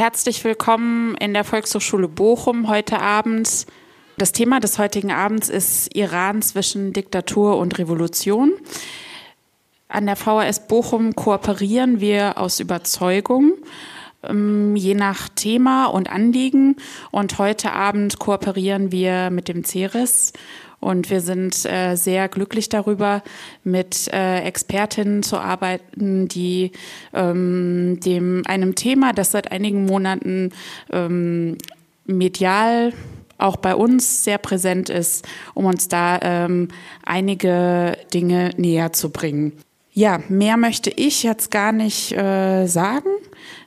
herzlich 0.00 0.42
willkommen 0.44 1.14
in 1.16 1.34
der 1.34 1.44
Volkshochschule 1.44 2.08
Bochum 2.08 2.68
heute 2.70 3.00
Abend. 3.02 3.66
Das 4.16 4.32
Thema 4.32 4.58
des 4.58 4.78
heutigen 4.78 5.12
Abends 5.12 5.50
ist 5.50 5.94
Iran 5.94 6.40
zwischen 6.40 6.94
Diktatur 6.94 7.58
und 7.58 7.78
Revolution. 7.78 8.54
An 9.88 10.06
der 10.06 10.16
VHS 10.16 10.68
Bochum 10.68 11.14
kooperieren 11.14 12.00
wir 12.00 12.38
aus 12.38 12.60
Überzeugung, 12.60 13.52
ähm, 14.22 14.74
je 14.74 14.94
nach 14.94 15.28
Thema 15.28 15.84
und 15.84 16.08
Anliegen. 16.08 16.76
Und 17.10 17.36
heute 17.36 17.72
Abend 17.72 18.18
kooperieren 18.18 18.92
wir 18.92 19.28
mit 19.28 19.48
dem 19.48 19.66
CERES 19.66 20.32
und 20.80 21.10
wir 21.10 21.20
sind 21.20 21.64
äh, 21.66 21.94
sehr 21.94 22.28
glücklich 22.28 22.68
darüber, 22.68 23.22
mit 23.64 24.08
äh, 24.12 24.40
Expertinnen 24.40 25.22
zu 25.22 25.38
arbeiten, 25.38 26.26
die 26.26 26.72
ähm, 27.12 28.00
dem 28.00 28.42
einem 28.46 28.74
Thema, 28.74 29.12
das 29.12 29.30
seit 29.30 29.52
einigen 29.52 29.84
Monaten 29.84 30.50
ähm, 30.90 31.58
medial 32.06 32.92
auch 33.38 33.56
bei 33.56 33.74
uns 33.74 34.24
sehr 34.24 34.38
präsent 34.38 34.90
ist, 34.90 35.26
um 35.54 35.64
uns 35.64 35.88
da 35.88 36.18
ähm, 36.22 36.68
einige 37.04 37.96
Dinge 38.12 38.50
näher 38.56 38.92
zu 38.92 39.10
bringen. 39.10 39.52
Ja, 39.92 40.20
mehr 40.28 40.56
möchte 40.56 40.90
ich 40.90 41.22
jetzt 41.22 41.50
gar 41.50 41.72
nicht 41.72 42.12
äh, 42.12 42.66
sagen, 42.66 43.08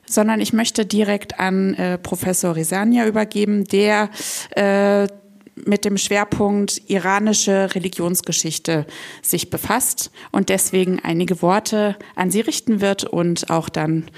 sondern 0.06 0.40
ich 0.40 0.52
möchte 0.52 0.86
direkt 0.86 1.38
an 1.38 1.74
äh, 1.74 1.98
Professor 1.98 2.56
Resania 2.56 3.06
übergeben, 3.06 3.64
der 3.64 4.10
äh, 4.50 5.08
mit 5.56 5.84
dem 5.84 5.96
Schwerpunkt 5.96 6.82
iranische 6.88 7.74
Religionsgeschichte 7.74 8.86
sich 9.22 9.50
befasst 9.50 10.10
und 10.32 10.48
deswegen 10.48 11.00
einige 11.00 11.42
Worte 11.42 11.96
an 12.16 12.30
Sie 12.30 12.40
richten 12.40 12.80
wird 12.80 13.04
und 13.04 13.50
auch 13.50 13.68
dann 13.68 14.10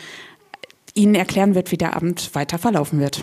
Ihnen 0.95 1.15
erklären 1.15 1.55
wird, 1.55 1.73
wie 1.73 1.77
der 1.77 1.95
Abend 1.95 2.35
weiter 2.35 2.59
verlaufen 2.59 3.01
wird. 3.01 3.23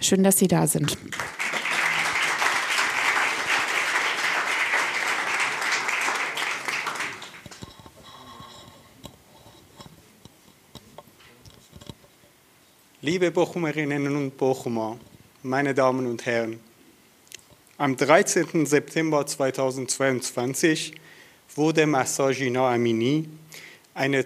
Schön, 0.00 0.22
dass 0.22 0.38
Sie 0.38 0.48
da 0.48 0.66
sind. 0.66 0.96
Liebe 13.00 13.30
Bochumerinnen 13.30 14.16
und 14.16 14.36
Bochumer, 14.36 14.98
meine 15.42 15.72
Damen 15.72 16.06
und 16.06 16.26
Herren, 16.26 16.58
am 17.78 17.96
13. 17.96 18.66
September 18.66 19.24
2022 19.24 20.94
wurde 21.54 21.86
Mahsa 21.86 22.30
Jina 22.30 22.74
Amini, 22.74 23.28
eine, 23.94 24.24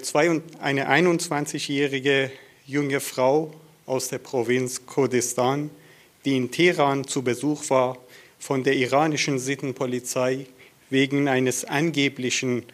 eine 0.59 0.91
21-jährige 0.91 2.33
junge 2.67 3.01
Frau 3.01 3.53
aus 3.85 4.09
der 4.09 4.19
Provinz 4.19 4.87
Kurdistan, 4.87 5.71
die 6.25 6.35
in 6.35 6.51
Teheran 6.51 7.07
zu 7.07 7.21
Besuch 7.21 7.69
war, 7.69 7.99
von 8.39 8.65
der 8.65 8.75
iranischen 8.75 9.39
Sittenpolizei 9.39 10.47
wegen 10.89 11.29
eines 11.29 11.67
angeblichen 11.67 12.65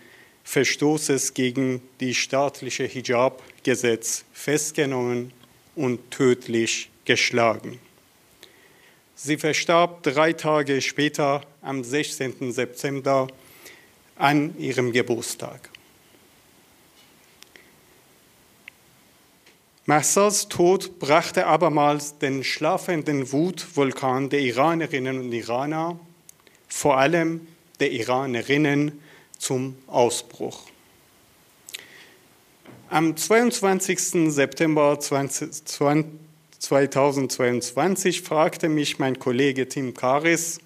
Verstoßes 0.45 1.35
gegen 1.35 1.83
die 1.99 2.15
staatliche 2.15 2.85
Hijab-Gesetz 2.85 4.25
festgenommen 4.33 5.33
und 5.75 6.13
tödlich 6.13 6.89
geschlagen. 7.05 7.81
Sie 9.21 9.37
verstarb 9.37 10.05
drei 10.05 10.33
Tage 10.33 10.81
später, 10.81 11.41
am 11.61 11.83
16. 11.83 12.53
September, 12.53 13.27
an 14.15 14.57
ihrem 14.61 14.93
Geburtstag. 14.93 15.71
Mahsas 19.87 20.47
Tod 20.47 21.01
brachte 21.01 21.49
abermals 21.49 22.19
den 22.19 22.45
schlafenden 22.45 23.33
Wutvulkan 23.33 24.31
der 24.31 24.39
Iranerinnen 24.39 25.19
und 25.19 25.33
Iraner, 25.33 25.99
vor 26.69 26.99
allem 26.99 27.49
der 27.81 27.91
Iranerinnen, 27.91 29.03
zum 29.37 29.75
Ausbruch. 29.89 30.61
Am 32.89 33.17
22. 33.17 34.33
September 34.33 35.01
2020 35.01 36.28
2022 36.59 38.23
fragte 38.23 38.69
mich 38.69 38.99
mein 38.99 39.19
Kollege 39.19 39.69
Tim 39.69 39.95
Karis 39.95 40.59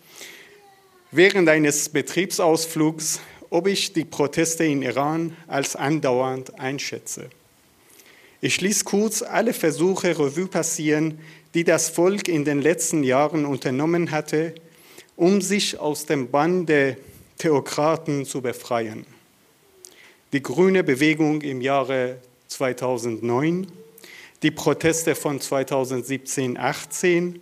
während 1.11 1.49
eines 1.49 1.91
Betriebsausflugs, 1.91 3.21
ob 3.51 3.67
ich 3.67 3.93
die 3.93 4.07
Proteste 4.07 4.65
in 4.65 4.81
Iran 4.81 5.37
als 5.47 5.77
andauernd 5.77 6.59
einschätze. 6.59 7.29
Ich 8.41 8.61
ließ 8.63 8.87
kurz 8.87 9.21
alle 9.23 9.53
Versuche 9.53 10.19
Revue 10.19 10.47
passieren, 10.47 11.19
die 11.53 11.65
das 11.65 11.91
Volk 11.91 12.27
in 12.29 12.47
den 12.47 12.63
letzten 12.63 13.05
Jahren 13.05 13.45
unternommen 13.45 14.11
hatte, 14.11 14.55
um 15.17 15.43
sich 15.43 15.79
aus 15.79 16.07
dem 16.07 16.31
Bann 16.31 16.65
der 16.65 16.97
Theokraten 17.37 18.25
zu 18.25 18.41
befreien. 18.41 19.05
Die 20.33 20.43
grüne 20.43 20.83
Bewegung 20.83 21.43
im 21.43 21.61
Jahre 21.61 22.17
2009, 22.49 23.67
die 24.43 24.51
Proteste 24.51 25.15
von 25.15 25.41
2017-18 25.41 27.37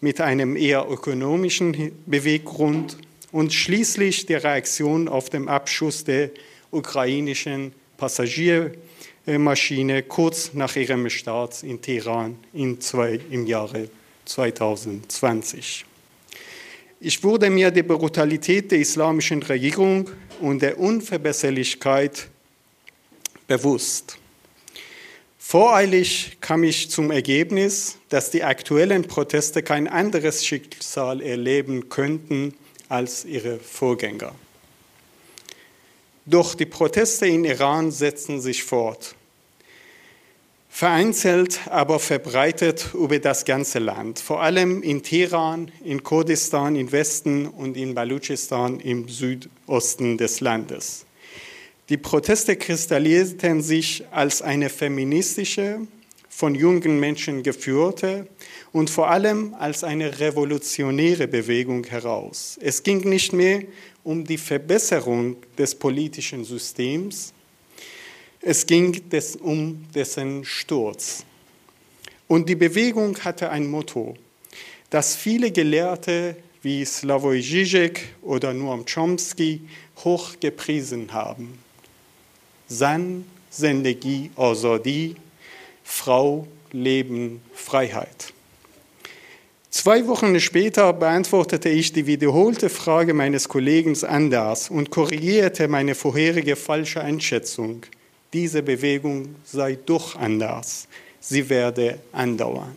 mit 0.00 0.20
einem 0.20 0.56
eher 0.56 0.86
ökonomischen 0.88 1.92
Beweggrund 2.06 2.96
und 3.32 3.52
schließlich 3.52 4.26
die 4.26 4.34
Reaktion 4.34 5.08
auf 5.08 5.30
den 5.30 5.48
Abschuss 5.48 6.04
der 6.04 6.30
ukrainischen 6.70 7.72
Passagiermaschine 7.96 10.04
kurz 10.04 10.52
nach 10.54 10.76
ihrem 10.76 11.10
Start 11.10 11.62
in 11.62 11.80
Teheran 11.80 12.36
in 12.52 12.80
zwei, 12.80 13.18
im 13.30 13.46
Jahre 13.46 13.88
2020. 14.24 15.84
Ich 17.00 17.22
wurde 17.22 17.50
mir 17.50 17.70
der 17.70 17.82
Brutalität 17.82 18.70
der 18.70 18.78
islamischen 18.78 19.42
Regierung 19.42 20.08
und 20.40 20.62
der 20.62 20.78
Unverbesserlichkeit 20.78 22.28
bewusst. 23.46 24.18
Voreilig 25.46 26.38
kam 26.40 26.64
ich 26.64 26.90
zum 26.90 27.10
Ergebnis, 27.10 27.98
dass 28.08 28.30
die 28.30 28.42
aktuellen 28.42 29.02
Proteste 29.02 29.62
kein 29.62 29.86
anderes 29.86 30.44
Schicksal 30.44 31.20
erleben 31.20 31.90
könnten 31.90 32.54
als 32.88 33.26
ihre 33.26 33.58
Vorgänger. 33.58 34.34
Doch 36.24 36.54
die 36.54 36.64
Proteste 36.64 37.26
in 37.26 37.44
Iran 37.44 37.90
setzen 37.90 38.40
sich 38.40 38.64
fort. 38.64 39.14
Vereinzelt, 40.70 41.60
aber 41.68 42.00
verbreitet 42.00 42.88
über 42.94 43.18
das 43.18 43.44
ganze 43.44 43.80
Land, 43.80 44.20
vor 44.20 44.40
allem 44.40 44.82
in 44.82 45.02
Teheran, 45.02 45.70
in 45.84 46.02
Kurdistan 46.02 46.74
im 46.74 46.90
Westen 46.90 47.46
und 47.46 47.76
in 47.76 47.94
Baluchistan 47.94 48.80
im 48.80 49.08
Südosten 49.08 50.16
des 50.16 50.40
Landes. 50.40 51.04
Die 51.90 51.98
Proteste 51.98 52.56
kristallisierten 52.56 53.60
sich 53.60 54.04
als 54.10 54.40
eine 54.40 54.70
feministische, 54.70 55.80
von 56.30 56.54
jungen 56.54 56.98
Menschen 56.98 57.42
geführte 57.42 58.26
und 58.72 58.90
vor 58.90 59.08
allem 59.08 59.54
als 59.54 59.84
eine 59.84 60.18
revolutionäre 60.18 61.28
Bewegung 61.28 61.84
heraus. 61.84 62.58
Es 62.60 62.82
ging 62.82 63.08
nicht 63.08 63.32
mehr 63.32 63.62
um 64.02 64.24
die 64.24 64.38
Verbesserung 64.38 65.36
des 65.56 65.74
politischen 65.74 66.44
Systems, 66.44 67.32
es 68.40 68.66
ging 68.66 69.00
um 69.42 69.84
dessen 69.94 70.44
Sturz. 70.44 71.24
Und 72.26 72.48
die 72.48 72.56
Bewegung 72.56 73.16
hatte 73.18 73.50
ein 73.50 73.66
Motto, 73.66 74.16
das 74.90 75.14
viele 75.16 75.52
Gelehrte 75.52 76.36
wie 76.62 76.84
Slavoj 76.84 77.40
Žižek 77.40 78.00
oder 78.22 78.52
Noam 78.54 78.84
Chomsky 78.86 79.60
hoch 80.02 80.34
gepriesen 80.40 81.12
haben. 81.12 81.63
Zan, 82.74 83.24
Zendegi, 83.50 84.30
Azadi, 84.36 85.14
Frau, 85.84 86.46
Leben, 86.72 87.40
Freiheit. 87.54 88.32
Zwei 89.70 90.06
Wochen 90.06 90.38
später 90.40 90.92
beantwortete 90.92 91.68
ich 91.68 91.92
die 91.92 92.06
wiederholte 92.06 92.68
Frage 92.68 93.14
meines 93.14 93.48
Kollegen 93.48 93.96
anders 94.04 94.70
und 94.70 94.90
korrigierte 94.90 95.68
meine 95.68 95.94
vorherige 95.94 96.56
falsche 96.56 97.00
Einschätzung. 97.00 97.86
Diese 98.32 98.62
Bewegung 98.62 99.36
sei 99.44 99.76
doch 99.86 100.16
anders. 100.16 100.88
Sie 101.20 101.48
werde 101.48 102.00
andauern. 102.12 102.76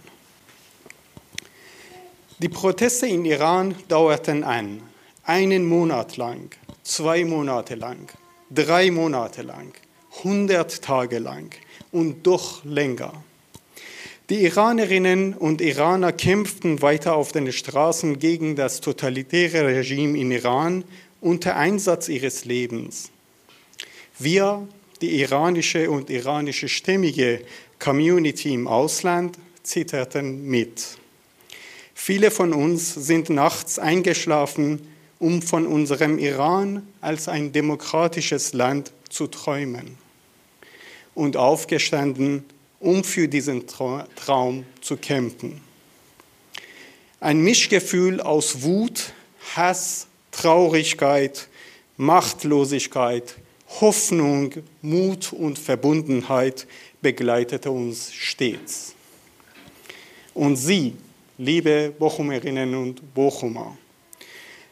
Die 2.39 2.49
Proteste 2.49 3.07
in 3.07 3.25
Iran 3.25 3.75
dauerten 3.87 4.43
an. 4.43 4.81
Einen 5.23 5.65
Monat 5.65 6.17
lang, 6.17 6.49
zwei 6.83 7.25
Monate 7.25 7.75
lang 7.75 8.07
drei 8.49 8.91
Monate 8.91 9.41
lang, 9.41 9.73
100 10.17 10.81
Tage 10.81 11.19
lang 11.19 11.55
und 11.91 12.25
doch 12.25 12.63
länger. 12.65 13.23
Die 14.29 14.43
Iranerinnen 14.43 15.33
und 15.33 15.61
Iraner 15.61 16.11
kämpften 16.11 16.81
weiter 16.81 17.15
auf 17.15 17.31
den 17.31 17.51
Straßen 17.51 18.19
gegen 18.19 18.57
das 18.57 18.81
totalitäre 18.81 19.65
Regime 19.65 20.17
in 20.17 20.31
Iran 20.31 20.83
unter 21.21 21.55
Einsatz 21.55 22.09
ihres 22.09 22.43
Lebens. 22.43 23.09
Wir, 24.19 24.67
die 25.01 25.21
iranische 25.21 25.89
und 25.89 26.09
iranische 26.09 26.67
stämmige 26.67 27.41
Community 27.79 28.53
im 28.53 28.67
Ausland 28.67 29.37
zitterten 29.63 30.45
mit. 30.45 30.83
Viele 31.93 32.29
von 32.29 32.53
uns 32.53 32.93
sind 32.93 33.29
nachts 33.29 33.79
eingeschlafen, 33.79 34.87
um 35.19 35.41
von 35.41 35.65
unserem 35.65 36.19
Iran 36.19 36.85
als 36.99 37.29
ein 37.29 37.53
demokratisches 37.53 38.53
Land 38.53 38.91
zu 39.09 39.27
träumen 39.27 40.06
und 41.17 41.35
aufgestanden, 41.35 42.45
um 42.79 43.03
für 43.03 43.27
diesen 43.27 43.65
Traum 43.65 44.65
zu 44.81 44.97
kämpfen. 44.97 45.59
Ein 47.19 47.41
Mischgefühl 47.41 48.21
aus 48.21 48.61
Wut, 48.61 49.13
Hass, 49.55 50.05
Traurigkeit, 50.29 51.47
Machtlosigkeit, 51.97 53.35
Hoffnung, 53.81 54.53
Mut 54.83 55.33
und 55.33 55.57
Verbundenheit 55.57 56.67
begleitete 57.01 57.71
uns 57.71 58.13
stets. 58.13 58.93
Und 60.35 60.55
Sie, 60.57 60.93
liebe 61.39 61.91
Bochumerinnen 61.97 62.75
und 62.75 63.15
Bochumer, 63.15 63.75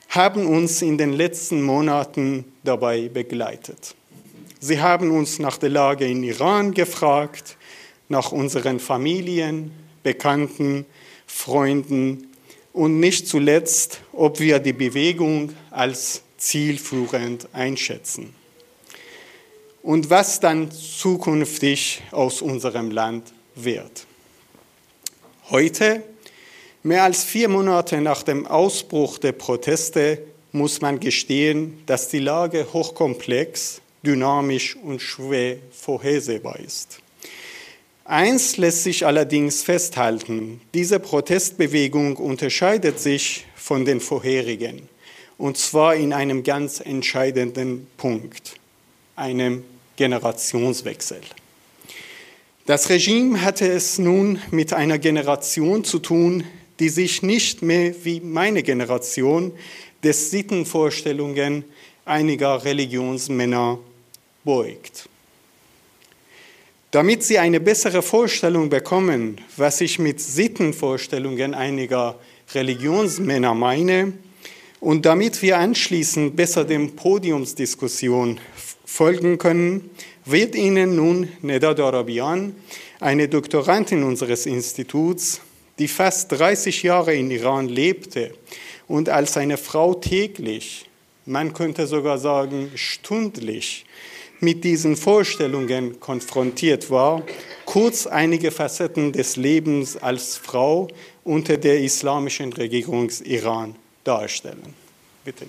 haben 0.09 0.45
uns 0.45 0.83
in 0.83 0.99
den 0.99 1.13
letzten 1.13 1.63
Monaten 1.63 2.45
dabei 2.63 3.09
begleitet. 3.09 3.95
Sie 4.67 4.81
haben 4.81 5.11
uns 5.11 5.37
nach 5.37 5.59
der 5.59 5.69
Lage 5.69 6.07
in 6.07 6.23
Iran 6.23 6.73
gefragt, 6.73 7.55
nach 8.09 8.31
unseren 8.31 8.79
Familien, 8.79 9.71
Bekannten, 10.01 10.87
Freunden 11.27 12.31
und 12.73 12.99
nicht 12.99 13.27
zuletzt, 13.27 14.01
ob 14.11 14.39
wir 14.39 14.57
die 14.57 14.73
Bewegung 14.73 15.53
als 15.69 16.23
zielführend 16.39 17.47
einschätzen. 17.53 18.33
Und 19.83 20.09
was 20.09 20.39
dann 20.39 20.71
zukünftig 20.71 22.01
aus 22.09 22.41
unserem 22.41 22.89
Land 22.89 23.33
wird. 23.53 24.07
Heute, 25.51 26.01
mehr 26.81 27.03
als 27.03 27.23
vier 27.23 27.49
Monate 27.49 28.01
nach 28.01 28.23
dem 28.23 28.47
Ausbruch 28.47 29.19
der 29.19 29.33
Proteste, 29.33 30.23
muss 30.53 30.81
man 30.81 30.99
gestehen, 30.99 31.83
dass 31.85 32.07
die 32.07 32.17
Lage 32.17 32.65
hochkomplex, 32.73 33.81
dynamisch 34.05 34.75
und 34.75 35.01
schwer 35.01 35.57
vorhersehbar 35.71 36.59
ist. 36.59 36.99
Eins 38.07 38.57
lässt 38.57 38.83
sich 38.83 39.05
allerdings 39.05 39.63
festhalten, 39.63 40.61
diese 40.73 40.99
Protestbewegung 40.99 42.17
unterscheidet 42.17 42.99
sich 42.99 43.45
von 43.55 43.83
den 43.83 43.99
vorherigen, 43.99 44.87
und 45.39 45.57
zwar 45.57 45.95
in 45.95 46.13
einem 46.13 46.43
ganz 46.43 46.79
entscheidenden 46.79 47.87
Punkt, 47.97 48.53
einem 49.15 49.63
Generationswechsel. 49.95 51.21
Das 52.67 52.89
Regime 52.89 53.41
hatte 53.41 53.67
es 53.67 53.97
nun 53.97 54.39
mit 54.51 54.73
einer 54.73 54.99
Generation 54.99 55.83
zu 55.83 55.99
tun, 55.99 56.43
die 56.79 56.89
sich 56.89 57.23
nicht 57.23 57.61
mehr 57.61 57.93
wie 58.03 58.19
meine 58.19 58.63
Generation 58.63 59.51
des 60.03 60.29
Sittenvorstellungen 60.29 61.63
einiger 62.05 62.63
Religionsmänner 62.63 63.79
beugt. 64.45 65.09
Damit 66.91 67.23
Sie 67.23 67.37
eine 67.37 67.59
bessere 67.59 68.01
Vorstellung 68.01 68.69
bekommen, 68.69 69.41
was 69.57 69.81
ich 69.81 69.99
mit 69.99 70.21
Sittenvorstellungen 70.21 71.53
einiger 71.53 72.17
Religionsmänner 72.53 73.53
meine, 73.53 74.13
und 74.79 75.05
damit 75.05 75.41
wir 75.41 75.57
anschließend 75.57 76.35
besser 76.35 76.63
dem 76.63 76.95
Podiumsdiskussion 76.95 78.39
folgen 78.85 79.37
können, 79.37 79.89
wird 80.25 80.55
Ihnen 80.55 80.95
nun 80.95 81.29
Neda 81.41 81.73
Darabian, 81.73 82.55
eine 82.99 83.27
Doktorandin 83.27 84.03
unseres 84.03 84.45
Instituts, 84.45 85.41
die 85.79 85.87
fast 85.87 86.31
30 86.31 86.83
Jahre 86.83 87.15
in 87.15 87.31
Iran 87.31 87.67
lebte 87.67 88.33
und 88.87 89.09
als 89.09 89.37
eine 89.37 89.57
Frau 89.57 89.95
täglich, 89.95 90.85
man 91.25 91.53
könnte 91.53 91.87
sogar 91.87 92.19
sagen 92.19 92.71
stündlich, 92.75 93.84
mit 94.45 94.63
diesen 94.63 94.95
Vorstellungen 94.95 95.99
konfrontiert 95.99 96.91
war, 96.91 97.23
kurz 97.65 98.05
einige 98.05 98.51
Facetten 98.51 99.11
des 99.11 99.37
Lebens 99.37 99.97
als 99.97 100.37
Frau 100.37 100.87
unter 101.23 101.57
der 101.57 101.79
islamischen 101.79 102.53
Regierung 102.53 103.09
Iran 103.23 103.75
darstellen. 104.03 104.75
Bitte. 105.23 105.47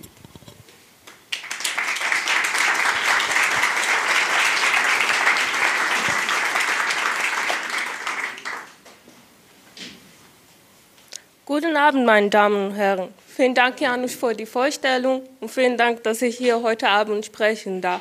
Guten 11.44 11.76
Abend, 11.76 12.06
meine 12.06 12.30
Damen 12.30 12.70
und 12.70 12.74
Herren. 12.74 13.08
Vielen 13.28 13.54
Dank, 13.54 13.78
Janusz, 13.78 14.14
für 14.14 14.34
die 14.34 14.46
Vorstellung 14.46 15.22
und 15.40 15.50
vielen 15.50 15.76
Dank, 15.76 16.02
dass 16.02 16.22
ich 16.22 16.38
hier 16.38 16.62
heute 16.62 16.88
Abend 16.88 17.26
sprechen 17.26 17.82
darf. 17.82 18.00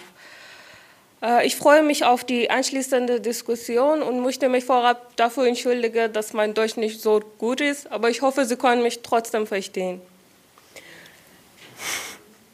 Äh, 1.26 1.48
ich 1.48 1.56
freue 1.56 1.84
mich 1.84 2.06
auf 2.06 2.24
die 2.24 2.50
anschließende 2.50 3.20
Diskussion 3.20 4.02
und 4.02 4.20
möchte 4.20 4.50
mich 4.50 4.66
vorab 4.66 5.16
dafür 5.16 5.48
entschuldigen, 5.48 6.14
dass 6.14 6.34
mein 6.34 6.54
Deutsch 6.54 6.78
nicht 6.78 7.02
so 7.02 7.20
gut 7.38 7.62
ist, 7.62 7.92
aber 7.92 8.10
ich 8.10 8.22
hoffe, 8.22 8.46
Sie 8.46 8.56
können 8.56 8.84
mich 8.84 9.02
trotzdem 9.02 9.48
verstehen. 9.48 10.02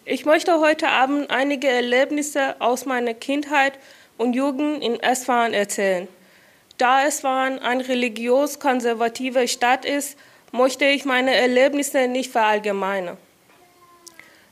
Ich 0.05 0.25
möchte 0.25 0.59
heute 0.59 0.87
Abend 0.87 1.29
einige 1.29 1.67
Erlebnisse 1.67 2.59
aus 2.59 2.85
meiner 2.85 3.13
Kindheit 3.13 3.73
und 4.17 4.33
Jugend 4.33 4.83
in 4.83 4.99
Esfahan 4.99 5.53
erzählen. 5.53 6.07
Da 6.77 7.05
Esfahan 7.05 7.59
eine 7.59 7.87
religiös-konservative 7.87 9.47
Stadt 9.47 9.85
ist, 9.85 10.17
möchte 10.51 10.85
ich 10.85 11.05
meine 11.05 11.35
Erlebnisse 11.35 12.07
nicht 12.07 12.31
verallgemeinern. 12.31 13.17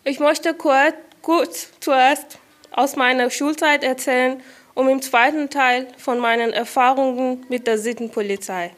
Ich 0.04 0.19
möchte 0.19 0.54
kurz, 0.54 0.94
kurz 1.22 1.72
zuerst 1.80 2.38
aus 2.71 2.95
meiner 2.95 3.30
Schulzeit 3.30 3.83
erzählen 3.83 4.42
und 4.74 4.89
im 4.89 5.01
zweiten 5.01 5.50
Teil 5.50 5.88
von 5.98 6.19
meinen 6.19 6.54
Erfahrungen 6.54 7.45
mit 7.50 7.68
der 7.68 7.77
Sittenpolizei. 7.77 8.71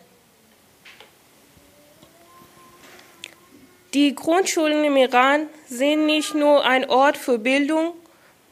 Die 3.93 4.15
Grundschulen 4.15 4.85
im 4.85 4.95
Iran 4.95 5.47
sind 5.67 6.05
nicht 6.05 6.33
nur 6.33 6.63
ein 6.65 6.89
Ort 6.89 7.17
für 7.17 7.37
Bildung, 7.37 7.93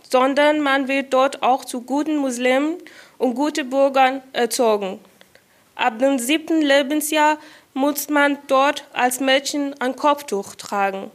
sondern 0.10 0.60
man 0.60 0.88
wird 0.88 1.14
dort 1.14 1.42
auch 1.44 1.64
zu 1.64 1.82
guten 1.82 2.18
Muslimen 2.18 2.76
und 3.18 3.36
guten 3.36 3.70
Bürgern 3.70 4.22
erzogen. 4.34 5.00
Ab 5.76 5.98
dem 6.00 6.20
siebten 6.20 6.62
Lebensjahr 6.62 7.38
muss 7.74 8.10
man 8.10 8.38
dort 8.48 8.84
als 8.92 9.22
Mädchen 9.22 9.80
ein 9.80 9.96
Kopftuch 9.96 10.56
tragen. 10.56 11.10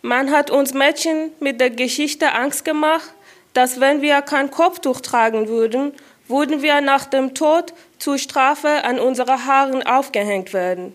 Man 0.00 0.30
hat 0.30 0.50
uns 0.50 0.72
Mädchen 0.72 1.32
mit 1.40 1.60
der 1.60 1.68
Geschichte 1.68 2.32
Angst 2.32 2.64
gemacht, 2.64 3.12
dass 3.54 3.80
wenn 3.80 4.02
wir 4.02 4.22
kein 4.22 4.50
Kopftuch 4.50 5.00
tragen 5.00 5.48
würden, 5.48 5.92
würden 6.28 6.62
wir 6.62 6.80
nach 6.80 7.04
dem 7.06 7.34
Tod 7.34 7.74
zur 7.98 8.18
Strafe 8.18 8.84
an 8.84 8.98
unsere 8.98 9.46
Haaren 9.46 9.82
aufgehängt 9.82 10.52
werden. 10.52 10.94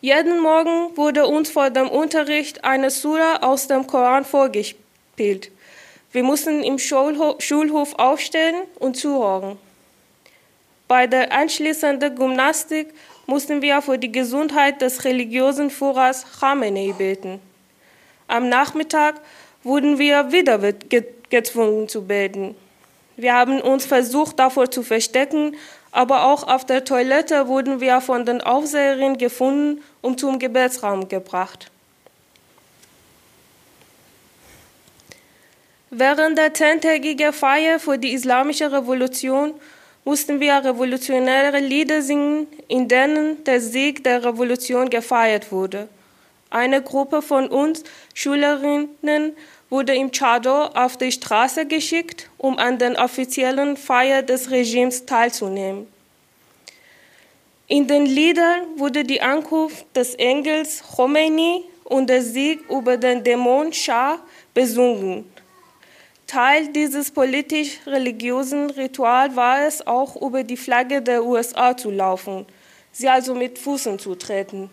Jeden 0.00 0.40
Morgen 0.40 0.96
wurde 0.96 1.26
uns 1.26 1.50
vor 1.50 1.70
dem 1.70 1.88
Unterricht 1.88 2.64
eine 2.64 2.90
Sura 2.90 3.36
aus 3.36 3.68
dem 3.68 3.86
Koran 3.86 4.24
vorgespielt. 4.24 5.52
Wir 6.10 6.24
mussten 6.24 6.64
im 6.64 6.78
Schulhof 6.78 7.94
aufstehen 7.98 8.56
und 8.80 8.96
zuhören. 8.96 9.58
Bei 10.88 11.06
der 11.06 11.32
anschließenden 11.32 12.16
Gymnastik 12.16 12.92
mussten 13.26 13.62
wir 13.62 13.80
für 13.80 13.96
die 13.96 14.10
Gesundheit 14.10 14.82
des 14.82 15.04
religiösen 15.04 15.70
Führers 15.70 16.26
Khamenei 16.40 16.92
beten. 16.98 17.40
Am 18.26 18.48
Nachmittag 18.48 19.20
wurden 19.62 19.98
wir 19.98 20.32
wieder 20.32 20.58
gezwungen 21.30 21.88
zu 21.88 22.02
beten. 22.06 22.54
Wir 23.16 23.34
haben 23.34 23.60
uns 23.60 23.84
versucht, 23.84 24.38
davor 24.38 24.70
zu 24.70 24.82
verstecken, 24.82 25.56
aber 25.90 26.24
auch 26.24 26.48
auf 26.48 26.64
der 26.64 26.84
Toilette 26.84 27.46
wurden 27.46 27.80
wir 27.80 28.00
von 28.00 28.24
den 28.24 28.40
Aufseherinnen 28.40 29.18
gefunden 29.18 29.82
und 30.00 30.18
zum 30.18 30.38
Gebetsraum 30.38 31.08
gebracht. 31.08 31.70
Während 35.90 36.38
der 36.38 36.54
zehntägigen 36.54 37.34
Feier 37.34 37.78
für 37.78 37.98
die 37.98 38.14
Islamische 38.14 38.72
Revolution 38.72 39.52
mussten 40.06 40.40
wir 40.40 40.54
revolutionäre 40.64 41.58
Lieder 41.58 42.00
singen, 42.00 42.46
in 42.66 42.88
denen 42.88 43.44
der 43.44 43.60
Sieg 43.60 44.02
der 44.02 44.24
Revolution 44.24 44.88
gefeiert 44.88 45.52
wurde. 45.52 45.88
Eine 46.48 46.80
Gruppe 46.80 47.20
von 47.20 47.46
uns 47.48 47.84
Schülerinnen 48.14 49.36
wurde 49.72 49.94
im 49.94 50.12
Chador 50.12 50.70
auf 50.76 50.98
die 50.98 51.10
Straße 51.10 51.64
geschickt, 51.64 52.28
um 52.36 52.58
an 52.58 52.76
den 52.76 52.94
offiziellen 52.94 53.78
Feiern 53.78 54.26
des 54.26 54.50
Regimes 54.50 55.06
teilzunehmen. 55.06 55.86
In 57.68 57.86
den 57.86 58.04
Liedern 58.04 58.66
wurde 58.76 59.02
die 59.02 59.22
Ankunft 59.22 59.86
des 59.96 60.14
Engels 60.16 60.82
Khomeini 60.94 61.64
und 61.84 62.10
der 62.10 62.20
Sieg 62.20 62.68
über 62.68 62.98
den 62.98 63.24
Dämon 63.24 63.72
Shah 63.72 64.18
besungen. 64.52 65.24
Teil 66.26 66.68
dieses 66.68 67.10
politisch-religiösen 67.10 68.68
Rituals 68.72 69.34
war 69.34 69.66
es 69.66 69.86
auch, 69.86 70.20
über 70.20 70.44
die 70.44 70.58
Flagge 70.58 71.00
der 71.00 71.24
USA 71.24 71.74
zu 71.74 71.90
laufen, 71.90 72.44
sie 72.92 73.08
also 73.08 73.34
mit 73.34 73.58
Füßen 73.58 73.98
zu 73.98 74.16
treten 74.16 74.68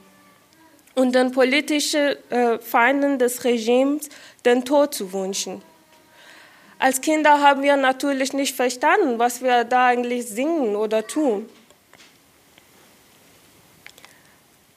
und 0.99 1.15
den 1.15 1.31
politischen 1.31 2.17
äh, 2.29 2.59
Feinden 2.59 3.17
des 3.17 3.45
Regimes 3.45 4.09
den 4.43 4.65
Tod 4.65 4.93
zu 4.93 5.13
wünschen. 5.13 5.61
Als 6.77 6.99
Kinder 6.99 7.39
haben 7.39 7.63
wir 7.63 7.77
natürlich 7.77 8.33
nicht 8.33 8.53
verstanden, 8.53 9.17
was 9.17 9.41
wir 9.41 9.63
da 9.63 9.87
eigentlich 9.87 10.27
singen 10.27 10.75
oder 10.75 11.07
tun. 11.07 11.49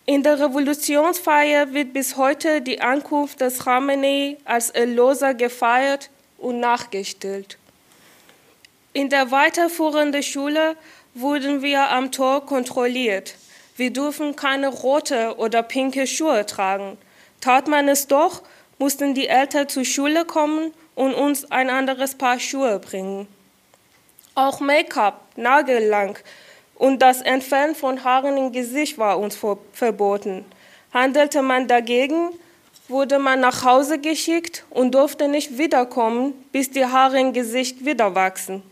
In 0.06 0.22
der 0.22 0.38
Revolutionsfeier 0.38 1.72
wird 1.72 1.92
bis 1.92 2.16
heute 2.16 2.60
die 2.60 2.80
Ankunft 2.80 3.40
des 3.40 3.58
Khamenei 3.58 4.36
als 4.44 4.70
Erlöser 4.70 5.34
gefeiert 5.34 6.08
und 6.38 6.60
nachgestellt. 6.60 7.58
In 8.92 9.08
der 9.08 9.30
weiterführenden 9.32 10.22
Schule 10.22 10.76
wurden 11.14 11.62
wir 11.62 11.90
am 11.90 12.12
Tor 12.12 12.46
kontrolliert. 12.46 13.34
Wir 13.82 13.92
dürfen 13.92 14.36
keine 14.36 14.68
rote 14.68 15.34
oder 15.38 15.64
pinke 15.64 16.06
Schuhe 16.06 16.46
tragen. 16.46 16.96
Tat 17.40 17.66
man 17.66 17.88
es 17.88 18.06
doch, 18.06 18.42
mussten 18.78 19.12
die 19.12 19.26
Eltern 19.26 19.68
zur 19.68 19.84
Schule 19.84 20.24
kommen 20.24 20.72
und 20.94 21.14
uns 21.14 21.50
ein 21.50 21.68
anderes 21.68 22.14
Paar 22.14 22.38
Schuhe 22.38 22.78
bringen. 22.78 23.26
Auch 24.36 24.60
Make-up, 24.60 25.20
Nagellang 25.34 26.16
und 26.76 27.02
das 27.02 27.22
Entfernen 27.22 27.74
von 27.74 28.04
Haaren 28.04 28.36
im 28.36 28.52
Gesicht 28.52 28.98
war 28.98 29.18
uns 29.18 29.36
verboten. 29.72 30.44
Handelte 30.94 31.42
man 31.42 31.66
dagegen, 31.66 32.30
wurde 32.86 33.18
man 33.18 33.40
nach 33.40 33.64
Hause 33.64 33.98
geschickt 33.98 34.64
und 34.70 34.94
durfte 34.94 35.26
nicht 35.26 35.58
wiederkommen, 35.58 36.34
bis 36.52 36.70
die 36.70 36.86
Haare 36.86 37.18
im 37.18 37.32
Gesicht 37.32 37.84
wieder 37.84 38.14
wachsen 38.14 38.62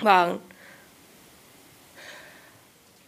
waren. 0.00 0.38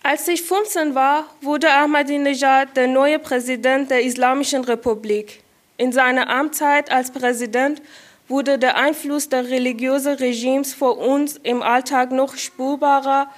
Als 0.02 0.26
ich 0.28 0.42
15 0.42 0.94
war, 0.94 1.26
wurde 1.42 1.70
Ahmadinejad 1.70 2.74
der 2.74 2.86
neue 2.86 3.18
Präsident 3.18 3.90
der 3.90 4.02
Islamischen 4.02 4.64
Republik. 4.64 5.42
In 5.76 5.92
seiner 5.92 6.30
Amtszeit 6.30 6.90
als 6.90 7.10
Präsident 7.10 7.82
wurde 8.26 8.58
der 8.58 8.78
Einfluss 8.78 9.28
der 9.28 9.44
religiösen 9.50 10.14
Regimes 10.14 10.72
vor 10.72 10.96
uns 10.96 11.36
im 11.42 11.62
Alltag 11.62 12.12
noch 12.12 12.36
spürbarer 12.36 13.30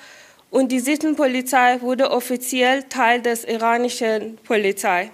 und 0.50 0.70
die 0.70 0.78
Sittenpolizei 0.78 1.80
wurde 1.80 2.12
offiziell 2.12 2.84
Teil 2.84 3.20
des 3.22 3.42
iranischen 3.44 4.38
Polizei. 4.44 5.10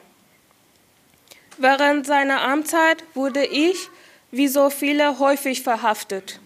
Während 1.57 2.07
seiner 2.07 2.43
Amtszeit 2.43 3.03
wurde 3.15 3.47
ich, 3.47 3.89
wie 4.31 4.49
so 4.49 4.69
viele, 4.69 5.19
häufig 5.19 5.63
verhaftet. 5.63 6.41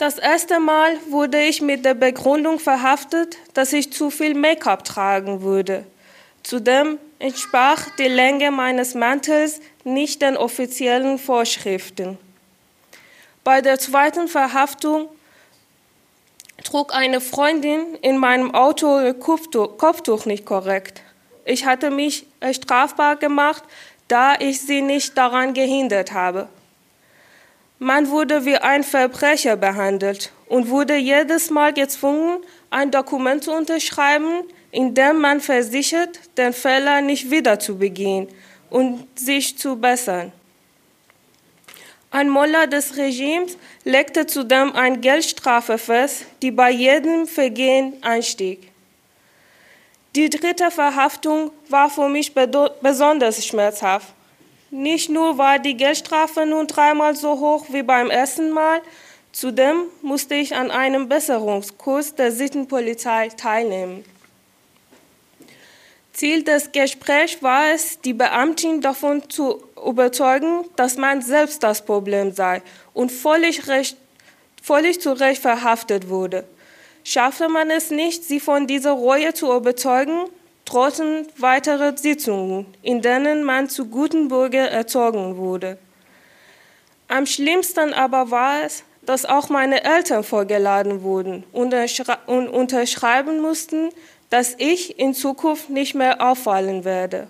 Das 0.00 0.16
erste 0.16 0.60
Mal 0.60 0.96
wurde 1.10 1.42
ich 1.42 1.60
mit 1.60 1.84
der 1.84 1.92
Begründung 1.92 2.58
verhaftet, 2.58 3.36
dass 3.52 3.74
ich 3.74 3.92
zu 3.92 4.08
viel 4.08 4.32
Make-up 4.34 4.82
tragen 4.82 5.42
würde. 5.42 5.84
Zudem 6.42 6.98
entsprach 7.18 7.86
die 7.98 8.08
Länge 8.08 8.50
meines 8.50 8.94
Mantels 8.94 9.60
nicht 9.84 10.22
den 10.22 10.38
offiziellen 10.38 11.18
Vorschriften. 11.18 12.16
Bei 13.44 13.60
der 13.60 13.78
zweiten 13.78 14.26
Verhaftung 14.26 15.10
trug 16.64 16.94
eine 16.94 17.20
Freundin 17.20 17.94
in 18.00 18.16
meinem 18.16 18.54
Auto 18.54 19.00
ihr 19.00 19.12
Kopftuch 19.12 20.24
nicht 20.24 20.46
korrekt. 20.46 21.02
Ich 21.44 21.66
hatte 21.66 21.90
mich 21.90 22.24
strafbar 22.52 23.16
gemacht, 23.16 23.64
da 24.08 24.32
ich 24.38 24.62
sie 24.62 24.80
nicht 24.80 25.18
daran 25.18 25.52
gehindert 25.52 26.12
habe. 26.12 26.48
Man 27.82 28.10
wurde 28.10 28.44
wie 28.44 28.58
ein 28.58 28.84
Verbrecher 28.84 29.56
behandelt 29.56 30.32
und 30.48 30.68
wurde 30.68 30.96
jedes 30.96 31.48
Mal 31.48 31.72
gezwungen, 31.72 32.40
ein 32.68 32.90
Dokument 32.90 33.42
zu 33.42 33.52
unterschreiben, 33.52 34.42
in 34.70 34.92
dem 34.94 35.18
man 35.18 35.40
versichert, 35.40 36.20
den 36.36 36.52
Fehler 36.52 37.00
nicht 37.00 37.30
wieder 37.30 37.58
zu 37.58 37.78
begehen 37.78 38.28
und 38.68 39.08
sich 39.18 39.56
zu 39.56 39.76
bessern. 39.76 40.30
Ein 42.10 42.28
Moller 42.28 42.66
des 42.66 42.98
Regimes 42.98 43.56
legte 43.84 44.26
zudem 44.26 44.76
eine 44.76 44.98
Geldstrafe 44.98 45.78
fest, 45.78 46.26
die 46.42 46.50
bei 46.50 46.70
jedem 46.70 47.26
Vergehen 47.26 47.94
einstieg. 48.02 48.70
Die 50.14 50.28
dritte 50.28 50.70
Verhaftung 50.70 51.50
war 51.70 51.88
für 51.88 52.10
mich 52.10 52.34
besonders 52.34 53.42
schmerzhaft. 53.46 54.12
Nicht 54.70 55.10
nur 55.10 55.36
war 55.36 55.58
die 55.58 55.76
Geldstrafe 55.76 56.46
nun 56.46 56.68
dreimal 56.68 57.16
so 57.16 57.40
hoch 57.40 57.66
wie 57.70 57.82
beim 57.82 58.08
ersten 58.08 58.50
Mal, 58.50 58.80
zudem 59.32 59.84
musste 60.00 60.36
ich 60.36 60.54
an 60.54 60.70
einem 60.70 61.08
Besserungskurs 61.08 62.14
der 62.14 62.30
Sittenpolizei 62.30 63.28
teilnehmen. 63.30 64.04
Ziel 66.12 66.44
des 66.44 66.70
Gesprächs 66.70 67.42
war 67.42 67.72
es, 67.72 68.00
die 68.00 68.12
Beamtin 68.12 68.80
davon 68.80 69.28
zu 69.28 69.62
überzeugen, 69.84 70.64
dass 70.76 70.96
man 70.96 71.22
selbst 71.22 71.62
das 71.62 71.84
Problem 71.84 72.32
sei 72.32 72.62
und 72.92 73.10
völlig, 73.10 73.66
recht, 73.68 73.96
völlig 74.62 75.00
zu 75.00 75.12
Recht 75.12 75.40
verhaftet 75.40 76.08
wurde. 76.08 76.44
Schaffte 77.04 77.48
man 77.48 77.70
es 77.70 77.90
nicht, 77.90 78.22
sie 78.22 78.38
von 78.38 78.66
dieser 78.66 78.92
Reue 78.92 79.32
zu 79.34 79.52
überzeugen, 79.52 80.26
drohten 80.64 81.26
weitere 81.36 81.96
Sitzungen, 81.96 82.66
in 82.82 83.02
denen 83.02 83.44
man 83.44 83.68
zu 83.68 83.86
guten 83.86 84.28
Bürger 84.28 84.70
erzogen 84.70 85.36
wurde. 85.36 85.78
Am 87.08 87.26
schlimmsten 87.26 87.92
aber 87.92 88.30
war 88.30 88.62
es, 88.64 88.84
dass 89.02 89.24
auch 89.24 89.48
meine 89.48 89.82
Eltern 89.82 90.22
vorgeladen 90.22 91.02
wurden 91.02 91.44
und 91.52 91.74
unterschreiben 92.48 93.40
mussten, 93.40 93.90
dass 94.28 94.54
ich 94.58 94.98
in 94.98 95.14
Zukunft 95.14 95.70
nicht 95.70 95.94
mehr 95.94 96.20
auffallen 96.24 96.84
werde. 96.84 97.28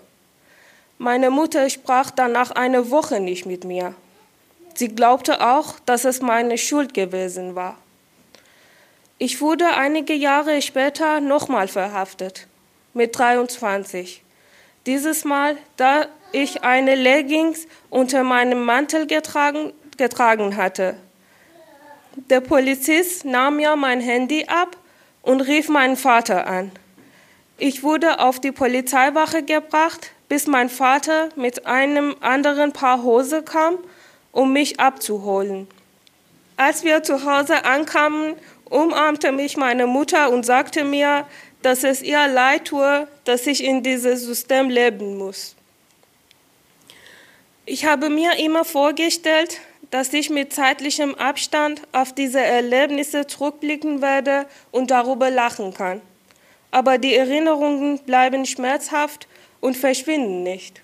Meine 0.99 1.31
Mutter 1.31 1.67
sprach 1.69 2.11
danach 2.11 2.51
eine 2.51 2.91
Woche 2.91 3.19
nicht 3.19 3.47
mit 3.47 3.63
mir. 3.63 3.95
Sie 4.75 4.89
glaubte 4.89 5.41
auch, 5.41 5.79
dass 5.79 6.05
es 6.05 6.21
meine 6.21 6.59
Schuld 6.59 6.93
gewesen 6.93 7.55
war. 7.55 7.77
Ich 9.17 9.41
wurde 9.41 9.67
einige 9.75 10.13
Jahre 10.13 10.61
später 10.61 11.19
nochmal 11.19 11.67
verhaftet, 11.67 12.47
mit 12.93 13.17
23. 13.17 14.23
Dieses 14.85 15.25
Mal, 15.25 15.57
da 15.77 16.07
ich 16.31 16.63
eine 16.63 16.95
Leggings 16.95 17.67
unter 17.89 18.23
meinem 18.23 18.63
Mantel 18.63 19.07
getragen, 19.07 19.73
getragen 19.97 20.57
hatte. 20.57 20.95
Der 22.15 22.41
Polizist 22.41 23.25
nahm 23.25 23.57
mir 23.57 23.75
mein 23.75 24.01
Handy 24.01 24.45
ab 24.47 24.75
und 25.21 25.41
rief 25.41 25.69
meinen 25.69 25.97
Vater 25.97 26.47
an. 26.47 26.71
Ich 27.57 27.83
wurde 27.83 28.19
auf 28.19 28.39
die 28.39 28.51
Polizeiwache 28.51 29.43
gebracht, 29.43 30.11
bis 30.27 30.47
mein 30.47 30.69
Vater 30.69 31.29
mit 31.35 31.67
einem 31.67 32.15
anderen 32.21 32.73
Paar 32.73 33.03
Hose 33.03 33.43
kam, 33.43 33.77
um 34.31 34.51
mich 34.51 34.79
abzuholen. 34.79 35.67
Als 36.57 36.83
wir 36.83 37.03
zu 37.03 37.23
Hause 37.25 37.65
ankamen, 37.65 38.35
umarmte 38.65 39.31
mich 39.31 39.57
meine 39.57 39.87
Mutter 39.87 40.31
und 40.31 40.45
sagte 40.45 40.83
mir, 40.83 41.27
dass 41.61 41.83
es 41.83 42.01
ihr 42.01 42.27
leid 42.27 42.65
tue, 42.65 43.07
dass 43.23 43.47
ich 43.47 43.63
in 43.63 43.83
diesem 43.83 44.15
System 44.17 44.69
leben 44.69 45.17
muss. 45.17 45.55
Ich 47.65 47.85
habe 47.85 48.09
mir 48.09 48.37
immer 48.37 48.65
vorgestellt, 48.65 49.59
dass 49.91 50.13
ich 50.13 50.29
mit 50.29 50.53
zeitlichem 50.53 51.15
Abstand 51.15 51.81
auf 51.91 52.13
diese 52.13 52.39
Erlebnisse 52.39 53.27
zurückblicken 53.27 54.01
werde 54.01 54.47
und 54.71 54.89
darüber 54.89 55.29
lachen 55.29 55.73
kann. 55.73 56.01
Aber 56.71 56.97
die 56.97 57.15
Erinnerungen 57.15 57.99
bleiben 57.99 58.45
schmerzhaft 58.45 59.27
und 59.59 59.75
verschwinden 59.75 60.43
nicht. 60.43 60.81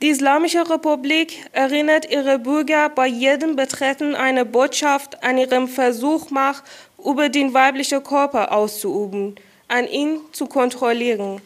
Die 0.00 0.10
Islamische 0.10 0.68
Republik 0.70 1.44
erinnert 1.52 2.08
ihre 2.08 2.38
Bürger 2.38 2.88
bei 2.88 3.08
jedem 3.08 3.56
Betreten 3.56 4.14
einer 4.14 4.44
Botschaft 4.44 5.24
an 5.24 5.38
ihrem 5.38 5.66
Versuch 5.66 6.30
Macht 6.30 6.62
über 7.04 7.28
den 7.28 7.54
weiblichen 7.54 8.02
Körper 8.02 8.52
auszuüben, 8.52 9.36
an 9.68 9.86
ihn 9.86 10.20
zu 10.32 10.46
kontrollieren. 10.46 11.40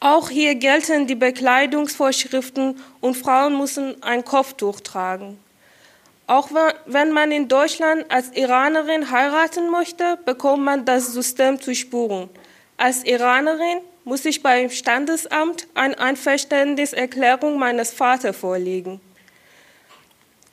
Auch 0.00 0.28
hier 0.28 0.54
gelten 0.54 1.06
die 1.06 1.14
Bekleidungsvorschriften 1.14 2.78
und 3.00 3.16
Frauen 3.16 3.58
müssen 3.58 4.02
ein 4.02 4.24
Kopftuch 4.24 4.80
tragen. 4.80 5.38
Auch 6.26 6.50
wenn 6.86 7.12
man 7.12 7.30
in 7.30 7.48
Deutschland 7.48 8.04
als 8.10 8.32
Iranerin 8.32 9.10
heiraten 9.10 9.70
möchte, 9.70 10.18
bekommt 10.24 10.64
man 10.64 10.84
das 10.84 11.12
System 11.12 11.60
zu 11.60 11.74
spüren. 11.74 12.28
Als 12.76 13.04
Iranerin 13.04 13.78
muss 14.04 14.24
ich 14.24 14.42
beim 14.42 14.70
Standesamt 14.70 15.66
eine 15.74 15.98
Einverständniserklärung 15.98 17.58
meines 17.58 17.92
Vaters 17.92 18.36
vorlegen. 18.36 19.00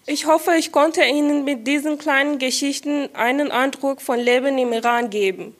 Ich 0.05 0.25
hoffe, 0.25 0.55
ich 0.57 0.73
konnte 0.73 1.01
Ihnen 1.05 1.45
mit 1.45 1.65
diesen 1.65 1.97
kleinen 1.97 2.37
Geschichten 2.37 3.07
einen 3.13 3.51
Eindruck 3.51 4.01
von 4.01 4.19
Leben 4.19 4.57
im 4.57 4.73
Iran 4.73 5.09
geben. 5.09 5.55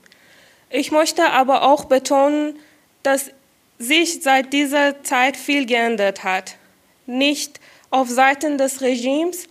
Ich 0.69 0.91
möchte 0.91 1.29
aber 1.29 1.61
auch 1.63 1.85
betonen, 1.85 2.59
dass 3.03 3.31
sich 3.79 4.21
seit 4.21 4.51
dieser 4.51 5.01
Zeit 5.03 5.37
viel 5.37 5.65
geändert 5.65 6.25
hat. 6.25 6.55
Nicht 7.05 7.61
auf 7.89 8.09
Seiten 8.09 8.57
des 8.57 8.81
Regimes, 8.81 9.47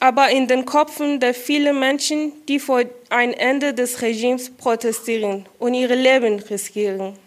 aber 0.00 0.30
in 0.30 0.48
den 0.48 0.64
Köpfen 0.64 1.20
der 1.20 1.34
vielen 1.34 1.78
Menschen, 1.78 2.32
die 2.46 2.58
vor 2.58 2.82
ein 3.10 3.34
Ende 3.34 3.74
des 3.74 4.00
Regimes 4.00 4.50
protestieren 4.50 5.46
und 5.58 5.74
ihre 5.74 5.94
Leben 5.94 6.38
riskieren. 6.38 7.18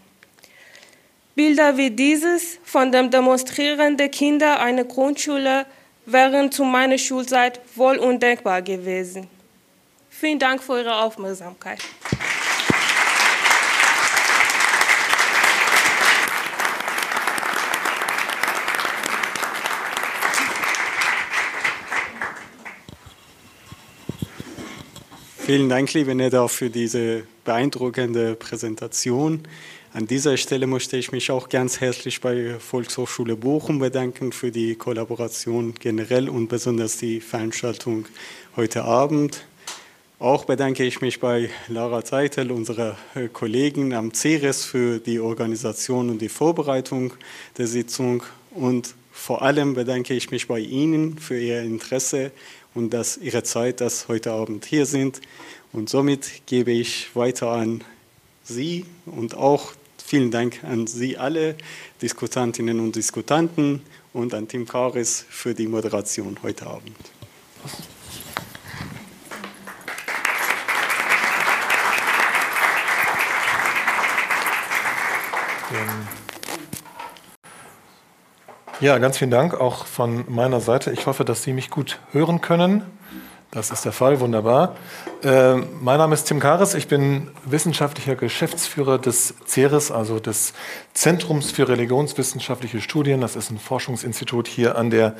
Bilder 1.36 1.78
wie 1.78 1.92
dieses 1.92 2.58
von 2.64 2.92
dem 2.92 3.12
demonstrierenden 3.12 4.10
Kinder 4.10 4.60
einer 4.60 4.86
Grundschule 4.86 5.66
wären 6.06 6.52
zu 6.52 6.64
meiner 6.64 6.98
Schulzeit 6.98 7.60
wohl 7.76 7.98
undenkbar 7.98 8.62
gewesen. 8.62 9.28
Vielen 10.10 10.40
Dank 10.40 10.64
für 10.64 10.80
Ihre 10.80 10.96
Aufmerksamkeit. 11.02 11.80
Vielen 25.46 25.70
Dank, 25.70 25.94
liebe 25.94 26.16
Neda, 26.16 26.48
für 26.48 26.72
diese 26.72 27.28
beeindruckende 27.44 28.34
Präsentation. 28.34 29.44
An 29.96 30.08
dieser 30.08 30.36
Stelle 30.36 30.68
möchte 30.68 30.98
ich 30.98 31.14
mich 31.14 31.32
auch 31.32 31.48
ganz 31.48 31.80
herzlich 31.80 32.20
bei 32.20 32.60
Volkshochschule 32.60 33.38
Bochum 33.38 33.80
bedanken 33.80 34.34
für 34.34 34.52
die 34.52 34.76
Kollaboration 34.76 35.74
generell 35.80 36.28
und 36.28 36.50
besonders 36.50 36.98
die 36.98 37.22
Veranstaltung 37.22 38.06
heute 38.58 38.84
Abend. 38.84 39.46
Auch 40.20 40.44
bedanke 40.44 40.84
ich 40.84 41.00
mich 41.00 41.22
bei 41.22 41.50
Lara 41.70 42.04
Zeitel, 42.04 42.52
unserer 42.52 42.98
Kollegin 43.32 43.94
am 43.94 44.14
CERES, 44.14 44.66
für 44.66 45.00
die 45.00 45.22
Organisation 45.22 46.10
und 46.10 46.22
die 46.22 46.28
Vorbereitung 46.28 47.14
der 47.58 47.68
Sitzung. 47.68 48.22
Und 48.52 48.96
vor 49.14 49.44
allem 49.44 49.76
bedanke 49.76 50.14
ich 50.14 50.30
mich 50.30 50.50
bei 50.50 50.60
Ihnen 50.60 51.20
für 51.20 51.40
Ihr 51.40 51.62
Interesse 51.62 52.32
und 52.74 52.94
dass 52.94 53.16
Ihre 53.16 53.44
Zeit, 53.44 53.80
dass 53.80 54.10
heute 54.10 54.34
Abend 54.34 54.66
hier 54.66 54.86
sind. 54.86 55.22
Und 55.72 55.88
somit 55.88 56.42
gebe 56.48 56.72
ich 56.72 57.16
weiter 57.16 57.52
an 57.52 57.82
Sie 58.44 58.86
und 59.06 59.36
auch 59.36 59.72
vielen 60.16 60.32
Dank 60.32 60.64
an 60.64 60.88
Sie 60.88 61.18
alle, 61.18 61.58
Diskutantinnen 62.02 62.80
und 62.80 62.96
Diskutanten 62.96 63.82
und 64.14 64.34
an 64.34 64.48
Tim 64.48 64.66
Karis 64.66 65.26
für 65.28 65.54
die 65.54 65.68
Moderation 65.68 66.38
heute 66.42 66.68
Abend. 66.68 66.96
Ja, 78.80 78.98
ganz 79.00 79.18
vielen 79.18 79.32
Dank 79.32 79.54
auch 79.54 79.86
von 79.86 80.24
meiner 80.34 80.62
Seite. 80.62 80.94
Ich 80.94 81.08
hoffe, 81.08 81.26
dass 81.26 81.44
Sie 81.44 81.52
mich 81.52 81.70
gut 81.70 82.00
hören 82.14 82.40
können. 82.40 82.84
Das 83.52 83.72
ist 83.72 83.86
der 83.86 83.94
Fall, 83.94 84.20
wunderbar. 84.20 84.76
Äh, 85.24 85.56
mein 85.56 85.98
Name 85.98 86.14
ist 86.14 86.26
Tim 86.26 86.40
Kares, 86.40 86.74
ich 86.74 86.88
bin 86.88 87.30
wissenschaftlicher 87.46 88.16
Geschäftsführer 88.16 88.98
des 88.98 89.34
CERES, 89.46 89.92
also 89.92 90.20
des 90.20 90.54
Zentrums 90.94 91.52
für 91.52 91.68
religionswissenschaftliche 91.68 92.82
Studien. 92.82 93.22
Das 93.22 93.38
ist 93.38 93.52
ein 93.52 93.60
Forschungsinstitut 93.60 94.48
hier 94.48 94.78
an 94.78 94.90
der 94.90 95.16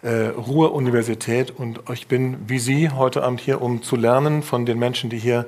äh, 0.00 0.28
Ruhr-Universität 0.28 1.50
und 1.50 1.80
ich 1.92 2.08
bin 2.08 2.36
wie 2.46 2.58
Sie 2.58 2.90
heute 2.90 3.22
Abend 3.22 3.40
hier, 3.40 3.60
um 3.60 3.82
zu 3.82 3.96
lernen 3.96 4.42
von 4.42 4.64
den 4.66 4.78
Menschen, 4.78 5.10
die 5.10 5.18
hier 5.18 5.46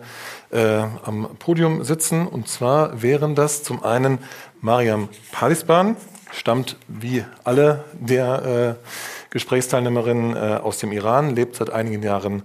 äh, 0.50 0.82
am 1.04 1.28
Podium 1.38 1.84
sitzen. 1.84 2.26
Und 2.26 2.48
zwar 2.48 3.02
wären 3.02 3.34
das 3.34 3.62
zum 3.62 3.82
einen 3.82 4.18
Mariam 4.60 5.08
Palisban, 5.32 5.96
stammt 6.32 6.76
wie 6.88 7.24
alle 7.44 7.84
der 7.92 8.76
Gesprächsteilnehmerinnen 9.30 10.36
äh, 10.36 10.60
aus 10.62 10.78
dem 10.78 10.92
Iran, 10.92 11.34
lebt 11.34 11.56
seit 11.56 11.70
einigen 11.70 12.02
Jahren 12.02 12.42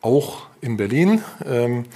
auch 0.00 0.46
in 0.60 0.76
Berlin. 0.76 1.22
Ähm, 1.44 1.86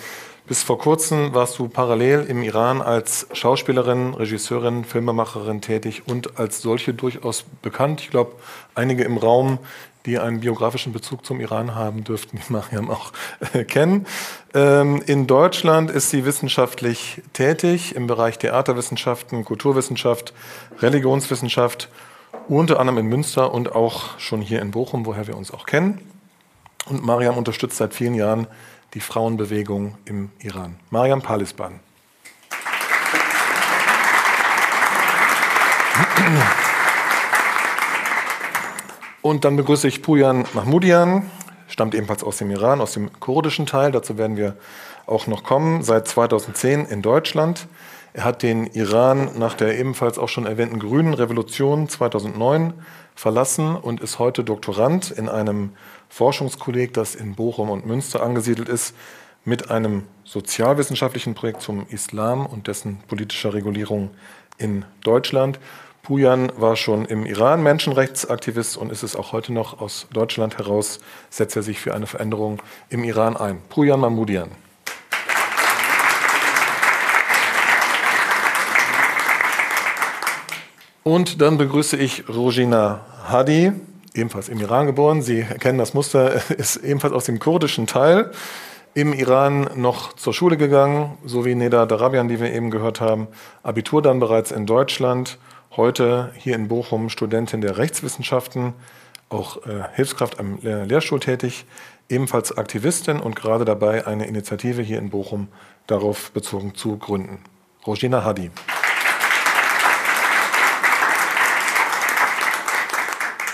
bis 0.49 0.63
vor 0.63 0.79
kurzem 0.79 1.35
warst 1.35 1.59
du 1.59 1.69
parallel 1.69 2.25
im 2.25 2.43
Iran 2.43 2.81
als 2.81 3.27
Schauspielerin, 3.35 4.15
Regisseurin, 4.15 4.85
Filmemacherin 4.85 5.61
tätig 5.61 6.05
und 6.07 6.39
als 6.39 6.63
solche 6.63 6.95
durchaus 6.95 7.45
bekannt. 7.61 8.01
Ich 8.01 8.09
glaube, 8.09 8.33
einige 8.75 9.05
im 9.05 9.19
Raum, 9.19 9.59
die 10.07 10.19
einen 10.19 10.41
biografischen 10.41 10.95
Bezug 10.95 11.27
zum 11.27 11.39
Iran 11.41 11.75
haben, 11.75 12.03
dürften 12.03 12.39
die 12.39 12.43
Mariam 12.53 12.91
auch 12.91 13.13
äh, 13.53 13.65
kennen. 13.65 14.07
Ähm, 14.55 15.03
in 15.05 15.27
Deutschland 15.27 15.91
ist 15.91 16.09
sie 16.09 16.25
wissenschaftlich 16.25 17.21
tätig 17.35 17.95
im 17.95 18.07
Bereich 18.07 18.39
Theaterwissenschaften, 18.39 19.45
Kulturwissenschaft, 19.45 20.33
Religionswissenschaft, 20.81 21.91
unter 22.57 22.81
anderem 22.81 22.99
in 22.99 23.07
Münster 23.07 23.53
und 23.53 23.75
auch 23.75 24.19
schon 24.19 24.41
hier 24.41 24.63
in 24.63 24.71
Bochum, 24.71 25.07
woher 25.07 25.27
wir 25.27 25.37
uns 25.37 25.53
auch 25.53 25.67
kennen. 25.67 26.01
Und 26.87 27.05
Mariam 27.05 27.37
unterstützt 27.37 27.77
seit 27.77 27.93
vielen 27.93 28.15
Jahren 28.15 28.47
die 28.95 29.01
Frauenbewegung 29.01 29.99
im 30.07 30.31
Iran. 30.39 30.77
Mariam 30.91 31.21
Palisban. 31.21 31.81
Und 39.21 39.45
dann 39.45 39.57
begrüße 39.57 39.89
ich 39.89 40.01
Pujan 40.01 40.47
Mahmudian, 40.55 41.31
stammt 41.69 41.95
ebenfalls 41.95 42.25
aus 42.25 42.39
dem 42.39 42.51
Iran, 42.51 42.81
aus 42.81 42.93
dem 42.93 43.21
kurdischen 43.21 43.67
Teil. 43.67 43.93
Dazu 43.93 44.17
werden 44.17 44.39
wir 44.39 44.57
auch 45.07 45.27
noch 45.27 45.45
kommen. 45.45 45.83
Seit 45.83 46.09
2010 46.09 46.87
in 46.87 47.03
Deutschland. 47.03 47.67
Er 48.15 48.25
hat 48.25 48.43
den 48.43 48.67
Iran 48.67 49.39
nach 49.39 49.55
der 49.55 49.79
ebenfalls 49.79 50.19
auch 50.19 50.29
schon 50.29 50.47
erwähnten 50.47 50.79
Grünen 50.79 51.15
Revolution 51.15 51.89
2009 51.89 52.73
verlassen 53.15 53.77
und 53.77 54.01
ist 54.01 54.19
heute 54.19 54.45
Doktorand 54.45 55.11
in 55.11 55.29
einem 55.29 55.73
Forschungskolleg, 56.09 56.95
das 56.95 57.15
in 57.15 57.35
Bochum 57.35 57.71
und 57.71 57.87
Münster 57.87 58.23
angesiedelt 58.23 58.69
ist, 58.69 58.95
mit 59.45 59.71
einem 59.71 60.05
sozialwissenschaftlichen 60.25 61.35
Projekt 61.35 61.63
zum 61.63 61.87
Islam 61.89 62.47
und 62.47 62.67
dessen 62.67 62.99
politischer 63.09 63.55
Regulierung 63.55 64.11
in 64.59 64.85
Deutschland. 65.03 65.59
Pujan 66.03 66.51
war 66.57 66.77
schon 66.77 67.05
im 67.05 67.27
Iran 67.27 67.63
Menschenrechtsaktivist 67.63 68.77
und 68.77 68.91
ist 68.91 69.03
es 69.03 69.15
auch 69.15 69.33
heute 69.33 69.53
noch. 69.53 69.81
Aus 69.81 70.07
Deutschland 70.13 70.59
heraus 70.59 71.01
setzt 71.29 71.57
er 71.57 71.63
sich 71.63 71.81
für 71.81 71.95
eine 71.95 72.07
Veränderung 72.07 72.63
im 72.89 73.05
Iran 73.05 73.37
ein. 73.37 73.61
Pujan 73.69 74.01
Mahmudian. 74.01 74.51
Und 81.09 81.41
dann 81.41 81.57
begrüße 81.57 81.97
ich 81.97 82.29
Rojina 82.29 83.01
Hadi, 83.25 83.73
ebenfalls 84.13 84.51
im 84.51 84.61
Iran 84.61 84.85
geboren. 84.85 85.23
Sie 85.23 85.43
kennen 85.43 85.79
das 85.79 85.95
Muster, 85.95 86.51
ist 86.59 86.77
ebenfalls 86.77 87.15
aus 87.15 87.25
dem 87.25 87.39
kurdischen 87.39 87.87
Teil. 87.87 88.31
Im 88.93 89.15
Iran 89.15 89.71
noch 89.75 90.13
zur 90.13 90.35
Schule 90.35 90.59
gegangen, 90.59 91.17
so 91.25 91.47
wie 91.47 91.55
Neda 91.55 91.87
Darabian, 91.87 92.29
die 92.29 92.41
wir 92.41 92.53
eben 92.53 92.71
gehört 92.71 93.01
haben. 93.01 93.27
Abitur 93.63 94.03
dann 94.03 94.21
bereits 94.21 94.51
in 94.51 94.67
Deutschland. 94.67 95.39
Heute 95.79 96.31
hier 96.37 96.55
in 96.55 96.69
Bochum 96.69 97.09
Studentin 97.09 97.63
der 97.63 97.79
Rechtswissenschaften, 97.79 98.75
auch 99.31 99.65
äh, 99.65 99.85
Hilfskraft 99.95 100.39
am 100.39 100.59
Lehrstuhl 100.61 101.21
tätig, 101.21 101.65
ebenfalls 102.11 102.55
Aktivistin 102.59 103.19
und 103.19 103.35
gerade 103.35 103.65
dabei, 103.65 104.07
eine 104.07 104.27
Initiative 104.27 104.83
hier 104.83 104.99
in 104.99 105.09
Bochum 105.09 105.49
darauf 105.87 106.33
bezogen 106.33 106.75
zu 106.75 106.99
gründen. 106.99 107.39
Rojina 107.87 108.25
Hadi. 108.25 108.51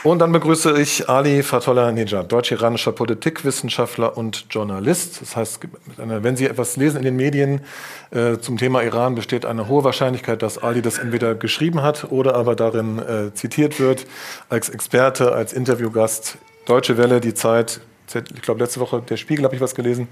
Und 0.05 0.19
dann 0.19 0.33
begrüße 0.33 0.79
ich 0.79 1.09
Ali 1.09 1.43
Fatollah 1.43 1.91
Nejad, 1.91 2.31
deutsch-iranischer 2.31 2.93
Politikwissenschaftler 2.93 4.19
und 4.19 4.45
Journalist. 4.51 5.23
Das 5.23 5.35
heißt, 5.35 5.61
wenn 5.97 6.37
Sie 6.37 6.45
etwas 6.45 6.77
lesen 6.77 6.99
in 6.99 7.05
den 7.05 7.17
Medien 7.17 7.63
äh, 8.11 8.37
zum 8.37 8.59
Thema 8.59 8.83
Iran, 8.83 9.15
besteht 9.15 9.47
eine 9.47 9.67
hohe 9.67 9.83
Wahrscheinlichkeit, 9.83 10.43
dass 10.43 10.59
Ali 10.59 10.83
das 10.83 10.99
entweder 10.99 11.35
geschrieben 11.35 11.81
hat 11.81 12.13
oder 12.13 12.35
aber 12.35 12.55
darin 12.55 12.99
äh, 12.99 13.33
zitiert 13.33 13.81
wird 13.81 14.05
als 14.51 14.69
Experte, 14.69 15.33
als 15.33 15.55
Interviewgast. 15.55 16.37
Deutsche 16.67 16.99
Welle, 16.99 17.23
die 17.23 17.33
Zeit, 17.33 17.81
ich 18.15 18.43
glaube 18.43 18.61
letzte 18.61 18.81
Woche 18.81 19.01
der 19.01 19.17
Spiegel 19.17 19.47
habe 19.47 19.55
ich 19.55 19.63
was 19.63 19.75
gelesen, 19.75 20.09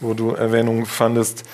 wo 0.00 0.12
du 0.12 0.32
Erwähnung 0.32 0.84
fandest. 0.84 1.44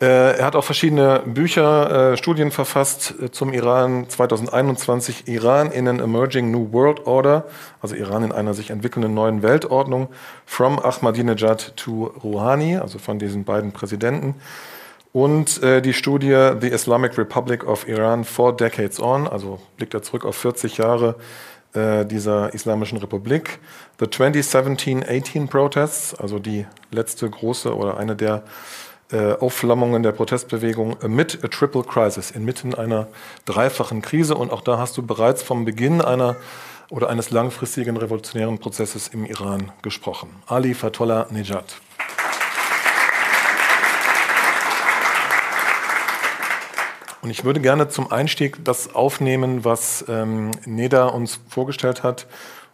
Äh, 0.00 0.38
er 0.38 0.44
hat 0.44 0.56
auch 0.56 0.64
verschiedene 0.64 1.22
Bücher, 1.24 2.12
äh, 2.12 2.16
Studien 2.16 2.50
verfasst 2.50 3.14
äh, 3.22 3.30
zum 3.30 3.52
Iran 3.52 4.08
2021, 4.08 5.28
Iran 5.28 5.70
in 5.70 5.86
an 5.86 6.00
Emerging 6.00 6.50
New 6.50 6.72
World 6.72 7.06
Order, 7.06 7.44
also 7.80 7.94
Iran 7.94 8.24
in 8.24 8.32
einer 8.32 8.54
sich 8.54 8.70
entwickelnden 8.70 9.14
neuen 9.14 9.42
Weltordnung, 9.42 10.08
From 10.46 10.80
Ahmadinejad 10.80 11.76
to 11.76 12.12
Rouhani, 12.24 12.76
also 12.76 12.98
von 12.98 13.20
diesen 13.20 13.44
beiden 13.44 13.70
Präsidenten. 13.72 14.34
Und 15.12 15.62
die 15.62 15.92
Studie 15.92 16.54
The 16.60 16.66
Islamic 16.66 17.16
Republic 17.16 17.64
of 17.64 17.86
Iran 17.86 18.24
Four 18.24 18.56
Decades 18.56 18.98
On, 18.98 19.28
also 19.28 19.60
blickt 19.76 19.94
er 19.94 20.02
zurück 20.02 20.24
auf 20.24 20.34
40 20.34 20.78
Jahre 20.78 21.14
dieser 21.72 22.52
Islamischen 22.52 22.98
Republik. 22.98 23.60
The 24.00 24.06
2017-18 24.06 25.46
Protests, 25.46 26.16
also 26.16 26.40
die 26.40 26.66
letzte 26.90 27.30
große 27.30 27.76
oder 27.76 27.96
eine 27.96 28.16
der 28.16 28.38
äh, 28.38 28.40
Aufflammungen 29.12 30.02
der 30.02 30.12
Protestbewegung 30.12 30.96
Amid 31.02 31.44
a 31.44 31.48
Triple 31.48 31.84
Crisis, 31.84 32.30
inmitten 32.30 32.74
einer 32.74 33.06
dreifachen 33.44 34.02
Krise. 34.02 34.34
Und 34.34 34.50
auch 34.50 34.62
da 34.62 34.78
hast 34.78 34.96
du 34.96 35.02
bereits 35.02 35.42
vom 35.42 35.64
Beginn 35.64 36.00
einer 36.00 36.36
oder 36.90 37.10
eines 37.10 37.30
langfristigen 37.30 37.96
revolutionären 37.96 38.58
Prozesses 38.58 39.08
im 39.08 39.24
Iran 39.24 39.72
gesprochen. 39.82 40.30
Ali 40.46 40.74
Fatollah 40.74 41.26
Nejad. 41.30 41.76
Und 47.22 47.30
ich 47.30 47.42
würde 47.42 47.60
gerne 47.60 47.88
zum 47.88 48.12
Einstieg 48.12 48.62
das 48.64 48.94
aufnehmen, 48.94 49.64
was 49.64 50.04
ähm, 50.08 50.50
Neda 50.66 51.06
uns 51.06 51.40
vorgestellt 51.48 52.02
hat 52.02 52.26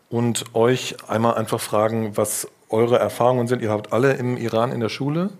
und 0.09 0.45
euch 0.55 0.97
einmal 1.09 1.35
einfach 1.35 1.61
fragen, 1.61 2.17
was 2.17 2.49
eure 2.69 2.99
Erfahrungen 2.99 3.47
sind. 3.47 3.63
Ihr 3.63 3.71
habt 3.71 3.93
alle 3.93 4.15
im 4.15 4.37
Iran 4.37 4.73
in 4.73 4.81
der 4.81 4.89
Schule 4.89 5.31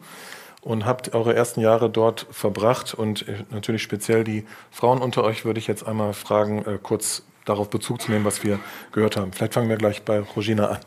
und 0.61 0.85
habt 0.85 1.15
eure 1.15 1.35
ersten 1.35 1.61
Jahre 1.61 1.91
dort 1.91 2.27
verbracht 2.31 2.95
und 2.95 3.27
äh, 3.29 3.45
natürlich 3.51 3.83
speziell 3.83 4.25
die 4.25 4.45
Frauen 4.71 5.01
unter 5.01 5.25
euch 5.25 5.45
würde 5.45 5.59
ich 5.59 5.67
jetzt 5.67 5.87
einmal 5.87 6.13
fragen, 6.13 6.65
äh, 6.65 6.79
kurz 6.83 7.23
darauf 7.45 7.71
Bezug 7.71 8.03
zu 8.03 8.11
nehmen, 8.11 8.25
was 8.25 8.45
wir 8.45 8.59
gehört 8.93 9.17
haben. 9.17 9.33
Vielleicht 9.33 9.55
fangen 9.55 9.69
wir 9.69 9.77
gleich 9.77 10.03
bei 10.03 10.21
Rogina 10.21 10.69
an. 10.69 10.79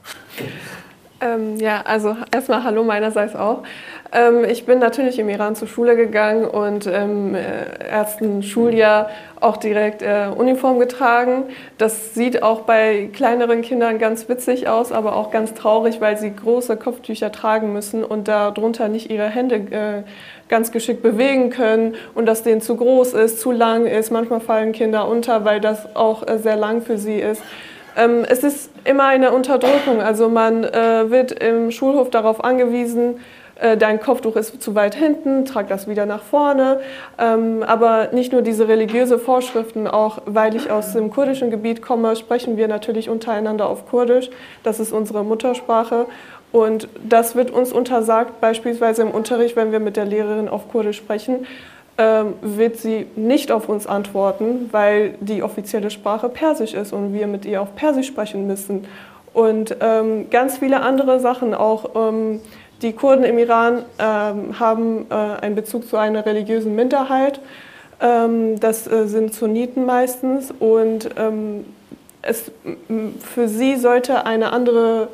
Ähm, 1.24 1.56
ja, 1.58 1.82
also 1.86 2.18
erstmal 2.32 2.64
Hallo 2.64 2.84
meinerseits 2.84 3.36
auch. 3.36 3.64
Ähm, 4.12 4.44
ich 4.44 4.66
bin 4.66 4.80
natürlich 4.80 5.20
im 5.20 5.30
Iran 5.30 5.56
zur 5.56 5.68
Schule 5.68 5.96
gegangen 5.96 6.46
und 6.46 6.86
im 6.86 7.34
äh, 7.34 7.42
ersten 7.80 8.44
Schuljahr 8.44 9.10
auch 9.40 9.58
direkt 9.58 10.02
äh, 10.02 10.28
Uniform 10.36 10.80
getragen. 10.80 11.46
Das 11.78 12.14
sieht 12.14 12.44
auch 12.44 12.62
bei 12.62 13.10
kleineren 13.14 13.62
Kindern 13.62 14.00
ganz 14.00 14.28
witzig 14.28 14.68
aus, 14.68 14.92
aber 14.92 15.16
auch 15.16 15.32
ganz 15.32 15.54
traurig, 15.54 16.02
weil 16.02 16.18
sie 16.18 16.36
große 16.36 16.76
Kopftücher 16.76 17.32
tragen 17.32 17.72
müssen 17.72 18.04
und 18.04 18.28
darunter 18.28 18.90
nicht 18.90 19.10
ihre 19.10 19.28
Hände 19.28 19.56
äh, 19.56 20.04
ganz 20.50 20.72
geschickt 20.72 21.02
bewegen 21.02 21.50
können 21.50 21.96
und 22.16 22.26
das 22.26 22.44
denen 22.44 22.62
zu 22.62 22.76
groß 22.76 23.14
ist, 23.14 23.40
zu 23.40 23.52
lang 23.52 23.86
ist. 23.86 24.12
Manchmal 24.12 24.42
fallen 24.42 24.74
Kinder 24.74 25.08
unter, 25.08 25.46
weil 25.46 25.62
das 25.62 25.96
auch 25.96 26.28
äh, 26.28 26.38
sehr 26.38 26.58
lang 26.58 26.82
für 26.82 26.98
sie 26.98 27.20
ist. 27.20 27.42
Ähm, 27.96 28.26
es 28.28 28.44
ist 28.44 28.72
immer 28.86 29.06
eine 29.06 29.32
Unterdrückung. 29.32 30.02
Also 30.02 30.30
man 30.30 30.64
äh, 30.64 31.10
wird 31.10 31.32
im 31.32 31.72
Schulhof 31.72 32.10
darauf 32.10 32.44
angewiesen, 32.44 33.20
äh, 33.56 33.78
dein 33.78 34.00
Kopftuch 34.00 34.36
ist 34.36 34.62
zu 34.62 34.76
weit 34.76 34.96
hinten, 34.96 35.46
trag 35.46 35.68
das 35.68 35.88
wieder 35.88 36.06
nach 36.06 36.24
vorne. 36.24 36.80
Ähm, 37.20 37.64
aber 37.64 38.10
nicht 38.12 38.32
nur 38.32 38.42
diese 38.42 38.68
religiöse 38.68 39.20
Vorschriften, 39.20 39.88
auch 39.88 40.22
weil 40.26 40.56
ich 40.56 40.72
aus 40.72 40.94
dem 40.94 41.12
kurdischen 41.12 41.52
Gebiet 41.52 41.82
komme, 41.82 42.16
sprechen 42.16 42.58
wir 42.58 42.68
natürlich 42.68 43.10
untereinander 43.10 43.70
auf 43.70 43.88
Kurdisch. 43.88 44.30
Das 44.64 44.80
ist 44.80 44.92
unsere 44.92 45.24
Muttersprache. 45.24 46.08
Und 46.52 46.88
das 47.08 47.36
wird 47.36 47.52
uns 47.52 47.72
untersagt, 47.72 48.40
beispielsweise 48.40 49.02
im 49.02 49.12
Unterricht, 49.12 49.56
wenn 49.56 49.72
wir 49.72 49.80
mit 49.80 49.98
der 49.98 50.06
Lehrerin 50.06 50.50
auf 50.50 50.70
Kurdisch 50.70 50.98
sprechen 50.98 51.48
ähm, 51.98 52.34
wird 52.42 52.78
sie 52.78 53.06
nicht 53.16 53.52
auf 53.52 53.70
uns 53.70 53.86
antworten, 53.86 54.70
weil 54.72 55.16
die 55.20 55.44
offizielle 55.44 55.92
Sprache 55.92 56.30
Persisch 56.30 56.74
ist 56.74 56.92
und 56.92 57.14
wir 57.14 57.28
mit 57.28 57.46
ihr 57.46 57.62
auf 57.62 57.76
Persisch 57.76 58.08
sprechen 58.08 58.48
müssen. 58.48 58.88
Und 59.34 59.78
ähm, 59.80 60.30
ganz 60.30 60.58
viele 60.58 60.82
andere 60.82 61.20
Sachen, 61.20 61.54
auch 61.54 61.92
ähm, 61.96 62.42
die 62.82 62.94
Kurden 62.94 63.24
im 63.24 63.38
Iran 63.38 63.84
ähm, 64.00 64.60
haben 64.60 65.06
äh, 65.10 65.14
einen 65.14 65.56
Bezug 65.56 65.88
zu 65.88 65.98
einer 65.98 66.26
religiösen 66.26 66.76
Minderheit. 66.76 67.40
Ähm, 68.02 68.60
das 68.60 68.88
äh, 68.88 69.08
sind 69.08 69.34
Sunniten 69.34 69.86
meistens 69.86 70.52
und 70.60 71.10
ähm, 71.18 71.66
es, 72.22 72.52
für 73.20 73.48
sie 73.48 73.76
sollte 73.76 74.26
eine 74.26 74.52
andere 74.52 75.10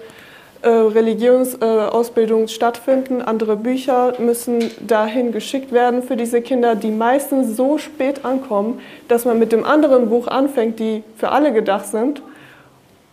äh, 0.62 0.68
Religionsausbildung 0.68 2.48
stattfinden. 2.50 3.22
Andere 3.22 3.56
Bücher 3.56 4.14
müssen 4.20 4.60
dahin 4.86 5.32
geschickt 5.32 5.72
werden 5.72 6.04
für 6.04 6.18
diese 6.18 6.42
Kinder, 6.42 6.76
die 6.76 6.92
meistens 6.92 7.56
so 7.56 7.78
spät 7.78 8.26
ankommen, 8.26 8.80
dass 9.08 9.26
man 9.26 9.40
mit 9.40 9.52
dem 9.52 9.64
anderen 9.64 10.10
Buch 10.10 10.28
anfängt, 10.28 10.80
die 10.80 11.04
für 11.16 11.30
alle 11.30 11.54
gedacht 11.54 11.88
sind. 11.88 12.22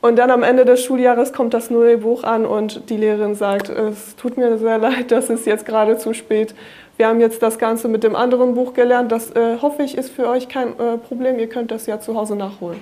Und 0.01 0.17
dann 0.17 0.31
am 0.31 0.43
Ende 0.43 0.65
des 0.65 0.85
Schuljahres 0.85 1.33
kommt 1.33 1.55
das 1.55 1.71
neue 1.71 1.99
Buch 1.99 2.23
an 2.23 2.47
und 2.47 2.91
die 2.91 2.97
Lehrerin 2.97 3.35
sagt, 3.35 3.69
es 3.69 4.15
tut 4.17 4.37
mir 4.37 4.59
sehr 4.59 4.79
leid, 4.79 5.11
das 5.11 5.31
ist 5.31 5.47
jetzt 5.47 5.67
gerade 5.67 5.99
zu 5.99 6.15
spät. 6.15 6.55
Wir 6.97 7.09
haben 7.09 7.21
jetzt 7.21 7.43
das 7.43 7.59
Ganze 7.59 7.89
mit 7.89 8.05
dem 8.05 8.17
anderen 8.17 8.55
Buch 8.55 8.73
gelernt. 8.73 9.13
Das 9.13 9.31
äh, 9.33 9.59
hoffe 9.61 9.83
ich 9.83 9.99
ist 9.99 10.11
für 10.11 10.29
euch 10.29 10.49
kein 10.49 10.79
äh, 10.79 10.97
Problem. 10.97 11.39
Ihr 11.39 11.49
könnt 11.49 11.71
das 11.71 11.87
ja 11.87 12.01
zu 12.01 12.17
Hause 12.17 12.37
nachholen. 12.37 12.81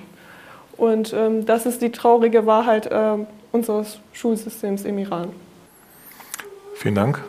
Und 0.77 1.13
ähm, 1.13 1.45
das 1.45 1.65
ist 1.65 1.81
die 1.81 1.91
traurige 1.91 2.45
Wahrheit. 2.45 2.87
Äh, 2.87 3.25
unseres 3.55 3.99
Schulsystems 4.13 4.83
im 4.83 4.97
Iran. 4.99 5.29
Vielen 6.75 6.95
Dank. 6.95 7.23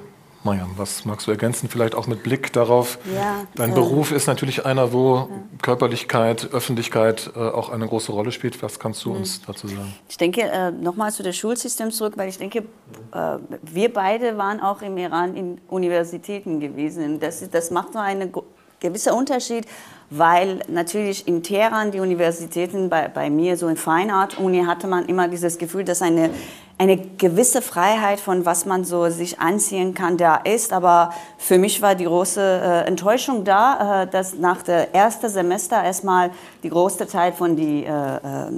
Mariam, 0.47 0.71
was 0.77 1.05
magst 1.05 1.27
du 1.27 1.33
ergänzen? 1.33 1.69
Vielleicht 1.69 1.97
auch 1.97 2.07
mit 2.07 2.23
Blick 2.23 2.53
darauf. 2.53 2.99
Ja, 3.13 3.47
Dein 3.57 3.73
äh, 3.73 3.75
Beruf 3.75 4.13
ist 4.13 4.29
natürlich 4.29 4.65
einer, 4.65 4.93
wo 4.93 5.17
ja. 5.17 5.29
Körperlichkeit, 5.61 6.53
Öffentlichkeit 6.53 7.33
äh, 7.35 7.39
auch 7.41 7.71
eine 7.71 7.87
große 7.89 8.13
Rolle 8.13 8.31
spielt. 8.31 8.63
Was 8.63 8.79
kannst 8.79 9.05
du 9.05 9.11
mhm. 9.11 9.17
uns 9.17 9.43
dazu 9.45 9.67
sagen? 9.67 9.93
Ich 10.09 10.17
denke, 10.17 10.43
äh, 10.43 10.71
nochmal 10.71 11.11
zu 11.11 11.25
dem 11.25 11.33
Schulsystem 11.33 11.91
zurück, 11.91 12.15
weil 12.17 12.29
ich 12.29 12.39
denke, 12.39 12.61
äh, 12.61 13.39
wir 13.63 13.93
beide 13.93 14.39
waren 14.39 14.61
auch 14.61 14.83
im 14.83 14.97
Iran 14.99 15.35
in 15.35 15.61
Universitäten 15.69 16.61
gewesen. 16.61 17.19
Das, 17.19 17.49
das 17.51 17.73
macht 17.73 17.93
so 17.93 17.99
einen 17.99 18.33
gewissen 18.79 19.15
Unterschied 19.15 19.67
weil 20.11 20.61
natürlich 20.69 21.27
in 21.27 21.43
Teheran 21.43 21.91
die 21.91 22.01
Universitäten, 22.01 22.89
bei, 22.89 23.09
bei 23.09 23.31
mir 23.31 23.57
so 23.57 23.69
in 23.69 23.77
Fine 23.77 24.15
Art 24.15 24.39
Uni, 24.39 24.65
hatte 24.65 24.87
man 24.87 25.07
immer 25.07 25.29
dieses 25.29 25.59
Gefühl, 25.59 25.85
dass 25.85 26.01
eine, 26.03 26.31
eine 26.79 26.97
gewisse 26.97 27.63
Freiheit 27.63 28.21
von 28.21 28.47
was 28.47 28.67
man 28.67 28.85
so 28.85 29.09
sich 29.11 29.41
anziehen 29.41 29.95
kann, 29.95 30.17
da 30.17 30.37
ist. 30.37 30.73
Aber 30.73 31.11
für 31.39 31.59
mich 31.59 31.83
war 31.83 31.95
die 31.95 32.05
große 32.05 32.41
äh, 32.41 32.89
Enttäuschung 32.89 33.45
da, 33.45 34.03
äh, 34.03 34.07
dass 34.07 34.35
nach 34.35 34.63
der 34.63 34.95
ersten 34.95 35.29
Semester 35.29 35.83
erstmal 35.83 36.31
die 36.63 36.71
große 36.71 37.07
Teil 37.07 37.33
von 37.33 37.57
die 37.57 37.85
äh, 37.85 38.17
äh 38.17 38.51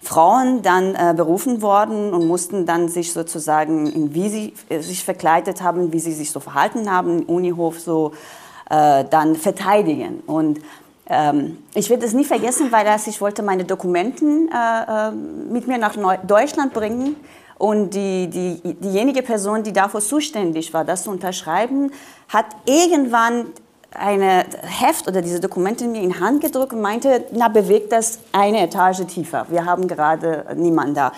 Frauen 0.00 0.62
dann 0.62 0.94
äh, 0.94 1.12
berufen 1.14 1.60
worden 1.60 2.14
und 2.14 2.26
mussten 2.26 2.66
dann 2.66 2.88
sich 2.88 3.12
sozusagen, 3.12 4.14
wie 4.14 4.28
sie 4.28 4.54
äh, 4.68 4.80
sich 4.80 5.04
verkleidet 5.04 5.60
haben, 5.60 5.92
wie 5.92 5.98
sie 5.98 6.12
sich 6.12 6.30
so 6.30 6.40
verhalten 6.40 6.90
haben, 6.90 7.18
im 7.18 7.24
Unihof 7.24 7.80
so 7.80 8.12
äh, 8.70 9.04
dann 9.04 9.36
verteidigen. 9.36 10.20
Und 10.26 10.60
ähm, 11.08 11.58
ich 11.74 11.88
werde 11.90 12.04
es 12.04 12.12
nie 12.12 12.24
vergessen, 12.24 12.70
weil 12.70 12.84
das, 12.84 13.06
ich 13.06 13.20
wollte 13.20 13.42
meine 13.42 13.64
Dokumenten 13.64 14.48
äh, 14.48 15.08
äh 15.08 15.10
mit 15.10 15.66
mir 15.66 15.78
nach 15.78 15.96
Neu 15.96 16.16
Deutschland 16.26 16.74
bringen. 16.74 17.16
Und 17.56 17.90
die, 17.90 18.28
die, 18.28 18.74
diejenige 18.74 19.22
Person, 19.22 19.64
die 19.64 19.72
dafür 19.72 20.00
zuständig 20.00 20.72
war, 20.72 20.84
das 20.84 21.02
zu 21.02 21.10
unterschreiben, 21.10 21.90
hat 22.28 22.46
irgendwann 22.66 23.46
eine 23.90 24.44
Heft 24.62 25.08
oder 25.08 25.22
diese 25.22 25.40
Dokumente 25.40 25.86
mir 25.86 26.02
in 26.02 26.20
Hand 26.20 26.40
gedrückt 26.40 26.72
und 26.72 26.82
meinte, 26.82 27.24
na 27.32 27.48
bewegt 27.48 27.90
das 27.90 28.20
eine 28.32 28.60
Etage 28.60 29.06
tiefer. 29.06 29.46
Wir 29.48 29.64
haben 29.64 29.88
gerade 29.88 30.44
niemanden 30.56 30.94
da. 30.94 31.12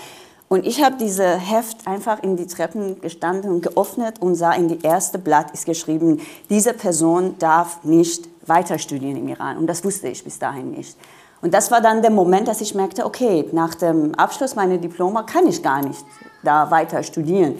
Und 0.53 0.67
ich 0.67 0.83
habe 0.83 0.97
diese 0.99 1.39
Heft 1.39 1.87
einfach 1.87 2.25
in 2.25 2.37
die 2.37 2.49
Treppen 2.49 3.01
gestanden 3.01 3.53
und 3.53 3.63
geöffnet 3.63 4.21
und 4.21 4.35
sah 4.35 4.51
in 4.51 4.67
die 4.67 4.81
erste 4.83 5.17
Blatt 5.17 5.53
ist 5.53 5.65
geschrieben, 5.65 6.21
diese 6.49 6.73
Person 6.73 7.37
darf 7.39 7.85
nicht 7.85 8.29
weiter 8.49 8.81
studieren 8.81 9.17
im 9.17 9.29
Iran. 9.29 9.59
Und 9.59 9.69
das 9.69 9.85
wusste 9.85 10.09
ich 10.09 10.25
bis 10.25 10.41
dahin 10.41 10.73
nicht. 10.73 10.97
Und 11.41 11.55
das 11.55 11.71
war 11.71 11.81
dann 11.81 12.03
der 12.03 12.11
Moment, 12.11 12.49
dass 12.49 12.61
ich 12.61 12.75
merkte, 12.75 13.07
okay, 13.07 13.49
nach 13.53 13.77
dem 13.77 14.13
Abschluss 14.17 14.57
meiner 14.57 14.79
Diploma 14.79 15.23
kann 15.23 15.47
ich 15.47 15.63
gar 15.63 15.87
nicht 15.87 16.05
da 16.43 16.69
weiter 16.69 17.05
studieren. 17.05 17.55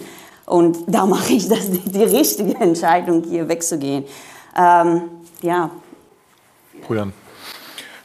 Und 0.45 0.79
da 0.87 1.05
mache 1.15 1.31
ich 1.31 1.47
das, 1.47 1.71
die, 1.71 2.03
richtige 2.03 2.55
Entscheidung, 2.55 3.23
hier 3.23 3.47
wegzugehen. 3.47 4.03
Ähm, 4.53 5.03
ja. 5.41 5.69
Julian. 6.89 7.13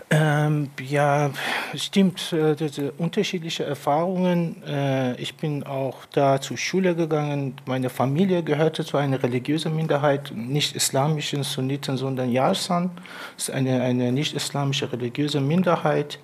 Ähm, 0.09 0.69
ja, 0.81 1.31
stimmt. 1.75 2.33
Äh, 2.33 2.57
unterschiedliche 2.97 3.64
Erfahrungen. 3.64 4.62
Äh, 4.62 5.21
ich 5.21 5.35
bin 5.35 5.64
auch 5.64 6.05
da 6.12 6.40
zur 6.40 6.57
Schule 6.57 6.95
gegangen. 6.95 7.55
Meine 7.66 7.90
Familie 7.90 8.45
gehörte 8.45 8.85
zu 8.85 8.99
einer 8.99 9.21
religiösen 9.21 9.75
Minderheit, 9.75 10.33
nicht 10.33 10.77
islamischen 10.77 11.42
Sunniten, 11.42 11.97
sondern 11.97 12.31
Yarsan. 12.31 12.90
Das 13.35 13.49
ist 13.49 13.55
eine, 13.55 13.83
eine 13.83 14.12
nicht-islamische 14.12 14.92
religiöse 14.92 15.40
Minderheit. 15.40 16.21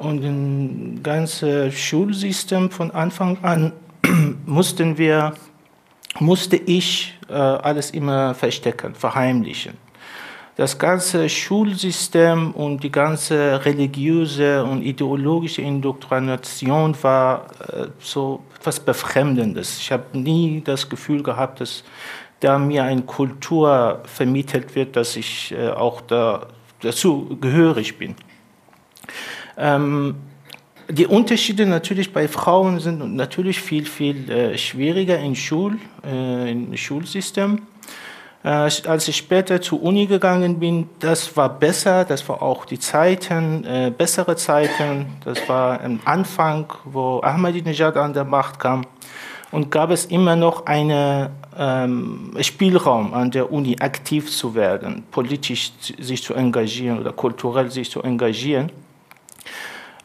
Und 0.00 0.24
im 0.24 1.00
ganzen 1.04 1.70
Schulsystem 1.70 2.70
von 2.70 2.90
Anfang 2.90 3.38
an 3.42 3.72
mussten 4.46 4.98
wir, 4.98 5.34
musste 6.18 6.56
ich 6.56 7.16
äh, 7.28 7.34
alles 7.34 7.92
immer 7.92 8.34
verstecken, 8.34 8.96
verheimlichen 8.96 9.81
das 10.56 10.78
ganze 10.78 11.28
Schulsystem 11.28 12.52
und 12.52 12.82
die 12.82 12.92
ganze 12.92 13.64
religiöse 13.64 14.62
und 14.64 14.82
ideologische 14.82 15.62
Indoktrination 15.62 16.94
war 17.02 17.46
äh, 17.68 17.86
so 17.98 18.42
etwas 18.58 18.78
Befremdendes. 18.78 19.78
Ich 19.78 19.90
habe 19.90 20.18
nie 20.18 20.60
das 20.62 20.88
Gefühl 20.88 21.22
gehabt, 21.22 21.60
dass 21.60 21.84
da 22.40 22.58
mir 22.58 22.84
eine 22.84 23.02
Kultur 23.02 24.02
vermittelt 24.04 24.74
wird, 24.74 24.96
dass 24.96 25.16
ich 25.16 25.52
äh, 25.52 25.70
auch 25.70 26.00
da, 26.02 26.48
dazu 26.80 27.38
gehörig 27.40 27.96
bin. 27.96 28.14
Ähm, 29.56 30.16
die 30.90 31.06
Unterschiede 31.06 31.64
natürlich 31.64 32.12
bei 32.12 32.28
Frauen 32.28 32.78
sind 32.78 33.16
natürlich 33.16 33.60
viel, 33.60 33.86
viel 33.86 34.30
äh, 34.30 34.58
schwieriger 34.58 35.18
im, 35.18 35.34
Schul, 35.34 35.78
äh, 36.04 36.50
im 36.50 36.76
Schulsystem. 36.76 37.62
Äh, 38.44 38.48
als 38.48 39.08
ich 39.08 39.16
später 39.16 39.60
zur 39.60 39.82
Uni 39.82 40.06
gegangen 40.06 40.58
bin, 40.58 40.88
das 40.98 41.36
war 41.36 41.48
besser, 41.48 42.04
das 42.04 42.28
war 42.28 42.42
auch 42.42 42.64
die 42.64 42.78
Zeiten, 42.78 43.64
äh, 43.64 43.92
bessere 43.96 44.36
Zeiten. 44.36 45.06
Das 45.24 45.48
war 45.48 45.80
am 45.80 46.00
Anfang, 46.04 46.72
wo 46.84 47.20
Ahmadinejad 47.22 47.96
an 47.96 48.12
der 48.12 48.24
Macht 48.24 48.58
kam. 48.58 48.84
Und 49.52 49.70
gab 49.70 49.90
es 49.90 50.06
immer 50.06 50.34
noch 50.34 50.66
einen 50.66 51.28
ähm, 51.58 52.34
Spielraum 52.40 53.12
an 53.12 53.30
der 53.30 53.52
Uni, 53.52 53.76
aktiv 53.78 54.30
zu 54.34 54.54
werden, 54.54 55.04
politisch 55.10 55.72
sich 55.98 56.22
zu 56.22 56.34
engagieren 56.34 56.98
oder 56.98 57.12
kulturell 57.12 57.70
sich 57.70 57.90
zu 57.90 58.02
engagieren. 58.02 58.72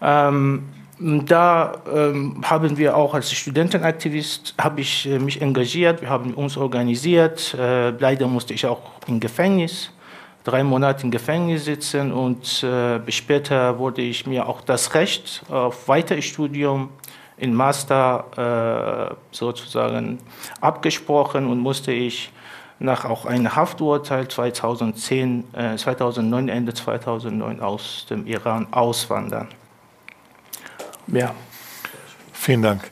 Ähm, 0.02 0.66
da 1.00 1.74
ähm, 1.94 2.42
haben 2.44 2.78
wir 2.78 2.98
auch 2.98 3.14
als 3.14 3.32
Studentenaktivist 3.32 4.56
habe 4.60 4.82
ich 4.82 5.06
äh, 5.06 5.20
mich 5.20 5.42
engagiert, 5.42 6.02
wir 6.02 6.10
haben 6.10 6.34
uns 6.34 6.58
organisiert. 6.58 7.54
Äh, 7.54 7.92
leider 7.92 8.28
musste 8.28 8.56
ich 8.56 8.66
auch 8.66 8.82
im 9.08 9.20
Gefängnis, 9.20 9.92
drei 10.44 10.64
Monate 10.64 11.04
im 11.04 11.12
Gefängnis 11.12 11.66
sitzen 11.66 12.12
und 12.12 12.64
äh, 12.64 13.00
später 13.12 13.78
wurde 13.78 14.02
ich 14.02 14.26
mir 14.26 14.48
auch 14.50 14.62
das 14.62 14.96
Recht 14.96 15.44
auf 15.50 15.88
Weiterstudium 15.88 16.90
in 17.38 17.54
Master 17.54 19.12
äh, 19.12 19.36
sozusagen 19.36 20.18
abgesprochen 20.62 21.46
und 21.46 21.60
musste 21.60 21.92
ich 21.92 22.32
nach 22.80 23.06
auch 23.06 23.26
einem 23.26 23.56
Hafturteil 23.56 24.28
2010, 24.28 25.46
2009, 25.78 26.48
Ende 26.48 26.74
2009 26.74 27.60
aus 27.60 28.06
dem 28.08 28.28
Iran 28.28 28.68
auswandern. 28.72 29.48
Ja. 31.08 31.34
Vielen 32.34 32.62
Dank. 32.62 32.92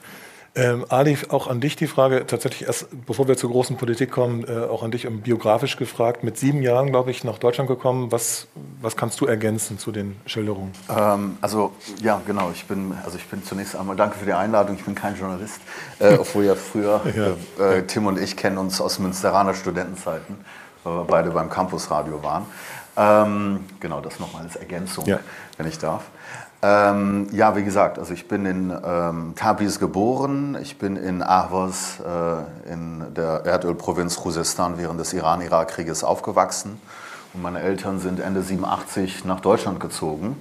Ähm, 0.57 0.85
Ali, 0.87 1.17
auch 1.29 1.47
an 1.47 1.59
dich 1.59 1.75
die 1.75 1.85
Frage, 1.85 2.25
tatsächlich 2.25 2.65
erst, 2.65 2.87
bevor 3.05 3.27
wir 3.27 3.35
zur 3.35 3.51
großen 3.51 3.75
Politik 3.75 4.09
kommen, 4.09 4.45
äh, 4.47 4.65
auch 4.65 4.83
an 4.83 4.91
dich 4.91 5.05
biografisch 5.05 5.75
gefragt. 5.75 6.23
Mit 6.23 6.37
sieben 6.37 6.61
Jahren, 6.61 6.91
glaube 6.91 7.11
ich, 7.11 7.25
nach 7.25 7.37
Deutschland 7.39 7.67
gekommen. 7.67 8.09
Was, 8.13 8.47
was 8.81 8.95
kannst 8.95 9.19
du 9.19 9.25
ergänzen 9.25 9.77
zu 9.77 9.91
den 9.91 10.15
Schilderungen? 10.25 10.71
Ähm, 10.89 11.37
also, 11.41 11.73
ja, 12.01 12.21
genau. 12.25 12.51
Ich 12.53 12.65
bin, 12.67 12.93
also 13.03 13.17
ich 13.17 13.25
bin 13.25 13.43
zunächst 13.43 13.75
einmal, 13.75 13.97
danke 13.97 14.17
für 14.17 14.25
die 14.25 14.31
Einladung. 14.31 14.77
Ich 14.77 14.85
bin 14.85 14.95
kein 14.95 15.17
Journalist, 15.17 15.59
äh, 15.99 16.13
obwohl 16.19 16.45
ja 16.45 16.55
früher, 16.55 17.01
ja. 17.13 17.65
Äh, 17.65 17.83
Tim 17.83 18.05
und 18.05 18.17
ich 18.17 18.37
kennen 18.37 18.57
uns 18.57 18.79
aus 18.79 18.97
Münsteraner 18.97 19.55
Studentenzeiten, 19.55 20.37
weil 20.85 20.93
wir 20.99 21.03
beide 21.03 21.31
beim 21.31 21.49
Campusradio 21.49 22.23
waren. 22.23 22.45
Ähm, 22.95 23.65
genau, 23.81 23.99
das 23.99 24.21
nochmal 24.21 24.43
als 24.43 24.55
Ergänzung, 24.55 25.05
ja. 25.05 25.19
wenn 25.57 25.67
ich 25.67 25.77
darf. 25.77 26.03
Ähm, 26.67 27.27
ja, 27.31 27.55
wie 27.55 27.63
gesagt, 27.63 27.99
also 27.99 28.11
ich 28.11 28.27
bin 28.27 28.47
in 28.47 28.73
ähm, 28.83 29.33
Tabriz 29.35 29.77
geboren, 29.77 30.57
ich 30.59 30.79
bin 30.79 30.95
in 30.95 31.21
Ahvaz 31.21 31.99
äh, 31.99 32.73
in 32.73 33.13
der 33.13 33.45
Erdölprovinz 33.45 34.15
Khuzestan 34.15 34.79
während 34.79 34.99
des 34.99 35.13
Iran-Irak-Krieges 35.13 36.03
aufgewachsen 36.03 36.81
und 37.35 37.43
meine 37.43 37.59
Eltern 37.59 37.99
sind 37.99 38.19
Ende 38.19 38.41
87 38.41 39.25
nach 39.25 39.41
Deutschland 39.41 39.79
gezogen. 39.79 40.37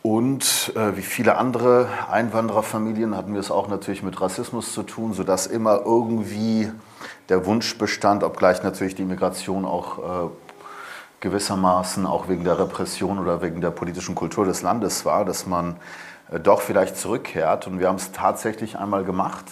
Und 0.00 0.72
äh, 0.76 0.96
wie 0.96 1.02
viele 1.02 1.36
andere 1.36 1.88
Einwandererfamilien 2.10 3.14
hatten 3.14 3.34
wir 3.34 3.40
es 3.40 3.50
auch 3.50 3.68
natürlich 3.68 4.02
mit 4.02 4.18
Rassismus 4.22 4.72
zu 4.72 4.82
tun, 4.82 5.12
sodass 5.12 5.46
immer 5.46 5.82
irgendwie 5.84 6.70
der 7.28 7.44
Wunsch 7.44 7.76
bestand, 7.76 8.24
obgleich 8.24 8.62
natürlich 8.62 8.94
die 8.94 9.04
Migration 9.04 9.66
auch 9.66 9.98
äh, 9.98 10.30
gewissermaßen 11.20 12.06
auch 12.06 12.28
wegen 12.28 12.44
der 12.44 12.58
Repression 12.58 13.18
oder 13.18 13.42
wegen 13.42 13.60
der 13.60 13.70
politischen 13.70 14.14
Kultur 14.14 14.44
des 14.44 14.62
Landes 14.62 15.04
war, 15.04 15.24
dass 15.24 15.46
man 15.46 15.76
äh, 16.30 16.40
doch 16.40 16.60
vielleicht 16.60 16.96
zurückkehrt. 16.96 17.66
Und 17.66 17.80
wir 17.80 17.88
haben 17.88 17.96
es 17.96 18.12
tatsächlich 18.12 18.78
einmal 18.78 19.04
gemacht 19.04 19.44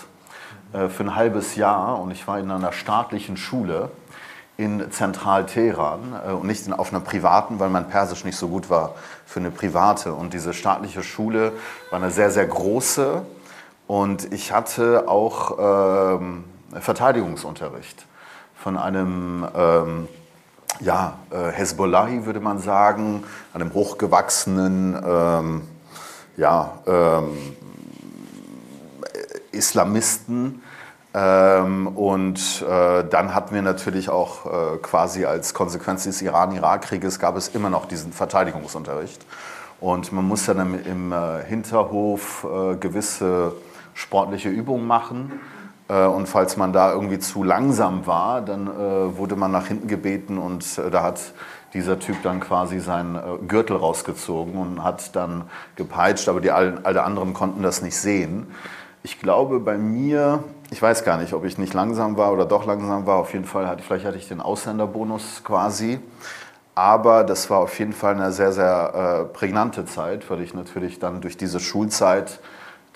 äh, 0.72 0.88
für 0.88 1.04
ein 1.04 1.14
halbes 1.14 1.56
Jahr. 1.56 2.00
Und 2.00 2.10
ich 2.10 2.26
war 2.28 2.38
in 2.38 2.50
einer 2.50 2.72
staatlichen 2.72 3.36
Schule 3.36 3.90
in 4.56 4.90
Zentral-Teheran 4.90 6.20
äh, 6.26 6.32
und 6.32 6.46
nicht 6.46 6.72
auf 6.72 6.92
einer 6.92 7.00
privaten, 7.00 7.58
weil 7.58 7.68
mein 7.68 7.88
Persisch 7.88 8.24
nicht 8.24 8.36
so 8.36 8.48
gut 8.48 8.70
war 8.70 8.94
für 9.26 9.40
eine 9.40 9.50
private. 9.50 10.14
Und 10.14 10.34
diese 10.34 10.54
staatliche 10.54 11.02
Schule 11.02 11.52
war 11.90 12.00
eine 12.00 12.10
sehr, 12.10 12.30
sehr 12.30 12.46
große. 12.46 13.22
Und 13.86 14.32
ich 14.32 14.52
hatte 14.52 15.08
auch 15.08 16.18
ähm, 16.18 16.44
Verteidigungsunterricht 16.72 18.06
von 18.56 18.76
einem 18.76 19.46
ähm, 19.54 20.08
ja, 20.80 21.18
äh, 21.30 21.52
Hezbollahi 21.52 22.26
würde 22.26 22.40
man 22.40 22.58
sagen, 22.58 23.24
einem 23.54 23.72
hochgewachsenen 23.74 25.00
ähm, 25.04 25.62
ja, 26.36 26.78
ähm, 26.86 27.36
Islamisten. 29.52 30.62
Ähm, 31.14 31.86
und 31.88 32.62
äh, 32.68 33.04
dann 33.08 33.34
hatten 33.34 33.54
wir 33.54 33.62
natürlich 33.62 34.10
auch 34.10 34.44
äh, 34.44 34.76
quasi 34.82 35.24
als 35.24 35.54
Konsequenz 35.54 36.04
des 36.04 36.20
Iran-Irak-Krieges 36.20 37.18
gab 37.18 37.36
es 37.36 37.48
immer 37.48 37.70
noch 37.70 37.86
diesen 37.86 38.12
Verteidigungsunterricht. 38.12 39.24
Und 39.80 40.12
man 40.12 40.26
muss 40.26 40.44
dann 40.44 40.60
im, 40.60 40.84
im 40.84 41.12
äh, 41.12 41.42
Hinterhof 41.44 42.44
äh, 42.44 42.76
gewisse 42.76 43.54
sportliche 43.94 44.50
Übungen 44.50 44.86
machen. 44.86 45.40
Äh, 45.88 46.06
und 46.06 46.26
falls 46.26 46.56
man 46.56 46.72
da 46.72 46.92
irgendwie 46.92 47.18
zu 47.18 47.42
langsam 47.42 48.06
war, 48.06 48.40
dann 48.40 48.66
äh, 48.66 49.16
wurde 49.16 49.36
man 49.36 49.52
nach 49.52 49.66
hinten 49.66 49.88
gebeten 49.88 50.38
und 50.38 50.78
äh, 50.78 50.90
da 50.90 51.02
hat 51.02 51.20
dieser 51.74 51.98
Typ 51.98 52.22
dann 52.22 52.40
quasi 52.40 52.80
seinen 52.80 53.46
Gürtel 53.48 53.76
rausgezogen 53.76 54.54
und 54.54 54.82
hat 54.82 55.14
dann 55.14 55.44
gepeitscht, 55.74 56.26
aber 56.28 56.40
die 56.40 56.50
alle 56.50 57.02
anderen 57.02 57.34
konnten 57.34 57.62
das 57.62 57.82
nicht 57.82 57.98
sehen. 57.98 58.46
Ich 59.02 59.20
glaube, 59.20 59.60
bei 59.60 59.76
mir, 59.76 60.42
ich 60.70 60.80
weiß 60.80 61.04
gar 61.04 61.18
nicht, 61.18 61.34
ob 61.34 61.44
ich 61.44 61.58
nicht 61.58 61.74
langsam 61.74 62.16
war 62.16 62.32
oder 62.32 62.46
doch 62.46 62.64
langsam 62.64 63.04
war. 63.04 63.16
Auf 63.16 63.34
jeden 63.34 63.44
Fall 63.44 63.68
hatte, 63.68 63.82
vielleicht 63.82 64.06
hatte 64.06 64.16
ich 64.16 64.26
den 64.26 64.40
Ausländerbonus 64.40 65.42
quasi. 65.44 66.00
Aber 66.74 67.24
das 67.24 67.50
war 67.50 67.58
auf 67.58 67.78
jeden 67.78 67.92
Fall 67.92 68.14
eine 68.14 68.32
sehr, 68.32 68.52
sehr 68.52 69.28
prägnante 69.34 69.84
Zeit, 69.84 70.30
weil 70.30 70.40
ich 70.40 70.54
natürlich 70.54 70.98
dann 70.98 71.20
durch 71.20 71.36
diese 71.36 71.60
Schulzeit 71.60 72.40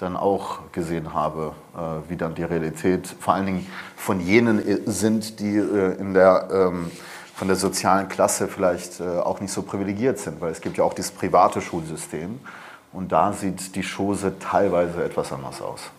dann 0.01 0.17
auch 0.17 0.73
gesehen 0.73 1.13
habe, 1.13 1.53
äh, 1.77 2.11
wie 2.11 2.17
dann 2.17 2.35
die 2.35 2.43
Realität 2.43 3.07
vor 3.21 3.35
allen 3.35 3.47
Dingen 3.47 3.67
von 3.97 4.21
jenen 4.21 4.67
äh, 4.67 4.79
sind, 4.87 5.41
die 5.41 5.57
äh, 5.57 6.01
in 6.01 6.15
der, 6.15 6.49
ähm, 6.51 6.91
von 7.35 7.49
der 7.49 7.57
sozialen 7.57 8.09
Klasse 8.09 8.49
vielleicht 8.49 9.01
auch 9.01 9.41
nicht 9.41 9.51
so 9.51 9.63
privilegiert 9.63 10.19
sind, 10.19 10.43
weil 10.43 10.53
es 10.53 10.61
gibt 10.61 10.77
ja 10.77 10.85
auch 10.85 10.93
dieses 10.93 11.11
private 11.11 11.63
Schulsystem 11.63 12.39
und 12.93 13.13
da 13.13 13.33
sieht 13.33 13.75
die 13.77 13.83
Chose 13.83 14.35
teilweise 14.39 15.03
etwas 15.03 15.33
anders 15.33 15.63
aus. 15.63 15.91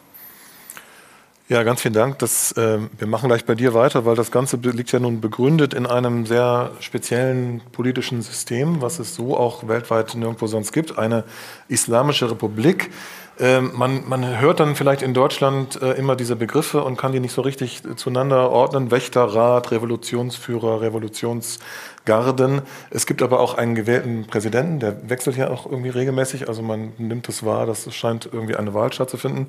Ja, 1.52 1.64
ganz 1.64 1.82
vielen 1.82 1.94
Dank. 1.94 2.18
Das, 2.20 2.54
äh, 2.54 2.80
wir 2.98 3.08
machen 3.08 3.28
gleich 3.28 3.44
bei 3.44 3.56
dir 3.56 3.74
weiter, 3.74 4.06
weil 4.06 4.16
das 4.16 4.32
Ganze 4.32 4.56
liegt 4.56 4.94
ja 4.94 5.00
nun 5.00 5.20
begründet 5.20 5.74
in 5.74 5.86
einem 5.86 6.26
sehr 6.26 6.72
speziellen 6.80 7.60
politischen 7.74 8.22
System, 8.22 8.82
was 8.82 9.00
es 9.00 9.16
so 9.16 9.36
auch 9.36 9.68
weltweit 9.68 10.16
nirgendwo 10.16 10.48
sonst 10.48 10.72
gibt. 10.72 10.98
Eine 10.98 11.26
islamische 11.68 12.32
Republik, 12.32 12.92
man, 13.40 14.08
man, 14.08 14.40
hört 14.40 14.60
dann 14.60 14.76
vielleicht 14.76 15.02
in 15.02 15.14
Deutschland 15.14 15.82
äh, 15.82 15.94
immer 15.94 16.16
diese 16.16 16.36
Begriffe 16.36 16.84
und 16.84 16.98
kann 16.98 17.12
die 17.12 17.20
nicht 17.20 17.34
so 17.34 17.42
richtig 17.42 17.82
zueinander 17.96 18.52
ordnen. 18.52 18.92
Wächterrat, 18.92 19.72
Revolutionsführer, 19.72 20.82
Revolutionsgarden. 20.82 22.62
Es 22.90 23.06
gibt 23.06 23.22
aber 23.22 23.40
auch 23.40 23.56
einen 23.56 23.74
gewählten 23.74 24.28
Präsidenten, 24.28 24.80
der 24.80 25.10
wechselt 25.10 25.38
ja 25.38 25.50
auch 25.50 25.66
irgendwie 25.66 25.90
regelmäßig. 25.90 26.50
Also 26.50 26.62
man 26.62 26.94
nimmt 26.98 27.30
es 27.30 27.44
wahr, 27.44 27.66
dass 27.66 27.88
es 27.88 27.96
scheint 27.96 28.30
irgendwie 28.32 28.56
eine 28.56 28.74
Wahl 28.74 28.94
stattzufinden. 28.94 29.48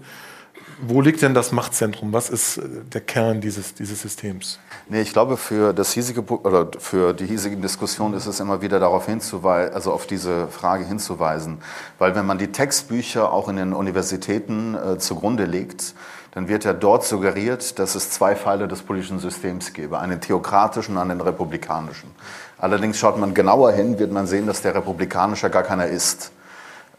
Wo 0.85 1.01
liegt 1.01 1.23
denn 1.23 1.33
das 1.33 1.53
Machtzentrum? 1.53 2.13
Was 2.13 2.29
ist 2.29 2.59
äh, 2.59 2.63
der 2.93 3.01
Kern 3.01 3.41
dieses, 3.41 3.75
dieses 3.75 4.03
Systems? 4.03 4.59
Nee, 4.89 5.01
ich 5.01 5.13
glaube, 5.13 5.37
für, 5.37 5.73
das 5.73 5.93
hiesige, 5.93 6.23
oder 6.23 6.69
für 6.79 7.15
die 7.15 7.27
hiesige 7.27 7.57
Diskussion 7.57 8.15
ist 8.15 8.27
es 8.27 8.41
immer 8.41 8.63
wieder 8.63 8.81
darauf 8.81 9.07
hinzuweisen, 9.07 9.75
also 9.75 9.93
auf 9.93 10.07
diese 10.07 10.49
Frage 10.49 10.85
hinzuweisen. 10.85 11.59
Weil 11.99 12.15
wenn 12.15 12.27
man 12.27 12.39
die 12.39 12.49
Textbücher 12.49 13.33
auch 13.33 13.49
in 13.49 13.57
den 13.57 13.73
Universitäten 13.73 14.75
äh, 14.75 14.99
zugrunde 14.99 15.45
legt, 15.45 15.95
dann 16.33 16.49
wird 16.49 16.65
ja 16.65 16.73
dort 16.73 17.05
suggeriert, 17.05 17.79
dass 17.79 17.95
es 17.95 18.11
zwei 18.11 18.35
Pfeile 18.35 18.67
des 18.67 18.83
politischen 18.83 19.19
Systems 19.19 19.75
gäbe, 19.75 19.99
einen 19.99 20.21
theokratischen 20.21 20.97
und 20.97 21.11
einen 21.11 21.21
republikanischen. 21.21 22.11
Allerdings 22.59 22.99
schaut 22.99 23.19
man 23.19 23.35
genauer 23.35 23.73
hin, 23.73 23.99
wird 23.99 24.13
man 24.13 24.27
sehen, 24.27 24.47
dass 24.47 24.63
der 24.63 24.75
republikanische 24.75 25.51
gar 25.51 25.63
keiner 25.63 25.87
ist. 25.87 26.33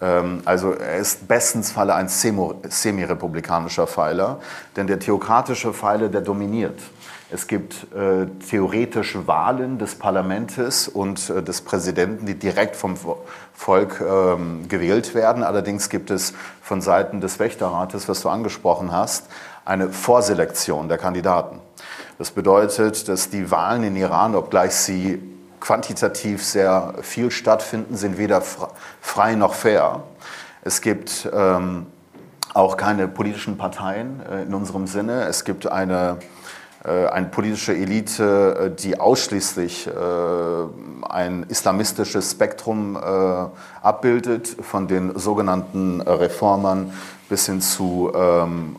Ähm, 0.02 0.42
also 0.46 0.72
er 0.74 0.98
ist 0.98 1.28
bestens 1.28 1.72
Falle 1.72 1.96
ein 1.96 2.08
semi-republikanischer 2.10 3.88
Pfeiler, 3.88 4.40
denn 4.76 4.88
der 4.88 5.00
theokratische 5.00 5.74
Pfeiler, 5.74 6.10
der 6.10 6.22
dominiert. 6.22 6.80
Es 7.32 7.48
gibt 7.48 7.88
äh, 7.96 8.28
theoretische 8.48 9.26
Wahlen 9.26 9.80
des 9.80 9.96
Parlaments 9.96 10.88
und 10.88 11.32
äh, 11.32 11.42
des 11.42 11.62
Präsidenten, 11.62 12.28
die 12.28 12.36
direkt 12.36 12.76
vom 12.76 12.96
Volk 13.54 14.02
ähm, 14.02 14.68
gewählt 14.68 15.16
werden. 15.16 15.42
Allerdings 15.42 15.90
gibt 15.90 16.12
es 16.12 16.36
von 16.62 16.80
Seiten 16.82 17.22
des 17.22 17.40
Wächterrates, 17.40 18.08
was 18.08 18.22
du 18.22 18.30
angesprochen 18.30 18.92
hast, 18.92 19.26
eine 19.66 19.90
Vorselektion 19.90 20.90
der 20.90 21.00
Kandidaten. 21.00 21.60
Das 22.20 22.30
bedeutet, 22.30 23.08
dass 23.10 23.32
die 23.32 23.50
Wahlen 23.50 23.84
in 23.84 23.96
Iran, 23.96 24.36
obgleich 24.36 24.76
sie 24.76 25.20
quantitativ 25.64 26.44
sehr 26.44 26.94
viel 27.04 27.32
stattfinden, 27.32 27.96
sind 27.96 28.18
weder 28.18 28.42
frei 29.00 29.36
noch 29.36 29.54
fair. 29.54 30.04
Es 30.62 30.82
gibt 30.82 31.30
ähm, 31.34 31.86
auch 32.54 32.76
keine 32.76 33.08
politischen 33.08 33.58
Parteien 33.58 34.22
äh, 34.30 34.44
in 34.44 34.54
unserem 34.54 34.88
Sinne. 34.88 35.24
Es 35.24 35.46
gibt 35.46 35.66
eine 35.66 36.18
äh, 36.84 37.08
eine 37.08 37.28
politische 37.28 37.74
Elite, 37.74 38.72
äh, 38.74 38.76
die 38.76 39.00
ausschließlich 39.00 39.90
ein 41.10 41.46
islamistisches 41.48 42.32
Spektrum 42.32 42.98
abbildet, 42.98 44.58
von 44.62 44.88
den 44.88 45.18
sogenannten 45.18 46.02
Reformern 46.02 46.94
bis 47.30 47.46
hin 47.46 47.62
zu 47.62 48.12
ähm, 48.14 48.76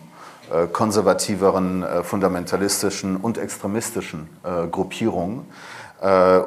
konservativeren, 0.73 1.85
fundamentalistischen 2.03 3.17
und 3.17 3.39
extremistischen 3.39 4.29
Gruppierungen. 4.71 5.47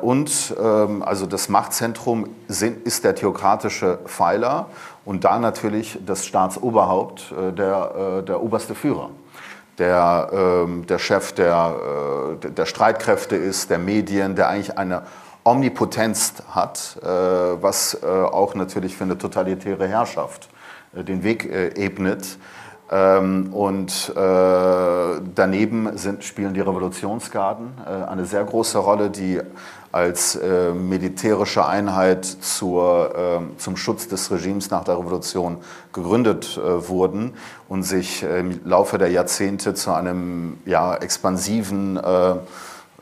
Und 0.02 0.56
ähm, 0.62 1.02
also 1.02 1.26
das 1.26 1.50
Machtzentrum 1.50 2.30
ist 2.48 3.04
der 3.04 3.16
theokratische 3.16 3.98
Pfeiler 4.06 4.68
und 5.04 5.24
da 5.24 5.40
natürlich 5.40 5.98
das 6.06 6.28
Staatsoberhaupt, 6.28 7.34
der, 7.58 8.22
der 8.22 8.44
oberste 8.44 8.76
Führer 8.76 9.10
der, 9.78 10.30
ähm, 10.32 10.86
der 10.88 11.00
Chef 11.00 11.34
der, 11.34 12.38
äh, 12.44 12.50
der 12.50 12.66
Streitkräfte 12.66 13.36
ist, 13.36 13.70
der 13.70 13.78
Medien, 13.78 14.36
der 14.36 14.50
eigentlich 14.50 14.78
eine 14.78 15.04
Omnipotenz 15.44 16.34
hat, 16.50 16.98
äh, 17.02 17.08
was 17.08 17.98
äh, 18.02 18.06
auch 18.06 18.56
natürlich 18.56 18.98
für 18.98 19.06
eine 19.06 19.18
totalitäre 19.18 19.88
Herrschaft 19.88 20.50
äh, 20.96 21.04
den 21.04 21.24
Weg 21.24 21.46
äh, 21.46 21.70
ebnet. 21.76 22.38
Ähm, 22.90 23.54
und 23.54 24.14
äh, 24.16 25.22
daneben 25.36 25.98
sind, 25.98 26.24
spielen 26.24 26.54
die 26.54 26.62
Revolutionsgarden 26.62 27.74
eine 27.86 28.26
sehr 28.26 28.44
große 28.44 28.78
Rolle, 28.78 29.10
die 29.10 29.42
als 29.92 30.36
äh, 30.36 30.74
militärische 30.74 31.66
Einheit 31.66 32.26
zur, 32.26 33.16
äh, 33.16 33.58
zum 33.58 33.78
Schutz 33.78 34.08
des 34.08 34.30
Regimes 34.30 34.70
nach 34.70 34.84
der 34.84 35.00
Revolution 35.00 35.58
gegründet 35.94 36.58
äh, 36.58 36.88
wurden 36.88 37.34
und 37.68 37.84
sich 37.84 38.24
im 38.24 38.60
Laufe 38.66 38.98
der 38.98 39.10
Jahrzehnte 39.10 39.74
zu 39.74 39.92
einem 39.92 40.58
ja, 40.66 40.96
expansiven 40.96 41.98
äh, 41.98 42.36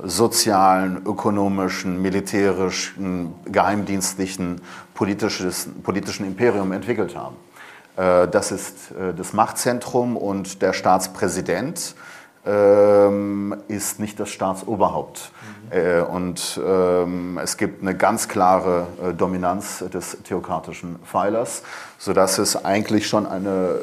sozialen, 0.04 1.02
ökonomischen, 1.06 2.02
militärischen, 2.02 3.34
geheimdienstlichen, 3.45 4.62
politischen 4.93 6.26
Imperium 6.26 6.71
entwickelt 6.71 7.15
haben. 7.15 7.36
Äh, 7.97 8.27
das 8.27 8.51
ist 8.51 8.91
äh, 8.91 9.13
das 9.13 9.34
Machtzentrum 9.34 10.17
und 10.17 10.62
der 10.62 10.73
Staatspräsident 10.73 11.95
ähm, 12.45 13.55
ist 13.67 13.99
nicht 13.99 14.19
das 14.19 14.29
Staatsoberhaupt. 14.29 15.31
Äh, 15.71 16.01
und 16.01 16.60
ähm, 16.63 17.39
es 17.41 17.58
gibt 17.58 17.81
eine 17.81 17.95
ganz 17.95 18.27
klare 18.27 18.88
Dominanz 19.17 19.84
des 19.91 20.17
theokratischen 20.23 20.97
Pfeilers, 20.99 21.63
sodass 21.97 22.38
es 22.38 22.63
eigentlich 22.63 23.08
schon 23.08 23.25
eine 23.25 23.79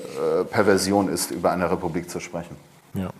Perversion 0.50 1.08
ist, 1.08 1.32
über 1.32 1.50
eine 1.50 1.70
Republik 1.70 2.08
zu 2.08 2.20
sprechen. 2.20 2.56
Ja. 2.94 3.10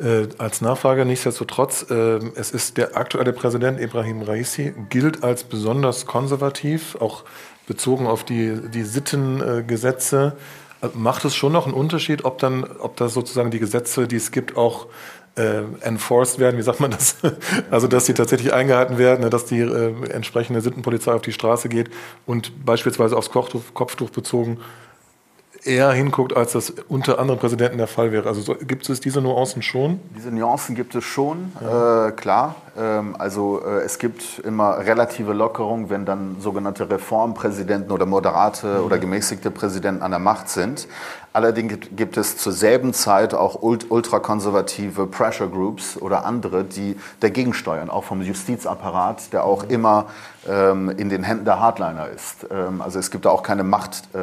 Äh, 0.00 0.28
als 0.38 0.62
Nachfrage 0.62 1.04
nichtsdestotrotz, 1.04 1.86
äh, 1.90 2.20
es 2.34 2.52
ist 2.52 2.78
der 2.78 2.96
aktuelle 2.96 3.34
Präsident 3.34 3.78
Ibrahim 3.78 4.22
Raisi, 4.22 4.72
gilt 4.88 5.22
als 5.22 5.44
besonders 5.44 6.06
konservativ, 6.06 6.96
auch 7.00 7.24
bezogen 7.70 8.08
auf 8.08 8.24
die, 8.24 8.60
die 8.74 8.82
Sittengesetze. 8.82 10.32
Macht 10.92 11.24
es 11.24 11.36
schon 11.36 11.52
noch 11.52 11.66
einen 11.66 11.74
Unterschied, 11.74 12.24
ob 12.24 12.38
dann, 12.38 12.64
ob 12.64 12.96
da 12.96 13.08
sozusagen 13.08 13.52
die 13.52 13.60
Gesetze, 13.60 14.08
die 14.08 14.16
es 14.16 14.32
gibt, 14.32 14.56
auch 14.56 14.88
äh, 15.36 15.62
enforced 15.82 16.40
werden, 16.40 16.58
wie 16.58 16.62
sagt 16.62 16.80
man 16.80 16.90
das? 16.90 17.18
Also, 17.70 17.86
dass 17.86 18.06
sie 18.06 18.14
tatsächlich 18.14 18.52
eingehalten 18.52 18.98
werden, 18.98 19.20
ne, 19.20 19.30
dass 19.30 19.44
die 19.44 19.60
äh, 19.60 20.10
entsprechende 20.10 20.62
Sittenpolizei 20.62 21.12
auf 21.12 21.22
die 21.22 21.32
Straße 21.32 21.68
geht 21.68 21.90
und 22.26 22.64
beispielsweise 22.64 23.16
aufs 23.16 23.30
Kopftuch, 23.30 23.62
Kopftuch 23.72 24.10
bezogen 24.10 24.58
eher 25.64 25.92
hinguckt, 25.92 26.36
als 26.36 26.52
das 26.52 26.70
unter 26.88 27.18
anderen 27.18 27.38
Präsidenten 27.40 27.78
der 27.78 27.86
Fall 27.86 28.12
wäre. 28.12 28.28
Also 28.28 28.40
so, 28.40 28.54
gibt 28.54 28.88
es 28.88 29.00
diese 29.00 29.20
Nuancen 29.20 29.62
schon? 29.62 30.00
Diese 30.16 30.30
Nuancen 30.30 30.74
gibt 30.74 30.94
es 30.94 31.04
schon, 31.04 31.52
ja. 31.60 32.08
äh, 32.08 32.12
klar. 32.12 32.56
Ähm, 32.78 33.16
also 33.18 33.62
äh, 33.64 33.80
es 33.80 33.98
gibt 33.98 34.40
immer 34.40 34.78
relative 34.78 35.32
Lockerung, 35.32 35.90
wenn 35.90 36.04
dann 36.06 36.36
sogenannte 36.40 36.88
Reformpräsidenten 36.88 37.90
oder 37.90 38.06
moderate 38.06 38.78
mhm. 38.78 38.84
oder 38.84 38.98
gemäßigte 38.98 39.50
Präsidenten 39.50 40.02
an 40.02 40.10
der 40.10 40.20
Macht 40.20 40.48
sind. 40.48 40.88
Allerdings 41.32 41.78
gibt 41.94 42.16
es 42.16 42.36
zur 42.38 42.52
selben 42.52 42.92
Zeit 42.92 43.34
auch 43.34 43.62
ultrakonservative 43.62 45.06
Pressure 45.06 45.46
Groups 45.46 45.96
oder 45.96 46.24
andere, 46.24 46.64
die 46.64 46.96
dagegen 47.20 47.54
steuern, 47.54 47.88
auch 47.88 48.02
vom 48.02 48.20
Justizapparat, 48.20 49.32
der 49.32 49.44
auch 49.44 49.64
mhm. 49.64 49.70
immer 49.70 50.06
ähm, 50.48 50.90
in 50.90 51.08
den 51.08 51.22
Händen 51.22 51.44
der 51.44 51.60
Hardliner 51.60 52.08
ist. 52.08 52.46
Ähm, 52.50 52.80
also 52.82 52.98
es 52.98 53.10
gibt 53.10 53.26
da 53.26 53.30
auch 53.30 53.42
keine 53.42 53.62
Macht. 53.62 54.02
Äh, 54.14 54.18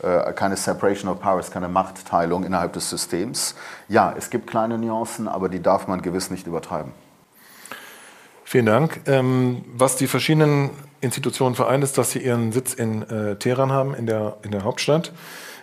keine 0.00 0.56
Separation 0.56 1.10
of 1.10 1.20
Powers, 1.20 1.50
keine 1.50 1.68
Machtteilung 1.68 2.44
innerhalb 2.44 2.72
des 2.72 2.88
Systems. 2.88 3.56
Ja, 3.88 4.14
es 4.16 4.30
gibt 4.30 4.46
kleine 4.46 4.78
Nuancen, 4.78 5.26
aber 5.26 5.48
die 5.48 5.60
darf 5.60 5.88
man 5.88 6.02
gewiss 6.02 6.30
nicht 6.30 6.46
übertreiben. 6.46 6.92
Vielen 8.48 8.64
Dank. 8.64 9.00
Ähm, 9.04 9.62
was 9.74 9.96
die 9.96 10.06
verschiedenen 10.06 10.70
Institutionen 11.02 11.54
vereint, 11.54 11.84
ist, 11.84 11.98
dass 11.98 12.12
sie 12.12 12.20
ihren 12.20 12.50
Sitz 12.50 12.72
in 12.72 13.02
äh, 13.02 13.36
Teheran 13.36 13.72
haben, 13.72 13.94
in 13.94 14.06
der, 14.06 14.38
in 14.42 14.52
der 14.52 14.64
Hauptstadt. 14.64 15.12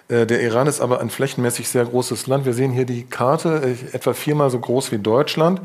Äh, 0.08 0.28
der 0.28 0.44
Iran 0.44 0.68
ist 0.68 0.82
aber 0.82 1.02
ein 1.02 1.10
flächenmäßig 1.10 1.68
sehr 1.68 1.84
großes 1.86 2.28
Land. 2.28 2.46
Wir 2.46 2.54
sehen 2.54 2.72
hier 2.72 2.86
die 2.86 3.04
Karte, 3.04 3.76
etwa 3.92 4.14
viermal 4.14 4.52
so 4.52 4.60
groß 4.60 4.92
wie 4.92 5.00
Deutschland. 5.00 5.62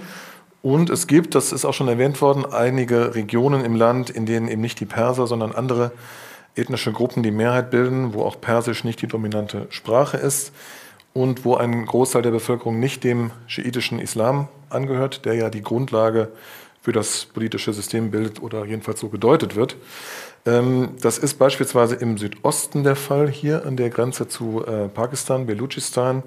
Und 0.62 0.88
es 0.88 1.06
gibt, 1.06 1.35
das 1.35 1.52
ist 1.52 1.66
auch 1.66 1.74
schon 1.74 1.88
erwähnt 1.88 2.22
worden, 2.22 2.46
einige 2.50 3.14
Regionen 3.14 3.66
im 3.66 3.74
Land, 3.74 4.09
in 4.09 4.24
denen 4.24 4.48
eben 4.48 4.62
nicht 4.62 4.80
die 4.80 4.87
Perser, 4.87 5.26
sondern 5.26 5.52
andere 5.52 5.92
ethnische 6.56 6.92
Gruppen 6.92 7.22
die 7.22 7.30
Mehrheit 7.30 7.70
bilden, 7.70 8.14
wo 8.14 8.22
auch 8.22 8.40
Persisch 8.40 8.84
nicht 8.84 9.02
die 9.02 9.06
dominante 9.06 9.66
Sprache 9.70 10.16
ist 10.16 10.52
und 11.12 11.44
wo 11.44 11.56
ein 11.56 11.86
Großteil 11.86 12.22
der 12.22 12.30
Bevölkerung 12.30 12.78
nicht 12.78 13.04
dem 13.04 13.30
schiitischen 13.46 13.98
Islam 13.98 14.48
angehört, 14.68 15.24
der 15.24 15.34
ja 15.34 15.50
die 15.50 15.62
Grundlage 15.62 16.28
für 16.82 16.92
das 16.92 17.26
politische 17.26 17.72
System 17.72 18.10
bildet 18.10 18.42
oder 18.42 18.64
jedenfalls 18.64 19.00
so 19.00 19.08
gedeutet 19.08 19.54
wird. 19.54 19.76
Ähm, 20.46 20.90
das 21.00 21.18
ist 21.18 21.34
beispielsweise 21.34 21.96
im 21.96 22.16
Südosten 22.16 22.84
der 22.84 22.96
Fall, 22.96 23.28
hier 23.28 23.66
an 23.66 23.76
der 23.76 23.90
Grenze 23.90 24.28
zu 24.28 24.64
äh, 24.64 24.88
Pakistan, 24.88 25.46
Belutschistan, 25.46 26.22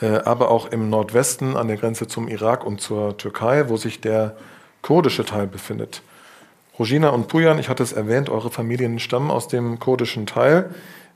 äh, 0.00 0.18
aber 0.18 0.50
auch 0.50 0.70
im 0.70 0.90
Nordwesten 0.90 1.56
an 1.56 1.66
der 1.66 1.76
Grenze 1.76 2.06
zum 2.06 2.28
Irak 2.28 2.64
und 2.64 2.80
zur 2.80 3.16
Türkei, 3.16 3.68
wo 3.68 3.76
sich 3.76 4.00
der 4.00 4.36
kurdische 4.82 5.24
Teil 5.24 5.48
befindet. 5.48 6.02
Rogina 6.78 7.08
und 7.08 7.26
Pujan, 7.26 7.58
ich 7.58 7.68
hatte 7.68 7.82
es 7.82 7.92
erwähnt, 7.92 8.30
eure 8.30 8.50
Familien 8.50 9.00
stammen 9.00 9.32
aus 9.32 9.48
dem 9.48 9.80
kurdischen 9.80 10.26
Teil. 10.26 10.70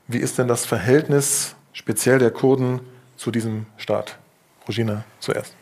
Wie 0.07 0.17
ist 0.17 0.37
denn 0.37 0.49
das 0.49 0.65
Verhältnis 0.65 1.55
speziell 1.71 2.19
der 2.19 2.31
Kurden 2.31 2.81
zu 3.15 3.31
diesem 3.31 3.65
Staat? 3.77 4.17
Rogina 4.67 5.05
zuerst. 5.19 5.55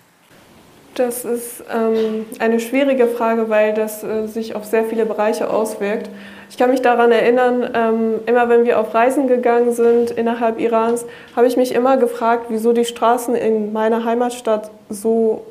Das 0.96 1.24
ist 1.24 1.64
ähm, 1.74 2.26
eine 2.40 2.60
schwierige 2.60 3.08
Frage, 3.08 3.50
weil 3.50 3.74
das 3.74 4.04
äh, 4.04 4.28
sich 4.28 4.56
auf 4.56 4.66
sehr 4.66 4.84
viele 4.84 5.06
Bereiche 5.06 5.50
auswirkt. 5.50 6.10
Ich 6.50 6.58
kann 6.58 6.70
mich 6.70 6.82
daran 6.82 7.12
erinnern, 7.12 7.70
ähm, 7.74 8.14
immer 8.26 8.50
wenn 8.50 8.66
wir 8.66 8.80
auf 8.80 8.94
Reisen 8.94 9.28
gegangen 9.28 9.72
sind 9.72 10.12
innerhalb 10.12 10.60
Irans, 10.60 11.06
habe 11.36 11.48
ich 11.48 11.56
mich 11.56 11.74
immer 11.74 11.96
gefragt, 11.96 12.48
wieso 12.50 12.74
die 12.74 12.84
Straßen 12.84 13.36
in 13.36 13.72
meiner 13.72 14.04
Heimatstadt 14.04 14.70
so 14.90 15.46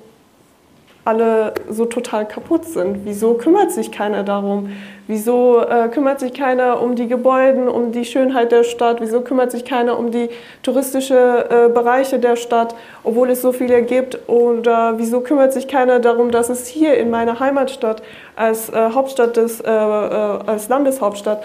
alle 1.04 1.54
so 1.68 1.86
total 1.86 2.26
kaputt 2.26 2.66
sind. 2.66 3.00
Wieso 3.04 3.34
kümmert 3.34 3.72
sich 3.72 3.90
keiner 3.90 4.22
darum? 4.22 4.70
Wieso 5.06 5.60
äh, 5.60 5.88
kümmert 5.88 6.20
sich 6.20 6.34
keiner 6.34 6.80
um 6.80 6.94
die 6.94 7.08
Gebäude, 7.08 7.70
um 7.70 7.90
die 7.90 8.04
Schönheit 8.04 8.52
der 8.52 8.64
Stadt? 8.64 9.00
Wieso 9.00 9.22
kümmert 9.22 9.50
sich 9.50 9.64
keiner 9.64 9.98
um 9.98 10.10
die 10.10 10.28
touristischen 10.62 11.16
äh, 11.16 11.68
Bereiche 11.72 12.18
der 12.18 12.36
Stadt, 12.36 12.74
obwohl 13.02 13.30
es 13.30 13.40
so 13.40 13.52
viele 13.52 13.82
gibt? 13.82 14.28
Oder 14.28 14.98
wieso 14.98 15.20
kümmert 15.20 15.52
sich 15.52 15.68
keiner 15.68 16.00
darum, 16.00 16.30
dass 16.30 16.50
es 16.50 16.66
hier 16.66 16.94
in 16.94 17.10
meiner 17.10 17.40
Heimatstadt 17.40 18.02
als 18.36 18.68
äh, 18.68 18.90
Hauptstadt 18.94 19.36
des, 19.36 19.60
äh, 19.60 19.68
äh, 19.68 19.72
als 19.72 20.68
Landeshauptstadt 20.68 21.42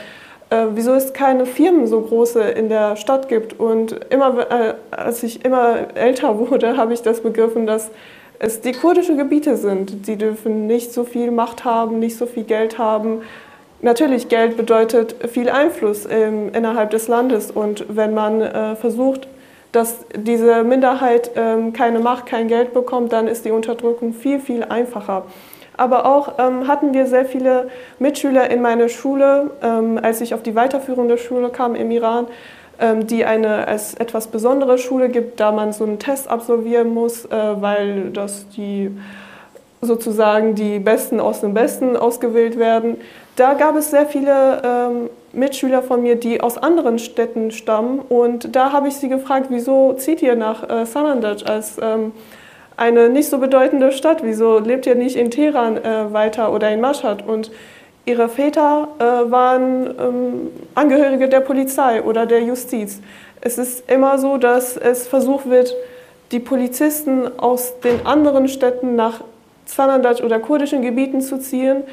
wieso 0.74 0.94
es 0.94 1.12
keine 1.12 1.48
Firmen 1.48 1.88
so 1.88 2.00
große 2.02 2.40
in 2.40 2.70
der 2.70 2.96
Stadt 2.98 3.30
gibt. 3.30 3.60
Und 3.60 4.00
immer, 4.12 4.46
als 4.92 5.24
ich 5.24 5.44
immer 5.44 5.96
älter 5.96 6.38
wurde, 6.50 6.78
habe 6.78 6.94
ich 6.94 7.02
das 7.02 7.22
begriffen, 7.22 7.66
dass 7.66 7.90
es 8.40 8.62
die 8.62 8.74
kurdischen 8.74 9.18
Gebiete 9.18 9.58
sind. 9.58 10.08
Die 10.08 10.18
dürfen 10.18 10.68
nicht 10.68 10.94
so 10.94 11.04
viel 11.04 11.32
Macht 11.32 11.66
haben, 11.66 12.00
nicht 12.00 12.18
so 12.18 12.26
viel 12.26 12.44
Geld 12.44 12.78
haben. 12.78 13.22
Natürlich, 13.82 14.30
Geld 14.30 14.58
bedeutet 14.58 15.16
viel 15.30 15.50
Einfluss 15.50 16.08
ähm, 16.10 16.50
innerhalb 16.54 16.90
des 16.92 17.08
Landes. 17.08 17.52
Und 17.52 17.86
wenn 17.90 18.14
man 18.14 18.42
äh, 18.42 18.76
versucht, 18.76 19.28
dass 19.72 20.06
diese 20.16 20.64
Minderheit 20.64 21.32
ähm, 21.36 21.74
keine 21.74 22.00
Macht, 22.00 22.26
kein 22.26 22.48
Geld 22.48 22.74
bekommt, 22.74 23.12
dann 23.12 23.28
ist 23.28 23.46
die 23.46 23.52
Unterdrückung 23.52 24.14
viel, 24.14 24.40
viel 24.40 24.64
einfacher. 24.64 25.26
Aber 25.78 26.06
auch 26.06 26.40
ähm, 26.40 26.68
hatten 26.68 26.94
wir 26.94 27.06
sehr 27.06 27.26
viele 27.26 27.70
Mitschüler 28.00 28.50
in 28.50 28.62
meiner 28.62 28.88
Schule, 28.88 29.52
ähm, 29.62 30.00
als 30.02 30.22
ich 30.22 30.34
auf 30.34 30.42
die 30.42 30.56
weiterführende 30.56 31.18
Schule 31.18 31.50
kam 31.50 31.76
im 31.76 31.92
Iran, 31.92 32.28
die 33.04 33.26
eine 33.26 33.68
als 33.68 33.94
etwas 33.94 34.28
besondere 34.28 34.78
Schule 34.78 35.10
gibt, 35.10 35.40
da 35.40 35.52
man 35.52 35.74
so 35.74 35.84
einen 35.84 36.00
Test 36.00 36.30
absolvieren 36.30 36.94
muss, 36.94 37.26
äh, 37.26 37.30
weil 37.32 38.12
das 38.12 38.48
die 38.50 38.92
sozusagen 39.82 40.56
die 40.56 40.80
Besten 40.80 41.20
aus 41.20 41.42
dem 41.42 41.54
Besten 41.54 41.96
ausgewählt 41.96 42.58
werden. 42.58 42.98
Da 43.36 43.54
gab 43.54 43.76
es 43.76 43.92
sehr 43.92 44.06
viele 44.06 44.62
ähm, 44.64 45.10
Mitschüler 45.34 45.84
von 45.84 46.02
mir, 46.02 46.16
die 46.16 46.42
aus 46.42 46.58
anderen 46.58 47.00
Städten 47.00 47.52
stammen. 47.52 48.00
Und 48.00 48.56
da 48.56 48.72
habe 48.72 48.88
ich 48.88 48.96
sie 48.96 49.10
gefragt, 49.10 49.48
wieso 49.50 49.94
zieht 49.94 50.22
ihr 50.22 50.36
nach 50.36 50.68
äh, 50.70 50.86
Sanandaj 50.86 51.44
als, 51.46 51.78
ähm, 51.82 52.14
eine 52.78 53.10
nicht 53.10 53.30
so 53.30 53.38
bedeutende 53.38 53.92
Stadt. 53.92 54.24
Wieso 54.24 54.60
lebt 54.60 54.86
ihr 54.86 54.96
nicht 54.96 55.16
in 55.16 55.32
Teheran 55.32 55.78
äh, 55.78 56.12
weiter 56.12 56.52
oder 56.52 56.70
in 56.72 56.82
Mashhad? 56.82 57.26
Und 57.26 57.52
ihre 58.06 58.30
Väter 58.30 58.88
äh, 59.00 59.32
waren 59.32 59.88
ähm, 60.00 60.52
Angehörige 60.76 61.28
der 61.28 61.42
Polizei 61.42 62.02
oder 62.04 62.26
der 62.26 62.42
Justiz. 62.44 63.02
Es 63.42 63.58
ist 63.58 63.90
immer 63.90 64.18
so, 64.18 64.38
dass 64.38 64.78
es 64.78 65.08
versucht 65.08 65.50
wird, 65.50 65.76
die 66.32 66.40
Polizisten 66.40 67.28
aus 67.38 67.80
den 67.82 68.06
anderen 68.06 68.48
Städten 68.48 68.96
nach 68.96 69.22
Zanandaj 69.66 70.24
oder 70.24 70.40
kurdischen 70.40 70.82
Gebieten 70.82 71.22
zu 71.22 71.40
ziehen, 71.40 71.84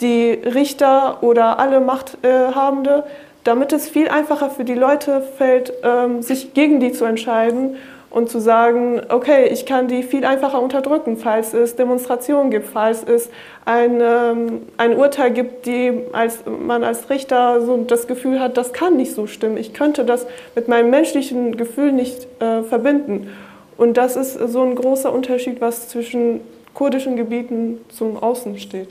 die 0.00 0.30
Richter 0.32 1.22
oder 1.22 1.58
alle 1.58 1.80
Machthabende, 1.80 3.04
damit 3.44 3.72
es 3.72 3.88
viel 3.88 4.08
einfacher 4.08 4.50
für 4.50 4.64
die 4.64 4.74
Leute 4.74 5.22
fällt, 5.36 5.72
ähm, 5.82 6.22
sich 6.22 6.54
gegen 6.54 6.80
die 6.80 6.92
zu 6.92 7.04
entscheiden 7.04 7.76
und 8.10 8.30
zu 8.30 8.40
sagen, 8.40 9.00
okay, 9.08 9.48
ich 9.48 9.66
kann 9.66 9.88
die 9.88 10.02
viel 10.02 10.24
einfacher 10.24 10.62
unterdrücken, 10.62 11.16
falls 11.16 11.52
es 11.52 11.76
Demonstrationen 11.76 12.50
gibt, 12.50 12.66
falls 12.66 13.02
es 13.02 13.28
ein, 13.64 14.00
ähm, 14.00 14.62
ein 14.78 14.96
Urteil 14.96 15.30
gibt, 15.30 15.66
die 15.66 15.92
als, 16.12 16.44
man 16.46 16.84
als 16.84 17.10
Richter 17.10 17.60
so 17.60 17.76
das 17.76 18.06
Gefühl 18.06 18.40
hat, 18.40 18.56
das 18.56 18.72
kann 18.72 18.96
nicht 18.96 19.12
so 19.12 19.26
stimmen. 19.26 19.58
Ich 19.58 19.74
könnte 19.74 20.04
das 20.04 20.26
mit 20.54 20.68
meinem 20.68 20.90
menschlichen 20.90 21.56
Gefühl 21.56 21.92
nicht 21.92 22.26
äh, 22.40 22.62
verbinden. 22.62 23.30
Und 23.76 23.96
das 23.96 24.16
ist 24.16 24.34
so 24.34 24.62
ein 24.62 24.74
großer 24.74 25.12
Unterschied, 25.12 25.60
was 25.60 25.88
zwischen 25.88 26.40
kurdischen 26.74 27.16
Gebieten 27.16 27.78
zum 27.90 28.16
Außen 28.16 28.58
steht. 28.58 28.88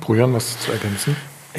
Brujan, 0.00 0.32
was 0.34 0.58
zu 0.60 0.72
ergänzen? 0.72 1.16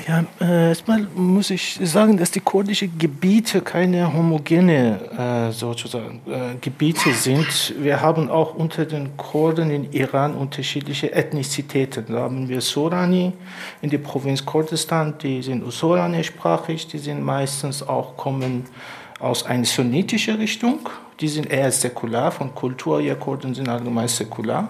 Ja, 0.08 0.26
äh, 0.42 0.70
erstmal 0.70 1.04
muss 1.14 1.52
ich 1.52 1.80
sagen, 1.84 2.18
dass 2.18 2.32
die 2.32 2.40
kurdischen 2.40 2.98
Gebiete 2.98 3.62
keine 3.62 4.12
homogene 4.12 5.00
äh, 5.50 5.52
sozusagen 5.52 6.20
äh, 6.26 6.56
Gebiete 6.60 7.14
sind. 7.14 7.76
Wir 7.78 8.02
haben 8.02 8.28
auch 8.30 8.56
unter 8.56 8.86
den 8.86 9.16
Kurden 9.18 9.70
in 9.70 9.94
Iran 9.94 10.34
unterschiedliche 10.34 11.14
Ethnizitäten. 11.14 12.06
Da 12.08 12.22
haben 12.22 12.50
wir 12.50 12.60
Sorani 12.62 13.34
in 13.84 13.90
der 13.92 14.00
Provinz 14.00 14.44
Kurdistan, 14.44 15.14
die 15.22 15.44
sind 15.44 15.72
Sorani-sprachig, 15.72 16.88
die 16.88 16.98
sind 16.98 17.24
meistens 17.24 17.88
auch 17.88 18.18
kommen 18.18 18.66
aus 19.20 19.46
einer 19.46 19.66
sunnitischen 19.66 20.38
Richtung. 20.38 20.90
Die 21.20 21.28
sind 21.28 21.52
eher 21.52 21.72
säkular 21.72 22.32
von 22.32 22.56
Kultur. 22.56 23.00
Ja, 23.00 23.14
Kurden 23.14 23.54
sind 23.54 23.70
allgemein 23.70 24.08
säkular 24.08 24.70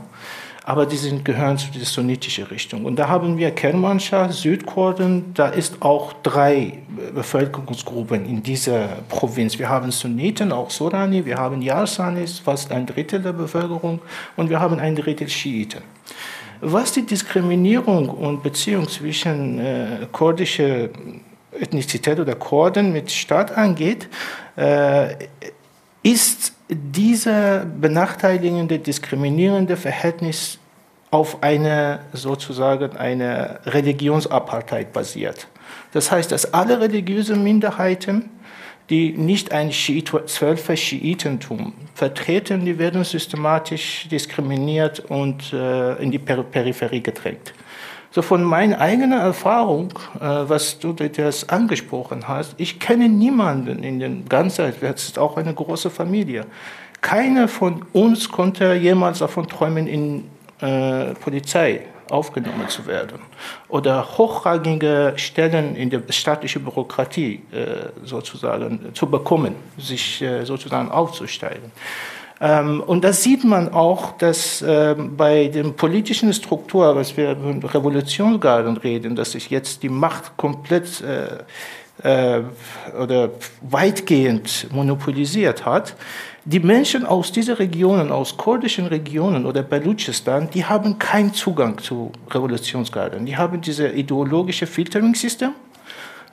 aber 0.66 0.86
die 0.86 0.95
sind, 0.95 1.26
gehören 1.26 1.57
zu 1.57 1.72
der 1.72 1.86
sunnitischen 1.86 2.45
Richtung. 2.45 2.86
Und 2.86 2.97
da 2.97 3.09
haben 3.09 3.38
wir 3.38 3.51
Kermanschah, 3.51 4.32
Südkurden, 4.32 5.34
da 5.34 5.47
ist 5.47 5.82
auch 5.82 6.14
drei 6.24 6.80
Bevölkerungsgruppen 7.14 8.26
in 8.26 8.41
dieser 8.41 8.88
Provinz. 9.09 9.59
Wir 9.59 9.68
haben 9.68 9.91
Sunniten, 9.91 10.51
auch 10.51 10.70
Sorani, 10.70 11.26
wir 11.26 11.38
haben 11.38 11.61
Yarsanis, 11.61 12.39
fast 12.39 12.72
ein 12.72 12.86
Drittel 12.86 13.22
der 13.22 13.34
Bevölkerung, 13.34 13.99
und 14.38 14.49
wir 14.49 14.59
haben 14.59 14.80
ein 14.80 14.95
Drittel 14.95 15.28
Schiiten. 15.28 15.82
Was 16.61 16.93
die 16.93 17.05
Diskriminierung 17.05 18.07
und 18.07 18.41
Beziehung 18.41 18.88
zwischen 18.88 19.59
äh, 19.59 20.07
kurdischer 20.14 20.88
Ethnizität 21.59 22.20
oder 22.20 22.36
Kurden 22.36 22.93
mit 22.93 23.11
Staat 23.11 23.57
angeht, 23.57 24.07
äh, 24.55 25.16
ist 26.03 26.53
dieser 26.76 27.65
benachteiligende, 27.65 28.80
diskriminierende 28.80 29.78
Verhältnis 29.78 30.59
auf 31.11 31.43
eine 31.43 31.99
sozusagen 32.13 32.97
eine 32.97 33.59
Religionsapartheit 33.65 34.93
basiert. 34.93 35.47
Das 35.91 36.11
heißt, 36.11 36.32
dass 36.32 36.53
alle 36.53 36.80
religiösen 36.80 37.43
Minderheiten, 37.43 38.32
die 38.89 39.11
nicht 39.11 39.51
ein 39.51 39.71
zwölfer 39.71 40.76
Schiitentum 40.76 41.74
vertreten, 41.93 42.65
die 42.65 42.80
werden 42.80 43.03
systematisch 43.03 44.07
diskriminiert 44.09 44.99
und 44.99 45.53
äh, 45.53 46.01
in 46.01 46.11
die 46.11 46.19
Peripherie 46.19 47.01
gedrängt. 47.01 47.53
So 48.14 48.22
von 48.22 48.43
meiner 48.43 48.80
eigenen 48.80 49.20
Erfahrung, 49.20 49.89
äh, 50.20 50.22
was 50.22 50.78
du 50.78 50.93
das 50.93 51.49
angesprochen 51.49 52.28
hast, 52.28 52.53
ich 52.57 52.80
kenne 52.80 53.09
niemanden 53.09 53.82
in 53.82 53.99
den 53.99 54.30
ganzen, 54.30 54.72
das 54.80 55.05
ist 55.05 55.18
auch 55.18 55.36
eine 55.36 55.51
große 55.51 55.89
Familie. 55.89 56.45
Keiner 57.01 57.47
von 57.47 57.84
uns 57.91 58.30
konnte 58.30 58.76
jemals 58.76 59.18
davon 59.18 59.47
träumen, 59.47 59.88
in 59.88 60.26
äh, 60.61 61.16
Polizei 61.16 61.88
aufgenommen 62.11 62.70
zu 62.70 62.86
werden 62.86 63.20
oder 63.68 64.05
hochrangige 64.16 65.14
Stellen 65.16 65.76
in 65.76 65.89
der 65.89 66.03
staatlichen 66.09 66.64
Bürokratie 66.64 67.41
äh, 67.51 67.89
sozusagen 68.03 68.93
zu 68.93 69.07
bekommen, 69.07 69.55
sich 69.80 70.22
äh, 70.22 70.45
sozusagen 70.45 70.91
aufzusteigen. 70.91 71.72
Ähm, 72.42 72.82
und 72.86 73.04
das 73.04 73.24
sieht 73.24 73.44
man 73.44 73.70
auch, 73.74 74.18
dass 74.18 74.64
ähm, 74.68 75.16
bei 75.16 75.48
den 75.48 75.76
politischen 75.76 76.34
Strukturen, 76.34 76.96
was 76.96 77.16
wir 77.16 77.36
von 77.36 77.64
Revolutionsgarden 77.64 78.78
reden, 78.78 79.16
dass 79.16 79.32
sich 79.32 79.50
jetzt 79.50 79.84
die 79.84 79.90
Macht 79.90 80.36
komplett 80.38 81.02
äh, 81.02 81.44
äh, 82.04 82.42
oder 83.00 83.30
weitgehend 83.62 84.68
monopolisiert 84.72 85.66
hat, 85.66 85.96
die 86.46 86.60
Menschen 86.60 87.06
aus 87.06 87.32
diesen 87.32 87.56
Regionen, 87.56 88.12
aus 88.12 88.36
kurdischen 88.36 88.88
Regionen 88.88 89.46
oder 89.46 89.64
Balutschistan, 89.64 90.50
die 90.54 90.66
haben 90.66 91.00
keinen 91.00 91.34
Zugang 91.34 91.78
zu 91.78 92.12
Revolutionsgarden. 92.30 93.26
Die 93.26 93.38
haben 93.38 93.62
dieses 93.62 93.94
ideologische 93.94 94.68
Filtering-System. 94.68 95.52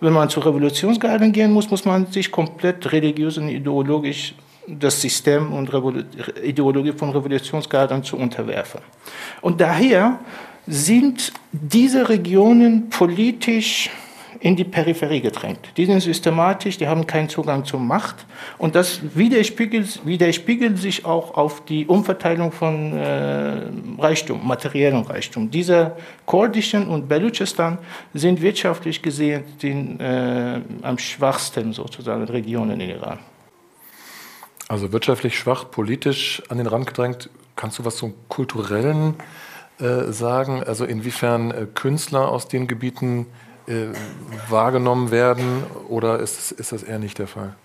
Wenn 0.00 0.12
man 0.12 0.28
zu 0.28 0.40
Revolutionsgarden 0.40 1.30
gehen 1.30 1.52
muss, 1.52 1.70
muss 1.70 1.84
man 1.84 2.06
sich 2.06 2.32
komplett 2.32 2.90
religiös 2.90 3.38
und 3.38 3.50
ideologisch 3.50 4.34
das 4.78 5.00
System 5.00 5.52
und 5.52 5.70
Ideologie 6.42 6.92
von 6.92 7.10
Revolutionsgarden 7.10 8.02
zu 8.04 8.16
unterwerfen. 8.16 8.80
Und 9.40 9.60
daher 9.60 10.18
sind 10.66 11.32
diese 11.52 12.08
Regionen 12.08 12.90
politisch 12.90 13.90
in 14.40 14.56
die 14.56 14.64
Peripherie 14.64 15.20
gedrängt. 15.20 15.60
Die 15.76 15.84
sind 15.84 16.00
systematisch, 16.00 16.78
die 16.78 16.88
haben 16.88 17.06
keinen 17.06 17.28
Zugang 17.28 17.64
zur 17.64 17.78
Macht 17.78 18.24
und 18.56 18.74
das 18.74 19.00
widerspiegelt, 19.14 20.00
widerspiegelt 20.06 20.78
sich 20.78 21.04
auch 21.04 21.36
auf 21.36 21.64
die 21.66 21.86
Umverteilung 21.86 22.50
von 22.50 22.96
äh, 22.96 23.62
Reichtum, 23.98 24.46
materiellem 24.46 25.02
Reichtum. 25.02 25.50
Diese 25.50 25.92
kurdischen 26.24 26.88
und 26.88 27.06
Belutschistan 27.08 27.78
sind 28.14 28.40
wirtschaftlich 28.40 29.02
gesehen 29.02 29.44
die 29.60 29.68
äh, 30.02 30.60
am 30.82 30.96
schwachsten 30.96 31.74
sozusagen 31.74 32.24
Regionen 32.24 32.80
in 32.80 32.90
Iran. 32.90 33.18
Also 34.70 34.92
wirtschaftlich 34.92 35.36
schwach, 35.36 35.68
politisch 35.68 36.44
an 36.48 36.58
den 36.58 36.68
Rand 36.68 36.86
gedrängt. 36.86 37.28
Kannst 37.56 37.80
du 37.80 37.84
was 37.84 37.96
zum 37.96 38.14
kulturellen 38.28 39.16
äh, 39.80 40.12
sagen? 40.12 40.62
Also 40.62 40.84
inwiefern 40.84 41.50
äh, 41.50 41.66
Künstler 41.74 42.28
aus 42.28 42.46
den 42.46 42.68
Gebieten 42.68 43.26
äh, 43.66 43.86
wahrgenommen 44.48 45.10
werden 45.10 45.64
oder 45.88 46.20
ist, 46.20 46.52
ist 46.52 46.70
das 46.70 46.84
eher 46.84 47.00
nicht 47.00 47.18
der 47.18 47.26
Fall? 47.26 47.56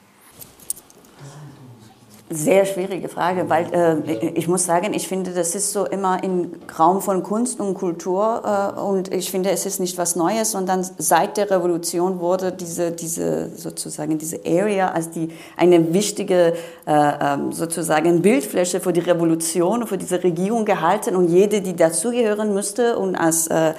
Sehr 2.28 2.65
schwierige 2.65 3.07
Frage, 3.07 3.51
weil 3.51 3.67
äh, 3.71 4.32
ich 4.34 4.47
muss 4.47 4.65
sagen, 4.65 4.95
ich 4.95 5.07
finde, 5.07 5.30
das 5.30 5.53
ist 5.53 5.71
so 5.71 5.86
immer 5.86 6.23
im 6.23 6.53
Raum 6.80 6.99
von 6.99 7.21
Kunst 7.21 7.59
und 7.59 7.76
Kultur 7.76 8.41
äh, 8.43 8.80
und 8.80 9.13
ich 9.13 9.30
finde, 9.30 9.51
es 9.51 9.67
ist 9.67 9.80
nicht 9.80 9.95
was 9.99 10.15
Neues, 10.15 10.49
sondern 10.49 10.84
seit 10.97 11.38
der 11.38 11.51
Revolution 11.51 12.19
wurde 12.19 12.51
diese, 12.51 12.91
diese 12.91 13.51
sozusagen 13.55 14.17
diese 14.17 14.39
Area 14.43 14.89
als 14.89 15.11
die 15.11 15.30
eine 15.55 15.93
wichtige 15.93 16.55
äh, 16.88 17.11
ähm, 17.21 17.51
sozusagen 17.51 18.23
Bildfläche 18.23 18.80
für 18.80 18.91
die 18.91 19.01
Revolution, 19.01 19.86
für 19.86 19.99
diese 19.99 20.23
Regierung 20.23 20.65
gehalten 20.65 21.15
und 21.15 21.28
jede, 21.28 21.61
die 21.61 21.76
dazugehören 21.76 22.55
müsste 22.55 22.97
und 22.97 23.15
als 23.15 23.45
äh, 23.47 23.76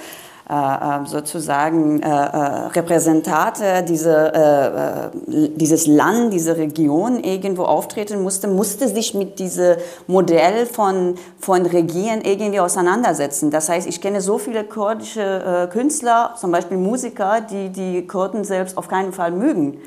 sozusagen 1.07 2.01
äh, 2.03 2.09
Repräsentate 2.09 3.83
diese, 3.83 5.11
dieses 5.27 5.87
Land, 5.89 6.33
diese 6.33 6.57
Region 6.57 7.19
irgendwo 7.19 7.65
auftreten 7.65 8.23
musste, 8.23 8.47
musste 8.47 8.87
sich 8.87 9.15
mit 9.15 9.41
diesem 9.41 9.77
Modell 10.07 10.67
von, 10.67 11.17
von 11.41 11.67
Regieren 11.67 12.21
irgendwie 12.21 12.61
auseinandersetzen. 12.61 13.51
Das 13.51 13.69
heißt, 13.69 13.89
ich 13.89 14.01
kenne 14.01 14.21
so 14.21 14.39
viele 14.39 14.63
kurdische 14.63 15.69
Künstler, 15.73 16.35
zum 16.39 16.53
Beispiel 16.53 16.77
Musiker, 16.77 17.41
die 17.41 17.71
die 17.71 18.07
Kurden 18.07 18.45
selbst 18.45 18.79
auf 18.79 18.87
keinen 18.87 19.13
Fall 19.13 19.33
mögen 19.33 19.79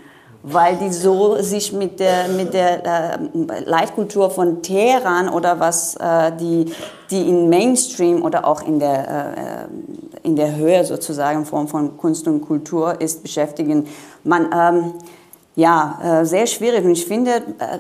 weil 0.44 0.78
die 0.78 0.92
so 0.92 1.42
sich 1.42 1.74
mit 1.74 2.00
der, 2.00 2.30
mit 2.30 2.54
der 2.54 2.86
äh, 3.14 3.18
Leitkultur 3.66 4.30
von 4.30 4.62
Teheran 4.62 5.30
oder 5.30 5.60
was 5.60 5.96
äh, 5.96 6.32
die, 6.40 6.74
die 7.12 7.28
in 7.28 7.50
Mainstream 7.50 8.24
oder 8.24 8.48
auch 8.48 8.62
in 8.62 8.80
der, 8.80 9.08
äh, 9.08 10.09
in 10.24 10.36
der 10.36 10.56
Höhe 10.56 10.84
sozusagen 10.84 11.46
Form 11.46 11.68
von 11.68 11.98
Kunst 11.98 12.28
und 12.28 12.42
Kultur 12.42 13.00
ist, 13.00 13.24
beschäftigen. 13.24 13.88
Man, 14.24 14.50
ähm, 14.54 14.94
ja, 15.56 16.22
äh, 16.22 16.26
sehr 16.26 16.48
schwierig 16.48 16.86
und 16.86 16.92
ich 16.92 17.06
finde, 17.06 17.32
äh, 17.32 17.80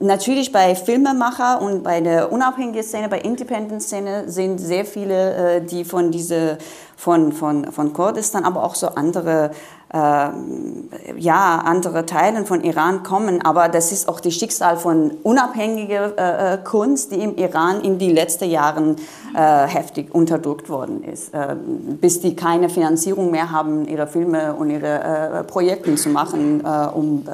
natürlich 0.00 0.52
bei 0.52 0.74
Filmemacher 0.74 1.60
und 1.60 1.82
bei 1.82 2.00
der 2.00 2.32
unabhängigen 2.32 2.82
Szene, 2.82 3.08
bei 3.08 3.20
Independent-Szene 3.20 4.28
sind 4.28 4.58
sehr 4.58 4.84
viele, 4.84 5.34
äh, 5.34 5.60
die 5.62 5.84
von 5.84 6.10
diese 6.10 6.58
von, 6.96 7.32
von, 7.32 7.70
von 7.70 7.92
Kurdistan, 7.92 8.44
aber 8.44 8.64
auch 8.64 8.74
so 8.74 8.88
andere 8.88 9.52
ja, 9.90 11.62
andere 11.64 12.04
Teilen 12.04 12.44
von 12.44 12.62
Iran 12.62 13.02
kommen. 13.02 13.42
Aber 13.42 13.68
das 13.68 13.90
ist 13.90 14.08
auch 14.08 14.20
das 14.20 14.34
Schicksal 14.34 14.76
von 14.76 15.12
unabhängiger 15.22 16.12
äh, 16.18 16.54
äh, 16.54 16.58
Kunst, 16.58 17.12
die 17.12 17.22
im 17.22 17.36
Iran 17.36 17.80
in 17.80 17.98
den 17.98 18.14
letzten 18.14 18.50
Jahren 18.50 18.96
äh, 19.34 19.66
heftig 19.66 20.14
unterdrückt 20.14 20.68
worden 20.68 21.02
ist. 21.04 21.32
Äh, 21.32 21.56
bis 22.00 22.20
die 22.20 22.36
keine 22.36 22.68
Finanzierung 22.68 23.30
mehr 23.30 23.50
haben, 23.50 23.88
ihre 23.88 24.06
Filme 24.06 24.54
und 24.54 24.70
ihre 24.70 25.40
äh, 25.40 25.44
Projekte 25.44 25.94
zu 25.94 26.10
machen, 26.10 26.60
um, 26.94 27.24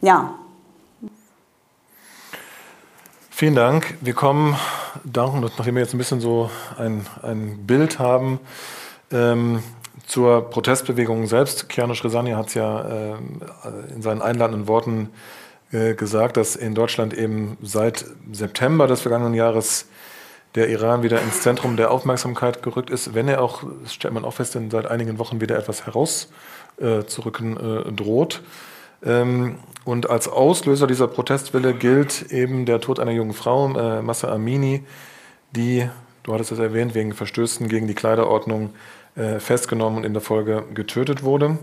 ja. 0.00 0.34
Vielen 3.30 3.54
Dank. 3.54 3.94
Wir 4.00 4.12
kommen, 4.12 4.56
nachdem 5.04 5.74
wir 5.74 5.82
jetzt 5.82 5.94
ein 5.94 5.98
bisschen 5.98 6.20
so 6.20 6.50
ein, 6.78 7.06
ein 7.22 7.66
Bild 7.66 7.98
haben, 7.98 8.38
ähm, 9.12 9.62
zur 10.10 10.50
Protestbewegung 10.50 11.28
selbst. 11.28 11.68
Kianosh 11.68 12.02
Resani 12.02 12.32
hat 12.32 12.48
es 12.48 12.54
ja 12.54 12.80
äh, 12.80 13.14
in 13.94 14.02
seinen 14.02 14.22
einladenden 14.22 14.66
Worten 14.66 15.10
äh, 15.70 15.94
gesagt, 15.94 16.36
dass 16.36 16.56
in 16.56 16.74
Deutschland 16.74 17.14
eben 17.14 17.56
seit 17.62 18.04
September 18.32 18.88
des 18.88 19.02
vergangenen 19.02 19.34
Jahres 19.34 19.86
der 20.56 20.68
Iran 20.68 21.04
wieder 21.04 21.22
ins 21.22 21.42
Zentrum 21.42 21.76
der 21.76 21.92
Aufmerksamkeit 21.92 22.60
gerückt 22.60 22.90
ist, 22.90 23.14
wenn 23.14 23.28
er 23.28 23.40
auch, 23.40 23.62
das 23.84 23.94
stellt 23.94 24.12
man 24.12 24.24
auch 24.24 24.34
fest, 24.34 24.56
in 24.56 24.68
seit 24.68 24.86
einigen 24.86 25.20
Wochen 25.20 25.40
wieder 25.40 25.56
etwas 25.56 25.86
herauszurücken 25.86 27.56
äh, 27.56 27.92
droht. 27.92 28.42
Ähm, 29.04 29.60
und 29.84 30.10
als 30.10 30.26
Auslöser 30.26 30.88
dieser 30.88 31.06
Protestwelle 31.06 31.72
gilt 31.72 32.32
eben 32.32 32.66
der 32.66 32.80
Tod 32.80 32.98
einer 32.98 33.12
jungen 33.12 33.32
Frau, 33.32 33.68
äh, 33.78 34.02
Massa 34.02 34.32
Amini, 34.32 34.82
die, 35.52 35.88
du 36.24 36.34
hattest 36.34 36.50
es 36.50 36.58
erwähnt, 36.58 36.96
wegen 36.96 37.14
Verstößen 37.14 37.68
gegen 37.68 37.86
die 37.86 37.94
Kleiderordnung 37.94 38.70
äh, 38.70 38.99
festgenommen 39.14 39.98
und 39.98 40.04
in 40.04 40.12
der 40.12 40.22
Folge 40.22 40.64
getötet 40.72 41.22
wurde. 41.22 41.58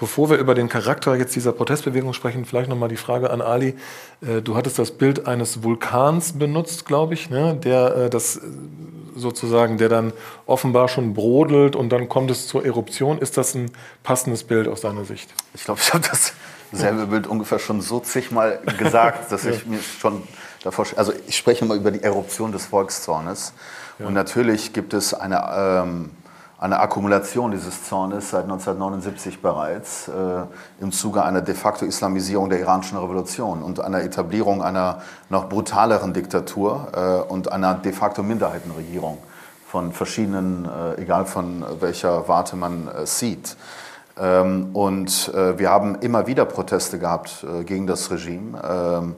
Bevor 0.00 0.30
wir 0.30 0.38
über 0.38 0.54
den 0.54 0.70
Charakter 0.70 1.14
jetzt 1.14 1.36
dieser 1.36 1.52
Protestbewegung 1.52 2.14
sprechen, 2.14 2.46
vielleicht 2.46 2.70
nochmal 2.70 2.88
die 2.88 2.96
Frage 2.96 3.28
an 3.28 3.42
Ali. 3.42 3.74
Äh, 4.22 4.40
du 4.40 4.56
hattest 4.56 4.78
das 4.78 4.92
Bild 4.92 5.26
eines 5.26 5.62
Vulkans 5.62 6.38
benutzt, 6.38 6.86
glaube 6.86 7.12
ich, 7.12 7.28
ne? 7.28 7.54
der 7.54 7.96
äh, 7.96 8.10
das 8.10 8.40
sozusagen, 9.14 9.76
der 9.76 9.90
dann 9.90 10.14
offenbar 10.46 10.88
schon 10.88 11.12
brodelt 11.12 11.76
und 11.76 11.90
dann 11.90 12.08
kommt 12.08 12.30
es 12.30 12.46
zur 12.46 12.64
Eruption. 12.64 13.18
Ist 13.18 13.36
das 13.36 13.54
ein 13.54 13.70
passendes 14.02 14.44
Bild 14.44 14.68
aus 14.68 14.80
deiner 14.80 15.04
Sicht? 15.04 15.28
Ich 15.52 15.64
glaube, 15.64 15.80
ich 15.82 15.92
habe 15.92 16.02
dasselbe 16.72 17.06
Bild 17.06 17.26
ungefähr 17.26 17.58
schon 17.58 17.82
so 17.82 18.00
zigmal 18.00 18.58
gesagt, 18.78 19.30
dass 19.30 19.44
ich 19.44 19.66
mir 19.66 19.80
schon 19.80 20.22
davor, 20.62 20.86
also 20.96 21.12
ich 21.26 21.36
spreche 21.36 21.66
mal 21.66 21.76
über 21.76 21.90
die 21.90 22.02
Eruption 22.02 22.52
des 22.52 22.64
Volkszornes. 22.64 23.52
Ja. 23.98 24.06
Und 24.06 24.14
natürlich 24.14 24.72
gibt 24.72 24.94
es 24.94 25.12
eine 25.12 25.82
ähm, 25.84 26.10
eine 26.60 26.78
Akkumulation 26.78 27.52
dieses 27.52 27.88
Zornes 27.88 28.30
seit 28.30 28.42
1979 28.42 29.40
bereits 29.40 30.08
äh, 30.08 30.12
im 30.82 30.92
Zuge 30.92 31.24
einer 31.24 31.40
de 31.40 31.54
facto 31.54 31.86
Islamisierung 31.86 32.50
der 32.50 32.60
iranischen 32.60 32.98
Revolution 32.98 33.62
und 33.62 33.80
einer 33.80 34.02
Etablierung 34.02 34.62
einer 34.62 35.00
noch 35.30 35.48
brutaleren 35.48 36.12
Diktatur 36.12 36.88
äh, 36.94 37.32
und 37.32 37.50
einer 37.50 37.74
de 37.74 37.92
facto 37.92 38.22
Minderheitenregierung 38.22 39.16
von 39.66 39.92
verschiedenen, 39.92 40.66
äh, 40.66 41.00
egal 41.00 41.24
von 41.24 41.64
welcher 41.80 42.28
Warte 42.28 42.56
man 42.56 42.88
äh, 42.88 43.06
sieht. 43.06 43.56
Ähm, 44.18 44.70
und 44.74 45.32
äh, 45.34 45.58
wir 45.58 45.70
haben 45.70 45.94
immer 46.00 46.26
wieder 46.26 46.44
Proteste 46.44 46.98
gehabt 46.98 47.42
äh, 47.42 47.64
gegen 47.64 47.86
das 47.86 48.10
Regime. 48.10 48.60
Ähm, 48.62 49.16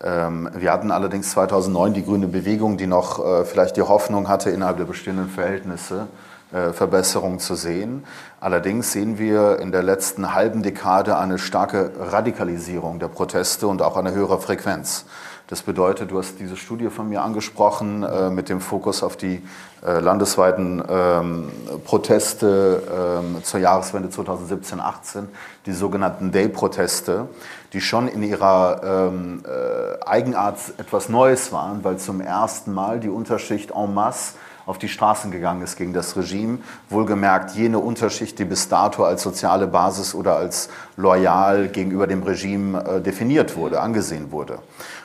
ähm, 0.00 0.48
wir 0.54 0.72
hatten 0.72 0.92
allerdings 0.92 1.30
2009 1.32 1.94
die 1.94 2.04
grüne 2.04 2.28
Bewegung, 2.28 2.76
die 2.76 2.86
noch 2.86 3.44
vielleicht 3.46 3.76
die 3.76 3.82
Hoffnung 3.82 4.28
hatte, 4.28 4.50
innerhalb 4.50 4.76
der 4.76 4.84
bestehenden 4.84 5.28
Verhältnisse 5.28 6.06
Verbesserung 6.50 7.40
zu 7.40 7.54
sehen. 7.56 8.04
Allerdings 8.40 8.92
sehen 8.92 9.18
wir 9.18 9.58
in 9.58 9.70
der 9.70 9.82
letzten 9.82 10.34
halben 10.34 10.62
Dekade 10.62 11.18
eine 11.18 11.38
starke 11.38 11.92
Radikalisierung 11.98 12.98
der 12.98 13.08
Proteste 13.08 13.66
und 13.66 13.82
auch 13.82 13.96
eine 13.96 14.12
höhere 14.12 14.40
Frequenz. 14.40 15.04
Das 15.48 15.62
bedeutet, 15.62 16.10
du 16.10 16.18
hast 16.18 16.38
diese 16.40 16.58
Studie 16.58 16.90
von 16.90 17.08
mir 17.08 17.22
angesprochen 17.22 18.02
äh, 18.02 18.28
mit 18.28 18.50
dem 18.50 18.60
Fokus 18.60 19.02
auf 19.02 19.16
die 19.16 19.42
äh, 19.82 19.98
landesweiten 19.98 20.84
ähm, 20.86 21.48
Proteste 21.86 22.82
ähm, 22.94 23.42
zur 23.42 23.58
Jahreswende 23.58 24.10
2017-18, 24.10 25.24
die 25.64 25.72
sogenannten 25.72 26.32
Day-Proteste, 26.32 27.28
die 27.72 27.80
schon 27.80 28.08
in 28.08 28.22
ihrer 28.22 29.08
ähm, 29.10 29.42
äh, 29.46 30.04
Eigenart 30.04 30.58
etwas 30.76 31.08
Neues 31.08 31.50
waren, 31.50 31.82
weil 31.82 31.96
zum 31.96 32.20
ersten 32.20 32.74
Mal 32.74 33.00
die 33.00 33.08
Unterschicht 33.08 33.70
en 33.70 33.94
masse 33.94 34.34
auf 34.68 34.76
die 34.76 34.88
Straßen 34.88 35.30
gegangen 35.30 35.62
ist 35.62 35.76
gegen 35.76 35.94
das 35.94 36.14
Regime. 36.14 36.58
Wohlgemerkt 36.90 37.52
jene 37.52 37.78
Unterschicht, 37.78 38.38
die 38.38 38.44
bis 38.44 38.68
dato 38.68 39.02
als 39.02 39.22
soziale 39.22 39.66
Basis 39.66 40.14
oder 40.14 40.36
als 40.36 40.68
loyal 40.96 41.68
gegenüber 41.68 42.06
dem 42.06 42.22
Regime 42.22 42.84
äh, 42.84 43.00
definiert 43.00 43.56
wurde, 43.56 43.80
angesehen 43.80 44.30
wurde. 44.30 44.58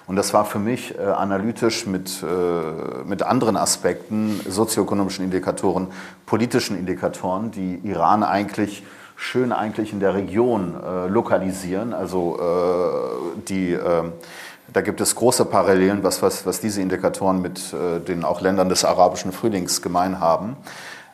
Und 0.05 0.17
das 0.17 0.33
war 0.33 0.43
für 0.43 0.59
mich 0.59 0.99
äh, 0.99 1.01
analytisch 1.01 1.87
mit, 1.87 2.21
äh, 2.21 3.05
mit 3.05 3.23
anderen 3.23 3.55
Aspekten, 3.55 4.37
sozioökonomischen 4.45 5.23
Indikatoren, 5.23 5.87
politischen 6.25 6.77
Indikatoren, 6.77 7.51
die 7.51 7.79
Iran 7.85 8.23
eigentlich 8.23 8.83
schön 9.15 9.53
eigentlich 9.53 9.93
in 9.93 10.01
der 10.01 10.13
Region 10.13 10.73
äh, 10.75 11.07
lokalisieren, 11.07 11.93
also 11.93 12.37
äh, 12.37 13.39
die 13.47 13.71
äh, 13.71 14.03
da 14.73 14.81
gibt 14.81 14.99
es 15.01 15.15
große 15.15 15.45
Parallelen, 15.45 16.03
was, 16.03 16.21
was, 16.21 16.45
was 16.45 16.59
diese 16.59 16.81
Indikatoren 16.81 17.41
mit 17.41 17.73
äh, 17.73 17.99
den 17.99 18.23
auch 18.23 18.41
Ländern 18.41 18.69
des 18.69 18.83
arabischen 18.83 19.31
Frühlings 19.31 19.81
gemein 19.81 20.19
haben. 20.19 20.57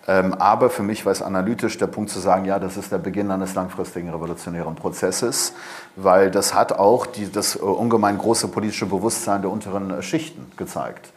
Ähm, 0.07 0.33
aber 0.33 0.69
für 0.69 0.81
mich 0.81 1.05
war 1.05 1.11
es 1.11 1.21
analytisch 1.21 1.77
der 1.77 1.87
Punkt 1.87 2.09
zu 2.09 2.19
sagen, 2.19 2.45
ja, 2.45 2.57
das 2.57 2.77
ist 2.77 2.91
der 2.91 2.97
Beginn 2.97 3.29
eines 3.29 3.53
langfristigen 3.53 4.09
revolutionären 4.09 4.75
Prozesses, 4.75 5.53
weil 5.95 6.31
das 6.31 6.53
hat 6.53 6.71
auch 6.71 7.05
die, 7.05 7.31
das 7.31 7.55
äh, 7.55 7.59
ungemein 7.59 8.17
große 8.17 8.47
politische 8.47 8.85
Bewusstsein 8.85 9.41
der 9.41 9.51
unteren 9.51 9.91
äh, 9.91 10.01
Schichten 10.01 10.51
gezeigt. 10.57 11.11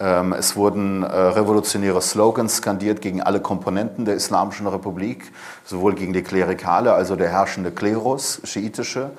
Ähm, 0.00 0.32
es 0.32 0.56
wurden 0.56 1.04
äh, 1.04 1.06
revolutionäre 1.06 2.02
Slogans 2.02 2.56
skandiert 2.56 3.00
gegen 3.00 3.22
alle 3.22 3.40
Komponenten 3.40 4.04
der 4.04 4.16
Islamischen 4.16 4.66
Republik, 4.66 5.32
sowohl 5.64 5.94
gegen 5.94 6.12
die 6.12 6.22
Klerikale, 6.22 6.92
also 6.92 7.14
der 7.14 7.28
herrschende 7.30 7.70
Klerus, 7.70 8.40
schiitische, 8.42 9.12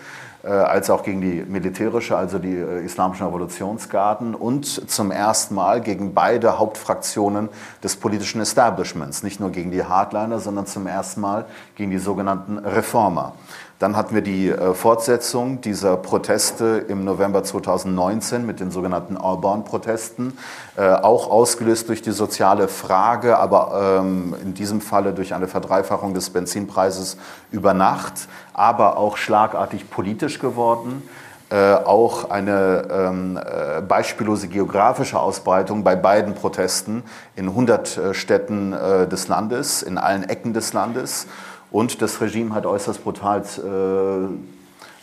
als 0.50 0.90
auch 0.90 1.04
gegen 1.04 1.22
die 1.22 1.44
militärische, 1.48 2.16
also 2.16 2.40
die 2.40 2.56
äh, 2.56 2.86
islamischen 2.86 3.26
Revolutionsgarden 3.26 4.36
und 4.36 4.66
zum 4.66 5.12
ersten 5.12 5.56
Mal 5.56 5.82
gegen 5.82 6.14
beide 6.14 6.60
Hauptfraktionen 6.60 7.50
des 7.84 7.96
politischen 7.96 8.42
Establishments, 8.42 9.24
nicht 9.24 9.40
nur 9.40 9.52
gegen 9.52 9.72
die 9.72 9.84
Hardliner, 9.84 10.40
sondern 10.40 10.68
zum 10.68 10.88
ersten 10.88 11.22
Mal 11.22 11.46
gegen 11.76 11.92
die 11.92 11.98
sogenannten 11.98 12.58
Reformer. 12.60 13.34
Dann 13.78 13.98
hatten 13.98 14.16
wir 14.16 14.22
die 14.22 14.50
äh, 14.50 14.74
Fortsetzung 14.74 15.60
dieser 15.60 15.98
Proteste 15.98 16.86
im 16.88 17.04
November 17.04 17.44
2019 17.44 18.46
mit 18.46 18.62
den 18.62 18.72
sogenannten 18.72 19.18
Orban-Protesten, 19.18 20.38
äh, 20.78 20.88
auch 20.94 21.30
ausgelöst 21.30 21.90
durch 21.90 22.02
die 22.02 22.12
soziale 22.12 22.70
Frage, 22.70 23.38
aber 23.38 24.00
ähm, 24.00 24.34
in 24.42 24.54
diesem 24.54 24.80
Falle 24.80 25.14
durch 25.14 25.34
eine 25.34 25.50
Verdreifachung 25.50 26.14
des 26.14 26.30
Benzinpreises 26.30 27.18
über 27.52 27.74
Nacht, 27.74 28.30
aber 28.54 28.98
auch 28.98 29.18
schlagartig 29.18 29.90
politisch 29.90 30.40
geworden. 30.40 31.04
Äh, 31.52 31.76
auch 31.76 32.32
eine 32.32 32.88
ähm, 32.90 33.38
äh, 33.38 33.80
beispiellose 33.82 34.48
geografische 34.48 35.20
Ausbreitung 35.20 35.84
bei 35.84 35.96
beiden 35.96 36.34
Protesten 36.34 37.04
in 37.36 37.50
100 37.50 37.98
äh, 37.98 38.14
Städten 38.16 38.74
äh, 38.74 39.08
des 39.08 39.28
Landes, 39.28 39.84
in 39.84 40.00
allen 40.00 40.24
Ecken 40.24 40.54
des 40.54 40.74
Landes. 40.74 41.28
Und 41.76 42.02
das 42.02 42.22
Regime 42.22 42.56
hat 42.56 42.66
äußerst 42.66 43.04
brutal 43.04 43.44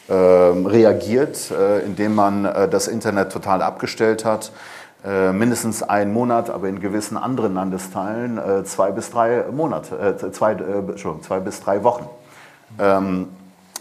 äh, 0.09 0.11
äh, 0.11 0.15
reagiert, 0.67 1.51
äh, 1.51 1.81
indem 1.81 2.15
man 2.15 2.47
äh, 2.47 2.67
das 2.67 2.89
Internet 2.89 3.31
total 3.31 3.61
abgestellt 3.61 4.25
hat. 4.25 4.53
Äh, 5.05 5.35
mindestens 5.35 5.83
einen 5.83 6.15
Monat, 6.15 6.49
aber 6.49 6.71
in 6.71 6.81
gewissen 6.81 7.19
anderen 7.19 7.53
Landesteilen 7.53 8.39
äh, 8.39 8.65
zwei 8.65 8.91
bis 8.91 9.11
drei 9.11 9.45
Monate, 9.53 10.17
zwei, 10.33 10.57
zwei 11.21 11.41
bis 11.41 11.61
drei 11.61 11.85
Wochen. 11.85 12.09
Ähm, 12.79 13.29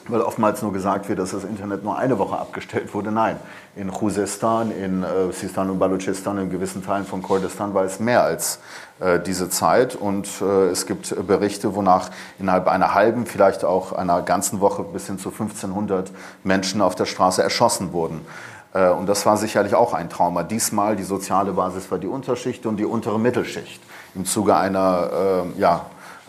weil 0.07 0.21
oftmals 0.21 0.61
nur 0.61 0.73
gesagt 0.73 1.09
wird, 1.09 1.19
dass 1.19 1.31
das 1.31 1.43
Internet 1.43 1.83
nur 1.83 1.97
eine 1.97 2.17
Woche 2.17 2.37
abgestellt 2.37 2.93
wurde. 2.93 3.11
Nein, 3.11 3.37
in 3.75 3.91
Khuzestan, 3.91 4.71
in 4.71 5.03
äh, 5.03 5.31
Sistan 5.31 5.69
und 5.69 5.79
Baluchistan, 5.79 6.37
in 6.37 6.49
gewissen 6.49 6.83
Teilen 6.83 7.05
von 7.05 7.21
Kurdistan 7.21 7.73
war 7.73 7.83
es 7.83 7.99
mehr 7.99 8.23
als 8.23 8.59
äh, 8.99 9.19
diese 9.19 9.49
Zeit. 9.49 9.95
Und 9.95 10.27
äh, 10.41 10.69
es 10.69 10.85
gibt 10.85 11.15
Berichte, 11.27 11.75
wonach 11.75 12.09
innerhalb 12.39 12.67
einer 12.67 12.93
halben, 12.93 13.25
vielleicht 13.25 13.63
auch 13.63 13.93
einer 13.93 14.21
ganzen 14.21 14.59
Woche 14.59 14.83
bis 14.83 15.07
hin 15.07 15.19
zu 15.19 15.29
1500 15.29 16.11
Menschen 16.43 16.81
auf 16.81 16.95
der 16.95 17.05
Straße 17.05 17.41
erschossen 17.41 17.93
wurden. 17.93 18.25
Äh, 18.73 18.89
und 18.89 19.07
das 19.07 19.25
war 19.25 19.37
sicherlich 19.37 19.75
auch 19.75 19.93
ein 19.93 20.09
Trauma. 20.09 20.43
Diesmal 20.43 20.95
die 20.95 21.03
soziale 21.03 21.53
Basis 21.53 21.91
war 21.91 21.97
die 21.97 22.07
Unterschicht 22.07 22.65
und 22.65 22.77
die 22.77 22.85
untere 22.85 23.19
Mittelschicht. 23.19 23.81
Im 24.15 24.25
Zuge 24.25 24.55
einer, 24.55 25.45
äh, 25.55 25.59
ja, 25.59 25.85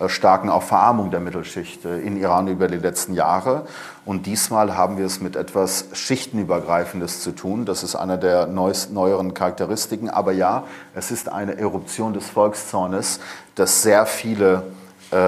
starken 0.07 0.49
auch 0.49 0.63
Verarmung 0.63 1.11
der 1.11 1.21
Mittelschicht 1.21 1.85
äh, 1.85 1.99
in 2.01 2.17
Iran 2.17 2.49
über 2.49 2.69
die 2.69 2.79
letzten 2.79 3.15
Jahre. 3.15 3.67
Und 4.05 4.27
diesmal 4.27 4.77
haben 4.77 4.99
wir 4.99 5.07
es 5.07 5.21
mit 5.21 5.37
etwas 5.37 5.87
Schichtenübergreifendes 5.93 7.23
zu 7.23 7.33
tun. 7.33 7.65
Das 7.65 7.83
ist 7.83 7.95
eine 7.95 8.19
der 8.19 8.47
neueren 8.47 9.35
Charakteristiken. 9.35 10.11
Aber 10.11 10.33
ja, 10.33 10.65
es 10.95 11.11
ist 11.11 11.29
eine 11.29 11.57
Eruption 11.57 12.13
des 12.13 12.29
Volkszornes, 12.31 13.21
das 13.55 13.83
sehr 13.83 14.07
viele 14.07 14.65
äh, 15.11 15.19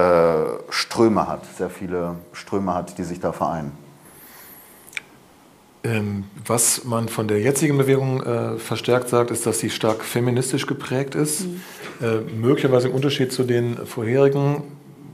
Ströme 0.69 1.27
hat, 1.27 1.41
sehr 1.57 1.69
viele 1.69 2.15
Ströme 2.33 2.73
hat, 2.73 2.97
die 2.97 3.03
sich 3.03 3.19
da 3.19 3.31
vereinen. 3.31 3.84
Ähm, 5.85 6.23
was 6.43 6.83
man 6.83 7.09
von 7.09 7.27
der 7.27 7.39
jetzigen 7.39 7.77
Bewegung 7.77 8.23
äh, 8.23 8.57
verstärkt 8.57 9.07
sagt, 9.09 9.29
ist, 9.29 9.45
dass 9.45 9.59
sie 9.59 9.69
stark 9.69 10.03
feministisch 10.03 10.65
geprägt 10.65 11.13
ist. 11.13 11.45
Mhm. 11.45 11.61
Äh, 12.01 12.17
möglicherweise 12.35 12.87
im 12.87 12.95
Unterschied 12.95 13.31
zu 13.31 13.43
den 13.43 13.77
vorherigen. 13.85 14.63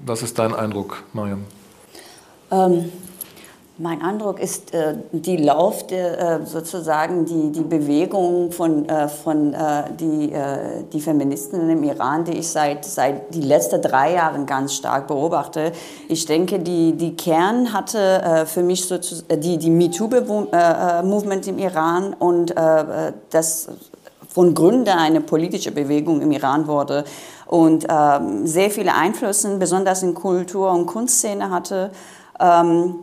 Was 0.06 0.24
ist 0.24 0.40
dein 0.40 0.56
Eindruck, 0.56 1.04
Mariam? 1.12 1.44
Ähm, 2.52 2.86
mein 3.82 4.02
Eindruck 4.02 4.40
ist, 4.40 4.74
äh, 4.74 4.96
die 5.12 5.38
Lauf 5.38 5.88
der, 5.88 6.42
äh, 6.42 6.46
sozusagen 6.46 7.26
die, 7.26 7.52
die 7.52 7.64
Bewegung 7.64 8.52
von, 8.52 8.88
äh, 8.88 9.08
von 9.08 9.54
äh, 9.54 9.84
die, 10.00 10.34
die 10.94 11.02
Feministinnen 11.02 11.70
im 11.70 11.84
Iran, 11.84 12.24
die 12.24 12.38
ich 12.38 12.48
seit, 12.48 12.86
seit 12.86 13.34
die 13.34 13.42
letzten 13.42 13.82
drei 13.82 14.14
Jahren 14.14 14.46
ganz 14.46 14.74
stark 14.74 15.08
beobachte. 15.08 15.72
Ich 16.08 16.26
denke, 16.26 16.60
die, 16.60 16.94
die 16.94 17.16
Kern 17.16 17.74
hatte 17.74 18.46
für 18.46 18.62
mich 18.62 18.86
sozusagen 18.86 19.42
die, 19.42 19.58
die 19.58 19.70
MeToo-Movement 19.70 21.48
im 21.48 21.58
Iran 21.58 22.14
und 22.14 22.54
das 23.30 23.70
von 24.28 24.54
Gründen 24.54 24.90
eine 24.90 25.22
politische 25.22 25.72
Bewegung 25.72 26.22
im 26.22 26.32
Iran 26.32 26.68
wurde 26.68 27.04
und 27.48 27.86
ähm, 27.90 28.48
sehr 28.48 28.70
viele 28.70 28.96
Einflüsse, 28.96 29.58
besonders 29.58 30.04
in 30.04 30.14
Kultur- 30.14 30.72
und 30.72 30.86
Kunstszene 30.86 31.50
hatte. 31.50 31.92
Ähm, 32.40 32.96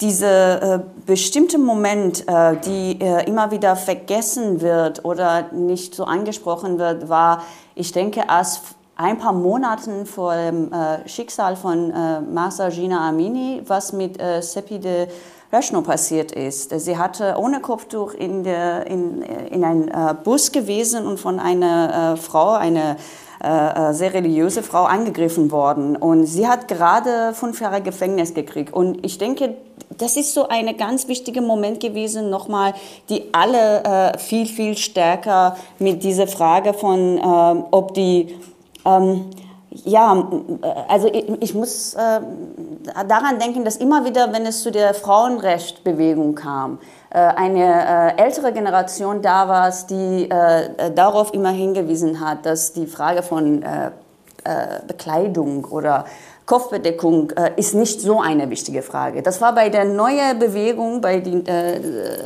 dieser 0.00 0.74
äh, 0.74 0.80
bestimmte 1.06 1.58
Moment, 1.58 2.28
äh, 2.28 2.56
die 2.64 3.00
äh, 3.00 3.24
immer 3.26 3.50
wieder 3.50 3.76
vergessen 3.76 4.60
wird 4.60 5.04
oder 5.04 5.52
nicht 5.52 5.94
so 5.94 6.04
angesprochen 6.04 6.78
wird, 6.78 7.08
war, 7.08 7.42
ich 7.74 7.92
denke, 7.92 8.28
als 8.28 8.60
ein 8.96 9.18
paar 9.18 9.32
Monaten 9.32 10.06
vor 10.06 10.34
dem 10.34 10.72
äh, 10.72 11.08
Schicksal 11.08 11.56
von 11.56 11.90
äh, 11.90 12.20
Masa 12.20 12.70
Gina 12.70 13.08
Amini, 13.08 13.62
was 13.66 13.92
mit 13.92 14.20
äh, 14.20 14.40
Sepide 14.42 15.08
Rechno 15.52 15.82
passiert 15.82 16.32
ist. 16.32 16.78
Sie 16.80 16.98
hatte 16.98 17.36
ohne 17.38 17.60
Kopftuch 17.60 18.14
in, 18.14 18.42
der, 18.42 18.86
in, 18.86 19.22
in 19.22 19.64
einen 19.64 19.88
äh, 19.88 20.14
Bus 20.24 20.50
gewesen 20.50 21.06
und 21.06 21.20
von 21.20 21.38
einer 21.38 22.14
äh, 22.14 22.16
Frau, 22.16 22.50
eine 22.50 22.96
äh, 23.42 23.90
äh, 23.90 23.92
sehr 23.92 24.14
religiöse 24.14 24.62
Frau 24.62 24.84
angegriffen 24.84 25.50
worden. 25.50 25.96
Und 25.96 26.24
sie 26.24 26.48
hat 26.48 26.68
gerade 26.68 27.34
fünf 27.34 27.60
Jahre 27.60 27.82
Gefängnis 27.82 28.32
gekriegt. 28.32 28.72
Und 28.72 29.04
ich 29.04 29.18
denke, 29.18 29.56
das 29.98 30.16
ist 30.16 30.34
so 30.34 30.48
ein 30.48 30.74
ganz 30.76 31.06
wichtiger 31.08 31.42
Moment 31.42 31.80
gewesen, 31.80 32.30
nochmal, 32.30 32.74
die 33.08 33.24
alle 33.32 33.84
äh, 33.84 34.18
viel, 34.18 34.46
viel 34.46 34.76
stärker 34.76 35.56
mit 35.78 36.02
dieser 36.02 36.26
Frage 36.26 36.72
von, 36.74 37.18
äh, 37.18 37.64
ob 37.70 37.94
die, 37.94 38.34
ähm, 38.84 39.26
ja, 39.84 40.28
also 40.88 41.08
ich, 41.08 41.28
ich 41.40 41.54
muss 41.54 41.94
äh, 41.94 42.20
daran 43.06 43.38
denken, 43.38 43.64
dass 43.64 43.76
immer 43.76 44.04
wieder, 44.04 44.32
wenn 44.32 44.46
es 44.46 44.62
zu 44.62 44.70
der 44.70 44.94
Frauenrechtbewegung 44.94 46.34
kam, 46.34 46.78
äh, 47.05 47.05
eine 47.10 48.16
äh, 48.16 48.22
ältere 48.22 48.52
Generation 48.52 49.22
da 49.22 49.48
war, 49.48 49.72
die 49.88 50.28
äh, 50.28 50.90
darauf 50.92 51.32
immer 51.32 51.50
hingewiesen 51.50 52.20
hat, 52.20 52.44
dass 52.44 52.72
die 52.72 52.86
Frage 52.86 53.22
von 53.22 53.64
Bekleidung 54.86 55.64
oder 55.64 56.04
Kopfbedeckung 56.44 57.32
ist 57.56 57.74
nicht 57.74 58.00
so 58.00 58.20
eine 58.20 58.48
wichtige 58.48 58.82
Frage. 58.82 59.20
Das 59.20 59.40
war 59.40 59.52
bei 59.52 59.70
der 59.70 59.84
neuen 59.84 60.38
Bewegung, 60.38 61.00
bei, 61.00 61.18
die, 61.18 61.42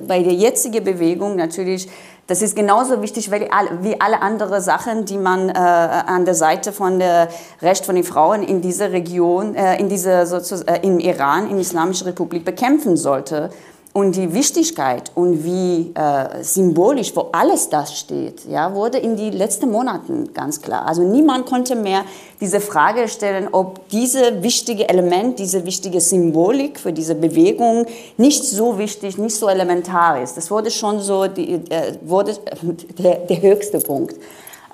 bei 0.06 0.22
der 0.22 0.34
jetzigen 0.34 0.84
Bewegung 0.84 1.36
natürlich, 1.36 1.88
das 2.26 2.42
ist 2.42 2.54
genauso 2.54 3.00
wichtig 3.00 3.30
wie 3.30 4.00
alle 4.00 4.20
anderen 4.20 4.60
Sachen, 4.60 5.06
die 5.06 5.16
man 5.16 5.48
an 5.48 6.26
der 6.26 6.34
Seite 6.34 6.72
von 6.72 6.98
der 6.98 7.28
Recht 7.62 7.86
von 7.86 7.94
den 7.94 8.04
Frauen 8.04 8.42
in 8.42 8.60
dieser 8.60 8.92
Region, 8.92 9.54
in 9.54 9.88
dieser 9.88 10.26
sozusagen, 10.26 10.82
im 10.82 10.98
Iran, 10.98 11.44
in 11.44 11.52
der 11.52 11.60
Islamischen 11.60 12.06
Republik 12.06 12.44
bekämpfen 12.44 12.98
sollte. 12.98 13.48
Und 13.92 14.14
die 14.14 14.32
Wichtigkeit 14.32 15.10
und 15.16 15.42
wie 15.42 15.90
äh, 15.94 16.44
symbolisch, 16.44 17.10
wo 17.16 17.26
alles 17.32 17.68
das 17.68 17.98
steht, 17.98 18.44
ja, 18.48 18.72
wurde 18.72 18.98
in 18.98 19.16
den 19.16 19.32
letzten 19.32 19.68
Monaten 19.68 20.32
ganz 20.32 20.62
klar. 20.62 20.86
Also 20.86 21.02
niemand 21.02 21.46
konnte 21.46 21.74
mehr 21.74 22.04
diese 22.40 22.60
Frage 22.60 23.08
stellen, 23.08 23.48
ob 23.50 23.88
diese 23.88 24.44
wichtige 24.44 24.88
Element, 24.88 25.40
diese 25.40 25.66
wichtige 25.66 26.00
Symbolik 26.00 26.78
für 26.78 26.92
diese 26.92 27.16
Bewegung 27.16 27.84
nicht 28.16 28.44
so 28.44 28.78
wichtig, 28.78 29.18
nicht 29.18 29.34
so 29.34 29.48
elementar 29.48 30.22
ist. 30.22 30.36
Das 30.36 30.52
wurde 30.52 30.70
schon 30.70 31.00
so 31.00 31.26
die, 31.26 31.54
äh, 31.54 31.94
wurde 32.02 32.36
der, 32.98 33.16
der 33.16 33.42
höchste 33.42 33.80
Punkt. 33.80 34.14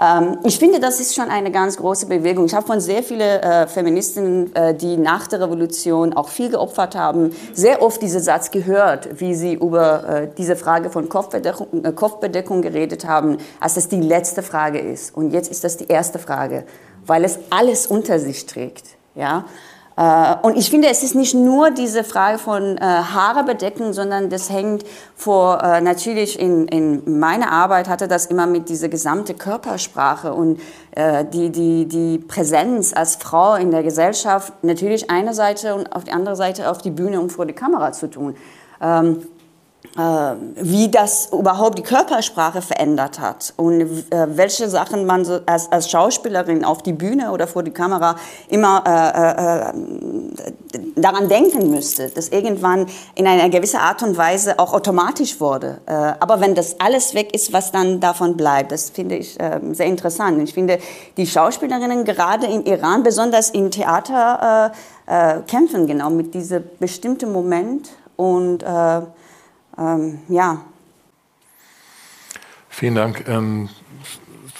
Ähm, 0.01 0.39
ich 0.45 0.59
finde, 0.59 0.81
das 0.81 1.01
ist 1.01 1.15
schon 1.15 1.31
eine 1.31 1.51
ganz 1.51 1.77
große 1.77 2.07
Bewegung. 2.07 2.47
Ich 2.47 2.55
habe 2.55 2.67
von 2.67 2.81
sehr 2.81 3.03
vielen 3.03 3.21
äh, 3.21 3.67
Feministinnen, 3.67 4.55
äh, 4.55 4.75
die 4.75 4.97
nach 4.97 5.27
der 5.27 5.41
Revolution 5.41 6.13
auch 6.13 6.29
viel 6.29 6.51
geopfert 6.51 6.95
haben, 6.95 7.35
sehr 7.55 7.83
oft 7.83 8.03
diesen 8.03 8.21
Satz 8.21 8.51
gehört, 8.51 9.21
wie 9.21 9.35
sie 9.35 9.55
über 9.55 10.09
äh, 10.09 10.29
diese 10.37 10.57
Frage 10.57 10.91
von 10.91 11.09
Kopfbedeckung, 11.09 11.85
äh, 11.85 11.93
Kopfbedeckung 11.93 12.63
geredet 12.63 13.07
haben, 13.07 13.39
als 13.61 13.77
es 13.77 13.89
die 13.89 14.01
letzte 14.01 14.43
Frage 14.43 14.79
ist. 14.79 15.17
Und 15.17 15.31
jetzt 15.31 15.51
ist 15.51 15.65
das 15.65 15.77
die 15.77 15.89
erste 15.89 16.19
Frage, 16.19 16.65
weil 17.07 17.25
es 17.25 17.39
alles 17.51 17.87
unter 17.87 18.19
sich 18.19 18.47
trägt. 18.47 18.85
Ja? 19.15 19.47
Äh, 19.97 20.35
und 20.43 20.57
ich 20.57 20.71
finde, 20.71 20.89
es 20.89 21.03
ist 21.03 21.15
nicht 21.15 21.35
nur 21.35 21.71
diese 21.71 22.05
Frage 22.05 22.39
von 22.39 22.77
äh, 22.77 22.81
Haare 22.81 23.45
bedecken, 23.45 23.93
sondern 23.93 24.29
das 24.29 24.51
hängt 24.51 24.85
vor, 25.17 25.63
äh, 25.63 25.81
natürlich 25.81 26.39
in, 26.39 26.69
in 26.69 27.19
meiner 27.19 27.51
Arbeit 27.51 27.89
hatte 27.89 28.07
das 28.07 28.27
immer 28.27 28.47
mit 28.47 28.69
dieser 28.69 28.89
gesamte 28.89 29.35
Körpersprache 29.35 30.35
und 30.35 30.61
äh, 30.93 31.25
die, 31.25 31.51
die, 31.51 31.87
die 31.87 32.19
Präsenz 32.19 32.93
als 32.95 33.17
Frau 33.17 33.55
in 33.55 33.71
der 33.71 33.83
Gesellschaft 33.83 34.53
natürlich 34.63 35.11
eine 35.11 35.33
Seite 35.33 35.75
und 35.75 35.93
auf 35.95 36.05
die 36.05 36.13
andere 36.13 36.37
Seite 36.37 36.71
auf 36.71 36.79
die 36.79 36.91
Bühne 36.91 37.21
und 37.21 37.31
vor 37.31 37.47
die 37.47 37.55
Kamera 37.55 37.93
zu 37.93 38.11
tun. 38.11 38.37
Ähm, 38.83 39.23
äh, 39.23 39.36
wie 39.97 40.91
das 40.91 41.31
überhaupt 41.33 41.79
die 41.79 41.83
Körpersprache 41.83 42.63
verändert 42.63 43.19
hat 43.21 43.55
und 43.57 43.81
äh, 43.81 44.27
welche 44.37 44.69
Sachen 44.69 45.07
man 45.07 45.25
so 45.25 45.41
als, 45.47 45.71
als 45.73 45.91
Schauspielerin 45.91 46.65
auf 46.65 46.83
die 46.83 46.93
Bühne 46.93 47.33
oder 47.33 47.47
vor 47.47 47.63
die 47.63 47.71
Kamera 47.71 48.17
immer 48.49 48.83
äh, 48.87 49.71
äh, 49.71 50.83
daran 50.97 51.29
denken 51.29 51.71
müsste, 51.71 52.09
dass 52.11 52.29
irgendwann 52.29 52.87
in 53.15 53.27
einer 53.27 53.49
gewissen 53.49 53.79
Art 53.79 54.03
und 54.03 54.17
Weise 54.17 54.59
auch 54.59 54.73
automatisch 54.73 55.41
wurde. 55.41 55.79
Äh, 55.87 55.93
aber 55.93 56.41
wenn 56.41 56.55
das 56.55 56.81
alles 56.81 57.15
weg 57.15 57.35
ist, 57.35 57.53
was 57.53 57.73
dann 57.73 58.01
davon 58.01 58.37
bleibt, 58.37 58.73
das 58.73 58.91
finde 58.91 59.17
ich 59.17 59.39
äh, 59.41 59.61
sehr 59.73 59.87
interessant. 59.87 60.43
Ich 60.43 60.55
finde, 60.55 60.79
die 61.17 61.27
Schauspielerinnen 61.27 62.05
gerade 62.05 62.47
im 62.47 62.65
Iran, 62.65 63.03
besonders 63.03 63.51
im 63.51 63.71
Theater, 63.71 64.73
kämpfen 65.47 65.87
genau 65.87 66.11
mit 66.11 66.35
diesem 66.35 66.65
bestimmten 66.81 67.33
Moment 67.33 67.91
und 68.17 68.65
ähm, 69.79 70.21
ja. 70.29 70.65
Vielen 72.69 72.95
Dank. 72.95 73.27
Ähm, 73.27 73.69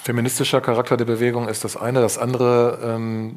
feministischer 0.03 0.61
Charakter 0.61 0.97
der 0.97 1.05
Bewegung 1.05 1.49
ist 1.49 1.65
das 1.65 1.77
eine. 1.77 2.01
Das 2.01 2.17
andere, 2.17 2.79
ähm, 2.83 3.37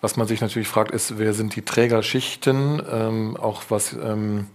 was 0.00 0.16
man 0.16 0.28
sich 0.28 0.40
natürlich 0.40 0.68
fragt, 0.68 0.90
ist, 0.90 1.18
wer 1.18 1.32
sind 1.32 1.56
die 1.56 1.62
Trägerschichten, 1.62 2.82
ähm, 2.90 3.36
auch 3.36 3.62
was 3.68 3.94
ähm, 3.94 4.46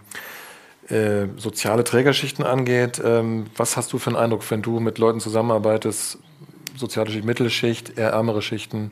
äh, 0.88 1.28
soziale 1.38 1.84
Trägerschichten 1.84 2.46
angeht. 2.46 3.02
Ähm, 3.04 3.48
was 3.58 3.76
hast 3.76 3.92
du 3.92 3.98
für 3.98 4.12
einen 4.12 4.18
Eindruck, 4.18 4.50
wenn 4.52 4.62
du 4.62 4.80
mit 4.80 4.98
Leuten 5.00 5.20
zusammenarbeitest, 5.20 6.20
soziale 6.78 7.10
Schicht, 7.12 7.26
Mittelschicht, 7.26 7.98
eher 7.98 8.12
ärmere 8.12 8.42
Schichten? 8.42 8.92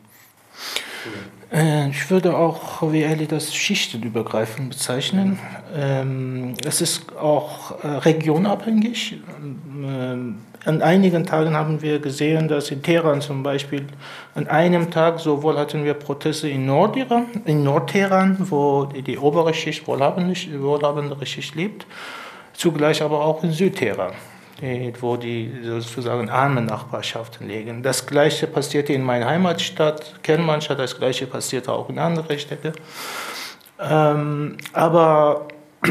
Äh, 1.52 1.90
ich 1.90 2.10
würde 2.10 2.38
auch 2.38 2.92
wie 2.92 3.04
Ellie 3.04 3.28
das 3.28 3.54
schichtenübergreifend 3.54 4.70
bezeichnen. 4.70 5.40
Ähm, 5.76 6.54
es 6.66 6.82
ist 6.82 7.16
auch 7.18 7.84
äh, 7.84 7.88
regionabhängig. 7.88 9.18
Ähm, 9.42 10.40
an 10.66 10.82
einigen 10.82 11.26
Tagen 11.26 11.56
haben 11.56 11.82
wir 11.82 12.00
gesehen, 12.00 12.50
dass 12.50 12.70
in 12.70 12.84
Teheran 12.84 13.22
zum 13.22 13.44
Beispiel 13.44 13.88
an 14.36 14.48
einem 14.48 14.92
Tag 14.92 15.20
sowohl 15.20 15.58
hatten 15.58 15.86
wir 15.86 15.94
Proteste 15.94 16.50
in 16.50 16.66
Nordiran, 16.66 17.28
in 17.46 17.64
Nordteheran, 17.64 18.38
wo 18.40 18.86
die, 18.86 19.18
obere 19.18 19.54
Schicht, 19.54 19.88
wohlhabendere 19.88 21.26
Schicht 21.26 21.56
lebt, 21.56 21.88
zugleich 22.54 23.02
aber 23.02 23.24
auch 23.24 23.42
in 23.44 23.54
Südteheran 23.54 24.12
wo 25.00 25.18
die 25.18 25.52
sozusagen 25.64 26.30
arme 26.30 26.62
Nachbarschaften 26.62 27.48
liegen. 27.48 27.84
Das 27.84 28.06
Gleiche 28.06 28.48
passierte 28.48 28.94
in 28.94 29.04
meiner 29.04 29.28
Heimatstadt 29.28 30.22
Kermanstadt, 30.24 30.80
das 30.80 30.98
Gleiche 30.98 31.28
passierte 31.28 31.72
auch 31.72 31.90
in 31.90 32.00
anderen 32.00 32.38
Städten. 32.40 32.74
Ähm, 33.80 34.58
aber 34.74 35.48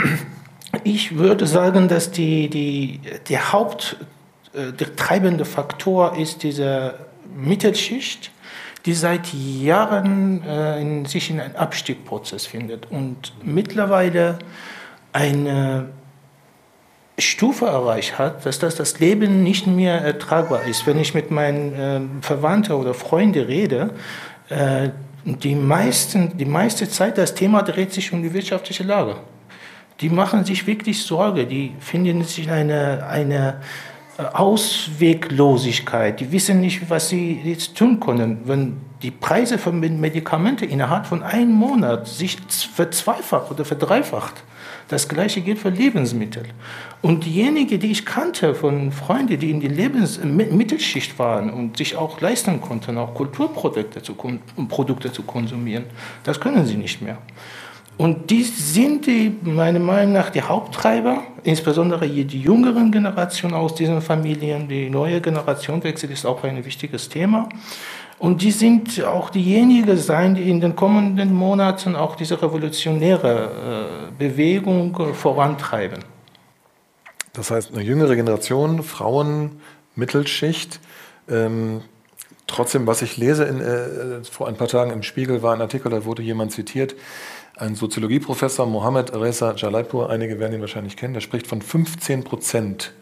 ich 0.85 1.16
würde 1.16 1.47
sagen, 1.47 1.89
dass 1.89 2.11
die, 2.11 2.49
die, 2.51 3.01
der 3.29 3.53
Haupt, 3.53 3.97
äh, 4.53 4.73
der 4.73 4.95
treibende 4.97 5.45
Faktor 5.45 6.16
ist 6.16 6.43
diese 6.43 6.95
Mittelschicht, 7.35 8.31
die 8.85 8.95
seit 8.95 9.33
Jahren 9.33 10.43
äh, 10.45 10.81
in, 10.81 11.05
sich 11.05 11.31
in 11.31 11.41
einem 11.41 11.57
Abstiegprozess 11.57 12.47
findet 12.47 12.91
und 12.91 13.33
mittlerweile 13.43 14.39
eine 15.12 15.89
Stufe 17.19 17.66
erreicht 17.66 18.19
hat, 18.19 18.47
dass 18.47 18.59
das, 18.59 18.77
das 18.77 19.01
Leben 19.01 19.43
nicht 19.43 19.66
mehr 19.66 20.01
ertragbar 20.01 20.64
ist. 20.64 20.87
Wenn 20.87 20.99
ich 20.99 21.14
mit 21.14 21.31
meinen 21.31 21.75
äh, 21.75 22.01
Verwandten 22.23 22.73
oder 22.73 22.95
Freunden 22.95 23.45
rede, 23.45 23.91
äh, 24.49 24.91
die, 25.25 25.55
meisten, 25.55 26.39
die 26.39 26.45
meiste 26.45 26.89
Zeit 26.89 27.19
das 27.19 27.35
Thema 27.35 27.62
dreht 27.62 27.93
sich 27.93 28.12
um 28.12 28.23
die 28.23 28.33
wirtschaftliche 28.33 28.85
Lage. 28.85 29.16
Die 30.01 30.09
machen 30.09 30.45
sich 30.45 30.66
wirklich 30.66 31.03
Sorge, 31.03 31.47
die 31.47 31.75
finden 31.81 32.23
sich 32.23 32.49
eine, 32.51 33.05
eine 33.09 33.61
äh, 34.16 34.23
Ausweglosigkeit, 34.23 36.21
die 36.21 36.31
wissen 36.31 36.61
nicht, 36.61 36.89
was 36.89 37.09
sie 37.09 37.41
jetzt 37.43 37.77
tun 37.77 37.99
können. 37.99 38.43
Wenn 38.45 38.77
die 39.03 39.11
Preise 39.11 39.59
von 39.59 39.81
Medikamenten 39.81 40.69
innerhalb 40.69 41.07
von 41.07 41.25
einem 41.25 41.53
Monat 41.53 42.07
sich 42.07 42.37
verzweifacht 42.75 43.51
oder 43.51 43.64
verdreifacht, 43.64 44.45
das 44.89 45.09
gleiche 45.09 45.41
gilt 45.43 45.59
für 45.59 45.68
Lebensmittel. 45.68 46.45
Und 47.03 47.24
diejenigen, 47.24 47.78
die 47.78 47.93
ich 47.93 48.05
kannte 48.05 48.55
von 48.55 48.91
Freunden, 48.91 49.39
die 49.39 49.51
in 49.51 49.61
die 49.61 49.68
Lebensmittelschicht 49.68 51.18
waren 51.18 51.51
und 51.51 51.76
sich 51.76 51.97
auch 51.97 52.20
leisten 52.20 52.61
konnten, 52.61 52.99
auch 52.99 53.14
Kulturprodukte 53.14 54.03
zu, 54.03 54.14
Produkte 54.68 55.12
zu 55.12 55.22
konsumieren, 55.22 55.84
das 56.24 56.41
können 56.41 56.66
sie 56.66 56.76
nicht 56.76 57.03
mehr. 57.03 57.18
Und 57.99 58.30
die 58.30 58.45
sind 58.45 59.07
die, 59.07 59.36
meiner 59.43 59.80
Meinung 59.80 60.12
nach 60.12 60.30
die 60.30 60.41
Haupttreiber, 60.41 61.24
insbesondere 61.43 62.09
die 62.09 62.41
jüngeren 62.41 62.93
Generationen 62.93 63.55
aus 63.55 63.74
diesen 63.74 64.01
Familien. 64.01 64.68
Die 64.68 64.89
neue 64.89 65.20
Generationenwechsel 65.20 66.09
ist 66.12 66.24
auch 66.24 66.45
ein 66.45 66.64
wichtiges 66.64 67.09
Thema. 67.09 67.49
Und 68.19 68.43
die 68.43 68.51
sind 68.51 69.03
auch 69.05 69.31
diejenigen 69.31 69.97
sein, 69.97 70.35
die 70.35 70.51
in 70.51 70.61
den 70.61 70.75
kommenden 70.75 71.33
Monaten 71.33 71.95
auch 71.95 72.16
diese 72.16 72.43
revolutionäre 72.43 74.11
äh, 74.11 74.12
Bewegung 74.19 74.99
äh, 74.99 75.14
vorantreiben. 75.14 76.05
Das 77.33 77.53
heißt, 77.53 77.73
eine 77.73 77.83
jüngere 77.83 78.16
Generation, 78.16 78.83
Frauen, 78.83 79.61
Mittelschicht. 79.95 80.81
Ähm, 81.29 81.83
trotzdem, 82.49 82.89
was 82.89 83.03
ich 83.03 83.16
lese, 83.16 83.45
in, 83.45 83.61
äh, 83.61 84.25
vor 84.25 84.49
ein 84.49 84.57
paar 84.57 84.69
Tagen 84.69 84.91
im 84.91 85.05
Spiegel 85.05 85.43
war 85.43 85.55
ein 85.55 85.61
Artikel, 85.61 85.91
da 85.91 86.05
wurde 86.05 86.23
jemand 86.23 86.51
zitiert, 86.51 86.97
ein 87.57 87.77
Soziologieprofessor, 87.77 88.66
Mohammed 88.66 89.14
Reza 89.14 89.55
Jalaipur, 89.57 90.11
einige 90.11 90.41
werden 90.41 90.55
ihn 90.55 90.61
wahrscheinlich 90.61 90.97
kennen, 90.97 91.14
der 91.14 91.21
spricht 91.21 91.47
von 91.47 91.62
15 91.62 92.25
Prozent 92.25 92.93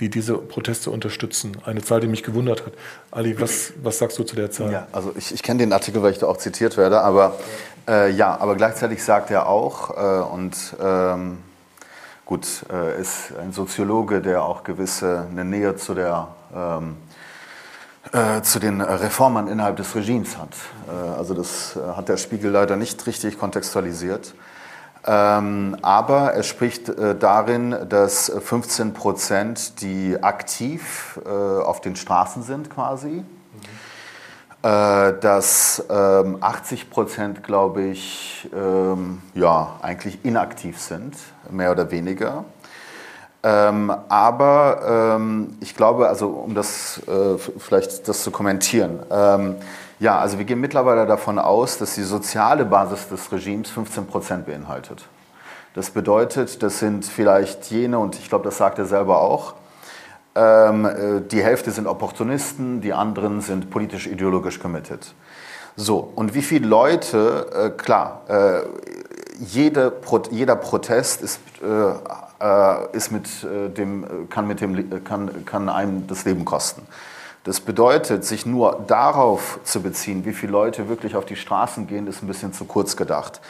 die 0.00 0.08
diese 0.08 0.36
Proteste 0.38 0.90
unterstützen. 0.90 1.56
Eine 1.64 1.82
Zahl, 1.82 2.00
die 2.00 2.08
mich 2.08 2.22
gewundert 2.22 2.66
hat. 2.66 2.72
Ali, 3.10 3.40
was, 3.40 3.72
was 3.82 3.98
sagst 3.98 4.18
du 4.18 4.24
zu 4.24 4.34
der 4.34 4.50
Zahl? 4.50 4.72
Ja, 4.72 4.86
also 4.92 5.12
ich, 5.16 5.32
ich 5.32 5.42
kenne 5.42 5.60
den 5.60 5.72
Artikel, 5.72 6.02
weil 6.02 6.12
ich 6.12 6.18
da 6.18 6.26
auch 6.26 6.38
zitiert 6.38 6.76
werde, 6.76 7.00
aber 7.02 7.38
äh, 7.88 8.10
ja, 8.10 8.36
aber 8.40 8.56
gleichzeitig 8.56 9.02
sagt 9.02 9.30
er 9.30 9.48
auch, 9.48 9.90
äh, 9.90 10.22
und 10.32 10.56
ähm, 10.80 11.38
gut, 12.24 12.46
äh, 12.72 13.00
ist 13.00 13.32
ein 13.40 13.52
Soziologe, 13.52 14.20
der 14.20 14.42
auch 14.44 14.64
gewisse 14.64 15.26
eine 15.30 15.44
Nähe 15.44 15.76
zu 15.76 15.94
der 15.94 16.28
ähm, 16.54 16.96
äh, 18.12 18.42
zu 18.42 18.58
den 18.58 18.80
Reformern 18.80 19.48
innerhalb 19.48 19.76
des 19.76 19.94
Regimes 19.94 20.36
hat. 20.36 20.50
Äh, 20.88 20.90
also 21.16 21.34
das 21.34 21.76
äh, 21.76 21.96
hat 21.96 22.08
der 22.08 22.16
Spiegel 22.16 22.50
leider 22.50 22.76
nicht 22.76 23.06
richtig 23.06 23.38
kontextualisiert. 23.38 24.34
Ähm, 25.04 25.76
aber 25.82 26.32
er 26.32 26.42
spricht 26.44 26.88
äh, 26.88 27.16
darin, 27.16 27.76
dass 27.88 28.30
15 28.30 28.94
Prozent, 28.94 29.82
die 29.82 30.16
aktiv 30.22 31.18
äh, 31.24 31.28
auf 31.28 31.80
den 31.80 31.96
Straßen 31.96 32.44
sind 32.44 32.70
quasi, 32.70 33.08
mhm. 33.08 33.24
äh, 34.62 35.18
dass 35.18 35.84
ähm, 35.90 36.38
80 36.40 36.88
Prozent, 36.90 37.42
glaube 37.42 37.82
ich, 37.82 38.48
ähm, 38.54 39.22
ja, 39.34 39.76
eigentlich 39.82 40.24
inaktiv 40.24 40.80
sind, 40.80 41.16
mehr 41.50 41.72
oder 41.72 41.90
weniger. 41.90 42.44
Ähm, 43.44 43.92
aber 44.08 45.16
ähm, 45.16 45.56
ich 45.58 45.74
glaube, 45.74 46.08
also 46.08 46.28
um 46.28 46.54
das 46.54 47.00
äh, 47.08 47.38
vielleicht 47.58 48.06
das 48.06 48.22
zu 48.22 48.30
kommentieren, 48.30 49.00
ähm, 49.10 49.56
ja, 50.02 50.18
also 50.18 50.36
wir 50.36 50.44
gehen 50.44 50.60
mittlerweile 50.60 51.06
davon 51.06 51.38
aus, 51.38 51.78
dass 51.78 51.94
die 51.94 52.02
soziale 52.02 52.64
Basis 52.64 53.08
des 53.08 53.30
Regimes 53.30 53.70
15 53.70 54.06
Prozent 54.08 54.46
beinhaltet. 54.46 55.06
Das 55.74 55.90
bedeutet, 55.90 56.60
das 56.60 56.80
sind 56.80 57.04
vielleicht 57.04 57.70
jene, 57.70 58.00
und 58.00 58.16
ich 58.16 58.28
glaube, 58.28 58.44
das 58.44 58.58
sagt 58.58 58.80
er 58.80 58.86
selber 58.86 59.20
auch, 59.20 59.54
ähm, 60.34 60.86
äh, 60.86 61.20
die 61.20 61.40
Hälfte 61.40 61.70
sind 61.70 61.86
Opportunisten, 61.86 62.80
die 62.80 62.92
anderen 62.92 63.42
sind 63.42 63.70
politisch-ideologisch 63.70 64.58
committed. 64.58 65.14
So, 65.76 66.12
und 66.16 66.34
wie 66.34 66.42
viele 66.42 66.66
Leute, 66.66 67.46
äh, 67.54 67.70
klar, 67.70 68.22
äh, 68.26 68.62
jede, 69.38 69.92
jeder 70.32 70.56
Protest 70.56 71.22
ist, 71.22 71.38
äh, 71.62 72.44
äh, 72.44 72.96
ist 72.96 73.12
mit, 73.12 73.28
äh, 73.44 73.68
dem, 73.68 74.28
kann, 74.28 74.48
mit 74.48 74.60
dem, 74.60 75.04
kann, 75.04 75.44
kann 75.46 75.68
einem 75.68 76.08
das 76.08 76.24
Leben 76.24 76.44
kosten. 76.44 76.82
Das 77.44 77.60
bedeutet, 77.60 78.24
sich 78.24 78.46
nur 78.46 78.84
darauf 78.86 79.58
zu 79.64 79.82
beziehen, 79.82 80.24
wie 80.24 80.32
viele 80.32 80.52
Leute 80.52 80.88
wirklich 80.88 81.16
auf 81.16 81.24
die 81.24 81.34
Straßen 81.34 81.88
gehen, 81.88 82.06
ist 82.06 82.22
ein 82.22 82.28
bisschen 82.28 82.52
zu 82.52 82.64
kurz 82.66 82.96
gedacht. 82.96 83.40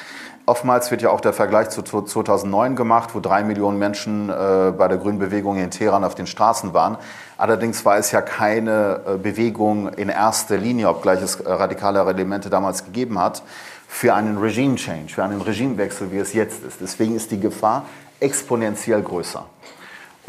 Oftmals 0.47 0.91
wird 0.91 1.03
ja 1.03 1.11
auch 1.11 1.21
der 1.21 1.35
Vergleich 1.35 1.69
zu 1.69 1.83
2009 1.83 2.75
gemacht, 2.75 3.11
wo 3.15 3.21
drei 3.21 3.45
Millionen 3.45 3.79
Menschen 3.79 4.31
äh, 4.31 4.73
bei 4.77 4.89
der 4.89 4.97
Grünen 4.97 5.19
Bewegung 5.19 5.59
in 5.59 5.71
Teheran 5.71 6.05
auf 6.05 6.15
den 6.15 6.27
Straßen 6.27 6.73
waren. 6.73 6.97
Allerdings 7.37 7.85
war 7.85 7.99
es 7.99 8.11
ja 8.13 8.23
keine 8.23 9.01
äh, 9.07 9.19
Bewegung 9.19 9.91
in 9.91 10.09
erster 10.09 10.57
Linie, 10.57 10.89
obgleich 10.89 11.23
es 11.23 11.37
äh, 11.37 11.53
radikale 11.53 12.01
Elemente 12.01 12.49
damals 12.49 12.85
gegeben 12.85 13.21
hat, 13.21 13.43
für 13.87 14.15
einen 14.15 14.39
Regime-Change, 14.39 15.13
für 15.15 15.23
einen 15.23 15.43
Regimewechsel, 15.43 16.11
wie 16.11 16.19
es 16.19 16.33
jetzt 16.33 16.65
ist. 16.65 16.81
Deswegen 16.81 17.15
ist 17.15 17.31
die 17.31 17.39
Gefahr 17.39 17.85
exponentiell 18.19 19.03
größer. 19.03 19.45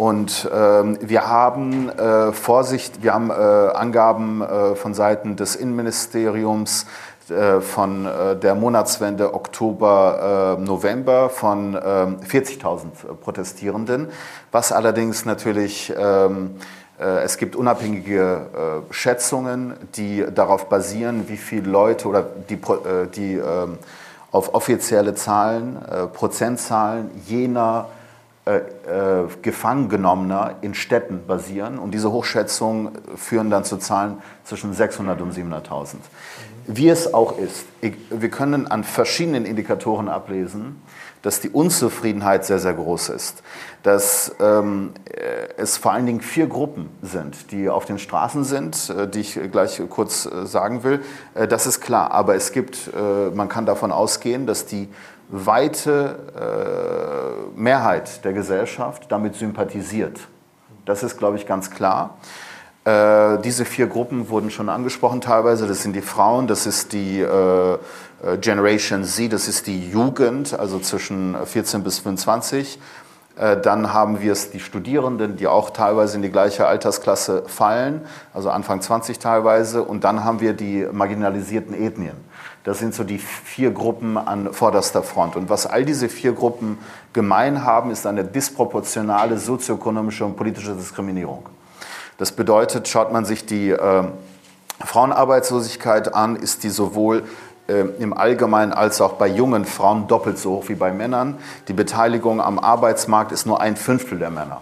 Und 0.04 0.50
ähm, 0.54 0.98
wir 1.00 1.30
haben 1.30 1.88
äh, 1.88 2.34
Vorsicht, 2.34 3.04
wir 3.04 3.14
haben 3.14 3.30
äh, 3.30 3.34
Angaben 3.34 4.42
äh, 4.42 4.76
von 4.76 4.94
Seiten 4.94 5.38
des 5.38 5.56
Innenministeriums 5.56 6.88
äh, 7.30 7.62
von 7.62 8.06
äh, 8.06 8.36
der 8.36 8.54
Monatswende 8.54 9.34
Oktober-November 9.34 11.28
äh, 11.28 11.30
von 11.30 11.78
40.000 11.78 12.82
ähm, 12.82 12.92
Protestierenden, 13.22 14.10
was 14.52 14.74
allerdings 14.74 15.24
natürlich 15.24 15.94
ähm, 15.98 16.58
es 17.00 17.38
gibt 17.38 17.56
unabhängige 17.56 18.84
Schätzungen, 18.92 19.74
die 19.96 20.26
darauf 20.34 20.70
basieren, 20.70 21.28
wie 21.28 21.38
viele 21.38 21.70
Leute 21.70 22.08
oder 22.08 22.24
die, 22.50 22.60
die 23.16 23.34
ähm, 23.34 23.80
auf 24.32 24.54
offizielle 24.54 25.16
Zahlen, 25.16 25.80
Prozentzahlen 26.14 27.10
jener 27.26 27.88
äh, 27.90 28.03
äh, 28.46 28.62
Gefangengenommener 29.42 30.56
in 30.62 30.74
Städten 30.74 31.26
basieren. 31.26 31.80
Und 31.80 31.94
diese 31.94 32.12
Hochschätzungen 32.12 32.92
führen 33.16 33.50
dann 33.50 33.64
zu 33.64 33.78
Zahlen 33.78 34.18
zwischen 34.44 34.74
600 34.74 35.22
und 35.22 35.34
700.000. 35.34 35.96
Wie 36.66 36.88
es 36.88 37.14
auch 37.14 37.38
ist, 37.38 37.66
wir 37.82 38.30
können 38.30 38.68
an 38.68 38.84
verschiedenen 38.84 39.46
Indikatoren 39.46 40.08
ablesen, 40.08 40.82
dass 41.22 41.40
die 41.40 41.50
Unzufriedenheit 41.50 42.46
sehr, 42.46 42.60
sehr 42.60 42.74
groß 42.74 43.10
ist. 43.10 43.44
Dass 43.82 44.36
ähm, 44.40 44.92
äh, 45.10 45.48
es 45.58 45.78
vor 45.78 45.94
allen 45.94 46.06
Dingen 46.06 46.22
vier 46.22 46.48
Gruppen 46.48 46.90
sind, 47.02 47.52
die 47.52 47.70
auf 47.70 47.86
den 47.86 47.98
Straßen 47.98 48.44
sind, 48.44 48.90
äh, 48.90 49.08
die 49.08 49.22
ich 49.22 49.40
gleich 49.52 49.82
kurz 49.90 50.26
äh, 50.26 50.46
sagen 50.46 50.84
will. 50.84 51.02
Äh, 51.34 51.48
das 51.48 51.66
ist 51.66 51.82
klar. 51.82 52.12
Aber 52.12 52.36
es 52.36 52.52
gibt, 52.52 52.90
äh, 52.94 53.34
man 53.34 53.48
kann 53.50 53.66
davon 53.66 53.92
ausgehen, 53.92 54.46
dass 54.46 54.66
die 54.66 54.90
weite 55.30 57.46
äh, 57.56 57.60
Mehrheit 57.60 58.24
der 58.24 58.34
Gesellschaft 58.34 59.12
damit 59.12 59.36
sympathisiert. 59.36 60.20
Das 60.86 61.04
ist, 61.04 61.18
glaube 61.18 61.38
ich, 61.38 61.46
ganz 61.46 61.72
klar. 61.72 62.18
Äh, 62.86 63.40
diese 63.40 63.64
vier 63.64 63.88
Gruppen 63.88 64.30
wurden 64.30 64.52
schon 64.52 64.68
angesprochen 64.68 65.22
teilweise. 65.22 65.68
Das 65.68 65.82
sind 65.82 65.96
die 65.96 66.02
Frauen, 66.02 66.48
das 66.48 66.66
ist 66.66 66.92
die 66.92 67.22
äh, 67.22 67.74
äh 67.74 67.78
Generation 68.42 69.06
Z, 69.06 69.32
das 69.32 69.48
ist 69.48 69.68
die 69.68 69.90
Jugend, 69.90 70.58
also 70.58 70.80
zwischen 70.80 71.36
14 71.46 71.84
bis 71.84 72.00
25. 72.00 72.80
Äh, 73.38 73.58
dann 73.62 73.94
haben 73.94 74.22
wir 74.22 74.34
es 74.34 74.52
die 74.52 74.60
Studierenden, 74.60 75.38
die 75.38 75.48
auch 75.48 75.70
teilweise 75.70 76.18
in 76.18 76.22
die 76.22 76.30
gleiche 76.30 76.68
Altersklasse 76.68 77.44
fallen, 77.48 78.02
also 78.34 78.50
Anfang 78.50 78.82
20 78.82 79.18
teilweise. 79.18 79.84
Und 79.84 80.04
dann 80.04 80.24
haben 80.24 80.42
wir 80.42 80.54
die 80.54 80.88
marginalisierten 80.92 81.74
Ethnien. 81.74 82.18
Das 82.64 82.80
sind 82.80 82.96
so 82.96 83.04
die 83.04 83.18
vier 83.18 83.72
Gruppen 83.72 84.18
an 84.18 84.54
vorderster 84.54 85.04
Front. 85.04 85.36
Und 85.36 85.50
was 85.50 85.66
all 85.66 85.84
diese 85.84 86.08
vier 86.08 86.32
Gruppen 86.32 86.78
gemein 87.12 87.66
haben, 87.66 87.92
ist 87.92 88.08
eine 88.08 88.24
disproportionale 88.24 89.38
sozioökonomische 89.38 90.24
und 90.24 90.38
politische 90.38 90.74
Diskriminierung. 90.74 91.46
Das 92.18 92.32
bedeutet, 92.32 92.88
schaut 92.88 93.12
man 93.12 93.26
sich 93.26 93.46
die 93.46 93.72
äh, 93.72 94.04
Frauenarbeitslosigkeit 94.80 96.14
an, 96.14 96.36
ist 96.38 96.64
die 96.64 96.70
sowohl 96.70 97.24
äh, 97.68 97.82
im 98.00 98.14
Allgemeinen 98.14 98.72
als 98.72 99.02
auch 99.02 99.14
bei 99.14 99.28
jungen 99.28 99.66
Frauen 99.66 100.08
doppelt 100.08 100.38
so 100.38 100.52
hoch 100.52 100.70
wie 100.70 100.76
bei 100.76 100.92
Männern. 100.92 101.38
Die 101.68 101.74
Beteiligung 101.74 102.42
am 102.42 102.60
Arbeitsmarkt 102.60 103.32
ist 103.32 103.46
nur 103.46 103.60
ein 103.60 103.76
Fünftel 103.76 104.20
der 104.20 104.30
Männer. 104.30 104.62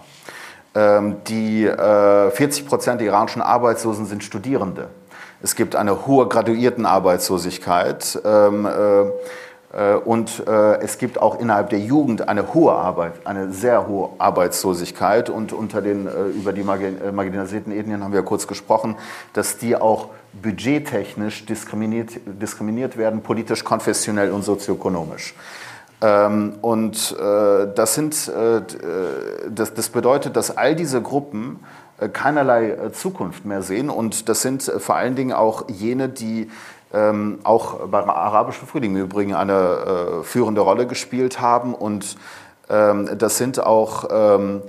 Ähm, 0.74 1.16
die 1.28 1.66
äh, 1.66 2.30
40 2.30 2.66
Prozent 2.66 3.00
der 3.00 3.08
iranischen 3.08 3.42
Arbeitslosen 3.42 4.06
sind 4.06 4.24
Studierende. 4.24 4.88
Es 5.42 5.56
gibt 5.56 5.74
eine 5.74 6.06
hohe 6.06 6.28
Graduiertenarbeitslosigkeit. 6.28 8.20
Ähm, 8.24 8.66
äh, 8.66 9.10
äh, 9.72 9.94
und 9.94 10.46
äh, 10.46 10.80
es 10.80 10.98
gibt 10.98 11.20
auch 11.20 11.40
innerhalb 11.40 11.70
der 11.70 11.80
Jugend 11.80 12.28
eine 12.28 12.54
hohe 12.54 12.72
Arbeit, 12.72 13.14
eine 13.24 13.52
sehr 13.52 13.88
hohe 13.88 14.10
Arbeitslosigkeit. 14.18 15.30
Und 15.30 15.52
unter 15.52 15.80
den, 15.80 16.06
äh, 16.06 16.10
über 16.26 16.52
die 16.52 16.62
marginalisierten 16.62 17.72
Ethnien 17.72 18.04
haben 18.04 18.12
wir 18.12 18.20
ja 18.20 18.26
kurz 18.26 18.46
gesprochen, 18.46 18.96
dass 19.32 19.58
die 19.58 19.76
auch 19.76 20.08
budgettechnisch 20.40 21.46
diskriminiert, 21.46 22.12
diskriminiert 22.26 22.96
werden, 22.96 23.22
politisch, 23.22 23.64
konfessionell 23.64 24.30
und 24.30 24.42
sozioökonomisch. 24.42 25.34
Ähm, 26.00 26.54
und 26.62 27.16
das, 27.16 27.94
sind, 27.94 28.32
das, 29.50 29.74
das 29.74 29.88
bedeutet, 29.90 30.36
dass 30.36 30.56
all 30.56 30.74
diese 30.74 31.02
Gruppen 31.02 31.60
keinerlei 32.08 32.90
Zukunft 32.92 33.44
mehr 33.44 33.62
sehen. 33.62 33.90
Und 33.90 34.28
das 34.28 34.42
sind 34.42 34.62
vor 34.62 34.96
allen 34.96 35.14
Dingen 35.14 35.32
auch 35.32 35.68
jene, 35.68 36.08
die 36.08 36.50
ähm, 36.92 37.38
auch 37.44 37.86
beim 37.88 38.10
arabischen 38.10 38.66
Frühling 38.68 38.96
im 38.96 39.02
Übrigen 39.02 39.34
eine 39.34 39.52
äh, 39.52 40.24
führende 40.24 40.60
Rolle 40.60 40.86
gespielt 40.86 41.40
haben. 41.40 41.74
Und 41.74 42.16
ähm, 42.68 43.08
das 43.18 43.38
sind 43.38 43.64
auch 43.64 44.08
ähm, 44.10 44.58
äh, 44.58 44.68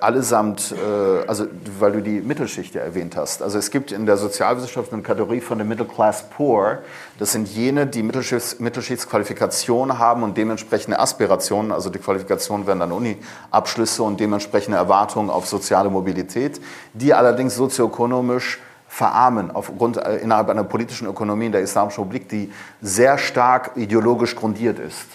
allesamt, 0.00 0.72
äh, 0.72 1.28
also 1.28 1.46
weil 1.78 1.92
du 1.92 2.02
die 2.02 2.20
Mittelschicht 2.20 2.74
ja 2.74 2.82
erwähnt 2.82 3.16
hast. 3.16 3.40
Also 3.40 3.56
es 3.56 3.70
gibt 3.70 3.92
in 3.92 4.04
der 4.04 4.16
Sozialwissenschaft 4.16 4.92
eine 4.92 5.02
Kategorie 5.02 5.40
von 5.40 5.58
den 5.58 5.68
Middle 5.68 5.86
Class 5.86 6.24
Poor. 6.28 6.78
Das 7.20 7.30
sind 7.30 7.46
jene, 7.46 7.86
die 7.86 8.02
Mittelschichts 8.02 8.58
Mittelschichtsqualifikation 8.58 9.98
haben 9.98 10.24
und 10.24 10.36
dementsprechende 10.36 10.98
Aspirationen, 10.98 11.70
also 11.70 11.88
die 11.88 12.00
Qualifikationen 12.00 12.66
werden 12.66 12.80
dann 12.80 12.90
Uni-Abschlüsse 12.90 14.02
und 14.02 14.18
dementsprechende 14.18 14.76
Erwartungen 14.76 15.30
auf 15.30 15.46
soziale 15.46 15.88
Mobilität, 15.88 16.60
die 16.92 17.14
allerdings 17.14 17.54
sozioökonomisch 17.54 18.58
verarmen 18.88 19.52
aufgrund 19.52 19.98
äh, 19.98 20.16
innerhalb 20.16 20.48
einer 20.48 20.64
politischen 20.64 21.06
Ökonomie 21.06 21.46
in 21.46 21.52
der 21.52 21.60
Islamischen 21.60 22.02
Republik, 22.02 22.28
die 22.28 22.52
sehr 22.82 23.18
stark 23.18 23.76
ideologisch 23.76 24.34
grundiert 24.34 24.80
ist, 24.80 25.06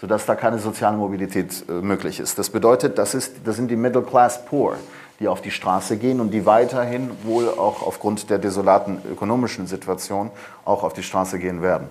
sodass 0.00 0.26
da 0.26 0.34
keine 0.34 0.58
soziale 0.58 0.96
Mobilität 0.96 1.64
äh, 1.68 1.72
möglich 1.72 2.20
ist. 2.20 2.38
Das 2.38 2.50
bedeutet, 2.50 2.98
das, 2.98 3.14
ist, 3.14 3.36
das 3.44 3.56
sind 3.56 3.70
die 3.70 3.76
Middle 3.76 4.02
Class 4.02 4.44
Poor, 4.44 4.76
die 5.20 5.28
auf 5.28 5.42
die 5.42 5.50
Straße 5.50 5.96
gehen 5.96 6.20
und 6.20 6.30
die 6.30 6.46
weiterhin 6.46 7.10
wohl 7.24 7.48
auch 7.48 7.82
aufgrund 7.82 8.30
der 8.30 8.38
desolaten 8.38 9.00
ökonomischen 9.10 9.66
Situation 9.66 10.30
auch 10.64 10.82
auf 10.84 10.92
die 10.92 11.02
Straße 11.02 11.38
gehen 11.38 11.62
werden. 11.62 11.88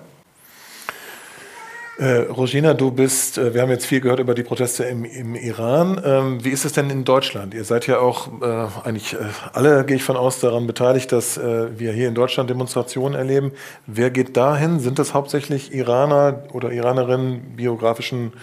Äh, 1.99 2.27
Rosina, 2.29 2.75
du 2.75 2.91
bist, 2.91 3.39
äh, 3.39 3.55
wir 3.55 3.61
haben 3.63 3.71
jetzt 3.71 3.87
viel 3.87 4.01
gehört 4.01 4.19
über 4.19 4.35
die 4.35 4.43
Proteste 4.43 4.83
im, 4.83 5.03
im 5.03 5.33
Iran. 5.33 5.99
Ähm, 6.05 6.43
wie 6.43 6.49
ist 6.49 6.63
es 6.63 6.73
denn 6.73 6.91
in 6.91 7.05
Deutschland? 7.05 7.55
Ihr 7.55 7.63
seid 7.63 7.87
ja 7.87 7.97
auch 7.97 8.27
äh, 8.39 8.67
eigentlich 8.83 9.13
äh, 9.13 9.17
alle, 9.53 9.83
gehe 9.83 9.95
ich 9.95 10.03
von 10.03 10.15
aus, 10.15 10.39
daran 10.39 10.67
beteiligt, 10.67 11.11
dass 11.11 11.37
äh, 11.37 11.79
wir 11.79 11.91
hier 11.93 12.07
in 12.07 12.13
Deutschland 12.13 12.51
Demonstrationen 12.51 13.17
erleben. 13.17 13.51
Wer 13.87 14.11
geht 14.11 14.37
dahin? 14.37 14.79
Sind 14.79 14.99
das 14.99 15.15
hauptsächlich 15.15 15.73
Iraner 15.73 16.43
oder 16.53 16.71
Iranerinnen, 16.71 17.55
biografischen, 17.55 18.33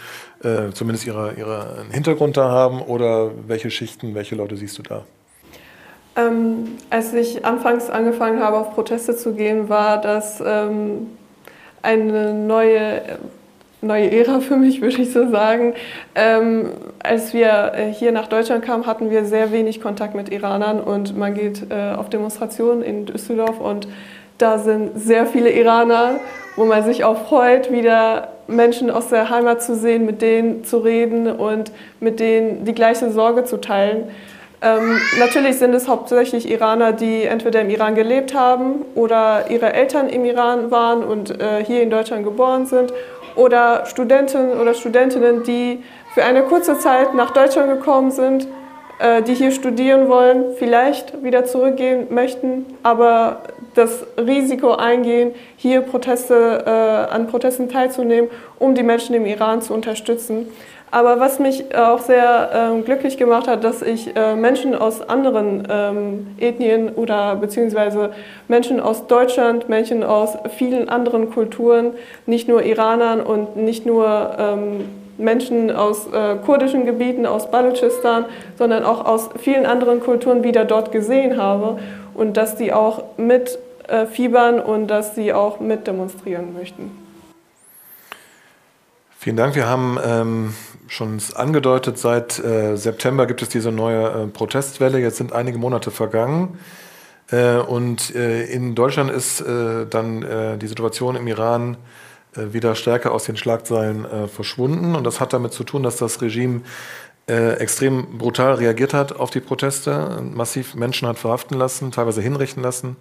äh, 0.42 0.72
zumindest 0.72 1.06
ihrer, 1.06 1.38
ihrer 1.38 1.84
Hintergrund 1.92 2.36
da 2.36 2.50
haben? 2.50 2.82
Oder 2.82 3.30
welche 3.46 3.70
Schichten, 3.70 4.16
welche 4.16 4.34
Leute 4.34 4.56
siehst 4.56 4.78
du 4.78 4.82
da? 4.82 5.04
Ähm, 6.16 6.72
als 6.90 7.14
ich 7.14 7.44
anfangs 7.44 7.88
angefangen 7.88 8.40
habe, 8.40 8.56
auf 8.56 8.74
Proteste 8.74 9.14
zu 9.14 9.32
gehen, 9.34 9.68
war 9.68 10.00
das 10.00 10.42
ähm, 10.44 11.06
eine 11.82 12.34
neue 12.34 13.18
neue 13.84 14.10
Ära 14.10 14.40
für 14.40 14.56
mich, 14.56 14.80
würde 14.80 15.02
ich 15.02 15.12
so 15.12 15.30
sagen. 15.30 15.74
Ähm, 16.14 16.70
als 17.02 17.34
wir 17.34 17.72
äh, 17.74 17.92
hier 17.92 18.12
nach 18.12 18.26
Deutschland 18.26 18.64
kamen, 18.64 18.86
hatten 18.86 19.10
wir 19.10 19.24
sehr 19.24 19.52
wenig 19.52 19.80
Kontakt 19.80 20.14
mit 20.14 20.30
Iranern 20.30 20.80
und 20.80 21.16
man 21.16 21.34
geht 21.34 21.70
äh, 21.70 21.92
auf 21.94 22.08
Demonstrationen 22.08 22.82
in 22.82 23.06
Düsseldorf 23.06 23.60
und 23.60 23.86
da 24.38 24.58
sind 24.58 24.92
sehr 24.96 25.26
viele 25.26 25.50
Iraner, 25.50 26.20
wo 26.56 26.64
man 26.64 26.84
sich 26.84 27.04
auch 27.04 27.28
freut, 27.28 27.70
wieder 27.70 28.28
Menschen 28.46 28.90
aus 28.90 29.08
der 29.08 29.30
Heimat 29.30 29.62
zu 29.62 29.76
sehen, 29.76 30.04
mit 30.04 30.22
denen 30.22 30.64
zu 30.64 30.78
reden 30.78 31.28
und 31.28 31.72
mit 32.00 32.20
denen 32.20 32.64
die 32.64 32.74
gleiche 32.74 33.10
Sorge 33.10 33.44
zu 33.44 33.60
teilen. 33.60 34.08
Ähm, 34.60 34.98
natürlich 35.18 35.58
sind 35.58 35.74
es 35.74 35.88
hauptsächlich 35.88 36.50
Iraner, 36.50 36.92
die 36.92 37.24
entweder 37.24 37.60
im 37.60 37.70
Iran 37.70 37.94
gelebt 37.94 38.34
haben 38.34 38.84
oder 38.94 39.50
ihre 39.50 39.72
Eltern 39.72 40.08
im 40.08 40.24
Iran 40.24 40.70
waren 40.70 41.04
und 41.04 41.38
äh, 41.40 41.62
hier 41.64 41.82
in 41.82 41.90
Deutschland 41.90 42.24
geboren 42.24 42.66
sind 42.66 42.92
oder 43.36 43.86
Studenten 43.86 44.58
oder 44.58 44.74
Studentinnen, 44.74 45.42
die 45.42 45.82
für 46.14 46.24
eine 46.24 46.42
kurze 46.42 46.78
Zeit 46.78 47.14
nach 47.14 47.30
Deutschland 47.32 47.68
gekommen 47.68 48.10
sind, 48.10 48.46
äh, 48.98 49.22
die 49.22 49.34
hier 49.34 49.50
studieren 49.50 50.08
wollen, 50.08 50.54
vielleicht 50.56 51.22
wieder 51.22 51.44
zurückgehen 51.44 52.06
möchten, 52.10 52.66
aber 52.82 53.42
das 53.74 54.06
Risiko 54.16 54.74
eingehen, 54.74 55.34
hier 55.56 55.80
Proteste, 55.80 56.62
äh, 56.64 57.12
an 57.12 57.26
Protesten 57.26 57.68
teilzunehmen, 57.68 58.30
um 58.58 58.74
die 58.74 58.84
Menschen 58.84 59.14
im 59.14 59.26
Iran 59.26 59.62
zu 59.62 59.74
unterstützen. 59.74 60.46
Aber 60.94 61.18
was 61.18 61.40
mich 61.40 61.74
auch 61.74 61.98
sehr 61.98 62.50
ähm, 62.54 62.84
glücklich 62.84 63.16
gemacht 63.16 63.48
hat, 63.48 63.64
dass 63.64 63.82
ich 63.82 64.14
äh, 64.14 64.36
Menschen 64.36 64.76
aus 64.76 65.02
anderen 65.02 65.66
ähm, 65.68 66.26
Ethnien 66.38 66.90
oder 66.90 67.34
beziehungsweise 67.34 68.10
Menschen 68.46 68.78
aus 68.78 69.08
Deutschland, 69.08 69.68
Menschen 69.68 70.04
aus 70.04 70.38
vielen 70.56 70.88
anderen 70.88 71.32
Kulturen, 71.32 71.94
nicht 72.26 72.46
nur 72.46 72.62
Iranern 72.62 73.22
und 73.22 73.56
nicht 73.56 73.86
nur 73.86 74.36
ähm, 74.38 74.84
Menschen 75.18 75.72
aus 75.72 76.06
äh, 76.12 76.36
kurdischen 76.36 76.86
Gebieten, 76.86 77.26
aus 77.26 77.50
Balutschistan, 77.50 78.26
sondern 78.56 78.84
auch 78.84 79.04
aus 79.04 79.30
vielen 79.36 79.66
anderen 79.66 79.98
Kulturen 79.98 80.44
wieder 80.44 80.64
dort 80.64 80.92
gesehen 80.92 81.38
habe 81.38 81.80
und 82.14 82.36
dass 82.36 82.54
die 82.54 82.72
auch 82.72 83.02
mit 83.16 83.58
äh, 83.88 84.06
fiebern 84.06 84.60
und 84.60 84.86
dass 84.86 85.16
sie 85.16 85.32
auch 85.32 85.58
mit 85.58 85.88
demonstrieren 85.88 86.54
möchten. 86.56 86.92
Vielen 89.18 89.36
Dank. 89.36 89.56
Wir 89.56 89.66
haben 89.66 89.98
ähm, 90.06 90.54
schon 90.88 91.18
angedeutet, 91.34 91.98
seit 91.98 92.38
äh, 92.38 92.76
September 92.76 93.26
gibt 93.26 93.42
es 93.42 93.48
diese 93.48 93.72
neue 93.72 94.06
äh, 94.06 94.26
Protestwelle. 94.26 94.98
Jetzt 94.98 95.16
sind 95.16 95.32
einige 95.32 95.58
Monate 95.58 95.90
vergangen. 95.90 96.58
Äh, 97.30 97.56
und 97.56 98.14
äh, 98.14 98.44
in 98.44 98.74
Deutschland 98.74 99.10
ist 99.10 99.40
äh, 99.40 99.86
dann 99.86 100.22
äh, 100.22 100.58
die 100.58 100.66
Situation 100.66 101.16
im 101.16 101.26
Iran 101.26 101.76
wieder 102.36 102.74
stärker 102.74 103.12
aus 103.12 103.22
den 103.22 103.36
Schlagzeilen 103.36 104.28
verschwunden. 104.28 104.96
Und 104.96 105.04
das 105.04 105.20
hat 105.20 105.32
damit 105.32 105.52
zu 105.52 105.62
tun, 105.62 105.84
dass 105.84 105.98
das 105.98 106.20
Regime 106.20 106.62
extrem 107.28 108.18
brutal 108.18 108.54
reagiert 108.54 108.92
hat 108.92 109.14
auf 109.14 109.30
die 109.30 109.38
Proteste, 109.38 110.20
massiv 110.34 110.74
Menschen 110.74 111.06
hat 111.06 111.16
verhaften 111.16 111.56
lassen, 111.56 111.92
teilweise 111.92 112.20
hinrichten 112.20 112.60
lassen, 112.60 112.96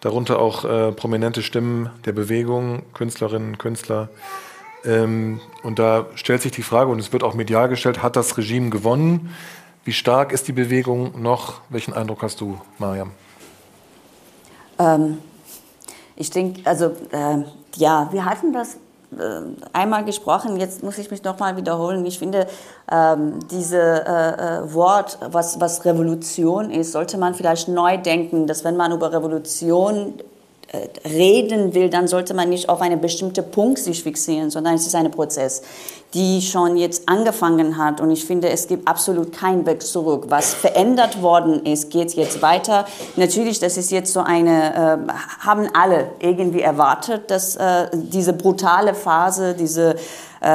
darunter 0.00 0.40
auch 0.40 0.62
prominente 0.96 1.44
Stimmen 1.44 1.90
der 2.06 2.10
Bewegung, 2.10 2.82
Künstlerinnen, 2.92 3.56
Künstler. 3.56 4.08
Ähm, 4.84 5.40
und 5.62 5.78
da 5.78 6.06
stellt 6.14 6.42
sich 6.42 6.52
die 6.52 6.62
Frage, 6.62 6.90
und 6.90 6.98
es 6.98 7.12
wird 7.12 7.22
auch 7.22 7.34
medial 7.34 7.68
gestellt, 7.68 8.02
hat 8.02 8.16
das 8.16 8.36
Regime 8.36 8.70
gewonnen? 8.70 9.34
Wie 9.84 9.92
stark 9.92 10.32
ist 10.32 10.48
die 10.48 10.52
Bewegung 10.52 11.20
noch? 11.20 11.60
Welchen 11.68 11.92
Eindruck 11.92 12.22
hast 12.22 12.40
du, 12.40 12.60
Mariam? 12.78 13.10
Ähm, 14.78 15.18
ich 16.16 16.30
denke, 16.30 16.60
also 16.64 16.86
äh, 17.10 17.44
ja, 17.76 18.08
wir 18.12 18.24
hatten 18.24 18.52
das 18.52 18.76
äh, 19.18 19.42
einmal 19.72 20.04
gesprochen, 20.04 20.56
jetzt 20.56 20.82
muss 20.82 20.98
ich 20.98 21.10
mich 21.10 21.22
nochmal 21.22 21.56
wiederholen. 21.56 22.04
Ich 22.06 22.18
finde, 22.18 22.46
ähm, 22.90 23.40
dieses 23.50 23.72
äh, 23.72 24.02
äh, 24.02 24.72
Wort, 24.72 25.18
was, 25.30 25.60
was 25.60 25.84
Revolution 25.84 26.70
ist, 26.70 26.92
sollte 26.92 27.18
man 27.18 27.34
vielleicht 27.34 27.68
neu 27.68 27.98
denken, 27.98 28.46
dass 28.46 28.64
wenn 28.64 28.76
man 28.76 28.92
über 28.92 29.12
Revolution 29.12 30.14
reden 31.04 31.74
will, 31.74 31.90
dann 31.90 32.08
sollte 32.08 32.32
man 32.34 32.48
nicht 32.48 32.68
auf 32.68 32.80
einen 32.80 33.00
bestimmten 33.00 33.50
Punkt 33.50 33.78
sich 33.78 34.02
fixieren, 34.02 34.50
sondern 34.50 34.74
es 34.74 34.86
ist 34.86 34.94
ein 34.94 35.10
Prozess, 35.10 35.62
die 36.14 36.40
schon 36.40 36.76
jetzt 36.76 37.08
angefangen 37.08 37.76
hat. 37.76 38.00
Und 38.00 38.10
ich 38.10 38.24
finde, 38.24 38.48
es 38.48 38.68
gibt 38.68 38.88
absolut 38.88 39.32
keinen 39.32 39.66
Weg 39.66 39.82
zurück. 39.82 40.26
Was 40.28 40.54
verändert 40.54 41.20
worden 41.20 41.66
ist, 41.66 41.90
geht 41.90 42.14
jetzt 42.14 42.40
weiter. 42.40 42.86
Natürlich, 43.16 43.58
das 43.58 43.76
ist 43.76 43.90
jetzt 43.90 44.12
so 44.12 44.20
eine, 44.20 45.06
äh, 45.08 45.12
haben 45.40 45.68
alle 45.74 46.10
irgendwie 46.20 46.62
erwartet, 46.62 47.30
dass 47.30 47.56
äh, 47.56 47.88
diese 47.92 48.32
brutale 48.32 48.94
Phase, 48.94 49.54
diese 49.54 49.96
äh, 50.42 50.48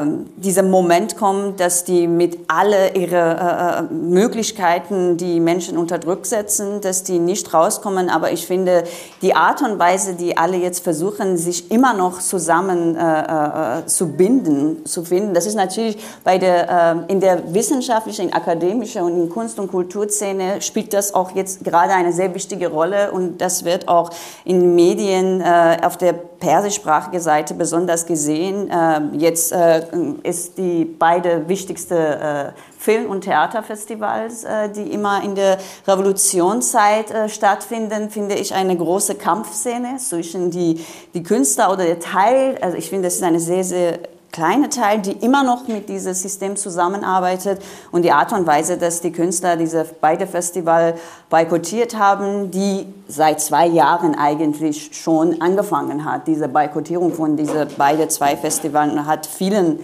ähm, 0.00 0.30
dieser 0.36 0.62
Moment 0.62 1.18
kommt, 1.18 1.60
dass 1.60 1.84
die 1.84 2.06
mit 2.06 2.38
alle 2.48 2.94
ihre 2.94 3.14
äh, 3.14 3.78
äh, 3.80 3.92
Möglichkeiten 3.92 5.18
die 5.18 5.38
Menschen 5.38 5.76
unter 5.76 5.98
Druck 5.98 6.24
setzen, 6.24 6.80
dass 6.80 7.02
die 7.02 7.18
nicht 7.18 7.52
rauskommen. 7.52 8.08
Aber 8.08 8.32
ich 8.32 8.46
finde, 8.46 8.84
die 9.20 9.34
Art 9.34 9.60
und 9.60 9.78
Weise, 9.78 10.14
die 10.14 10.38
alle 10.38 10.56
jetzt 10.56 10.82
versuchen, 10.82 11.36
sich 11.36 11.70
immer 11.70 11.92
noch 11.92 12.20
zusammen 12.20 12.96
äh, 12.96 13.80
äh, 13.80 13.86
zu 13.86 14.12
binden, 14.12 14.86
zu 14.86 15.04
finden, 15.04 15.34
das 15.34 15.44
ist 15.44 15.56
natürlich 15.56 15.98
bei 16.24 16.38
der, 16.38 17.04
äh, 17.06 17.12
in 17.12 17.20
der 17.20 17.52
wissenschaftlichen, 17.52 18.32
akademischen 18.32 19.02
und 19.02 19.14
in 19.14 19.28
Kunst- 19.28 19.58
und 19.58 19.70
Kulturszene 19.70 20.62
spielt 20.62 20.94
das 20.94 21.12
auch 21.12 21.32
jetzt 21.32 21.64
gerade 21.64 21.92
eine 21.92 22.14
sehr 22.14 22.34
wichtige 22.34 22.68
Rolle 22.68 23.12
und 23.12 23.42
das 23.42 23.66
wird 23.66 23.88
auch 23.88 24.08
in 24.46 24.74
Medien 24.74 25.42
auf 25.42 25.96
der 25.96 26.12
persischsprachigen 26.12 27.20
Seite 27.20 27.54
besonders 27.54 28.06
gesehen. 28.06 28.70
jetzt 29.18 29.33
jetzt 29.34 29.52
äh, 29.52 29.82
ist 30.22 30.56
die 30.58 30.84
beide 30.84 31.48
wichtigste 31.48 31.96
äh, 31.96 32.60
Film- 32.78 33.10
und 33.10 33.22
Theaterfestivals, 33.22 34.44
äh, 34.44 34.68
die 34.70 34.92
immer 34.92 35.24
in 35.24 35.34
der 35.34 35.58
Revolutionszeit 35.88 37.10
äh, 37.10 37.28
stattfinden, 37.28 38.10
finde 38.10 38.36
ich 38.36 38.54
eine 38.54 38.76
große 38.76 39.16
Kampfszene 39.16 39.96
zwischen 39.96 40.50
die, 40.50 40.84
die 41.14 41.22
Künstler 41.24 41.72
oder 41.72 41.84
der 41.84 41.98
Teil. 41.98 42.58
Also 42.60 42.76
ich 42.76 42.88
finde, 42.88 43.08
das 43.08 43.16
ist 43.16 43.22
eine 43.24 43.40
sehr, 43.40 43.64
sehr 43.64 43.98
kleine 44.34 44.68
Teil, 44.68 44.98
die 44.98 45.12
immer 45.12 45.44
noch 45.44 45.68
mit 45.68 45.88
diesem 45.88 46.12
System 46.12 46.56
zusammenarbeitet 46.56 47.62
und 47.92 48.02
die 48.02 48.10
Art 48.10 48.32
und 48.32 48.48
Weise, 48.48 48.76
dass 48.76 49.00
die 49.00 49.12
Künstler 49.12 49.56
diese 49.56 49.86
beide 50.00 50.26
Festival 50.26 50.96
boykottiert 51.30 51.96
haben, 51.96 52.50
die 52.50 52.92
seit 53.06 53.40
zwei 53.40 53.66
Jahren 53.66 54.16
eigentlich 54.16 54.90
schon 54.92 55.40
angefangen 55.40 56.04
hat. 56.04 56.26
Diese 56.26 56.48
Boykottierung 56.48 57.14
von 57.14 57.36
diese 57.36 57.68
beide 57.78 58.08
zwei 58.08 58.36
Festivals 58.36 58.92
hat 59.06 59.24
vielen 59.24 59.78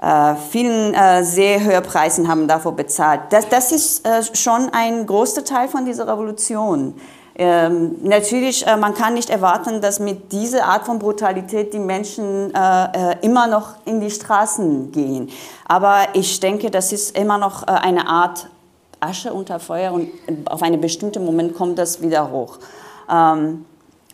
äh, 0.00 0.34
vielen 0.50 0.94
äh, 0.94 1.22
sehr 1.22 1.62
hohe 1.62 1.80
Preisen 1.82 2.26
haben 2.28 2.48
dafür 2.48 2.72
bezahlt. 2.72 3.20
Das, 3.30 3.48
das 3.48 3.72
ist 3.72 4.06
äh, 4.06 4.22
schon 4.34 4.70
ein 4.72 5.06
großer 5.06 5.44
Teil 5.44 5.68
von 5.68 5.84
dieser 5.84 6.08
Revolution. 6.08 6.94
Ähm, 7.34 7.96
natürlich, 8.02 8.66
äh, 8.66 8.76
man 8.76 8.94
kann 8.94 9.14
nicht 9.14 9.30
erwarten, 9.30 9.80
dass 9.80 10.00
mit 10.00 10.32
dieser 10.32 10.64
Art 10.66 10.84
von 10.84 10.98
Brutalität 10.98 11.72
die 11.72 11.78
Menschen 11.78 12.52
äh, 12.54 13.12
äh, 13.12 13.16
immer 13.22 13.46
noch 13.46 13.76
in 13.86 14.00
die 14.00 14.10
Straßen 14.10 14.92
gehen. 14.92 15.30
Aber 15.66 16.08
ich 16.12 16.40
denke, 16.40 16.70
das 16.70 16.92
ist 16.92 17.16
immer 17.16 17.38
noch 17.38 17.62
äh, 17.62 17.70
eine 17.70 18.06
Art 18.06 18.48
Asche 19.00 19.32
unter 19.32 19.58
Feuer 19.58 19.92
und 19.92 20.10
auf 20.46 20.62
einen 20.62 20.80
bestimmten 20.80 21.24
Moment 21.24 21.54
kommt 21.54 21.78
das 21.78 22.00
wieder 22.02 22.30
hoch. 22.30 22.58
Ähm, 23.10 23.64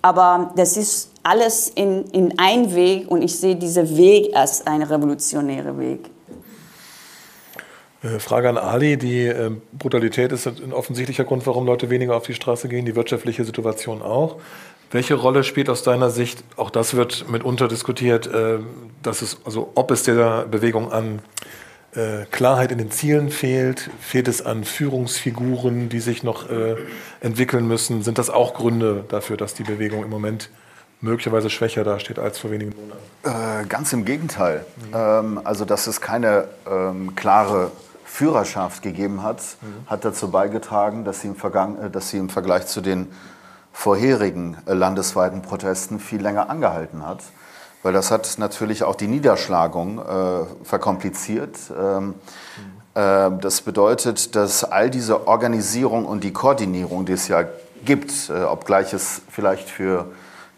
aber 0.00 0.52
das 0.56 0.76
ist 0.76 1.10
alles 1.22 1.68
in, 1.68 2.04
in 2.12 2.38
ein 2.38 2.74
Weg 2.74 3.10
und 3.10 3.22
ich 3.22 3.38
sehe 3.38 3.56
diesen 3.56 3.96
Weg 3.96 4.34
als 4.34 4.66
einen 4.66 4.84
revolutionären 4.84 5.78
Weg. 5.78 6.10
Äh, 8.02 8.18
Frage 8.20 8.48
an 8.48 8.58
Ali. 8.58 8.96
Die 8.96 9.26
äh, 9.26 9.50
Brutalität 9.72 10.32
ist 10.32 10.46
ein 10.46 10.72
offensichtlicher 10.72 11.24
Grund, 11.24 11.46
warum 11.46 11.66
Leute 11.66 11.90
weniger 11.90 12.16
auf 12.16 12.26
die 12.26 12.34
Straße 12.34 12.68
gehen, 12.68 12.84
die 12.84 12.94
wirtschaftliche 12.94 13.44
Situation 13.44 14.02
auch. 14.02 14.36
Welche 14.90 15.14
Rolle 15.14 15.44
spielt 15.44 15.68
aus 15.68 15.82
deiner 15.82 16.08
Sicht, 16.08 16.42
auch 16.56 16.70
das 16.70 16.94
wird 16.94 17.28
mitunter 17.28 17.68
diskutiert, 17.68 18.26
äh, 18.26 18.58
dass 19.02 19.22
es, 19.22 19.38
also 19.44 19.72
ob 19.74 19.90
es 19.90 20.02
der 20.04 20.46
Bewegung 20.46 20.92
an 20.92 21.20
Klarheit 22.30 22.70
in 22.70 22.78
den 22.78 22.90
Zielen 22.90 23.30
fehlt? 23.30 23.90
Fehlt 23.98 24.28
es 24.28 24.44
an 24.44 24.62
Führungsfiguren, 24.64 25.88
die 25.88 26.00
sich 26.00 26.22
noch 26.22 26.46
entwickeln 27.20 27.66
müssen? 27.66 28.02
Sind 28.02 28.18
das 28.18 28.28
auch 28.28 28.54
Gründe 28.54 29.04
dafür, 29.08 29.38
dass 29.38 29.54
die 29.54 29.64
Bewegung 29.64 30.04
im 30.04 30.10
Moment 30.10 30.50
möglicherweise 31.00 31.50
schwächer 31.50 31.84
dasteht 31.84 32.18
als 32.18 32.38
vor 32.38 32.50
wenigen 32.50 32.72
Monaten? 32.76 33.62
Äh, 33.62 33.66
ganz 33.66 33.92
im 33.92 34.04
Gegenteil. 34.04 34.64
Mhm. 34.76 34.94
Ähm, 34.94 35.40
also, 35.44 35.64
dass 35.64 35.86
es 35.86 36.00
keine 36.00 36.48
ähm, 36.70 37.14
klare 37.14 37.70
Führerschaft 38.08 38.82
gegeben 38.82 39.22
hat, 39.22 39.40
mhm. 39.60 39.86
hat 39.86 40.04
dazu 40.04 40.30
beigetragen, 40.30 41.04
dass 41.04 41.20
sie, 41.20 41.28
äh, 41.28 41.90
dass 41.90 42.10
sie 42.10 42.18
im 42.18 42.30
Vergleich 42.30 42.66
zu 42.66 42.80
den 42.80 43.12
vorherigen 43.72 44.56
äh, 44.66 44.72
landesweiten 44.72 45.42
Protesten 45.42 46.00
viel 46.00 46.20
länger 46.20 46.50
angehalten 46.50 47.06
hat. 47.06 47.22
Weil 47.82 47.92
das 47.92 48.10
hat 48.10 48.38
natürlich 48.38 48.82
auch 48.82 48.96
die 48.96 49.06
Niederschlagung 49.06 49.98
äh, 49.98 50.64
verkompliziert. 50.64 51.56
Ähm, 51.78 52.06
mhm. 52.06 52.14
äh, 52.94 53.30
das 53.40 53.60
bedeutet, 53.60 54.34
dass 54.34 54.64
all 54.64 54.90
diese 54.90 55.28
Organisierung 55.28 56.06
und 56.06 56.24
die 56.24 56.32
Koordinierung, 56.32 57.04
die 57.04 57.12
es 57.12 57.28
ja 57.28 57.44
gibt, 57.84 58.30
äh, 58.30 58.42
obgleich 58.42 58.94
es 58.94 59.20
vielleicht 59.30 59.68
für 59.68 60.06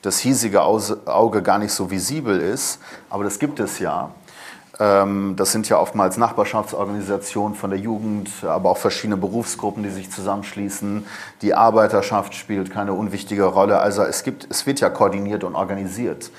das 0.02 0.18
hiesige 0.18 0.62
Auge 0.62 1.42
gar 1.42 1.58
nicht 1.58 1.72
so 1.72 1.90
visibel 1.90 2.40
ist, 2.40 2.78
aber 3.10 3.24
das 3.24 3.38
gibt 3.38 3.60
es 3.60 3.80
ja, 3.80 4.10
das 4.82 5.52
sind 5.52 5.68
ja 5.68 5.78
oftmals 5.78 6.16
Nachbarschaftsorganisationen 6.16 7.54
von 7.54 7.68
der 7.68 7.78
Jugend, 7.78 8.30
aber 8.44 8.70
auch 8.70 8.78
verschiedene 8.78 9.18
Berufsgruppen, 9.18 9.82
die 9.82 9.90
sich 9.90 10.10
zusammenschließen. 10.10 11.06
Die 11.42 11.52
Arbeiterschaft 11.52 12.34
spielt 12.34 12.70
keine 12.70 12.94
unwichtige 12.94 13.44
Rolle. 13.44 13.80
Also 13.80 14.02
es, 14.04 14.22
gibt, 14.22 14.46
es 14.50 14.64
wird 14.64 14.80
ja 14.80 14.88
koordiniert 14.88 15.44
und 15.44 15.54
organisiert. 15.54 16.30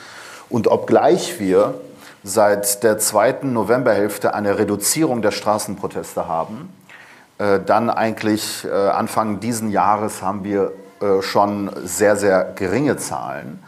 Und 0.50 0.68
obgleich 0.68 1.40
wir 1.40 1.76
seit 2.24 2.82
der 2.82 2.98
zweiten 2.98 3.54
Novemberhälfte 3.54 4.34
eine 4.34 4.58
Reduzierung 4.58 5.22
der 5.22 5.32
Straßenproteste 5.32 6.28
haben, 6.28 6.74
äh, 7.38 7.60
dann 7.64 7.92
eigentlich 7.92 8.66
äh, 8.66 8.72
Anfang 8.72 9.40
diesen 9.40 9.70
Jahres 9.70 10.24
haben 10.24 10.44
wir 10.44 10.72
äh, 11.02 11.22
schon 11.22 11.72
sehr, 11.84 12.16
sehr 12.16 12.54
geringe 12.56 12.98
Zahlen 12.98 13.60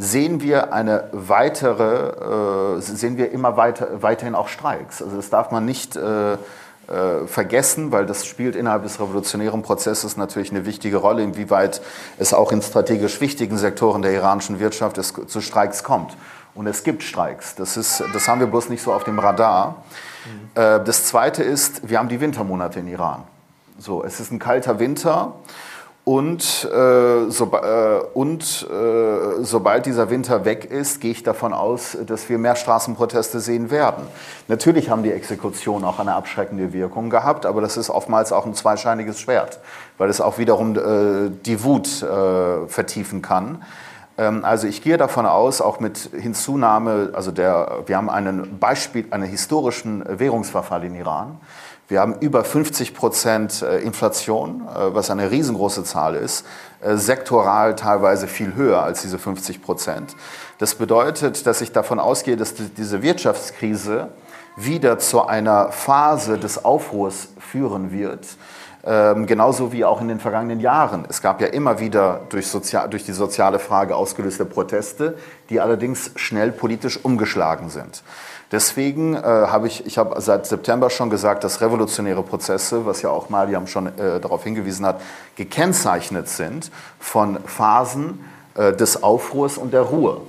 sehen 0.00 0.40
wir 0.40 0.72
eine 0.72 1.04
weitere, 1.12 2.76
äh, 2.76 2.80
sehen 2.80 3.18
wir 3.18 3.30
immer 3.32 3.58
weiter, 3.58 4.02
weiterhin 4.02 4.34
auch 4.34 4.48
Streiks. 4.48 5.02
Also 5.02 5.16
das 5.16 5.28
darf 5.28 5.50
man 5.50 5.66
nicht 5.66 5.94
äh, 5.94 6.32
äh, 6.32 6.38
vergessen, 7.26 7.92
weil 7.92 8.06
das 8.06 8.24
spielt 8.24 8.56
innerhalb 8.56 8.82
des 8.82 8.98
revolutionären 8.98 9.60
Prozesses 9.60 10.16
natürlich 10.16 10.52
eine 10.52 10.64
wichtige 10.64 10.96
Rolle, 10.96 11.22
inwieweit 11.22 11.82
es 12.18 12.32
auch 12.32 12.50
in 12.50 12.62
strategisch 12.62 13.20
wichtigen 13.20 13.58
Sektoren 13.58 14.00
der 14.00 14.12
iranischen 14.12 14.58
Wirtschaft 14.58 14.96
es 14.96 15.12
zu 15.26 15.40
Streiks 15.42 15.84
kommt. 15.84 16.16
Und 16.54 16.66
es 16.66 16.82
gibt 16.82 17.02
Streiks. 17.02 17.54
Das, 17.54 17.76
ist, 17.76 18.02
das 18.14 18.26
haben 18.26 18.40
wir 18.40 18.46
bloß 18.46 18.70
nicht 18.70 18.82
so 18.82 18.94
auf 18.94 19.04
dem 19.04 19.18
Radar. 19.18 19.84
Mhm. 20.24 20.60
Das 20.84 21.04
Zweite 21.04 21.44
ist, 21.44 21.88
wir 21.88 21.98
haben 21.98 22.08
die 22.08 22.20
Wintermonate 22.20 22.80
in 22.80 22.88
Iran. 22.88 23.22
So, 23.78 24.02
es 24.02 24.18
ist 24.18 24.32
ein 24.32 24.40
kalter 24.40 24.80
Winter. 24.80 25.34
Und, 26.04 26.64
äh, 26.64 27.30
so, 27.30 27.52
äh, 27.52 28.00
und 28.14 28.66
äh, 28.70 29.44
sobald 29.44 29.84
dieser 29.84 30.08
Winter 30.08 30.46
weg 30.46 30.64
ist, 30.64 31.00
gehe 31.00 31.10
ich 31.10 31.22
davon 31.22 31.52
aus, 31.52 31.96
dass 32.06 32.28
wir 32.28 32.38
mehr 32.38 32.56
Straßenproteste 32.56 33.38
sehen 33.38 33.70
werden. 33.70 34.06
Natürlich 34.48 34.88
haben 34.88 35.02
die 35.02 35.12
Exekutionen 35.12 35.84
auch 35.84 35.98
eine 35.98 36.14
abschreckende 36.14 36.72
Wirkung 36.72 37.10
gehabt, 37.10 37.44
aber 37.44 37.60
das 37.60 37.76
ist 37.76 37.90
oftmals 37.90 38.32
auch 38.32 38.46
ein 38.46 38.54
zweischeiniges 38.54 39.20
Schwert, 39.20 39.60
weil 39.98 40.08
es 40.08 40.22
auch 40.22 40.38
wiederum 40.38 40.76
äh, 40.76 41.30
die 41.44 41.62
Wut 41.62 42.02
äh, 42.02 42.66
vertiefen 42.66 43.20
kann. 43.20 43.62
Ähm, 44.16 44.44
also 44.44 44.66
ich 44.66 44.82
gehe 44.82 44.96
davon 44.96 45.26
aus, 45.26 45.60
auch 45.60 45.80
mit 45.80 46.10
Hinzunahme, 46.18 47.10
also 47.12 47.30
der, 47.30 47.82
wir 47.86 47.96
haben 47.96 48.10
einen 48.10 48.58
Beispiel, 48.58 49.06
einen 49.10 49.28
historischen 49.28 50.04
Währungsverfall 50.06 50.84
in 50.84 50.94
Iran. 50.94 51.38
Wir 51.90 52.00
haben 52.00 52.14
über 52.20 52.44
50 52.44 52.94
Prozent 52.94 53.62
äh, 53.62 53.80
Inflation, 53.80 54.62
äh, 54.68 54.94
was 54.94 55.10
eine 55.10 55.32
riesengroße 55.32 55.82
Zahl 55.82 56.14
ist, 56.14 56.46
äh, 56.82 56.94
sektoral 56.94 57.74
teilweise 57.74 58.28
viel 58.28 58.54
höher 58.54 58.80
als 58.80 59.02
diese 59.02 59.18
50 59.18 59.60
Prozent. 59.60 60.14
Das 60.58 60.76
bedeutet, 60.76 61.48
dass 61.48 61.60
ich 61.60 61.72
davon 61.72 61.98
ausgehe, 61.98 62.36
dass 62.36 62.54
diese 62.54 63.02
Wirtschaftskrise 63.02 64.10
wieder 64.54 65.00
zu 65.00 65.26
einer 65.26 65.72
Phase 65.72 66.38
des 66.38 66.64
Aufruhrs 66.64 67.30
führen 67.40 67.90
wird, 67.90 68.24
ähm, 68.84 69.26
genauso 69.26 69.72
wie 69.72 69.84
auch 69.84 70.00
in 70.00 70.06
den 70.06 70.20
vergangenen 70.20 70.60
Jahren. 70.60 71.04
Es 71.08 71.20
gab 71.20 71.40
ja 71.40 71.48
immer 71.48 71.80
wieder 71.80 72.20
durch, 72.28 72.46
Sozial 72.46 72.88
durch 72.88 73.04
die 73.04 73.12
soziale 73.12 73.58
Frage 73.58 73.96
ausgelöste 73.96 74.44
Proteste, 74.44 75.18
die 75.48 75.60
allerdings 75.60 76.12
schnell 76.14 76.52
politisch 76.52 77.04
umgeschlagen 77.04 77.68
sind. 77.68 78.04
Deswegen 78.52 79.14
äh, 79.14 79.20
habe 79.20 79.68
ich, 79.68 79.86
ich 79.86 79.96
habe 79.96 80.20
seit 80.20 80.46
September 80.46 80.90
schon 80.90 81.08
gesagt, 81.08 81.44
dass 81.44 81.60
revolutionäre 81.60 82.22
Prozesse, 82.22 82.84
was 82.84 83.02
ja 83.02 83.10
auch 83.10 83.28
Mariam 83.28 83.66
schon 83.66 83.86
äh, 83.86 84.18
darauf 84.20 84.42
hingewiesen 84.42 84.84
hat, 84.84 85.00
gekennzeichnet 85.36 86.28
sind 86.28 86.70
von 86.98 87.38
Phasen 87.44 88.24
äh, 88.54 88.72
des 88.72 89.02
Aufruhrs 89.02 89.56
und 89.56 89.72
der 89.72 89.82
Ruhe. 89.82 90.20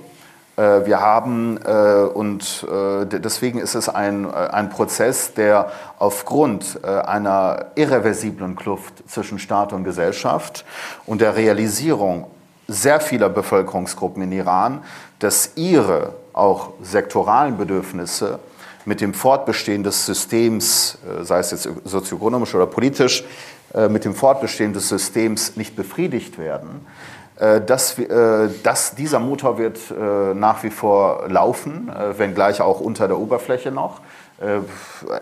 Äh, 0.56 0.86
wir 0.86 1.00
haben, 1.00 1.58
äh, 1.64 2.04
und 2.14 2.66
äh, 2.70 3.06
deswegen 3.06 3.58
ist 3.58 3.74
es 3.74 3.88
ein, 3.88 4.32
ein 4.32 4.70
Prozess, 4.70 5.34
der 5.34 5.72
aufgrund 5.98 6.84
einer 6.84 7.66
irreversiblen 7.74 8.56
Kluft 8.56 9.08
zwischen 9.08 9.38
Staat 9.38 9.72
und 9.72 9.84
Gesellschaft 9.84 10.64
und 11.06 11.20
der 11.20 11.36
Realisierung 11.36 12.26
sehr 12.68 13.00
vieler 13.00 13.28
Bevölkerungsgruppen 13.28 14.22
in 14.22 14.32
Iran, 14.32 14.82
dass 15.18 15.52
ihre 15.56 16.14
auch 16.32 16.70
sektoralen 16.82 17.56
Bedürfnisse 17.56 18.38
mit 18.84 19.00
dem 19.00 19.14
Fortbestehen 19.14 19.82
des 19.82 20.06
Systems, 20.06 20.98
äh, 21.06 21.24
sei 21.24 21.38
es 21.38 21.50
jetzt 21.52 21.68
sozioökonomisch 21.84 22.54
oder 22.54 22.66
politisch, 22.66 23.24
äh, 23.74 23.88
mit 23.88 24.04
dem 24.04 24.14
Fortbestehen 24.14 24.72
des 24.72 24.88
Systems 24.88 25.56
nicht 25.56 25.76
befriedigt 25.76 26.38
werden, 26.38 26.86
äh, 27.36 27.60
dass, 27.60 27.96
dass 28.62 28.94
dieser 28.94 29.18
Motor 29.18 29.58
wird 29.58 29.78
nach 30.34 30.62
wie 30.62 30.70
vor 30.70 31.28
laufen, 31.28 31.90
wenngleich 32.16 32.60
auch 32.60 32.80
unter 32.80 33.08
der 33.08 33.18
Oberfläche 33.18 33.70
noch, 33.70 34.00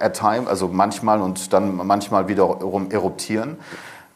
at 0.00 0.18
time, 0.18 0.48
also 0.48 0.68
manchmal 0.68 1.20
und 1.20 1.52
dann 1.52 1.76
manchmal 1.76 2.26
wiederum 2.28 2.90
eruptieren. 2.90 3.58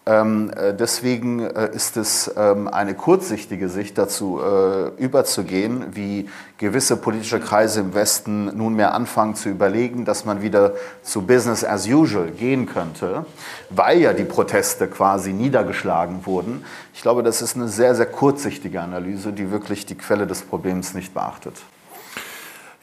Ähm, 0.06 0.50
äh, 0.54 0.74
deswegen 0.74 1.40
äh, 1.40 1.70
ist 1.72 1.96
es 1.96 2.30
ähm, 2.36 2.68
eine 2.68 2.94
kurzsichtige 2.94 3.70
Sicht 3.70 3.96
dazu 3.96 4.38
äh, 4.38 5.02
überzugehen, 5.02 5.86
wie 5.92 6.28
gewisse 6.58 6.98
politische 6.98 7.40
Kreise 7.40 7.80
im 7.80 7.94
Westen 7.94 8.54
nunmehr 8.54 8.92
anfangen 8.92 9.34
zu 9.34 9.48
überlegen, 9.48 10.04
dass 10.04 10.26
man 10.26 10.42
wieder 10.42 10.74
zu 11.02 11.22
Business 11.22 11.64
as 11.64 11.88
usual 11.88 12.30
gehen 12.32 12.66
könnte, 12.66 13.24
weil 13.70 13.98
ja 13.98 14.12
die 14.12 14.24
Proteste 14.24 14.88
quasi 14.88 15.32
niedergeschlagen 15.32 16.26
wurden. 16.26 16.66
Ich 16.92 17.00
glaube, 17.00 17.22
das 17.22 17.40
ist 17.40 17.56
eine 17.56 17.68
sehr, 17.68 17.94
sehr 17.94 18.06
kurzsichtige 18.06 18.82
Analyse, 18.82 19.32
die 19.32 19.50
wirklich 19.50 19.86
die 19.86 19.94
Quelle 19.94 20.26
des 20.26 20.42
Problems 20.42 20.92
nicht 20.92 21.14
beachtet. 21.14 21.54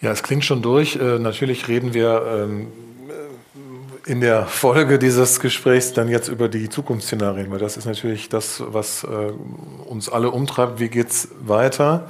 Ja, 0.01 0.09
es 0.11 0.23
klingt 0.23 0.43
schon 0.43 0.63
durch. 0.63 0.95
Natürlich 0.95 1.67
reden 1.67 1.93
wir 1.93 2.23
ähm, 2.27 2.67
in 4.05 4.21
der 4.21 4.45
Folge 4.45 4.97
dieses 4.97 5.39
Gesprächs 5.39 5.93
dann 5.93 6.09
jetzt 6.09 6.27
über 6.27 6.49
die 6.49 6.69
Zukunftsszenarien, 6.69 7.51
weil 7.51 7.59
das 7.59 7.77
ist 7.77 7.85
natürlich 7.85 8.29
das, 8.29 8.63
was 8.65 9.03
äh, 9.03 9.07
uns 9.85 10.09
alle 10.09 10.31
umtreibt. 10.31 10.79
Wie 10.79 10.89
geht's 10.89 11.29
weiter? 11.39 12.07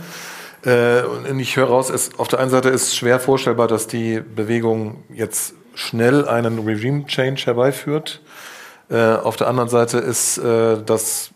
Äh, 0.63 1.01
und 1.03 1.39
ich 1.39 1.57
höre 1.57 1.67
raus, 1.67 1.89
es, 1.89 2.17
auf 2.17 2.27
der 2.27 2.39
einen 2.39 2.51
Seite 2.51 2.69
ist 2.69 2.95
schwer 2.95 3.19
vorstellbar, 3.19 3.67
dass 3.67 3.87
die 3.87 4.21
Bewegung 4.21 5.03
jetzt 5.13 5.53
schnell 5.73 6.27
einen 6.27 6.59
Regime 6.59 7.05
Change 7.05 7.45
herbeiführt. 7.45 8.21
Äh, 8.89 9.15
auf 9.15 9.35
der 9.35 9.47
anderen 9.47 9.69
Seite 9.69 9.97
ist 9.97 10.37
äh, 10.37 10.81
das 10.85 11.31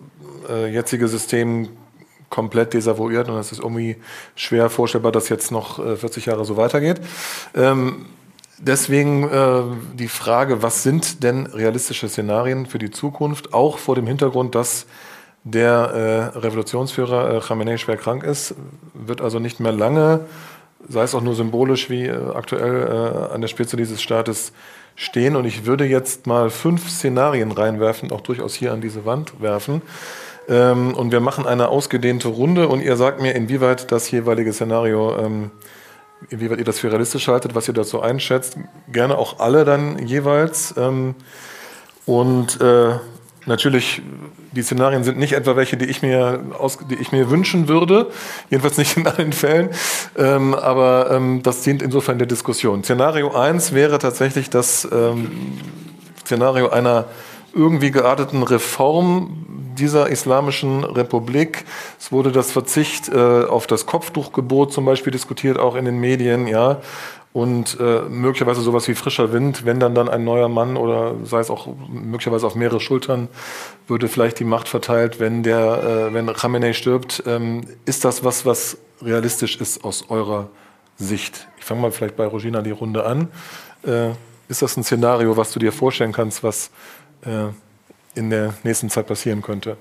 äh, 0.49 0.72
jetzige 0.72 1.08
System 1.08 1.70
komplett 2.30 2.74
desavouiert 2.74 3.30
und 3.30 3.38
es 3.38 3.51
ist 3.51 3.60
irgendwie 3.60 3.97
schwer 4.36 4.70
vorstellbar, 4.70 5.12
dass 5.12 5.30
jetzt 5.30 5.51
noch 5.51 5.78
40 5.78 6.28
äh, 6.28 6.30
Jahre 6.30 6.43
so 6.43 6.58
weitergeht. 6.58 6.99
Ähm, 7.56 8.08
deswegen 8.58 9.30
äh, 9.30 9.64
die 9.95 10.08
Frage, 10.08 10.62
was 10.62 10.84
sind 10.84 11.24
denn 11.24 11.45
realistische 11.45 12.10
Szenarien 12.10 12.66
für 12.66 12.80
die 12.80 12.91
Zukunft, 12.91 13.53
auch 13.53 13.78
vor 13.78 13.95
dem 13.95 14.08
Hintergrund, 14.08 14.56
dass 14.56 14.86
der 15.43 16.32
äh, 16.34 16.38
Revolutionsführer 16.39 17.36
äh, 17.36 17.39
Khamenei 17.39 17.78
schwer 17.78 17.97
krank 17.97 18.24
ist, 18.24 18.56
wird 18.93 19.22
also 19.22 19.39
nicht 19.39 19.60
mehr 19.60 19.72
lange, 19.72 20.22
sei 20.89 21.03
es 21.03 21.14
auch 21.14 21.22
nur 21.22 21.36
symbolisch 21.36 21.89
wie 21.89 22.06
äh, 22.06 22.34
aktuell 22.34 22.88
äh, 23.30 23.34
an 23.34 23.41
der 23.41 23.47
Spitze 23.47 23.78
dieses 23.78 24.01
Staates 24.01 24.53
stehen. 24.95 25.36
Und 25.36 25.45
ich 25.45 25.66
würde 25.66 25.86
jetzt 25.86 26.26
mal 26.26 26.49
fünf 26.49 26.89
Szenarien 26.89 27.51
reinwerfen, 27.51 28.12
auch 28.12 28.22
durchaus 28.22 28.56
hier 28.56 28.74
an 28.74 28.82
diese 28.82 29.06
Wand 29.06 29.39
werfen. 29.39 29.82
Ähm, 30.47 30.93
und 30.95 31.12
wir 31.12 31.20
machen 31.20 31.45
eine 31.45 31.70
ausgedehnte 31.70 32.28
Runde 32.28 32.68
und 32.68 32.82
ihr 32.82 32.95
sagt 32.97 33.22
mir, 33.22 33.36
inwieweit 33.36 33.91
das 33.91 34.10
jeweilige 34.12 34.53
Szenario, 34.53 35.18
ähm, 35.18 35.51
inwieweit 36.30 36.59
ihr 36.59 36.66
das 36.66 36.80
für 36.80 36.89
realistisch 36.89 37.28
haltet, 37.28 37.55
was 37.55 37.68
ihr 37.68 37.74
dazu 37.74 38.01
einschätzt. 38.01 38.57
Gerne 38.91 39.18
auch 39.18 39.39
alle 39.39 39.66
dann 39.66 40.05
jeweils. 40.05 40.74
Ähm, 40.78 41.16
und 42.05 42.61
äh, 42.61 42.95
natürlich, 43.45 44.01
die 44.51 44.61
Szenarien 44.61 45.03
sind 45.03 45.18
nicht 45.18 45.34
etwa 45.34 45.55
welche, 45.55 45.78
die 45.78 45.86
ich 45.86 46.01
mir, 46.01 46.43
aus, 46.57 46.78
die 46.89 46.95
ich 46.95 47.11
mir 47.11 47.30
wünschen 47.30 47.68
würde, 47.68 48.11
jedenfalls 48.49 48.78
nicht 48.78 48.97
in 48.97 49.07
allen 49.07 49.34
Fällen, 49.34 49.70
ähm, 50.18 50.53
aber 50.53 51.11
ähm, 51.11 51.41
das 51.43 51.61
dient 51.61 51.82
insofern 51.82 52.18
der 52.18 52.28
Diskussion. 52.28 52.84
Szenario 52.84 53.36
1 53.36 53.74
wäre 53.74 53.99
tatsächlich 53.99 54.49
das 54.49 54.88
ähm, 54.91 55.32
Szenario 56.22 56.70
einer 56.70 57.05
irgendwie 57.56 57.89
gearteten 57.89 58.43
Reform 58.43 59.45
dieser 59.78 60.10
islamischen 60.10 60.84
Republik. 60.84 61.66
Es 61.99 62.12
wurde 62.12 62.32
das 62.32 62.51
Verzicht 62.51 63.10
äh, 63.10 63.45
auf 63.45 63.66
das 63.66 63.86
Kopftuchgebot 63.86 64.74
zum 64.74 64.86
Beispiel 64.86 65.12
diskutiert, 65.12 65.58
auch 65.58 65.76
in 65.76 65.86
den 65.86 65.99
Medien, 65.99 66.47
ja. 66.47 66.82
Und 67.34 67.78
äh, 67.82 68.01
möglicherweise 68.03 68.62
sowas 68.62 68.88
wie 68.88 68.95
frischer 68.95 69.34
Wind, 69.34 69.66
wenn 69.66 69.80
dann 69.80 69.93
dann 69.93 70.08
ein 70.08 70.24
neuer 70.24 70.47
Mann 70.47 70.78
oder 70.78 71.16
sei 71.24 71.39
es 71.39 71.49
auch 71.49 71.68
möglicherweise 71.89 72.47
auf 72.47 72.56
mehrere 72.56 72.80
Schultern, 72.80 73.28
würde 73.88 74.08
vielleicht 74.08 74.39
die 74.39 74.45
Macht 74.45 74.70
verteilt, 74.70 75.20
wenn 75.20 75.43
der, 75.43 76.10
äh, 76.10 76.14
wenn 76.14 76.28
Khamenei 76.28 76.72
stirbt. 76.72 77.24
Ähm, 77.26 77.62
ist 77.86 78.06
das 78.06 78.24
was, 78.24 78.45
was 78.45 78.78
realistisch 79.01 79.60
ist 79.60 79.84
aus 79.84 80.06
eurer 80.10 80.47
Sicht? 80.97 81.47
Ich 81.58 81.66
fange 81.66 81.82
mal 81.82 81.91
vielleicht 81.91 82.16
bei 82.16 82.26
Rogina 82.26 82.62
die 82.62 82.72
Runde 82.72 83.06
an. 83.06 83.28
Äh, 83.84 84.12
ist 84.47 84.62
das 84.62 84.78
ein 84.78 84.84
Szenario, 84.84 85.36
was 85.36 85.51
du 85.51 85.60
dir 85.60 85.74
vorstellen 85.74 86.14
kannst, 86.14 86.41
was 86.41 86.70
äh, 87.26 88.19
in 88.19 88.30
der 88.30 88.53
nächsten 88.63 88.89
Zeit 88.89 89.07
passieren 89.07 89.41
könnte? 89.41 89.78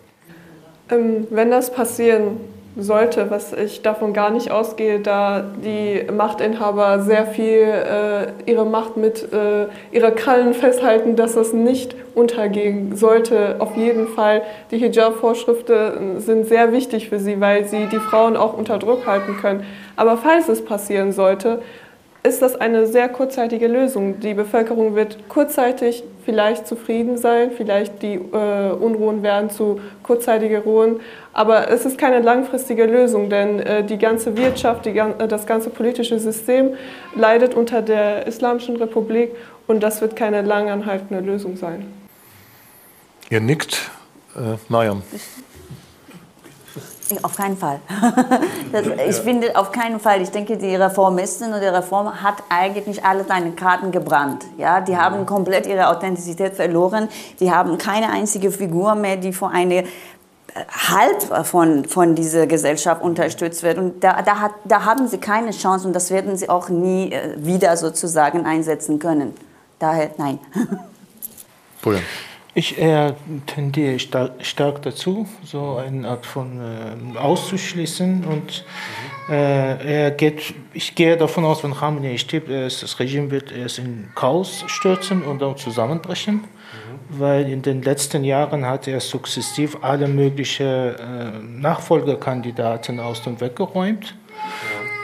Ähm, 0.91 1.27
wenn 1.31 1.51
das 1.51 1.73
passieren 1.73 2.39
sollte, 2.77 3.31
was 3.31 3.53
ich 3.53 3.83
davon 3.83 4.13
gar 4.13 4.31
nicht 4.31 4.51
ausgehe, 4.51 4.99
da 4.99 5.45
die 5.65 6.05
Machtinhaber 6.13 7.01
sehr 7.01 7.27
viel 7.27 7.63
äh, 7.63 8.51
ihre 8.51 8.67
Macht 8.67 8.97
mit 8.97 9.33
äh, 9.33 9.67
ihrer 9.93 10.11
Krallen 10.11 10.55
festhalten, 10.55 11.15
dass 11.15 11.35
das 11.35 11.53
nicht 11.53 11.95
untergehen 12.15 12.97
sollte. 12.97 13.57
Auf 13.61 13.77
jeden 13.77 14.09
Fall, 14.09 14.43
die 14.71 14.79
Hijab-Vorschriften 14.79 16.21
sind 16.21 16.47
sehr 16.47 16.73
wichtig 16.73 17.09
für 17.09 17.21
sie, 17.21 17.41
weil 17.41 17.65
sie 17.67 17.87
die 17.87 17.99
Frauen 17.99 18.37
auch 18.37 18.57
unter 18.59 18.79
Druck 18.79 19.07
halten 19.07 19.37
können. 19.41 19.65
Aber 19.97 20.17
falls 20.17 20.49
es 20.49 20.65
passieren 20.65 21.13
sollte, 21.13 21.63
ist 22.25 22.41
das 22.41 22.57
eine 22.57 22.87
sehr 22.87 23.11
kurzzeitige 23.11 23.69
Lösung. 23.69 24.19
Die 24.19 24.33
Bevölkerung 24.33 24.95
wird 24.97 25.29
kurzzeitig 25.29 26.03
vielleicht 26.25 26.67
zufrieden 26.67 27.19
sein, 27.19 27.51
vielleicht 27.55 28.03
die 28.03 28.15
äh, 28.15 28.71
Unruhen 28.73 29.23
werden 29.23 29.51
zu 29.51 29.79
kurzzeitigen 30.03 30.63
Ruhen, 30.63 31.01
aber 31.35 31.71
es 31.71 31.85
ist 31.85 31.99
keine 31.99 32.21
langfristige 32.21 32.87
Lösung, 32.87 33.29
denn 33.29 33.61
äh, 33.61 33.85
die 33.85 33.99
ganze 33.99 34.39
Wirtschaft, 34.39 34.87
die, 34.87 34.97
äh, 34.97 35.29
das 35.29 35.47
ganze 35.47 35.69
politische 35.69 36.19
System 36.19 36.71
leidet 37.15 37.55
unter 37.55 37.83
der 37.83 38.27
Islamischen 38.27 38.77
Republik 38.77 39.33
und 39.67 39.83
das 39.83 40.01
wird 40.01 40.17
keine 40.17 40.41
langanhaltende 40.41 41.23
Lösung 41.23 41.59
sein. 41.59 41.87
Ihr 43.29 43.41
nickt, 43.41 43.91
äh, 44.35 44.57
Mariam. 44.69 45.03
Auf 47.23 47.37
keinen 47.37 47.57
Fall. 47.57 47.81
Das, 48.73 48.87
ich 49.09 49.17
finde 49.23 49.57
auf 49.57 49.71
keinen 49.71 50.01
Fall. 50.01 50.21
Ich 50.21 50.33
denke, 50.33 50.57
die 50.57 50.75
Reformistin 50.75 51.53
und 51.53 51.61
die 51.61 51.67
Reform 51.67 52.23
hat 52.23 52.43
eigentlich 52.49 53.05
alle 53.05 53.23
seine 53.23 53.53
Karten 53.53 53.93
gebrannt. 53.93 54.45
Ja, 54.59 54.81
die 54.81 54.97
haben 54.97 55.27
komplett 55.27 55.67
ihre 55.67 55.87
Authentizität 55.89 56.55
verloren. 56.55 57.09
Die 57.39 57.53
haben 57.53 57.79
keine 57.79 58.11
einzige 58.11 58.51
Figur 58.51 58.97
mehr, 58.97 59.17
die 59.17 59.33
vor 59.33 59.51
eine 59.51 59.85
äh, 59.85 59.85
halb 60.89 61.47
von, 61.47 61.85
von 61.85 62.17
dieser 62.17 62.49
Gesellschaft 62.49 63.01
unterstützt 63.01 63.63
wird. 63.63 63.79
Und 63.79 64.03
da, 64.03 64.23
da, 64.23 64.41
hat, 64.41 64.53
da 64.65 64.85
haben 64.85 65.07
sie 65.07 65.19
keine 65.19 65.53
Chance 65.53 65.87
und 65.87 65.93
das 65.93 66.11
werden 66.11 66.37
sie 66.37 66.49
auch 66.49 66.69
nie 66.69 67.13
äh, 67.13 67.35
wieder 67.37 67.77
sozusagen 67.77 68.45
einsetzen 68.45 68.99
können. 68.99 69.35
Daher 69.79 70.11
nein. 70.17 70.41
Julian. 71.85 72.03
Ich 72.57 72.79
äh, 72.81 73.15
tendiere 73.47 73.99
stark, 73.99 74.83
dazu, 74.83 75.27
so 75.45 75.77
eine 75.77 76.09
Art 76.09 76.25
von 76.25 76.61
äh, 76.61 77.19
auszuschließen. 77.19 78.25
Und 78.25 78.65
äh, 79.29 80.05
er 80.05 80.11
geht, 80.13 80.55
ich 80.73 80.95
gehe 80.95 81.17
davon 81.17 81.45
aus, 81.45 81.65
wenn 81.65 81.75
Khamenei 81.75 82.17
stirbt, 82.17 82.49
das 82.49 83.01
Regime 83.01 83.33
wird 83.33 83.51
erst 83.51 83.81
in 83.81 84.09
Chaos 84.15 84.63
stürzen 84.69 85.23
und 85.23 85.43
dann 85.43 85.57
zusammenbrechen. 85.57 86.35
Mhm. 86.37 87.19
Weil 87.19 87.51
in 87.51 87.63
den 87.63 87.83
letzten 87.83 88.23
Jahren 88.23 88.65
hat 88.65 88.87
er 88.87 89.01
sukzessiv 89.01 89.79
alle 89.81 90.07
möglichen 90.07 90.67
äh, 90.67 91.33
Nachfolgerkandidaten 91.43 93.01
aus 93.01 93.23
dem 93.23 93.41
Weg 93.41 93.57
geräumt. 93.57 94.15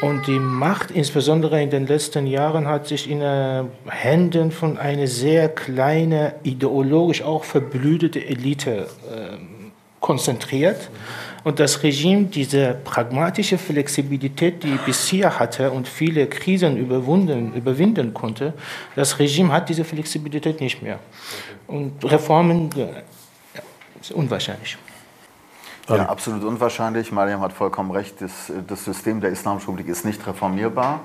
Und 0.00 0.26
die 0.26 0.38
Macht, 0.38 0.90
insbesondere 0.90 1.62
in 1.62 1.68
den 1.68 1.86
letzten 1.86 2.26
Jahren, 2.26 2.66
hat 2.66 2.86
sich 2.86 3.10
in 3.10 3.20
den 3.20 3.68
Händen 3.86 4.50
von 4.50 4.78
einer 4.78 5.06
sehr 5.06 5.50
kleinen, 5.50 6.32
ideologisch 6.42 7.22
auch 7.22 7.44
verblühte 7.44 8.24
Elite 8.24 8.86
äh, 9.10 9.36
konzentriert. 10.00 10.90
Und 11.44 11.60
das 11.60 11.82
Regime 11.82 12.24
diese 12.24 12.76
pragmatische 12.82 13.58
Flexibilität, 13.58 14.62
die 14.62 14.78
bisher 14.86 15.38
hatte 15.38 15.70
und 15.70 15.86
viele 15.86 16.26
Krisen 16.26 16.78
überwunden, 16.78 17.52
überwinden 17.54 18.14
konnte, 18.14 18.54
das 18.96 19.18
Regime 19.18 19.52
hat 19.52 19.68
diese 19.68 19.84
Flexibilität 19.84 20.60
nicht 20.60 20.82
mehr. 20.82 20.98
Und 21.66 22.04
Reformen 22.04 22.70
ja, 22.74 22.88
ist 24.00 24.12
unwahrscheinlich. 24.12 24.78
Ja, 25.88 26.08
absolut 26.08 26.44
unwahrscheinlich. 26.44 27.10
Mariam 27.10 27.40
hat 27.40 27.52
vollkommen 27.52 27.90
recht. 27.90 28.20
Das, 28.20 28.52
das 28.66 28.84
System 28.84 29.20
der 29.20 29.30
Islamischen 29.30 29.70
Republik 29.70 29.88
ist 29.88 30.04
nicht 30.04 30.24
reformierbar. 30.26 31.00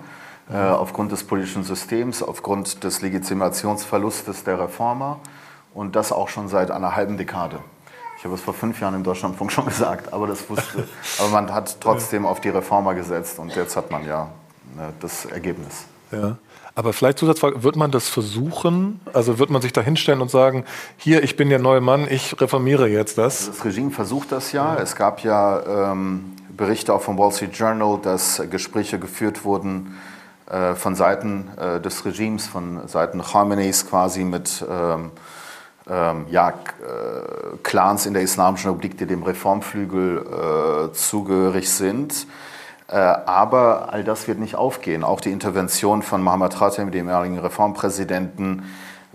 Äh, 0.51 0.57
aufgrund 0.57 1.11
des 1.11 1.23
politischen 1.23 1.63
Systems, 1.63 2.21
aufgrund 2.21 2.84
des 2.84 3.01
Legitimationsverlustes 3.01 4.43
der 4.43 4.59
Reformer 4.59 5.19
und 5.73 5.95
das 5.95 6.11
auch 6.11 6.30
schon 6.30 6.49
seit 6.49 6.69
einer 6.69 6.95
halben 6.95 7.17
Dekade. 7.17 7.57
Ich 8.19 8.26
habe 8.26 8.36
es 8.36 8.41
vor 8.41 8.53
fünf 8.53 8.80
Jahren 8.80 8.93
im 8.93 9.03
Deutschlandfunk 9.03 9.51
schon 9.51 9.65
gesagt, 9.65 10.13
aber 10.13 10.28
das 10.28 10.47
wusste. 10.47 10.88
aber 11.19 11.30
man 11.30 11.51
hat 11.51 11.82
trotzdem 11.82 12.28
auf 12.28 12.41
die 12.41 12.49
Reformer 12.49 12.93
gesetzt 12.93 13.39
und 13.39 13.55
jetzt 13.55 13.75
hat 13.75 13.89
man 13.89 14.05
ja 14.05 14.29
ne, 14.75 14.93
das 14.99 15.25
Ergebnis. 15.25 15.86
Ja. 16.12 16.37
Aber 16.77 16.91
vielleicht 16.91 17.19
Zusatzfrage, 17.19 17.63
wird 17.63 17.77
man 17.77 17.91
das 17.91 18.09
versuchen? 18.09 18.99
Also 19.13 19.39
wird 19.39 19.49
man 19.49 19.61
sich 19.61 19.71
da 19.71 19.81
hinstellen 19.81 20.19
und 20.21 20.29
sagen, 20.29 20.65
hier, 20.97 21.23
ich 21.23 21.37
bin 21.37 21.49
der 21.49 21.59
neue 21.59 21.79
Mann, 21.79 22.05
ich 22.09 22.39
reformiere 22.41 22.89
jetzt 22.89 23.17
das? 23.17 23.47
Das 23.47 23.63
Regime 23.63 23.91
versucht 23.91 24.33
das 24.33 24.51
ja. 24.51 24.75
Es 24.75 24.97
gab 24.97 25.23
ja 25.23 25.91
ähm, 25.91 26.33
Berichte 26.49 26.93
auch 26.93 27.01
vom 27.01 27.17
Wall 27.17 27.31
Street 27.31 27.55
Journal, 27.55 27.97
dass 28.01 28.43
Gespräche 28.51 28.99
geführt 28.99 29.45
wurden 29.45 29.97
äh, 30.49 30.75
von 30.75 30.95
Seiten 30.95 31.49
äh, 31.57 31.79
des 31.79 32.03
Regimes, 32.03 32.45
von 32.45 32.85
Seiten 32.89 33.21
Khameneis 33.21 33.87
quasi 33.87 34.25
mit 34.25 34.63
ähm, 34.69 35.11
ähm, 35.89 36.25
ja, 36.29 36.49
äh, 36.49 37.57
Clans 37.63 38.05
in 38.05 38.13
der 38.13 38.23
Islamischen 38.23 38.69
Republik, 38.69 38.97
die 38.97 39.05
dem 39.05 39.23
Reformflügel 39.23 40.89
äh, 40.89 40.93
zugehörig 40.93 41.69
sind. 41.69 42.27
Äh, 42.87 42.97
aber 42.97 43.91
all 43.91 44.03
das 44.03 44.28
wird 44.28 44.39
nicht 44.39 44.55
aufgehen. 44.55 45.03
Auch 45.03 45.20
die 45.20 45.32
Intervention 45.32 46.03
von 46.03 46.21
Mohammad 46.21 46.55
Khatem, 46.55 46.91
dem 46.91 47.07
ehemaligen 47.07 47.39
Reformpräsidenten, 47.39 48.63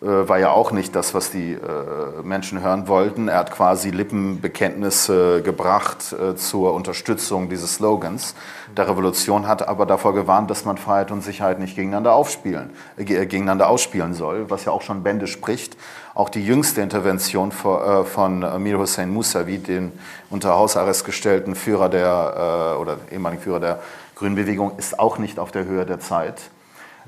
war 0.03 0.39
ja 0.39 0.51
auch 0.51 0.73
nicht 0.73 0.97
das, 0.97 1.13
was 1.13 1.31
die 1.31 1.53
äh, 1.53 2.23
Menschen 2.23 2.63
hören 2.63 2.89
wollten. 2.89 3.29
Er 3.29 3.39
hat 3.39 3.51
quasi 3.51 3.91
Lippenbekenntnisse 3.91 5.43
gebracht 5.43 6.15
äh, 6.15 6.37
zur 6.37 6.73
Unterstützung 6.73 7.51
dieses 7.51 7.75
Slogans 7.75 8.35
der 8.77 8.89
Revolution, 8.89 9.47
hat 9.47 9.69
aber 9.69 9.85
davor 9.85 10.15
gewarnt, 10.15 10.51
dass 10.51 10.65
man 10.65 10.79
Freiheit 10.79 11.11
und 11.11 11.23
Sicherheit 11.23 11.59
nicht 11.59 11.77
gegeneinander, 11.77 12.15
aufspielen, 12.15 12.71
äh, 12.97 13.05
gegeneinander 13.05 13.69
ausspielen 13.69 14.15
soll, 14.15 14.49
was 14.49 14.65
ja 14.65 14.73
auch 14.73 14.81
schon 14.81 15.03
Bände 15.03 15.27
spricht. 15.27 15.77
Auch 16.15 16.31
die 16.31 16.45
jüngste 16.45 16.81
Intervention 16.81 17.53
von, 17.53 17.83
äh, 17.83 18.05
von 18.05 18.63
Mir 18.63 18.79
Hussein 18.79 19.13
Mousavi, 19.13 19.59
den 19.59 19.93
unter 20.31 20.55
Hausarrest 20.55 21.05
gestellten 21.05 21.55
Führer 21.55 21.91
der, 21.91 22.77
äh, 22.77 22.81
oder 22.81 22.97
ehemaligen 23.13 23.43
Führer 23.43 23.61
der 23.61 23.83
Grünen 24.15 24.35
Bewegung, 24.35 24.73
ist 24.79 24.99
auch 24.99 25.19
nicht 25.19 25.39
auf 25.39 25.51
der 25.51 25.65
Höhe 25.67 25.85
der 25.85 26.01
Zeit. 26.01 26.41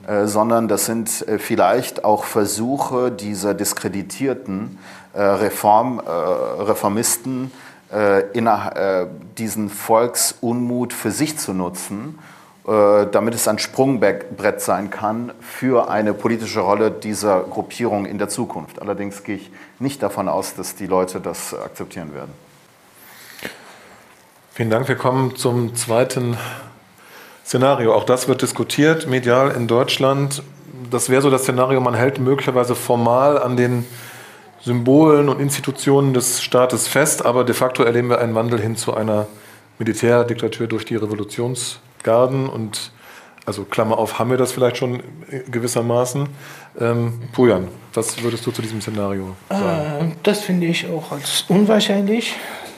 Äh, 0.06 0.26
sondern 0.26 0.66
das 0.66 0.86
sind 0.86 1.26
äh, 1.28 1.38
vielleicht 1.38 2.04
auch 2.04 2.24
Versuche 2.24 3.12
dieser 3.12 3.54
diskreditierten 3.54 4.78
äh, 5.14 5.22
Reform, 5.22 6.00
Reformisten, 6.00 7.50
diesen 9.36 9.68
Volksunmut 9.68 10.94
für 10.94 11.10
sich 11.10 11.36
zu 11.38 11.52
nutzen, 11.52 12.18
damit 12.64 13.34
es 13.34 13.46
ein 13.46 13.58
Sprungbrett 13.58 14.62
sein 14.62 14.88
kann 14.88 15.32
für 15.42 15.90
eine 15.90 16.14
politische 16.14 16.60
Rolle 16.60 16.90
dieser 16.90 17.40
Gruppierung 17.40 18.06
in 18.06 18.16
der 18.16 18.30
Zukunft. 18.30 18.80
Allerdings 18.80 19.24
gehe 19.24 19.36
ich 19.36 19.50
nicht 19.78 20.02
davon 20.02 20.30
aus, 20.30 20.54
dass 20.54 20.74
die 20.74 20.86
Leute 20.86 21.20
das 21.20 21.52
akzeptieren 21.52 22.14
werden. 22.14 22.32
Vielen 24.54 24.70
Dank. 24.70 24.88
Wir 24.88 24.96
kommen 24.96 25.36
zum 25.36 25.76
zweiten 25.76 26.38
Szenario. 27.44 27.94
Auch 27.94 28.04
das 28.04 28.28
wird 28.28 28.42
diskutiert, 28.42 29.06
medial 29.06 29.50
in 29.50 29.66
Deutschland. 29.66 30.42
Das 30.90 31.08
wäre 31.08 31.22
so 31.22 31.30
das 31.30 31.42
Szenario, 31.42 31.80
man 31.80 31.94
hält 31.94 32.18
möglicherweise 32.18 32.74
formal 32.74 33.40
an 33.40 33.56
den 33.56 33.84
Symbolen 34.64 35.28
und 35.28 35.40
Institutionen 35.40 36.14
des 36.14 36.42
Staates 36.42 36.86
fest, 36.86 37.24
aber 37.24 37.44
de 37.44 37.54
facto 37.54 37.82
erleben 37.82 38.10
wir 38.10 38.20
einen 38.20 38.34
Wandel 38.34 38.60
hin 38.60 38.76
zu 38.76 38.94
einer 38.94 39.26
Militärdiktatur 39.78 40.68
durch 40.68 40.84
die 40.84 40.94
Revolutionsgarden 40.94 42.48
und 42.48 42.92
also 43.44 43.64
Klammer 43.64 43.98
auf, 43.98 44.20
haben 44.20 44.30
wir 44.30 44.36
das 44.36 44.52
vielleicht 44.52 44.76
schon 44.76 45.02
gewissermaßen. 45.50 46.28
Ähm, 46.80 47.20
Pujan, 47.32 47.66
was 47.92 48.22
würdest 48.22 48.46
du 48.46 48.52
zu 48.52 48.62
diesem 48.62 48.80
Szenario 48.80 49.34
sagen? 49.48 50.12
Äh, 50.12 50.14
das 50.22 50.42
finde 50.42 50.68
ich 50.68 50.88
auch 50.88 51.10
als 51.10 51.44
unwahrscheinlich 51.48 52.36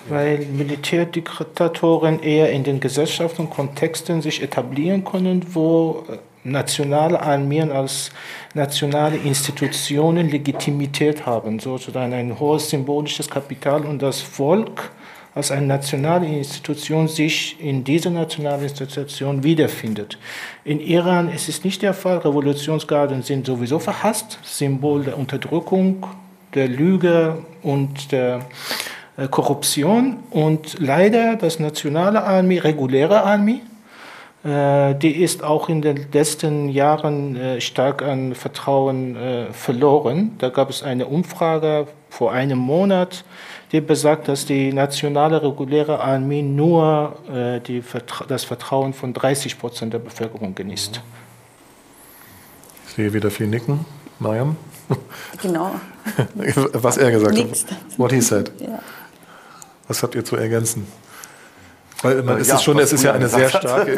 weil 0.09 0.39
Militärdiktatoren 0.39 2.23
eher 2.23 2.51
in 2.51 2.65
den 2.65 2.81
Gesellschaften 2.81 3.43
und 3.43 3.51
Kontexten 3.51 4.23
sich 4.23 4.43
etablieren 4.43 5.05
können, 5.05 5.45
wo 5.55 6.05
äh, 6.09 6.19
nationale 6.45 7.21
Armeen 7.21 7.73
als 7.73 8.11
nationale 8.53 9.17
Institutionen 9.17 10.29
Legitimität 10.29 11.25
haben, 11.25 11.59
sozusagen 11.59 12.13
ein 12.13 12.39
hohes 12.39 12.69
symbolisches 12.71 13.31
Kapital 13.31 13.85
und 13.85 14.03
das 14.03 14.21
Volk 14.21 14.91
als 15.35 15.51
eine 15.51 15.67
nationale 15.67 16.27
Institution 16.27 17.09
sich 17.09 17.61
in 17.61 17.83
dieser 17.83 18.11
nationalen 18.11 18.63
Institution 18.63 19.43
wiederfindet. 19.43 20.17
In 20.65 20.79
Iran 20.79 21.29
ist 21.33 21.49
es 21.49 21.65
nicht 21.65 21.83
der 21.83 21.93
Fall. 21.93 22.19
Revolutionsgarden 22.19 23.23
sind 23.23 23.47
sowieso 23.47 23.81
verhasst, 23.81 24.39
Symbol 24.45 25.03
der 25.05 25.19
Unterdrückung, 25.19 26.07
der 26.55 26.69
Lüge 26.69 27.39
und 27.63 28.13
der 28.13 28.47
Korruption 29.31 30.17
und 30.31 30.81
leider 30.81 31.37
das 31.37 31.61
nationale 31.61 32.25
Armee, 32.25 32.59
reguläre 32.59 33.23
Armee, 33.23 33.61
äh, 34.45 34.95
die 34.97 35.23
ist 35.23 35.45
auch 35.45 35.69
in 35.69 35.83
den 35.83 36.07
letzten 36.13 36.69
Jahren 36.69 37.37
äh, 37.37 37.61
stark 37.61 38.03
an 38.03 38.35
Vertrauen 38.35 39.17
verloren. 39.53 40.33
Da 40.39 40.49
gab 40.49 40.71
es 40.71 40.83
eine 40.83 41.07
Umfrage 41.07 41.87
vor 42.11 42.33
einem 42.33 42.59
Monat, 42.59 43.25
die 43.73 43.81
besagt, 43.81 44.29
dass 44.29 44.47
die 44.47 44.73
nationale 44.73 45.43
reguläre 45.43 46.01
Armee 46.01 46.43
nur 46.43 47.17
die, 47.67 47.83
das 48.29 48.45
Vertrauen 48.45 48.93
von 48.93 49.13
30 49.13 49.59
Prozent 49.59 49.95
der 49.95 49.99
Bevölkerung 49.99 50.55
genießt. 50.55 51.01
Ich 52.87 52.95
sehe 52.95 53.13
wieder 53.13 53.33
viel 53.33 53.49
Nicken. 53.49 53.85
Mariam? 54.21 54.57
Genau. 55.43 55.73
Was 56.73 56.97
er 56.97 57.11
gesagt 57.11 57.39
hat. 57.39 57.67
What 57.97 58.13
he 58.13 58.21
said. 58.21 58.53
Ja. 58.59 58.81
Was 59.89 60.03
habt 60.03 60.15
ihr 60.15 60.25
zu 60.25 60.37
ergänzen? 60.37 60.87
Weil 62.05 62.23
man, 62.23 62.39
es 62.39 62.49
ja, 62.49 62.57
ist 62.57 62.65
schon, 62.65 62.79
es 62.79 62.93
ist 62.93 63.03
ja 63.03 63.13
eine 63.13 63.29
sehr 63.29 63.49
starke, 63.49 63.97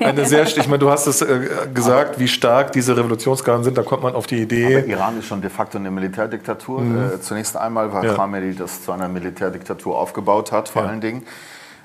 eine 0.00 0.26
sehr, 0.26 0.46
ich 0.46 0.66
meine, 0.66 0.80
du 0.80 0.90
hast 0.90 1.06
es 1.06 1.22
äh, 1.22 1.48
gesagt, 1.72 2.10
aber 2.10 2.20
wie 2.20 2.28
stark 2.28 2.72
diese 2.72 2.94
Revolutionsgarden 2.94 3.64
sind, 3.64 3.78
da 3.78 3.82
kommt 3.82 4.02
man 4.02 4.14
auf 4.14 4.26
die 4.26 4.42
Idee. 4.42 4.78
Aber 4.78 4.86
Iran 4.86 5.18
ist 5.18 5.26
schon 5.26 5.40
de 5.40 5.48
facto 5.48 5.78
eine 5.78 5.90
Militärdiktatur. 5.90 6.82
Mhm. 6.82 7.14
Äh, 7.14 7.20
zunächst 7.22 7.56
einmal, 7.56 7.90
weil 7.92 8.04
ja. 8.04 8.14
Khamenei 8.14 8.52
das 8.52 8.84
zu 8.84 8.92
einer 8.92 9.08
Militärdiktatur 9.08 9.96
aufgebaut 9.96 10.52
hat, 10.52 10.68
vor 10.68 10.82
ja. 10.82 10.88
allen 10.88 11.00
Dingen. 11.00 11.26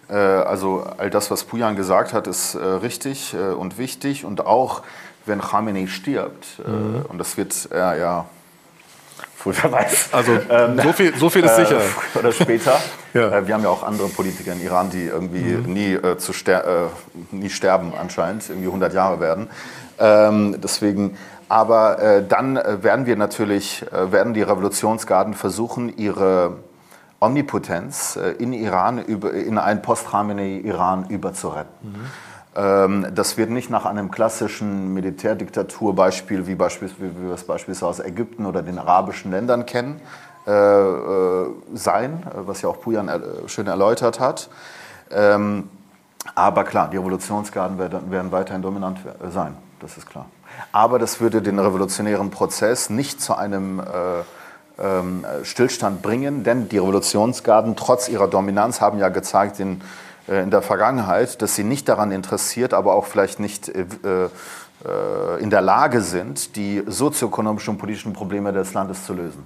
Äh, 0.09 0.15
also 0.15 0.85
all 0.97 1.09
das, 1.09 1.31
was 1.31 1.45
Pujan 1.45 1.77
gesagt 1.77 2.11
hat, 2.11 2.27
ist 2.27 2.55
äh, 2.55 2.59
richtig 2.59 3.33
äh, 3.33 3.53
und 3.53 3.77
wichtig. 3.77 4.25
Und 4.25 4.45
auch, 4.45 4.81
wenn 5.25 5.39
Khamenei 5.39 5.87
stirbt, 5.87 6.45
äh, 6.65 6.69
mhm. 6.69 7.05
und 7.07 7.19
das 7.19 7.37
wird 7.37 7.69
er 7.71 7.95
ja 7.97 8.25
wer 9.51 9.71
weiß. 9.71 10.09
Also 10.11 10.31
ähm, 10.49 10.79
so, 10.81 10.93
viel, 10.93 11.15
so 11.17 11.29
viel 11.29 11.43
ist 11.43 11.55
sicher. 11.55 11.77
Äh, 11.77 12.17
oder 12.19 12.31
später. 12.31 12.79
ja. 13.13 13.37
äh, 13.37 13.47
wir 13.47 13.53
haben 13.53 13.63
ja 13.63 13.69
auch 13.69 13.83
andere 13.83 14.07
Politiker 14.07 14.53
in 14.53 14.61
Iran, 14.61 14.89
die 14.89 15.05
irgendwie 15.05 15.57
mhm. 15.57 15.73
nie, 15.73 15.93
äh, 15.93 16.17
zu 16.17 16.33
ster 16.33 16.65
äh, 16.65 17.35
nie 17.35 17.49
sterben 17.49 17.93
anscheinend, 17.99 18.49
irgendwie 18.49 18.67
100 18.67 18.93
Jahre 18.93 19.19
werden. 19.19 19.49
Ähm, 19.99 20.55
deswegen, 20.61 21.17
aber 21.49 21.99
äh, 21.99 22.23
dann 22.27 22.57
äh, 22.57 22.83
werden 22.83 23.05
wir 23.05 23.15
natürlich, 23.15 23.85
werden 23.91 24.33
die 24.33 24.41
Revolutionsgarden 24.41 25.33
versuchen, 25.33 25.95
ihre 25.97 26.57
Omnipotenz 27.19 28.19
in 28.37 28.51
Iran, 28.51 29.01
über, 29.01 29.33
in 29.33 29.57
einen 29.57 29.81
Post-Khamenei-Iran 29.81 31.07
überzuretten. 31.07 31.69
Mhm. 31.81 32.05
Ähm, 32.55 33.07
das 33.13 33.37
wird 33.37 33.49
nicht 33.49 33.69
nach 33.69 33.85
einem 33.85 34.11
klassischen 34.11 34.93
Militärdiktaturbeispiel, 34.93 36.47
wie, 36.47 36.57
wie 36.57 37.27
wir 37.27 37.33
es 37.33 37.43
beispielsweise 37.43 37.87
aus 37.87 37.99
Ägypten 37.99 38.45
oder 38.45 38.61
den 38.61 38.77
arabischen 38.77 39.31
Ländern 39.31 39.65
kennen, 39.65 40.01
äh, 40.45 40.51
äh, 40.51 41.47
sein, 41.73 42.23
was 42.33 42.61
ja 42.61 42.69
auch 42.69 42.79
Pujan 42.81 43.09
schön 43.47 43.67
erläutert 43.67 44.19
hat. 44.19 44.49
Ähm, 45.09 45.69
aber 46.35 46.63
klar, 46.63 46.89
die 46.89 46.97
Revolutionsgarden 46.97 47.77
werden, 47.77 48.11
werden 48.11 48.31
weiterhin 48.31 48.61
dominant 48.61 48.99
sein, 49.29 49.55
das 49.79 49.97
ist 49.97 50.09
klar. 50.09 50.25
Aber 50.71 50.99
das 50.99 51.19
würde 51.19 51.41
den 51.41 51.59
revolutionären 51.59 52.29
Prozess 52.29 52.89
nicht 52.89 53.21
zu 53.21 53.35
einem 53.35 53.79
äh, 53.79 53.83
ähm, 54.79 55.25
Stillstand 55.43 56.01
bringen, 56.01 56.43
denn 56.43 56.69
die 56.69 56.77
Revolutionsgarden 56.77 57.75
trotz 57.75 58.09
ihrer 58.09 58.27
Dominanz 58.27 58.81
haben 58.81 58.99
ja 58.99 59.09
gezeigt 59.09 59.59
in 59.59 59.81
in 60.27 60.51
der 60.51 60.61
Vergangenheit, 60.61 61.41
dass 61.41 61.55
sie 61.55 61.63
nicht 61.63 61.89
daran 61.89 62.11
interessiert, 62.11 62.73
aber 62.73 62.93
auch 62.93 63.05
vielleicht 63.05 63.39
nicht 63.39 63.69
äh, 63.69 63.81
äh, 63.83 64.29
in 65.41 65.49
der 65.49 65.61
Lage 65.61 66.01
sind, 66.01 66.55
die 66.55 66.83
sozioökonomischen 66.85 67.73
und 67.73 67.77
politischen 67.77 68.13
Probleme 68.13 68.53
des 68.53 68.73
Landes 68.73 69.05
zu 69.05 69.13
lösen. 69.13 69.43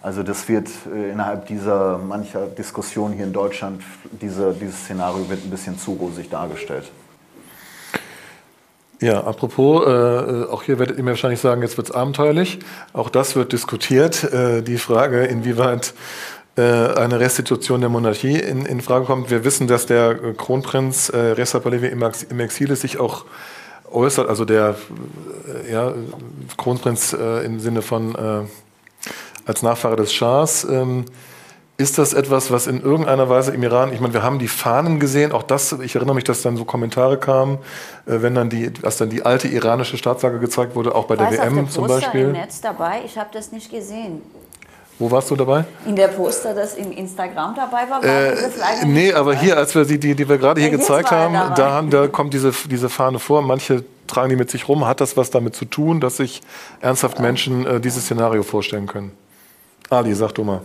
Also 0.00 0.22
das 0.22 0.48
wird 0.48 0.68
innerhalb 0.94 1.46
dieser 1.46 1.98
mancher 1.98 2.46
Diskussion 2.46 3.12
hier 3.12 3.24
in 3.24 3.32
Deutschland, 3.32 3.82
diese, 4.12 4.52
dieses 4.52 4.84
Szenario 4.84 5.28
wird 5.28 5.44
ein 5.44 5.50
bisschen 5.50 5.76
zu 5.76 5.94
rosig 5.94 6.30
dargestellt. 6.30 6.90
Ja, 9.00 9.22
apropos, 9.22 9.86
äh, 9.86 10.50
auch 10.50 10.64
hier 10.64 10.80
werdet 10.80 10.98
ihr 10.98 11.04
mir 11.04 11.10
wahrscheinlich 11.10 11.40
sagen, 11.40 11.62
jetzt 11.62 11.76
wird 11.76 11.90
es 11.90 11.94
abenteuerlich. 11.94 12.58
Auch 12.92 13.10
das 13.10 13.36
wird 13.36 13.52
diskutiert. 13.52 14.24
Äh, 14.24 14.62
die 14.62 14.76
Frage, 14.76 15.24
inwieweit 15.24 15.88
äh, 15.88 15.92
eine 16.62 17.20
Restitution 17.20 17.80
der 17.80 17.90
Monarchie 17.90 18.38
in, 18.38 18.66
in, 18.66 18.80
Frage 18.80 19.04
kommt. 19.04 19.30
Wir 19.30 19.44
wissen, 19.44 19.66
dass 19.66 19.86
der 19.86 20.34
Kronprinz 20.34 21.08
äh, 21.08 21.16
Reza 21.16 21.60
Pahlavi 21.60 21.86
im, 21.86 22.40
Exil 22.40 22.74
sich 22.74 22.98
auch 22.98 23.24
äußert, 23.90 24.28
also 24.28 24.44
der 24.44 24.76
äh, 25.66 25.72
ja, 25.72 25.92
Kronprinz 26.56 27.12
äh, 27.12 27.44
im 27.44 27.60
Sinne 27.60 27.82
von 27.82 28.14
äh, 28.14 28.40
als 29.46 29.62
Nachfahre 29.62 29.96
des 29.96 30.12
Schahs. 30.12 30.64
Ähm, 30.64 31.04
ist 31.80 31.96
das 31.96 32.12
etwas, 32.12 32.50
was 32.50 32.66
in 32.66 32.82
irgendeiner 32.82 33.28
Weise 33.28 33.52
im 33.52 33.62
Iran, 33.62 33.92
ich 33.92 34.00
meine, 34.00 34.12
wir 34.12 34.24
haben 34.24 34.40
die 34.40 34.48
Fahnen 34.48 34.98
gesehen, 34.98 35.30
auch 35.30 35.44
das, 35.44 35.70
ich 35.72 35.94
erinnere 35.94 36.16
mich, 36.16 36.24
dass 36.24 36.42
dann 36.42 36.56
so 36.56 36.64
Kommentare 36.64 37.18
kamen, 37.18 37.58
äh, 38.06 38.20
wenn 38.20 38.34
dann 38.34 38.50
die, 38.50 38.72
als 38.82 38.96
dann 38.96 39.10
die 39.10 39.24
alte 39.24 39.46
iranische 39.46 39.96
Staatsflagge 39.96 40.40
gezeigt 40.40 40.74
wurde, 40.74 40.94
auch 40.96 41.04
bei 41.04 41.14
der 41.14 41.30
WM 41.30 41.70
zum 41.70 41.86
Beispiel. 41.86 42.22
Im 42.22 42.32
Netz 42.32 42.60
dabei, 42.60 43.02
ich 43.06 43.16
habe 43.16 43.30
das 43.32 43.52
nicht 43.52 43.70
gesehen. 43.70 44.22
Wo 44.98 45.08
warst 45.10 45.30
du 45.30 45.36
dabei? 45.36 45.64
In 45.86 45.94
der 45.94 46.08
Poster, 46.08 46.54
das 46.54 46.74
in 46.74 46.90
Instagram 46.90 47.54
dabei 47.54 47.88
war, 47.88 48.02
war 48.02 48.04
äh, 48.04 48.84
Nee, 48.84 49.12
aber 49.12 49.34
hier, 49.34 49.56
als 49.56 49.74
wir 49.74 49.84
die, 49.84 49.98
die, 49.98 50.16
die 50.16 50.28
wir 50.28 50.38
gerade 50.38 50.60
hier 50.60 50.70
gezeigt 50.70 51.12
haben, 51.12 51.34
da, 51.54 51.70
haben, 51.70 51.90
da 51.90 52.08
kommt 52.08 52.34
diese, 52.34 52.50
diese 52.68 52.88
Fahne 52.88 53.20
vor. 53.20 53.42
Manche 53.42 53.84
tragen 54.08 54.30
die 54.30 54.36
mit 54.36 54.50
sich 54.50 54.66
rum. 54.66 54.86
Hat 54.86 55.00
das 55.00 55.16
was 55.16 55.30
damit 55.30 55.54
zu 55.54 55.66
tun, 55.66 56.00
dass 56.00 56.16
sich 56.16 56.42
ernsthaft 56.80 57.20
Menschen 57.20 57.64
äh, 57.64 57.80
dieses 57.80 58.04
Szenario 58.04 58.42
vorstellen 58.42 58.88
können? 58.88 59.12
Ali, 59.88 60.14
sag 60.14 60.32
du 60.32 60.42
mal. 60.42 60.62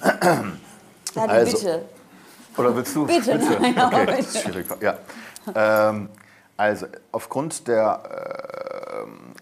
Ali, 0.00 0.50
also, 1.14 1.56
bitte. 1.56 1.82
Oder 2.58 2.76
willst 2.76 2.94
du? 2.94 3.06
Bitte. 3.06 3.38
bitte. 3.38 3.56
Nein, 3.60 3.74
okay, 3.86 4.06
das 4.06 4.18
ist 4.20 4.42
schwierig. 4.42 4.66
Ja. 4.80 4.98
Ähm, 5.54 6.10
also 6.56 6.86
aufgrund 7.10 7.66
der, 7.66 8.02
äh, 8.04 8.73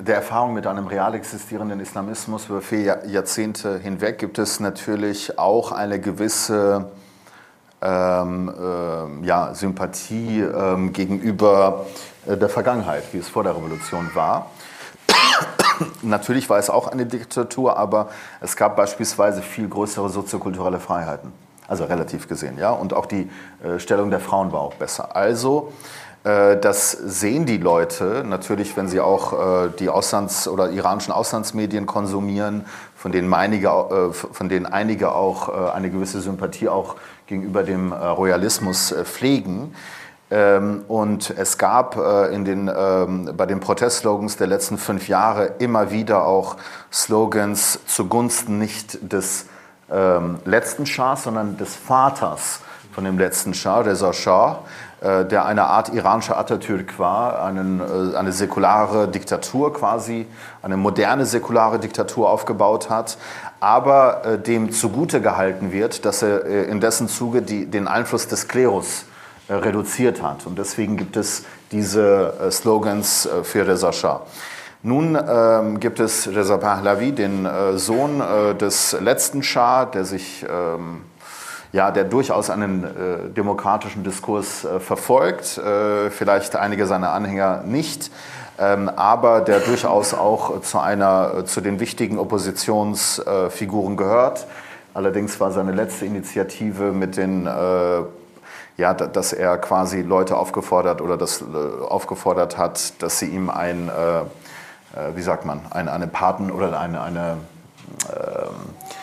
der 0.06 0.16
Erfahrung 0.16 0.54
mit 0.54 0.66
einem 0.66 0.86
real 0.86 1.14
existierenden 1.14 1.78
Islamismus 1.80 2.48
über 2.48 2.60
vier 2.60 3.02
Jahrzehnte 3.06 3.78
hinweg 3.78 4.18
gibt 4.18 4.38
es 4.38 4.58
natürlich 4.58 5.38
auch 5.38 5.70
eine 5.70 6.00
gewisse 6.00 6.90
ähm, 7.80 8.52
äh, 9.22 9.26
ja, 9.26 9.54
Sympathie 9.54 10.40
ähm, 10.40 10.92
gegenüber 10.92 11.86
äh, 12.26 12.36
der 12.36 12.48
Vergangenheit, 12.48 13.04
wie 13.12 13.18
es 13.18 13.28
vor 13.28 13.44
der 13.44 13.56
Revolution 13.56 14.10
war. 14.14 14.50
Natürlich 16.02 16.50
war 16.50 16.58
es 16.58 16.68
auch 16.68 16.88
eine 16.88 17.06
Diktatur, 17.06 17.76
aber 17.76 18.08
es 18.40 18.56
gab 18.56 18.76
beispielsweise 18.76 19.40
viel 19.40 19.68
größere 19.68 20.08
soziokulturelle 20.08 20.80
Freiheiten, 20.80 21.32
also 21.68 21.84
relativ 21.84 22.28
gesehen, 22.28 22.58
ja, 22.58 22.70
und 22.70 22.92
auch 22.92 23.06
die 23.06 23.30
äh, 23.62 23.78
Stellung 23.78 24.10
der 24.10 24.20
Frauen 24.20 24.52
war 24.52 24.60
auch 24.60 24.74
besser. 24.74 25.14
Also 25.14 25.72
das 26.24 26.92
sehen 26.92 27.46
die 27.46 27.56
Leute 27.56 28.22
natürlich, 28.24 28.76
wenn 28.76 28.86
sie 28.86 29.00
auch 29.00 29.32
äh, 29.32 29.70
die 29.76 29.90
Auslands- 29.90 30.46
oder 30.46 30.70
iranischen 30.70 31.12
Auslandsmedien 31.12 31.86
konsumieren, 31.86 32.64
von 32.94 33.10
denen 33.10 33.32
einige, 33.34 33.68
äh, 33.68 34.12
von 34.12 34.48
denen 34.48 34.66
einige 34.66 35.12
auch 35.16 35.48
eine 35.48 35.90
gewisse 35.90 36.20
Sympathie 36.20 36.68
auch 36.68 36.94
gegenüber 37.26 37.64
dem 37.64 37.92
Royalismus 37.92 38.94
pflegen. 39.04 39.74
Ähm, 40.30 40.84
und 40.86 41.30
es 41.36 41.58
gab 41.58 41.96
in 42.32 42.44
den, 42.44 42.70
ähm, 42.74 43.30
bei 43.36 43.46
den 43.46 43.58
Protestslogans 43.58 44.36
der 44.36 44.46
letzten 44.46 44.78
fünf 44.78 45.08
Jahre 45.08 45.54
immer 45.58 45.90
wieder 45.90 46.24
auch 46.24 46.56
Slogans 46.92 47.80
zugunsten 47.86 48.58
nicht 48.58 49.12
des 49.12 49.46
ähm, 49.90 50.38
letzten 50.44 50.86
Schahs, 50.86 51.24
sondern 51.24 51.56
des 51.56 51.74
Vaters 51.74 52.60
von 52.92 53.04
dem 53.04 53.18
letzten 53.18 53.54
Schah, 53.54 53.82
Shah, 54.12 54.52
äh, 54.52 54.91
der 55.02 55.46
eine 55.46 55.64
Art 55.64 55.88
iranischer 55.92 56.38
Atatürk 56.38 56.98
war, 56.98 57.42
einen, 57.42 57.80
äh, 57.80 58.16
eine 58.16 58.32
säkulare 58.32 59.08
Diktatur 59.08 59.72
quasi, 59.72 60.26
eine 60.62 60.76
moderne 60.76 61.26
säkulare 61.26 61.78
Diktatur 61.78 62.30
aufgebaut 62.30 62.88
hat, 62.88 63.18
aber 63.58 64.24
äh, 64.24 64.38
dem 64.38 64.70
zugute 64.70 65.20
gehalten 65.20 65.72
wird, 65.72 66.04
dass 66.04 66.22
er 66.22 66.66
in 66.66 66.80
dessen 66.80 67.08
Zuge 67.08 67.42
die, 67.42 67.66
den 67.66 67.88
Einfluss 67.88 68.28
des 68.28 68.48
Klerus 68.48 69.04
reduziert 69.48 70.22
hat. 70.22 70.46
Und 70.46 70.56
deswegen 70.56 70.96
gibt 70.96 71.16
es 71.16 71.44
diese 71.72 72.32
Slogans 72.50 73.28
für 73.42 73.66
Reza 73.66 73.92
Shah. 73.92 74.22
Nun 74.84 75.16
ähm, 75.16 75.78
gibt 75.78 76.00
es 76.00 76.26
Reza 76.26 76.56
Pahlavi, 76.56 77.12
den 77.12 77.46
äh, 77.46 77.78
Sohn 77.78 78.20
äh, 78.20 78.54
des 78.56 78.96
letzten 79.00 79.44
Schah, 79.44 79.84
der 79.84 80.04
sich 80.04 80.44
ähm, 80.48 81.02
ja, 81.72 81.90
der 81.90 82.04
durchaus 82.04 82.50
einen 82.50 82.84
äh, 82.84 83.30
demokratischen 83.30 84.04
Diskurs 84.04 84.64
äh, 84.64 84.78
verfolgt, 84.78 85.58
äh, 85.58 86.10
vielleicht 86.10 86.54
einige 86.54 86.86
seiner 86.86 87.12
Anhänger 87.12 87.62
nicht, 87.64 88.10
ähm, 88.58 88.90
aber 88.90 89.40
der 89.40 89.60
durchaus 89.60 90.12
auch 90.12 90.60
zu, 90.60 90.78
einer, 90.78 91.32
äh, 91.38 91.44
zu 91.44 91.62
den 91.62 91.80
wichtigen 91.80 92.18
Oppositionsfiguren 92.18 93.96
gehört. 93.96 94.46
Allerdings 94.92 95.40
war 95.40 95.50
seine 95.50 95.72
letzte 95.72 96.04
Initiative 96.04 96.92
mit 96.92 97.16
den 97.16 97.46
äh, 97.46 98.02
ja, 98.78 98.94
dass 98.94 99.32
er 99.34 99.58
quasi 99.58 100.00
Leute 100.00 100.36
aufgefordert 100.36 101.02
oder 101.02 101.16
das 101.16 101.42
äh, 101.42 101.84
aufgefordert 101.84 102.58
hat, 102.58 103.02
dass 103.02 103.18
sie 103.18 103.26
ihm 103.26 103.50
ein, 103.50 103.90
wie 105.14 105.22
sagt 105.22 105.44
man, 105.46 105.60
eine, 105.70 105.92
eine 105.92 106.06
Paten 106.06 106.50
oder 106.50 106.78
eine, 106.78 107.00
eine 107.00 107.36
ähm, 108.08 108.14
äh, 108.14 109.01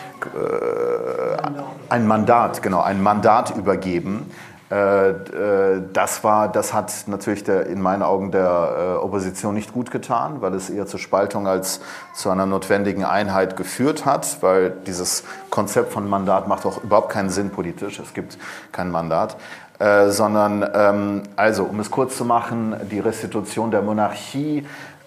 ein 1.90 2.08
Mandat, 2.08 2.62
genau, 2.62 2.82
ein 2.82 3.02
Mandat 3.02 3.56
übergeben. 3.56 4.30
Äh, 4.72 5.10
äh, 5.10 5.82
das, 5.94 6.24
war, 6.24 6.48
das 6.48 6.74
hat 6.74 6.94
natürlich 7.08 7.44
der, 7.44 7.66
in 7.66 7.82
meinen 7.82 8.04
Augen 8.04 8.32
der 8.32 9.00
Opposition 9.02 9.56
nicht 9.56 9.74
gut 9.74 9.90
getan, 9.90 10.41
weil 10.41 10.54
es 10.54 10.70
eher 10.70 10.86
zur 10.86 11.00
Spaltung 11.00 11.48
als 11.48 11.82
zu 12.14 12.30
einer 12.30 12.46
notwendigen 12.46 13.04
Einheit 13.04 13.58
geführt 13.58 14.06
hat, 14.06 14.38
weil 14.41 14.72
dieses 14.86 15.24
Konzept 15.50 15.91
von 15.91 16.08
Mandat 16.08 16.48
macht 16.48 16.66
auch 16.68 16.84
überhaupt 16.84 17.10
keinen 17.10 17.32
Sinn 17.32 17.50
politisch. 17.50 18.00
Es 18.00 18.14
gibt 18.14 18.38
kein 18.72 18.91
Mandat. 18.91 19.38
Äh, 19.80 20.10
sondern, 20.10 20.70
ähm, 20.74 21.24
also 21.38 21.64
um 21.64 21.80
es 21.80 21.90
kurz 21.90 22.18
zu 22.18 22.26
machen, 22.26 22.76
die 22.91 23.00
Restitution 23.00 23.72
der 23.72 23.82
Monarchie 23.82 24.60
äh, 24.60 24.64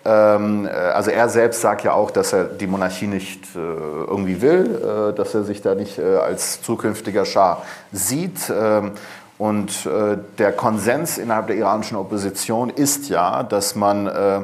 also 0.08 1.10
er 1.10 1.28
selbst 1.28 1.60
sagt 1.60 1.84
ja 1.84 1.92
auch, 1.92 2.10
dass 2.10 2.32
er 2.32 2.44
die 2.44 2.66
Monarchie 2.66 3.06
nicht 3.06 3.54
äh, 3.54 3.58
irgendwie 3.58 4.42
will, 4.42 5.10
äh, 5.12 5.16
dass 5.16 5.34
er 5.34 5.44
sich 5.44 5.62
da 5.62 5.74
nicht 5.74 5.98
äh, 5.98 6.16
als 6.16 6.60
zukünftiger 6.62 7.24
Schah 7.24 7.62
sieht. 7.92 8.50
Ähm, 8.50 8.92
und 9.38 9.86
äh, 9.86 10.18
der 10.38 10.52
Konsens 10.52 11.18
innerhalb 11.18 11.46
der 11.46 11.56
iranischen 11.56 11.96
Opposition 11.96 12.70
ist 12.70 13.08
ja, 13.08 13.42
dass 13.44 13.74
man 13.76 14.06
äh, 14.06 14.40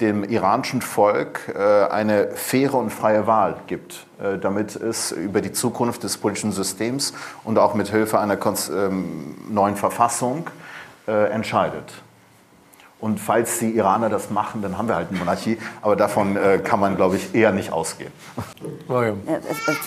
dem 0.00 0.24
iranischen 0.24 0.80
Volk 0.80 1.54
eine 1.90 2.28
faire 2.28 2.72
und 2.76 2.88
freie 2.88 3.26
Wahl 3.26 3.56
gibt, 3.66 4.06
damit 4.40 4.74
es 4.74 5.12
über 5.12 5.42
die 5.42 5.52
Zukunft 5.52 6.04
des 6.04 6.16
politischen 6.16 6.52
Systems 6.52 7.12
und 7.44 7.58
auch 7.58 7.74
mit 7.74 7.88
Hilfe 7.88 8.18
einer 8.18 8.38
ähm, 8.42 9.36
neuen 9.50 9.76
Verfassung 9.76 10.48
entscheidet. 11.06 11.92
Und 13.00 13.18
falls 13.18 13.58
die 13.58 13.76
Iraner 13.76 14.10
das 14.10 14.30
machen, 14.30 14.60
dann 14.60 14.76
haben 14.76 14.88
wir 14.88 14.94
halt 14.94 15.08
eine 15.08 15.18
Monarchie. 15.18 15.56
Aber 15.80 15.96
davon 15.96 16.36
äh, 16.36 16.58
kann 16.58 16.80
man, 16.80 16.96
glaube 16.96 17.16
ich, 17.16 17.34
eher 17.34 17.50
nicht 17.50 17.72
ausgehen. 17.72 18.12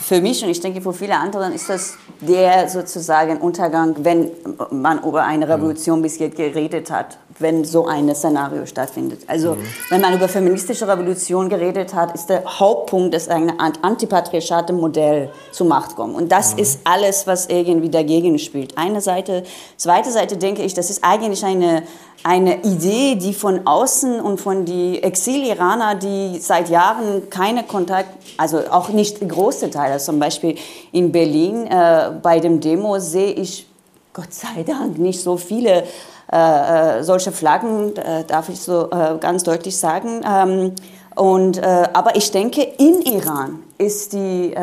Für 0.02 0.22
mich 0.22 0.44
und 0.44 0.50
ich 0.50 0.60
denke 0.62 0.82
für 0.82 0.94
viele 0.94 1.16
andere 1.16 1.54
ist 1.54 1.70
das 1.70 1.98
der 2.22 2.70
sozusagen 2.70 3.38
Untergang, 3.38 3.96
wenn 4.00 4.32
man 4.72 5.04
über 5.04 5.24
eine 5.24 5.48
Revolution 5.48 6.02
bis 6.02 6.18
jetzt 6.20 6.38
geredet 6.38 6.90
hat, 6.90 7.18
wenn 7.40 7.66
so 7.66 7.88
ein 7.88 8.14
Szenario 8.16 8.66
stattfindet. 8.66 9.24
Also 9.28 9.56
mhm. 9.56 9.66
wenn 9.90 10.02
man 10.02 10.14
über 10.14 10.28
feministische 10.28 10.88
Revolution 10.88 11.50
geredet 11.50 11.94
hat, 11.94 12.16
ist 12.16 12.28
der 12.28 12.44
Hauptpunkt, 12.46 13.14
dass 13.14 13.28
ein 13.28 13.52
antipatriarchate 13.60 14.74
Modell 14.74 15.32
zur 15.52 15.68
Macht 15.68 15.96
kommt. 15.96 16.16
Und 16.16 16.32
das 16.32 16.54
mhm. 16.54 16.60
ist 16.60 16.80
alles, 16.86 17.28
was 17.28 17.48
irgendwie 17.48 17.90
dagegen 17.90 18.40
spielt. 18.40 18.78
Eine 18.78 19.02
Seite, 19.02 19.44
zweite 19.78 20.12
Seite 20.12 20.38
denke 20.38 20.64
ich, 20.64 20.74
das 20.74 20.90
ist 20.90 21.04
eigentlich 21.04 21.44
eine 21.44 21.84
eine 22.24 22.64
Idee, 22.64 23.03
die 23.16 23.34
von 23.34 23.68
außen 23.68 24.20
und 24.20 24.40
von 24.42 24.66
die 24.66 25.02
Exil-Iraner, 25.04 25.96
die 25.96 26.40
seit 26.40 26.70
Jahren 26.70 27.30
keine 27.30 27.64
Kontakt, 27.64 28.10
also 28.38 28.60
auch 28.72 28.90
nicht 28.90 29.28
große 29.28 29.70
Teile, 29.70 29.98
zum 29.98 30.20
Beispiel 30.20 30.56
in 30.92 31.12
Berlin 31.12 31.68
äh, 31.68 32.12
bei 32.22 32.40
dem 32.40 32.60
Demo 32.60 33.00
sehe 33.00 33.34
ich 33.34 33.68
Gott 34.14 34.34
sei 34.34 34.64
Dank 34.64 34.98
nicht 35.00 35.22
so 35.22 35.38
viele 35.38 35.84
äh, 36.32 37.00
äh 37.00 37.04
solche 37.04 37.32
Flaggen, 37.32 37.96
äh, 37.96 38.24
darf 38.26 38.50
ich 38.50 38.60
so 38.60 38.90
äh, 38.92 39.18
ganz 39.20 39.44
deutlich 39.44 39.78
sagen. 39.78 40.22
Ähm, 40.28 40.72
und, 41.16 41.58
äh, 41.58 41.88
aber 41.94 42.16
ich 42.16 42.32
denke, 42.32 42.62
in 42.62 43.02
Iran 43.02 43.60
ist 43.78 44.14
die, 44.14 44.56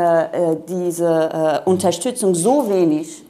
diese 0.69 1.63
Unterstützung 1.67 2.35
so 2.35 2.71
wenig, 2.71 3.23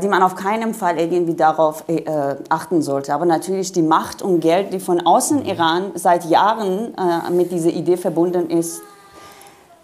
die 0.00 0.08
man 0.08 0.22
auf 0.22 0.34
keinen 0.34 0.74
Fall 0.74 0.98
irgendwie 0.98 1.34
darauf 1.34 1.84
äh, 1.88 2.36
achten 2.48 2.82
sollte. 2.82 3.14
Aber 3.14 3.24
natürlich 3.24 3.72
die 3.72 3.82
Macht 3.82 4.20
und 4.22 4.40
Geld, 4.40 4.72
die 4.72 4.80
von 4.80 5.00
außen 5.00 5.44
Iran 5.44 5.92
seit 5.94 6.24
Jahren 6.26 6.94
äh, 6.96 7.30
mit 7.30 7.50
dieser 7.50 7.70
Idee 7.70 7.96
verbunden 7.96 8.50
ist, 8.50 8.82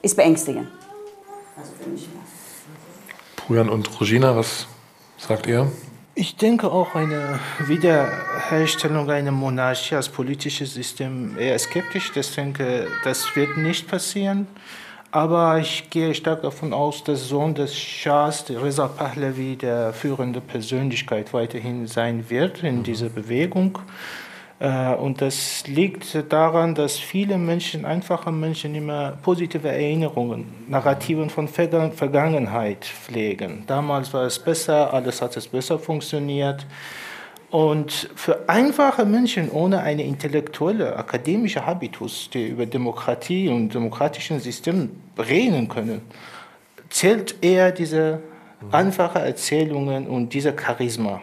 ist 0.02 0.16
beängstigend. 0.16 0.68
Also 1.56 1.72
für 1.82 1.88
mich. 1.88 2.08
Pujan 3.36 3.68
und 3.68 4.00
Rogina, 4.00 4.36
was 4.36 4.66
sagt 5.16 5.46
ihr? 5.46 5.70
Ich 6.14 6.36
denke 6.36 6.72
auch 6.72 6.94
eine 6.94 7.38
Wiederherstellung 7.66 9.10
einer 9.10 9.32
Monarchie 9.32 9.96
als 9.96 10.08
politisches 10.08 10.74
System 10.74 11.36
eher 11.38 11.58
skeptisch. 11.58 12.10
Ich 12.16 12.34
denke, 12.34 12.88
das 13.04 13.36
wird 13.36 13.56
nicht 13.58 13.86
passieren. 13.86 14.46
Aber 15.16 15.58
ich 15.58 15.88
gehe 15.88 16.14
stark 16.14 16.42
davon 16.42 16.74
aus, 16.74 17.02
dass 17.02 17.26
Sohn 17.26 17.54
des 17.54 17.74
Schahs, 17.74 18.44
Reza 18.50 18.86
Pahlavi, 18.86 19.56
der 19.56 19.94
führende 19.94 20.42
Persönlichkeit 20.42 21.32
weiterhin 21.32 21.86
sein 21.86 22.28
wird 22.28 22.62
in 22.62 22.82
dieser 22.82 23.08
Bewegung. 23.08 23.78
Äh, 24.58 24.92
und 24.92 25.22
das 25.22 25.66
liegt 25.66 26.30
daran, 26.30 26.74
dass 26.74 26.98
viele 26.98 27.38
Menschen, 27.38 27.86
einfache 27.86 28.30
Menschen, 28.30 28.74
immer 28.74 29.12
positive 29.22 29.68
Erinnerungen, 29.68 30.52
Narrativen 30.68 31.30
von 31.30 31.48
Vergangenheit 31.48 32.84
pflegen. 32.84 33.64
Damals 33.66 34.12
war 34.12 34.24
es 34.24 34.38
besser, 34.38 34.92
alles 34.92 35.22
hat 35.22 35.34
es 35.38 35.48
besser 35.48 35.78
funktioniert. 35.78 36.66
Und 37.50 38.10
für 38.16 38.48
einfache 38.48 39.04
Menschen 39.04 39.50
ohne 39.50 39.80
eine 39.80 40.02
intellektuelle, 40.02 40.96
akademische 40.96 41.64
Habitus, 41.64 42.28
die 42.32 42.48
über 42.48 42.66
Demokratie 42.66 43.48
und 43.48 43.72
demokratischen 43.72 44.40
System 44.40 44.90
reden 45.16 45.68
können, 45.68 46.02
zählt 46.88 47.36
eher 47.42 47.70
diese 47.70 48.20
einfachen 48.72 49.22
Erzählungen 49.22 50.06
und 50.06 50.32
dieser 50.32 50.54
Charisma, 50.58 51.20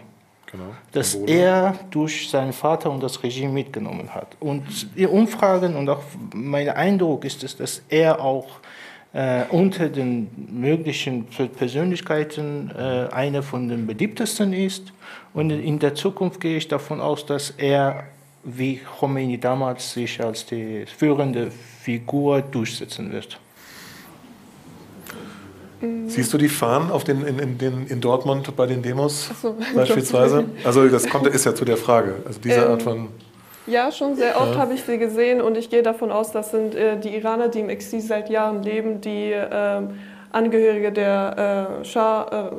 genau. 0.50 0.66
das 0.92 1.16
er 1.16 1.76
durch 1.92 2.30
seinen 2.30 2.54
Vater 2.54 2.90
und 2.90 3.02
das 3.04 3.22
Regime 3.24 3.52
mitgenommen 3.52 4.14
hat. 4.14 4.38
Und 4.40 4.96
die 4.98 5.08
Umfragen 5.08 5.76
und 5.76 5.90
auch 5.90 6.04
mein 6.34 6.70
Eindruck 6.70 7.26
ist 7.26 7.44
es, 7.44 7.58
dass 7.58 7.82
er 7.90 8.22
auch 8.22 8.48
äh, 9.14 9.44
unter 9.50 9.90
den 9.90 10.28
möglichen 10.52 11.26
Persönlichkeiten 11.26 12.72
äh, 12.76 13.08
eine 13.12 13.44
von 13.44 13.70
den 13.70 13.86
beliebtesten 13.86 14.54
ist. 14.54 14.92
Und 15.34 15.52
in 15.52 15.80
der 15.80 15.96
Zukunft 15.96 16.42
gehe 16.42 16.58
ich 16.58 16.68
davon 16.68 17.00
aus, 17.00 17.26
dass 17.26 17.52
er 17.52 18.06
wie 18.44 18.82
Khomeini 19.00 19.40
damals 19.40 19.94
sich 19.94 20.22
als 20.22 20.46
die 20.46 20.86
führende 20.86 21.52
Figur 21.82 22.42
durchsetzen 22.42 23.12
wird. 23.12 23.40
Siehst 26.08 26.32
du 26.34 26.38
die 26.38 26.48
Fahnen 26.48 26.92
auf 26.92 27.04
den, 27.04 27.26
in, 27.26 27.40
in, 27.40 27.60
in, 27.60 27.88
in 27.88 28.02
Dortmund 28.02 28.56
bei 28.56 28.66
den 28.66 28.82
Demos 28.82 29.30
so, 29.42 29.58
beispielsweise? 29.76 30.46
Also 30.64 30.88
das 30.88 31.08
kommt, 31.10 31.28
ist 31.28 31.46
ja 31.46 31.54
zu 31.54 31.66
der 31.66 31.78
Frage. 31.78 32.16
Also 32.26 32.40
diese 32.40 32.62
ähm, 32.62 32.72
Art 32.72 32.84
von 32.84 33.10
ja, 33.68 33.92
schon 33.92 34.16
sehr 34.16 34.40
oft 34.40 34.56
ja. 34.56 34.60
habe 34.60 34.74
ich 34.74 34.84
sie 34.84 34.98
gesehen 34.98 35.42
und 35.42 35.58
ich 35.58 35.70
gehe 35.70 35.84
davon 35.84 36.12
aus, 36.12 36.32
das 36.32 36.52
sind 36.52 36.76
äh, 36.76 36.98
die 37.00 37.16
Iraner, 37.16 37.48
die 37.48 37.60
im 37.60 37.70
Exil 37.70 38.02
seit 38.02 38.30
Jahren 38.30 38.64
leben, 38.64 39.02
die 39.02 39.32
äh, 39.32 39.82
Angehörige 40.32 40.92
der 40.92 41.80
äh, 41.82 41.86
Schah, 41.86 42.52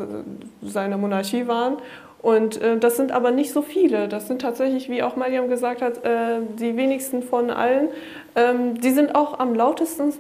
äh, 0.63 0.67
seiner 0.67 0.97
Monarchie 0.97 1.47
waren. 1.49 1.79
Und 2.23 2.63
äh, 2.63 2.79
das 2.79 2.97
sind 2.97 3.13
aber 3.13 3.33
nicht 3.33 3.53
so 3.53 3.61
viele. 3.61 4.09
Das 4.09 4.29
sind 4.29 4.41
tatsächlich, 4.41 4.89
wie 4.89 5.03
auch 5.03 5.15
Mariam 5.15 5.49
gesagt 5.49 5.83
hat, 5.83 6.03
äh, 6.05 6.41
die 6.59 6.75
wenigsten 6.75 7.23
von 7.23 7.51
allen. 7.51 7.89
Ähm, 8.35 8.81
die 8.81 8.93
sind 8.93 9.15
auch 9.15 9.39
am 9.39 9.55
lautesten 9.55 10.11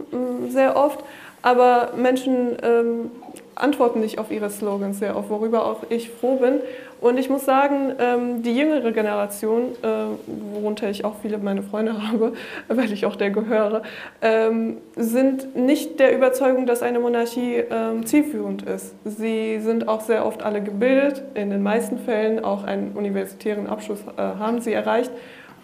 sehr 0.51 0.77
oft, 0.77 1.02
aber 1.40 1.93
Menschen 1.97 2.56
ähm, 2.62 3.11
antworten 3.55 4.01
nicht 4.01 4.19
auf 4.19 4.31
ihre 4.31 4.51
Slogans 4.51 4.98
sehr 4.98 5.16
oft, 5.16 5.31
worüber 5.31 5.65
auch 5.65 5.78
ich 5.89 6.11
froh 6.11 6.36
bin. 6.36 6.61
Und 7.05 7.18
ich 7.18 7.28
muss 7.28 7.44
sagen, 7.44 7.93
ähm, 7.98 8.43
die 8.43 8.56
jüngere 8.56 8.90
Generation, 8.90 9.72
äh, 9.82 10.55
worunter 10.55 10.89
ich 10.89 11.05
auch 11.05 11.16
viele 11.20 11.36
meiner 11.36 11.62
Freunde 11.62 11.93
habe, 12.09 12.32
weil 12.66 12.90
ich 12.90 13.05
auch 13.05 13.14
der 13.14 13.28
gehöre, 13.28 13.82
ähm, 14.22 14.78
sind 14.97 15.55
nicht 15.55 16.01
der 16.01 16.16
Überzeugung, 16.16 16.64
dass 16.64 16.81
eine 16.82 17.01
Monarchie 17.01 17.56
ähm, 17.70 18.06
zielführend 18.06 18.62
ist. 18.62 18.94
Sie 19.05 19.60
sind 19.60 19.86
auch 19.86 20.01
sehr 20.01 20.24
oft 20.24 20.43
alle 20.43 20.62
gebildet, 20.62 21.22
in 21.35 21.51
den 21.51 21.62
meisten 21.62 21.98
Fällen 21.98 22.43
auch 22.43 22.64
einen 22.64 22.93
universitären 22.93 23.66
Abschluss 23.66 24.01
äh, 24.16 24.22
haben 24.22 24.62
sie 24.62 24.72
erreicht. 24.72 25.10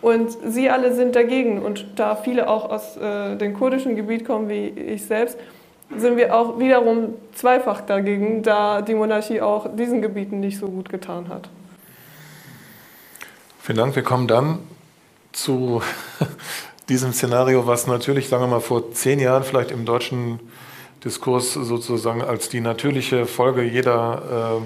Und 0.03 0.37
sie 0.45 0.69
alle 0.69 0.93
sind 0.93 1.17
dagegen. 1.17 1.63
Und 1.63 1.87
da 1.97 2.17
viele 2.17 2.51
auch 2.51 2.69
aus 2.69 2.99
äh, 2.99 3.37
dem 3.37 3.55
kurdischen 3.55 3.97
Gebiet 3.97 4.27
kommen, 4.27 4.51
wie 4.51 4.69
ich 4.69 5.07
selbst, 5.07 5.39
sind 5.97 6.17
wir 6.17 6.35
auch 6.35 6.59
wiederum 6.59 7.15
zweifach 7.35 7.81
dagegen, 7.81 8.43
da 8.43 8.83
die 8.83 8.95
Monarchie 8.95 9.41
auch 9.41 9.67
diesen 9.75 10.03
Gebieten 10.03 10.41
nicht 10.41 10.59
so 10.59 10.69
gut 10.69 10.89
getan 10.89 11.29
hat. 11.29 11.49
Vielen 13.61 13.79
Dank. 13.79 13.97
Wir 13.97 14.03
kommen 14.03 14.29
dann 14.29 14.61
zu 15.33 15.83
diesem 16.89 17.13
Szenario, 17.13 17.67
was 17.67 17.87
natürlich, 17.87 18.29
sagen 18.29 18.45
wir 18.45 18.49
mal, 18.49 18.61
vor 18.61 18.93
zehn 18.93 19.19
Jahren 19.19 19.43
vielleicht 19.43 19.71
im 19.71 19.85
deutschen 19.85 20.41
Diskurs 21.05 21.55
sozusagen 21.55 22.23
als 22.23 22.49
die 22.49 22.61
natürliche 22.61 23.27
Folge 23.27 23.63
jeder 23.63 24.63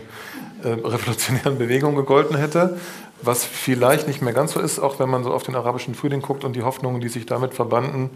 äh, 0.63 0.69
äh, 0.69 0.73
revolutionären 0.73 1.59
Bewegung 1.59 1.95
gegolten 1.95 2.37
hätte, 2.37 2.79
was 3.23 3.45
vielleicht 3.45 4.09
nicht 4.09 4.21
mehr 4.21 4.33
ganz 4.33 4.53
so 4.53 4.61
ist, 4.61 4.79
auch 4.79 4.99
wenn 4.99 5.09
man 5.09 5.23
so 5.23 5.33
auf 5.33 5.43
den 5.43 5.55
arabischen 5.55 5.95
Frühling 5.95 6.23
guckt 6.23 6.45
und 6.45 6.55
die 6.55 6.63
Hoffnungen, 6.63 7.01
die 7.01 7.09
sich 7.09 7.27
damit 7.27 7.55
verbanden. 7.55 8.11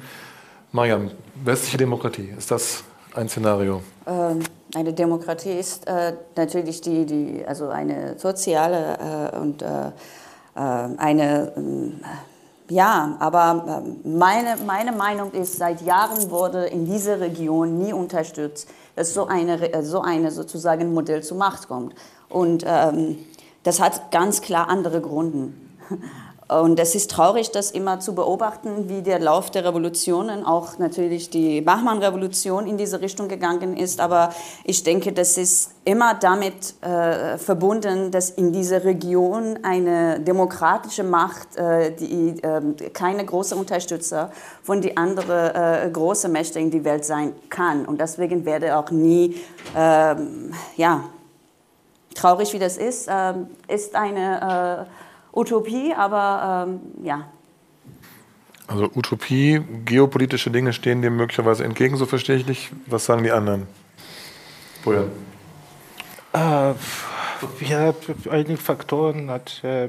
Mariam, 0.72 1.10
westliche 1.44 1.78
Demokratie, 1.78 2.32
ist 2.36 2.50
das 2.50 2.84
ein 3.18 3.28
Szenario? 3.28 3.82
Ähm, 4.06 4.40
eine 4.74 4.92
Demokratie 4.92 5.52
ist 5.52 5.86
äh, 5.86 6.14
natürlich 6.36 6.80
die, 6.80 7.04
die, 7.04 7.44
also 7.46 7.68
eine 7.68 8.18
soziale 8.18 9.32
äh, 9.32 9.36
und 9.38 9.62
äh, 9.62 9.90
eine, 10.54 11.52
ja, 12.68 13.16
aber 13.20 13.84
meine, 14.02 14.56
meine 14.66 14.90
Meinung 14.90 15.30
ist, 15.30 15.56
seit 15.56 15.82
Jahren 15.82 16.32
wurde 16.32 16.64
in 16.66 16.84
dieser 16.84 17.20
Region 17.20 17.78
nie 17.78 17.92
unterstützt, 17.92 18.68
dass 18.96 19.14
so 19.14 19.28
eine, 19.28 19.84
so 19.84 20.00
eine 20.00 20.32
sozusagen 20.32 20.92
Modell 20.92 21.22
zur 21.22 21.36
Macht 21.36 21.68
kommt. 21.68 21.94
Und 22.28 22.64
ähm, 22.66 23.18
das 23.62 23.80
hat 23.80 24.10
ganz 24.10 24.40
klar 24.40 24.68
andere 24.68 25.00
Gründe. 25.00 25.52
Und 26.48 26.80
es 26.80 26.94
ist 26.94 27.10
traurig, 27.10 27.50
das 27.50 27.70
immer 27.70 28.00
zu 28.00 28.14
beobachten, 28.14 28.88
wie 28.88 29.02
der 29.02 29.18
Lauf 29.18 29.50
der 29.50 29.66
Revolutionen, 29.66 30.46
auch 30.46 30.78
natürlich 30.78 31.28
die 31.28 31.60
Bachmann-Revolution 31.60 32.66
in 32.66 32.78
diese 32.78 33.02
Richtung 33.02 33.28
gegangen 33.28 33.76
ist. 33.76 34.00
Aber 34.00 34.32
ich 34.64 34.82
denke, 34.82 35.12
das 35.12 35.36
ist 35.36 35.72
immer 35.84 36.14
damit 36.14 36.82
äh, 36.82 37.36
verbunden, 37.36 38.10
dass 38.10 38.30
in 38.30 38.50
dieser 38.50 38.82
Region 38.84 39.58
eine 39.62 40.20
demokratische 40.20 41.04
Macht, 41.04 41.56
äh, 41.56 41.94
die 41.94 42.42
äh, 42.42 42.90
keine 42.94 43.26
große 43.26 43.54
Unterstützer 43.54 44.32
von 44.62 44.80
die 44.80 44.96
anderen 44.96 45.54
äh, 45.54 45.90
großen 45.92 46.32
Mächte 46.32 46.60
in 46.60 46.70
die 46.70 46.82
Welt 46.82 47.04
sein 47.04 47.34
kann. 47.50 47.84
Und 47.84 48.00
deswegen 48.00 48.46
werde 48.46 48.78
auch 48.78 48.90
nie, 48.90 49.36
ähm, 49.76 50.54
ja, 50.76 51.04
traurig 52.14 52.54
wie 52.54 52.58
das 52.58 52.78
ist, 52.78 53.06
ähm, 53.10 53.48
ist 53.68 53.94
eine 53.94 54.86
äh, 54.88 55.07
Utopie, 55.38 55.94
aber 55.94 56.66
ähm, 56.68 56.80
ja. 57.04 57.28
Also 58.66 58.90
Utopie, 58.94 59.62
geopolitische 59.84 60.50
Dinge 60.50 60.72
stehen 60.72 61.00
dem 61.00 61.16
möglicherweise 61.16 61.64
entgegen, 61.64 61.96
so 61.96 62.06
verstehe 62.06 62.36
ich 62.36 62.46
nicht. 62.46 62.70
Was 62.86 63.06
sagen 63.06 63.22
die 63.22 63.30
anderen? 63.30 63.66
Woher? 64.84 65.04
Äh, 66.34 66.74
ja, 67.64 67.94
einige 68.30 68.56
Faktoren 68.56 69.30
hat 69.30 69.62
äh, 69.64 69.88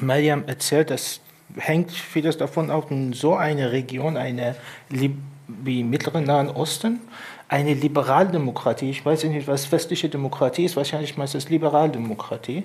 Mariam 0.00 0.44
erzählt, 0.46 0.90
das 0.90 1.20
hängt 1.56 1.92
vieles 1.92 2.36
davon 2.36 2.70
ab, 2.70 2.90
in 2.90 3.12
so 3.12 3.36
einer 3.36 3.70
Region, 3.70 4.16
eine 4.16 4.56
wie 4.88 5.84
Mittleren 5.84 6.24
Nahen 6.24 6.48
Osten, 6.48 7.00
eine 7.48 7.74
Liberaldemokratie, 7.74 8.90
ich 8.90 9.04
weiß 9.04 9.24
nicht, 9.24 9.46
was 9.46 9.70
westliche 9.70 10.08
Demokratie 10.08 10.64
ist, 10.64 10.74
wahrscheinlich 10.76 11.16
meist 11.16 11.34
es 11.34 11.50
Liberaldemokratie, 11.50 12.64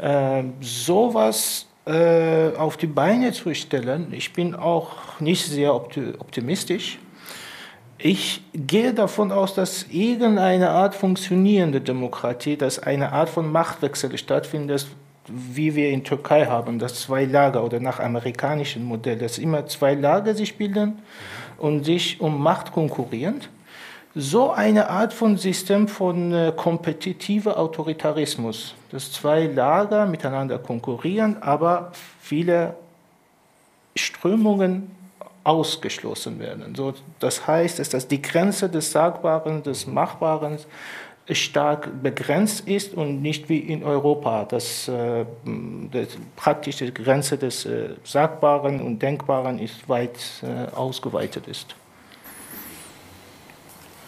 äh, 0.00 0.44
sowas 0.60 1.66
äh, 1.86 2.54
auf 2.56 2.76
die 2.76 2.86
Beine 2.86 3.32
zu 3.32 3.54
stellen, 3.54 4.12
ich 4.12 4.32
bin 4.32 4.54
auch 4.54 5.20
nicht 5.20 5.46
sehr 5.46 5.74
optimistisch. 5.74 6.98
Ich 8.00 8.42
gehe 8.52 8.94
davon 8.94 9.32
aus, 9.32 9.54
dass 9.54 9.86
irgendeine 9.90 10.70
Art 10.70 10.94
funktionierende 10.94 11.80
Demokratie, 11.80 12.56
dass 12.56 12.78
eine 12.78 13.10
Art 13.12 13.28
von 13.28 13.50
Machtwechsel 13.50 14.16
stattfindet, 14.16 14.86
wie 15.26 15.74
wir 15.74 15.90
in 15.90 16.04
Türkei 16.04 16.46
haben, 16.46 16.78
dass 16.78 17.00
zwei 17.00 17.24
Lager 17.24 17.64
oder 17.64 17.80
nach 17.80 17.98
amerikanischem 17.98 18.84
Modell, 18.84 19.18
dass 19.18 19.38
immer 19.38 19.66
zwei 19.66 19.94
Lager 19.94 20.34
sich 20.34 20.56
bilden 20.56 21.00
und 21.58 21.84
sich 21.84 22.20
um 22.20 22.40
Macht 22.40 22.72
konkurrieren 22.72 23.40
so 24.20 24.50
eine 24.50 24.90
Art 24.90 25.12
von 25.12 25.36
System 25.36 25.86
von 25.86 26.32
äh, 26.32 26.52
Autoritarismus, 26.56 28.74
dass 28.90 29.12
zwei 29.12 29.46
Lager 29.46 30.06
miteinander 30.06 30.58
konkurrieren, 30.58 31.40
aber 31.40 31.92
viele 32.20 32.74
Strömungen 33.94 34.90
ausgeschlossen 35.44 36.40
werden. 36.40 36.74
So, 36.74 36.94
das 37.20 37.46
heißt, 37.46 37.94
dass 37.94 38.08
die 38.08 38.20
Grenze 38.20 38.68
des 38.68 38.90
Sagbaren, 38.90 39.62
des 39.62 39.86
Machbaren 39.86 40.58
stark 41.30 42.02
begrenzt 42.02 42.66
ist 42.66 42.94
und 42.94 43.22
nicht 43.22 43.48
wie 43.48 43.58
in 43.58 43.84
Europa, 43.84 44.46
dass 44.46 44.88
äh, 44.88 45.26
die 45.44 46.08
praktische 46.34 46.90
Grenze 46.90 47.38
des 47.38 47.66
äh, 47.66 47.90
Sagbaren 48.02 48.80
und 48.80 49.00
Denkbaren 49.00 49.60
ist 49.60 49.88
weit 49.88 50.18
äh, 50.42 50.74
ausgeweitet 50.74 51.46
ist. 51.46 51.76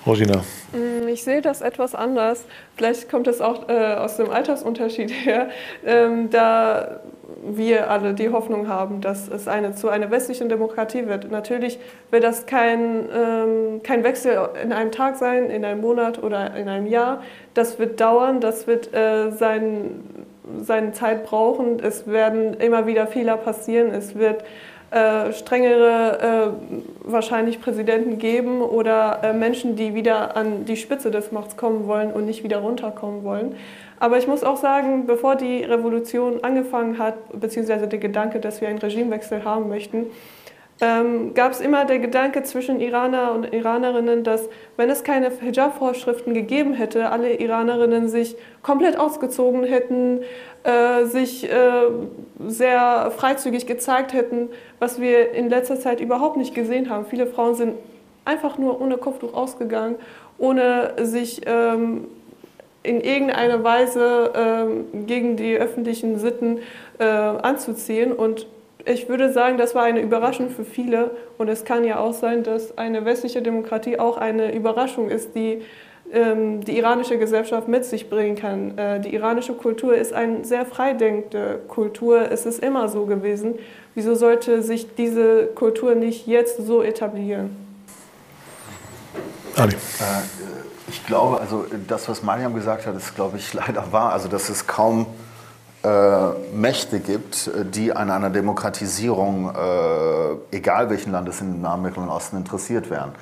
Rosina. 0.07 0.43
Mm, 0.73 1.09
ich 1.09 1.25
sehe 1.25 1.43
das 1.43 1.61
etwas 1.61 1.95
anders. 1.95 2.45
Vielleicht 2.77 3.11
kommt 3.11 3.27
es 3.27 3.41
auch 3.41 3.69
äh, 3.69 3.95
aus 3.95 4.17
dem 4.17 4.31
Altersunterschied 4.31 5.11
her, 5.25 5.51
ähm, 5.85 6.31
da 6.31 7.01
wir 7.43 7.91
alle 7.91 8.15
die 8.15 8.31
Hoffnung 8.31 8.69
haben, 8.69 9.01
dass 9.01 9.29
es 9.29 9.49
eine, 9.49 9.75
zu 9.75 9.89
einer 9.89 10.11
westlichen 10.11 10.49
Demokratie 10.49 11.07
wird. 11.07 11.31
Natürlich 11.31 11.79
wird 12.11 12.25
das 12.25 12.47
kein, 12.47 13.09
ähm, 13.15 13.83
kein 13.83 14.05
Wechsel 14.05 14.49
in 14.63 14.73
einem 14.73 14.91
Tag 14.91 15.17
sein, 15.17 15.51
in 15.51 15.65
einem 15.65 15.81
Monat 15.81 16.23
oder 16.23 16.55
in 16.57 16.69
einem 16.69 16.87
Jahr. 16.87 17.23
Das 17.55 17.79
wird 17.79 18.01
dauern, 18.01 18.41
das 18.41 18.67
wird 18.67 18.93
äh, 18.95 19.31
sein, 19.31 20.03
seine 20.61 20.93
Zeit 20.93 21.25
brauchen. 21.25 21.81
Es 21.81 22.07
werden 22.07 22.55
immer 22.55 22.87
wieder 22.87 23.07
Fehler 23.07 23.37
passieren. 23.37 23.91
Es 23.91 24.17
wird 24.17 24.45
äh, 24.91 25.33
strengere 25.33 26.19
äh, 26.21 26.73
wahrscheinlich 27.05 27.61
Präsidenten 27.61 28.19
geben 28.19 28.61
oder 28.61 29.21
äh, 29.23 29.33
Menschen, 29.33 29.77
die 29.77 29.95
wieder 29.95 30.37
an 30.37 30.65
die 30.65 30.77
Spitze 30.77 31.13
des 31.13 31.31
Machts 31.31 31.57
kommen 31.57 31.87
wollen 31.87 32.13
und 32.13 32.27
nicht 32.27 32.43
wieder 32.43 32.59
runterkommen 32.59 33.23
wollen. 33.23 33.55
Aber 34.01 34.19
ich 34.19 34.27
muss 34.27 34.43
auch 34.43 34.57
sagen, 34.57 35.07
bevor 35.07 35.37
die 35.37 35.63
Revolution 35.63 36.43
angefangen 36.43 36.99
hat, 36.99 37.15
beziehungsweise 37.39 37.87
der 37.87 37.99
Gedanke, 37.99 38.41
dass 38.41 38.61
wir 38.61 38.69
einen 38.69 38.79
Regimewechsel 38.79 39.45
haben 39.45 39.69
möchten, 39.69 40.07
ähm, 40.81 41.35
gab 41.35 41.53
es 41.53 41.61
immer 41.61 41.85
der 41.85 41.99
Gedanke 41.99 42.43
zwischen 42.43 42.81
Iraner 42.81 43.33
und 43.33 43.53
Iranerinnen, 43.53 44.25
dass 44.25 44.49
wenn 44.77 44.89
es 44.89 45.05
keine 45.05 45.31
Hijab-Vorschriften 45.31 46.33
gegeben 46.33 46.73
hätte, 46.73 47.11
alle 47.11 47.35
Iranerinnen 47.35 48.09
sich 48.09 48.37
komplett 48.63 48.99
ausgezogen 48.99 49.65
hätten, 49.65 50.21
äh, 50.65 51.05
sich 51.05 51.51
äh, 51.51 51.83
sehr 52.47 53.13
freizügig 53.17 53.67
gezeigt 53.67 54.13
hätten, 54.15 54.49
was 54.79 55.01
wir 55.01 55.33
in 55.33 55.51
letzter 55.51 55.79
Zeit 55.79 56.01
überhaupt 56.01 56.37
nicht 56.37 56.55
gesehen 56.55 56.89
haben. 56.89 57.05
Viele 57.07 57.27
Frauen 57.27 57.55
sind 57.55 57.75
einfach 58.25 58.57
nur 58.59 58.81
ohne 58.81 58.97
Kopftuch 58.97 59.35
ausgegangen, 59.35 59.97
ohne 60.39 60.95
sich 61.03 61.43
ähm, 61.47 62.07
in 62.83 63.01
irgendeiner 63.03 63.63
Weise 63.63 64.33
ähm, 64.35 65.07
gegen 65.07 65.37
die 65.37 65.57
öffentlichen 65.57 66.19
Sitten 66.19 66.61
äh, 66.99 67.05
anzuziehen. 67.05 68.13
Und 68.13 68.47
ich 68.85 69.09
würde 69.09 69.33
sagen, 69.33 69.59
das 69.59 69.75
war 69.75 69.85
eine 69.85 70.01
Überraschung 70.01 70.51
für 70.51 70.65
viele. 70.65 71.11
Und 71.39 71.49
es 71.49 71.65
kann 71.65 71.85
ja 71.85 71.99
auch 71.99 72.13
sein, 72.13 72.43
dass 72.43 72.77
eine 72.79 73.05
westliche 73.05 73.43
Demokratie 73.43 73.99
auch 73.99 74.17
eine 74.17 74.55
Überraschung 74.55 75.09
ist, 75.11 75.35
die 75.35 75.63
ähm, 76.13 76.65
die 76.65 76.77
iranische 76.77 77.19
Gesellschaft 77.19 77.69
mit 77.69 77.85
sich 77.85 78.11
bringen 78.11 78.35
kann. 78.35 78.77
Äh, 78.77 79.01
die 79.01 79.15
iranische 79.15 79.55
Kultur 79.55 79.95
ist 79.95 80.13
eine 80.13 80.45
sehr 80.45 80.67
freidenkende 80.67 81.61
Kultur. 81.69 82.31
Es 82.33 82.47
ist 82.47 82.59
immer 82.63 82.89
so 82.89 83.07
gewesen. 83.07 83.55
Wieso 83.95 84.17
sollte 84.17 84.63
sich 84.63 84.95
diese 84.97 85.47
Kultur 85.55 85.95
nicht 85.95 86.27
jetzt 86.27 86.67
so 86.67 86.83
etablieren? 86.83 87.57
Ali. 89.57 89.75
Äh, 89.75 89.77
ich 90.89 91.07
glaube, 91.07 91.41
also 91.41 91.65
das, 91.87 92.09
was 92.09 92.25
Mariam 92.25 92.55
gesagt 92.55 92.87
hat, 92.87 92.97
ist, 92.97 93.15
glaube 93.15 93.37
ich, 93.37 93.55
leider 93.55 93.93
wahr. 93.93 94.13
Also, 94.13 94.29
dass 94.29 94.49
es 94.49 94.67
kaum 94.67 95.03
äh, 95.03 95.30
Mächte 96.53 97.01
gibt, 97.01 97.51
die 97.75 97.95
an 97.95 98.11
einer 98.11 98.29
Demokratisierung, 98.29 99.55
äh, 99.55 100.57
egal 100.57 100.91
welchen 100.91 101.13
Landes 101.13 101.41
im 101.41 101.63
Nahen 101.63 101.81
Mittleren 101.83 102.11
Osten, 102.11 102.37
interessiert 102.37 102.91
wären. 102.91 103.13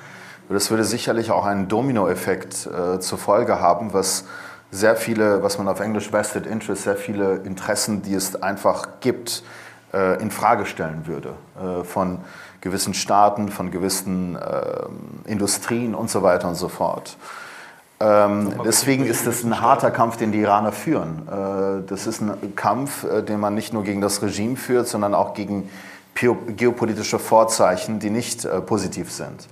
Das 0.49 0.71
würde 0.71 0.83
sicherlich 0.83 1.29
auch 1.29 1.45
einen 1.45 1.67
Dominoeffekt 1.67 2.65
äh, 2.65 2.99
zur 2.99 3.17
Folge 3.19 3.61
haben, 3.61 3.93
was 3.93 4.25
sehr 4.71 4.95
viele, 4.95 5.43
was 5.43 5.59
man 5.59 5.67
auf 5.67 5.79
Englisch 5.79 6.11
Vested 6.11 6.47
Interest, 6.47 6.83
sehr 6.83 6.95
viele 6.95 7.35
Interessen, 7.37 8.01
die 8.01 8.15
es 8.15 8.41
einfach 8.41 8.87
gibt, 8.99 9.43
äh, 9.93 10.21
in 10.21 10.31
Frage 10.31 10.65
stellen 10.65 11.05
würde. 11.05 11.35
Äh, 11.59 11.83
von 11.83 12.19
gewissen 12.61 12.93
Staaten, 12.93 13.49
von 13.49 13.71
gewissen 13.71 14.35
äh, 14.35 15.29
Industrien 15.29 15.93
und 15.95 16.09
so 16.09 16.23
weiter 16.23 16.47
und 16.47 16.55
so 16.55 16.67
fort. 16.67 17.17
Ähm, 18.01 18.53
deswegen 18.63 19.05
ist 19.05 19.27
es 19.27 19.43
ein 19.43 19.59
harter 19.59 19.91
Kampf, 19.91 20.15
den 20.15 20.31
die 20.31 20.39
Iraner 20.39 20.71
führen. 20.71 21.27
Äh, 21.27 21.87
das 21.87 22.07
ist 22.07 22.21
ein 22.21 22.55
Kampf, 22.55 23.03
äh, 23.03 23.21
den 23.23 23.41
man 23.41 23.55
nicht 23.55 23.73
nur 23.73 23.83
gegen 23.83 23.99
das 23.99 24.21
Regime 24.21 24.55
führt, 24.55 24.87
sondern 24.87 25.13
auch 25.13 25.33
gegen 25.33 25.69
geopolitische 26.13 27.19
Vorzeichen, 27.19 27.99
die 27.99 28.09
nicht 28.09 28.45
äh, 28.45 28.61
positiv 28.61 29.11
sind. 29.11 29.47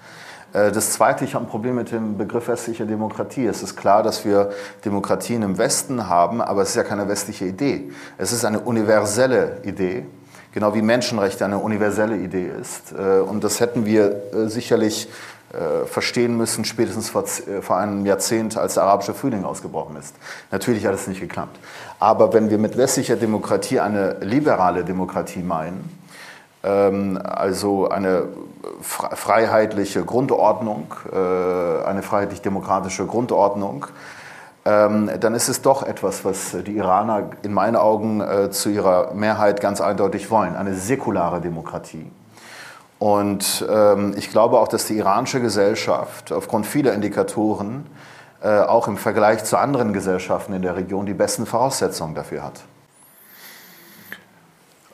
Das 0.53 0.91
Zweite, 0.91 1.25
ich 1.25 1.35
habe 1.35 1.45
ein 1.45 1.49
Problem 1.49 1.75
mit 1.75 1.91
dem 1.91 2.17
Begriff 2.17 2.47
westliche 2.47 2.85
Demokratie. 2.85 3.45
Es 3.45 3.61
ist 3.61 3.75
klar, 3.75 4.01
dass 4.01 4.23
wir 4.23 4.49
Demokratien 4.85 5.43
im 5.43 5.57
Westen 5.57 6.07
haben, 6.07 6.41
aber 6.41 6.61
es 6.61 6.69
ist 6.69 6.75
ja 6.75 6.83
keine 6.83 7.07
westliche 7.09 7.45
Idee. 7.45 7.91
Es 8.17 8.31
ist 8.31 8.45
eine 8.45 8.61
universelle 8.61 9.57
Idee, 9.63 10.05
genau 10.53 10.73
wie 10.73 10.81
Menschenrechte 10.81 11.43
eine 11.43 11.59
universelle 11.59 12.15
Idee 12.15 12.49
ist. 12.59 12.93
Und 12.93 13.43
das 13.43 13.59
hätten 13.59 13.85
wir 13.85 14.21
sicherlich 14.47 15.09
äh, 15.09 15.11
verstehen 15.85 16.35
müssen, 16.35 16.65
spätestens 16.65 17.09
vor, 17.09 17.23
äh, 17.23 17.61
vor 17.61 17.77
einem 17.77 18.05
Jahrzehnt, 18.05 18.57
als 18.57 18.73
der 18.73 18.83
arabische 18.83 19.13
Frühling 19.13 19.45
ausgebrochen 19.45 19.95
ist. 19.95 20.15
Natürlich 20.51 20.85
hat 20.85 20.93
es 20.93 21.07
nicht 21.07 21.21
geklappt. 21.21 21.57
Aber 21.99 22.33
wenn 22.33 22.49
wir 22.49 22.57
mit 22.57 22.77
westlicher 22.77 23.15
Demokratie 23.15 23.79
eine 23.79 24.17
liberale 24.21 24.83
Demokratie 24.83 25.41
meinen, 25.41 25.97
ähm, 26.63 27.19
also 27.23 27.89
eine 27.89 28.23
freiheitliche 28.81 30.03
Grundordnung, 30.03 30.93
äh, 31.11 31.85
eine 31.85 32.03
freiheitlich-demokratische 32.03 33.05
Grundordnung, 33.05 33.87
ähm, 34.65 35.09
dann 35.19 35.33
ist 35.33 35.47
es 35.47 35.61
doch 35.61 35.83
etwas, 35.83 36.25
was 36.25 36.57
die 36.65 36.75
Iraner 36.75 37.29
in 37.41 37.53
meinen 37.53 37.77
Augen 37.77 38.19
äh, 38.19 38.51
zu 38.51 38.69
ihrer 38.69 39.13
Mehrheit 39.13 39.61
ganz 39.61 39.79
eindeutig 39.79 40.29
wollen, 40.29 40.57
eine 40.57 40.75
säkulare 40.75 41.39
Demokratie. 41.39 42.05
Und 42.99 43.65
ähm, 43.69 44.15
ich 44.17 44.31
glaube 44.31 44.59
auch, 44.59 44.67
dass 44.67 44.85
die 44.85 44.97
iranische 44.97 45.39
Gesellschaft 45.39 46.31
aufgrund 46.31 46.65
vieler 46.65 46.93
Indikatoren 46.93 47.85
äh, 48.41 48.59
auch 48.59 48.87
im 48.87 48.97
Vergleich 48.97 49.43
zu 49.43 49.57
anderen 49.57 49.93
Gesellschaften 49.93 50.53
in 50.53 50.61
der 50.61 50.75
Region 50.75 51.05
die 51.05 51.13
besten 51.13 51.45
Voraussetzungen 51.45 52.15
dafür 52.15 52.43
hat. 52.43 52.61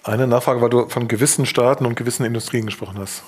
Eine 0.04 0.28
Nachfrage, 0.28 0.62
weil 0.62 0.70
du 0.70 0.90
von 0.90 1.08
gewissen 1.08 1.46
Staaten 1.46 1.86
und 1.86 1.96
gewissen 1.96 2.26
Industrien 2.26 2.66
gesprochen 2.66 2.98
hast. 3.00 3.24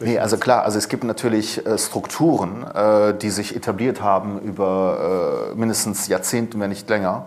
Nee, 0.00 0.18
also 0.18 0.36
klar, 0.36 0.62
also 0.62 0.78
es 0.78 0.88
gibt 0.88 1.04
natürlich 1.04 1.66
äh, 1.66 1.76
Strukturen, 1.78 2.64
äh, 2.64 3.14
die 3.14 3.30
sich 3.30 3.56
etabliert 3.56 4.02
haben 4.02 4.38
über 4.40 5.52
äh, 5.52 5.58
mindestens 5.58 6.06
Jahrzehnte, 6.06 6.60
wenn 6.60 6.68
nicht 6.68 6.88
länger, 6.88 7.26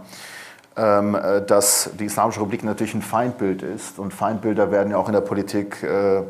ähm, 0.78 1.15
äh, 1.15 1.41
dass 1.41 1.90
die 1.99 2.06
Islamische 2.06 2.40
Republik 2.40 2.64
natürlich 2.64 2.94
ein 2.94 3.02
Feindbild 3.02 3.61
ist 3.61 3.99
und 3.99 4.14
Feindbilder 4.14 4.72
werden 4.72 4.91
ja 4.91 4.98
auch 4.98 5.07
in 5.07 5.14
der 5.14 5.22
Politik 5.22 5.84
äh, 5.84 6.22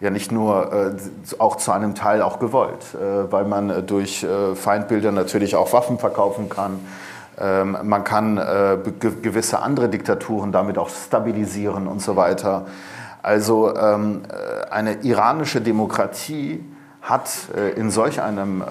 ja 0.00 0.10
nicht 0.10 0.32
nur 0.32 0.72
äh, 0.72 0.92
auch 1.38 1.56
zu 1.56 1.72
einem 1.72 1.94
Teil 1.94 2.22
auch 2.22 2.38
gewollt, 2.38 2.94
äh, 2.94 3.30
weil 3.30 3.44
man 3.44 3.70
äh, 3.70 3.82
durch 3.82 4.24
äh, 4.24 4.54
Feindbilder 4.54 5.12
natürlich 5.12 5.56
auch 5.56 5.72
Waffen 5.72 5.98
verkaufen 5.98 6.48
kann. 6.48 6.80
Ähm, 7.38 7.76
man 7.82 8.04
kann 8.04 8.38
äh, 8.38 8.78
ge 8.98 9.12
gewisse 9.22 9.60
andere 9.60 9.88
Diktaturen 9.88 10.52
damit 10.52 10.78
auch 10.78 10.88
stabilisieren 10.88 11.86
und 11.86 12.00
so 12.00 12.16
weiter. 12.16 12.66
Also 13.22 13.76
ähm, 13.76 14.22
äh, 14.28 14.70
eine 14.70 15.02
iranische 15.02 15.60
Demokratie 15.60 16.64
hat 17.02 17.30
in 17.76 17.90
solch, 17.90 18.20
einem, 18.20 18.62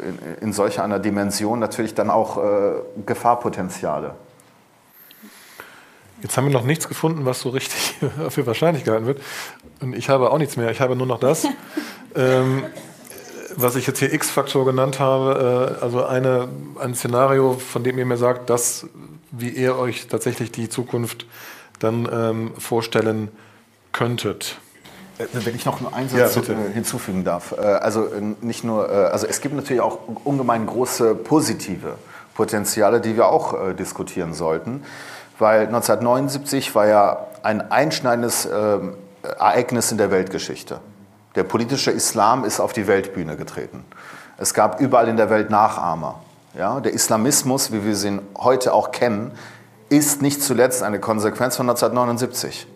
in, 0.00 0.46
in 0.48 0.52
solch 0.52 0.80
einer 0.80 0.98
Dimension 0.98 1.60
natürlich 1.60 1.94
dann 1.94 2.10
auch 2.10 2.40
Gefahrpotenziale. 3.06 4.16
Jetzt 6.26 6.36
haben 6.36 6.46
wir 6.46 6.52
noch 6.52 6.64
nichts 6.64 6.88
gefunden, 6.88 7.24
was 7.24 7.38
so 7.38 7.50
richtig 7.50 7.94
für 8.30 8.46
wahrscheinlich 8.48 8.82
gehalten 8.82 9.06
wird. 9.06 9.22
Und 9.80 9.94
ich 9.94 10.08
habe 10.08 10.32
auch 10.32 10.38
nichts 10.38 10.56
mehr. 10.56 10.72
Ich 10.72 10.80
habe 10.80 10.96
nur 10.96 11.06
noch 11.06 11.20
das, 11.20 11.46
ähm, 12.16 12.64
was 13.54 13.76
ich 13.76 13.86
jetzt 13.86 14.00
hier 14.00 14.12
X-Faktor 14.12 14.64
genannt 14.64 14.98
habe. 14.98 15.76
Äh, 15.78 15.84
also 15.84 16.04
eine, 16.04 16.48
ein 16.80 16.96
Szenario, 16.96 17.52
von 17.52 17.84
dem 17.84 17.96
ihr 17.96 18.06
mir 18.06 18.16
sagt, 18.16 18.50
dass, 18.50 18.86
wie 19.30 19.50
ihr 19.50 19.78
euch 19.78 20.08
tatsächlich 20.08 20.50
die 20.50 20.68
Zukunft 20.68 21.26
dann 21.78 22.08
ähm, 22.12 22.54
vorstellen 22.58 23.28
könntet. 23.92 24.58
Äh, 25.18 25.26
wenn 25.32 25.54
ich 25.54 25.64
noch 25.64 25.80
einen 25.92 26.08
Satz 26.08 26.34
ja, 26.34 26.42
äh, 26.42 26.72
hinzufügen 26.74 27.22
darf. 27.22 27.52
Äh, 27.56 27.60
also 27.60 28.08
nicht 28.40 28.64
nur, 28.64 28.90
also 28.90 29.28
es 29.28 29.40
gibt 29.40 29.54
natürlich 29.54 29.80
auch 29.80 30.00
ungemein 30.24 30.66
große 30.66 31.14
positive 31.14 31.94
Potenziale, 32.34 33.00
die 33.00 33.14
wir 33.14 33.28
auch 33.28 33.74
diskutieren 33.74 34.34
sollten 34.34 34.82
weil 35.38 35.66
1979 35.66 36.74
war 36.74 36.86
ja 36.86 37.26
ein 37.42 37.70
einschneidendes 37.70 38.46
äh, 38.46 38.78
Ereignis 39.22 39.92
in 39.92 39.98
der 39.98 40.10
Weltgeschichte. 40.10 40.80
Der 41.34 41.44
politische 41.44 41.90
Islam 41.90 42.44
ist 42.44 42.60
auf 42.60 42.72
die 42.72 42.86
Weltbühne 42.86 43.36
getreten. 43.36 43.84
Es 44.38 44.54
gab 44.54 44.80
überall 44.80 45.08
in 45.08 45.16
der 45.16 45.30
Welt 45.30 45.50
Nachahmer. 45.50 46.20
Ja, 46.56 46.80
der 46.80 46.92
Islamismus, 46.92 47.72
wie 47.72 47.84
wir 47.84 48.08
ihn 48.08 48.22
heute 48.36 48.72
auch 48.72 48.90
kennen, 48.90 49.32
ist 49.88 50.22
nicht 50.22 50.42
zuletzt 50.42 50.82
eine 50.82 50.98
Konsequenz 50.98 51.56
von 51.56 51.68
1979. 51.68 52.66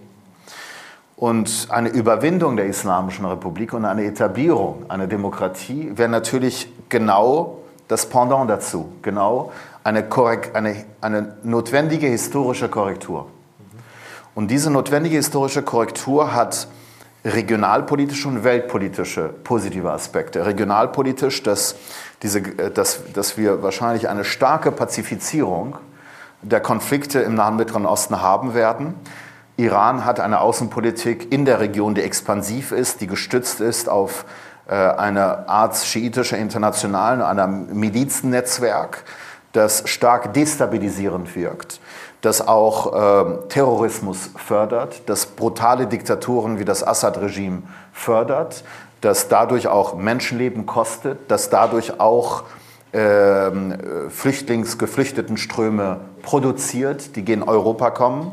Und 1.16 1.68
eine 1.70 1.88
Überwindung 1.88 2.56
der 2.56 2.66
Islamischen 2.66 3.24
Republik 3.26 3.72
und 3.72 3.84
eine 3.84 4.04
Etablierung 4.04 4.84
einer 4.88 5.06
Demokratie 5.06 5.92
wäre 5.94 6.08
natürlich 6.08 6.70
genau 6.88 7.58
das 7.88 8.06
Pendant 8.06 8.48
dazu, 8.48 8.92
genau 9.02 9.52
eine, 9.84 10.06
eine, 10.54 10.84
eine 11.00 11.36
notwendige 11.42 12.06
historische 12.06 12.68
Korrektur. 12.68 13.30
Und 14.34 14.50
diese 14.50 14.70
notwendige 14.70 15.16
historische 15.16 15.62
Korrektur 15.62 16.34
hat 16.34 16.68
regionalpolitische 17.24 18.28
und 18.28 18.44
weltpolitische 18.44 19.28
positive 19.44 19.90
Aspekte. 19.90 20.46
Regionalpolitisch, 20.46 21.42
dass, 21.42 21.74
diese, 22.22 22.40
dass, 22.42 23.12
dass 23.12 23.36
wir 23.36 23.62
wahrscheinlich 23.62 24.08
eine 24.08 24.24
starke 24.24 24.72
Pazifizierung 24.72 25.76
der 26.42 26.60
Konflikte 26.60 27.20
im 27.20 27.34
Nahen 27.34 27.56
Mittleren 27.56 27.84
Osten 27.84 28.22
haben 28.22 28.54
werden. 28.54 28.94
Iran 29.56 30.06
hat 30.06 30.20
eine 30.20 30.40
Außenpolitik 30.40 31.30
in 31.30 31.44
der 31.44 31.60
Region, 31.60 31.94
die 31.94 32.02
expansiv 32.02 32.72
ist, 32.72 33.02
die 33.02 33.06
gestützt 33.06 33.60
ist 33.60 33.90
auf 33.90 34.24
äh, 34.66 34.74
eine 34.74 35.48
Art 35.48 35.76
schiitischer 35.76 36.38
Internationalen, 36.38 37.20
einem 37.20 37.78
Milizennetzwerk, 37.78 39.04
das 39.52 39.82
stark 39.86 40.32
destabilisierend 40.34 41.34
wirkt, 41.34 41.80
das 42.20 42.46
auch 42.46 42.92
äh, 42.92 43.48
Terrorismus 43.48 44.30
fördert, 44.36 45.02
das 45.06 45.26
brutale 45.26 45.86
Diktaturen 45.86 46.58
wie 46.58 46.64
das 46.64 46.86
Assad-Regime 46.86 47.62
fördert, 47.92 48.64
das 49.00 49.28
dadurch 49.28 49.66
auch 49.66 49.94
Menschenleben 49.96 50.66
kostet, 50.66 51.18
das 51.28 51.50
dadurch 51.50 51.98
auch 52.00 52.44
äh, 52.92 53.50
Flüchtlingsgeflüchtetenströme 54.10 56.00
produziert, 56.22 57.16
die 57.16 57.24
gegen 57.24 57.42
Europa 57.42 57.90
kommen. 57.90 58.32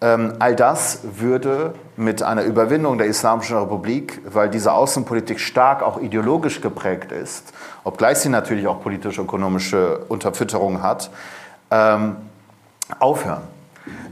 Ähm, 0.00 0.34
all 0.38 0.54
das 0.54 1.00
würde 1.16 1.74
mit 1.96 2.22
einer 2.22 2.44
Überwindung 2.44 2.98
der 2.98 3.08
Islamischen 3.08 3.58
Republik, 3.58 4.20
weil 4.24 4.48
diese 4.48 4.72
Außenpolitik 4.72 5.40
stark 5.40 5.82
auch 5.82 6.00
ideologisch 6.00 6.60
geprägt 6.60 7.10
ist, 7.10 7.52
obgleich 7.82 8.18
sie 8.18 8.28
natürlich 8.28 8.68
auch 8.68 8.80
politisch-ökonomische 8.80 9.98
Unterfütterung 10.08 10.82
hat, 10.82 11.10
ähm, 11.72 12.16
aufhören. 13.00 13.42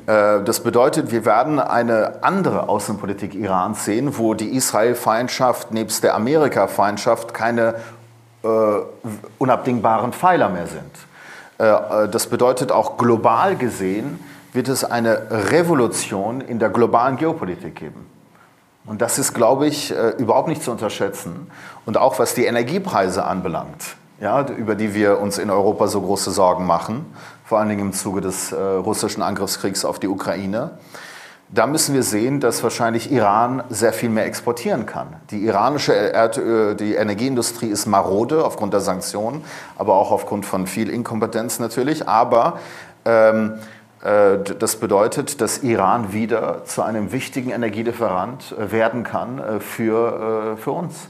Äh, 0.07 0.43
das 0.43 0.61
bedeutet, 0.61 1.13
wir 1.13 1.25
werden 1.25 1.61
eine 1.61 2.23
andere 2.23 2.69
Außenpolitik 2.69 3.35
Irans 3.35 3.85
sehen, 3.85 4.19
wo 4.19 4.35
die 4.35 4.57
Israel-Feindschaft 4.57 5.71
nebst 5.73 6.03
der 6.03 6.17
Amerika-Feindschaft 6.17 7.33
keine 7.33 7.77
äh, 8.43 8.49
unabdingbaren 9.39 10.13
Pfeiler 10.13 10.49
mehr 10.49 10.67
sind. 10.67 10.83
Äh, 11.59 12.05
äh 12.05 12.09
das 12.09 12.27
bedeutet 12.27 12.73
auch 12.73 12.97
global 12.97 13.55
gesehen, 13.55 14.19
wird 14.57 14.69
es 14.69 14.83
eine 14.83 15.31
Revolution 15.53 16.41
in 16.41 16.59
der 16.59 16.71
globalen 16.71 17.17
Geopolitik 17.17 17.77
geben. 17.77 18.07
Und 18.87 19.03
das 19.03 19.19
ist, 19.19 19.35
glaube 19.35 19.67
ich, 19.67 19.95
äh, 19.95 20.11
überhaupt 20.19 20.49
nicht 20.49 20.63
zu 20.63 20.71
unterschätzen. 20.71 21.51
Und 21.85 21.97
auch 21.99 22.19
was 22.19 22.35
die 22.35 22.45
Energiepreise 22.45 23.25
anbelangt, 23.25 23.97
ja, 24.21 24.45
über 24.49 24.75
die 24.75 24.95
wir 24.95 25.21
uns 25.21 25.39
in 25.39 25.51
Europa 25.51 25.89
so 25.89 26.01
große 26.01 26.31
Sorgen 26.31 26.67
machen, 26.67 27.05
vor 27.45 27.59
allen 27.59 27.69
Dingen 27.69 27.83
im 27.83 27.93
Zuge 27.93 28.21
des 28.21 28.53
äh, 28.53 28.57
russischen 28.57 29.23
Angriffskriegs 29.23 29.85
auf 29.85 29.99
die 29.99 30.09
Ukraine. 30.09 30.71
Da 31.49 31.69
müssen 31.69 31.95
wir 31.95 32.03
sehen, 32.03 32.41
dass 32.41 32.63
wahrscheinlich 32.65 33.13
Iran 33.13 33.63
sehr 33.69 33.93
viel 33.93 34.09
mehr 34.09 34.27
exportieren 34.27 34.85
kann. 34.85 35.17
Die 35.31 35.45
iranische 35.45 35.95
Erdöl, 35.95 36.75
die 36.75 36.95
Energieindustrie 36.95 37.69
ist 37.69 37.87
marode 37.87 38.45
aufgrund 38.45 38.73
der 38.73 38.81
Sanktionen, 38.81 39.45
aber 39.77 39.95
auch 39.95 40.11
aufgrund 40.11 40.45
von 40.45 40.67
viel 40.67 40.91
Inkompetenz 40.91 41.61
natürlich. 41.61 42.09
Aber 42.09 42.59
ähm, 43.05 43.55
äh, 43.55 43.59
das 44.07 44.77
bedeutet, 44.77 45.41
dass 45.41 45.63
Iran 45.63 46.13
wieder 46.13 46.65
zu 46.65 46.83
einem 46.83 47.11
wichtigen 47.11 47.51
Energielieferant 47.51 48.55
äh, 48.57 48.71
werden 48.71 49.03
kann 49.03 49.39
äh, 49.39 49.61
für, 49.61 50.55
äh, 50.55 50.57
für 50.57 50.71
uns. 50.71 51.09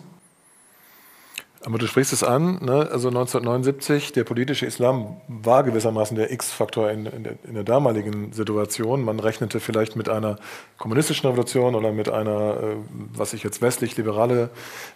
Aber 1.67 1.79
du 1.79 1.89
sprichst 1.89 2.13
es 2.13 2.23
an, 2.23 2.65
ne? 2.65 2.89
also 2.93 3.09
1979, 3.09 4.13
der 4.13 4.23
politische 4.23 4.67
Islam 4.67 5.17
war 5.27 5.65
gewissermaßen 5.65 6.17
der 6.17 6.31
X-Faktor 6.31 6.93
in, 6.93 7.07
in, 7.07 7.25
in, 7.43 7.55
der 7.55 7.65
damaligen 7.65 8.33
Situation. 8.33 9.05
Man 9.05 9.19
rechnete 9.19 9.59
vielleicht 9.59 9.97
mit 9.97 10.09
einer 10.09 10.39
kommunistischen 10.79 11.29
Revolution 11.29 11.75
oder 11.75 11.91
mit 11.91 12.09
einer, 12.09 12.57
äh, 12.63 12.77
was 13.15 13.33
ich 13.33 13.43
jetzt 13.43 13.63
westlich-liberale 13.63 14.51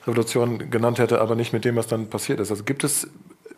Revolution 0.06 0.70
genannt 0.70 1.00
hätte, 1.00 1.20
aber 1.20 1.34
nicht 1.34 1.52
mit 1.52 1.64
dem, 1.64 1.74
was 1.74 1.88
dann 1.88 2.06
passiert 2.06 2.38
ist. 2.38 2.52
Also 2.52 2.62
gibt 2.62 2.84
es 2.84 3.08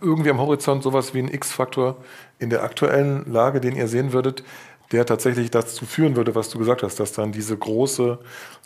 irgendwie 0.03 0.31
am 0.31 0.41
Horizont 0.41 0.83
sowas 0.83 1.15
wie 1.15 1.21
einen 1.21 1.33
X-Faktor 1.33 1.97
in 2.39 2.51
der 2.51 2.63
aktuellen 2.63 3.31
Lage, 3.31 3.61
den 3.61 3.77
ihr 3.77 3.89
sehen 3.89 4.13
würdet, 4.13 4.43
der 4.93 5.07
tatsächlich 5.07 5.51
dazu 5.51 5.87
führen 5.87 6.17
würde, 6.17 6.35
was 6.35 6.51
du 6.51 6.59
gesagt 6.59 6.83
hast, 6.83 7.01
dass 7.01 7.13
dann 7.13 7.33
diese 7.33 7.57
große 7.57 8.19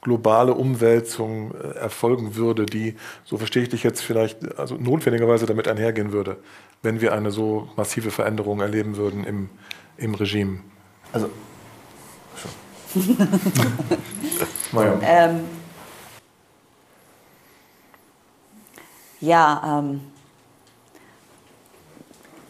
globale 0.03 0.55
Umwälzung 0.55 1.55
äh, 1.55 1.79
erfolgen 1.79 2.35
würde, 2.35 2.67
die, 2.67 2.97
so 3.25 3.39
verstehe 3.39 3.63
ich 3.63 3.69
dich 3.69 3.85
jetzt 3.85 4.03
vielleicht, 4.03 4.59
also 4.59 4.75
notwendigerweise 4.77 5.47
damit 5.47 5.69
einhergehen 5.69 6.13
würde, 6.13 6.39
wenn 6.83 7.01
wir 7.01 7.13
eine 7.13 7.31
so 7.31 7.69
massive 7.77 8.11
Veränderung 8.11 8.61
erleben 8.61 8.97
würden 8.97 9.25
im, 9.25 9.51
im 9.97 10.15
Regime? 10.15 10.61
Also, 11.13 11.31
ähm, 15.03 15.41
ja, 19.21 19.81
ähm, 19.81 20.01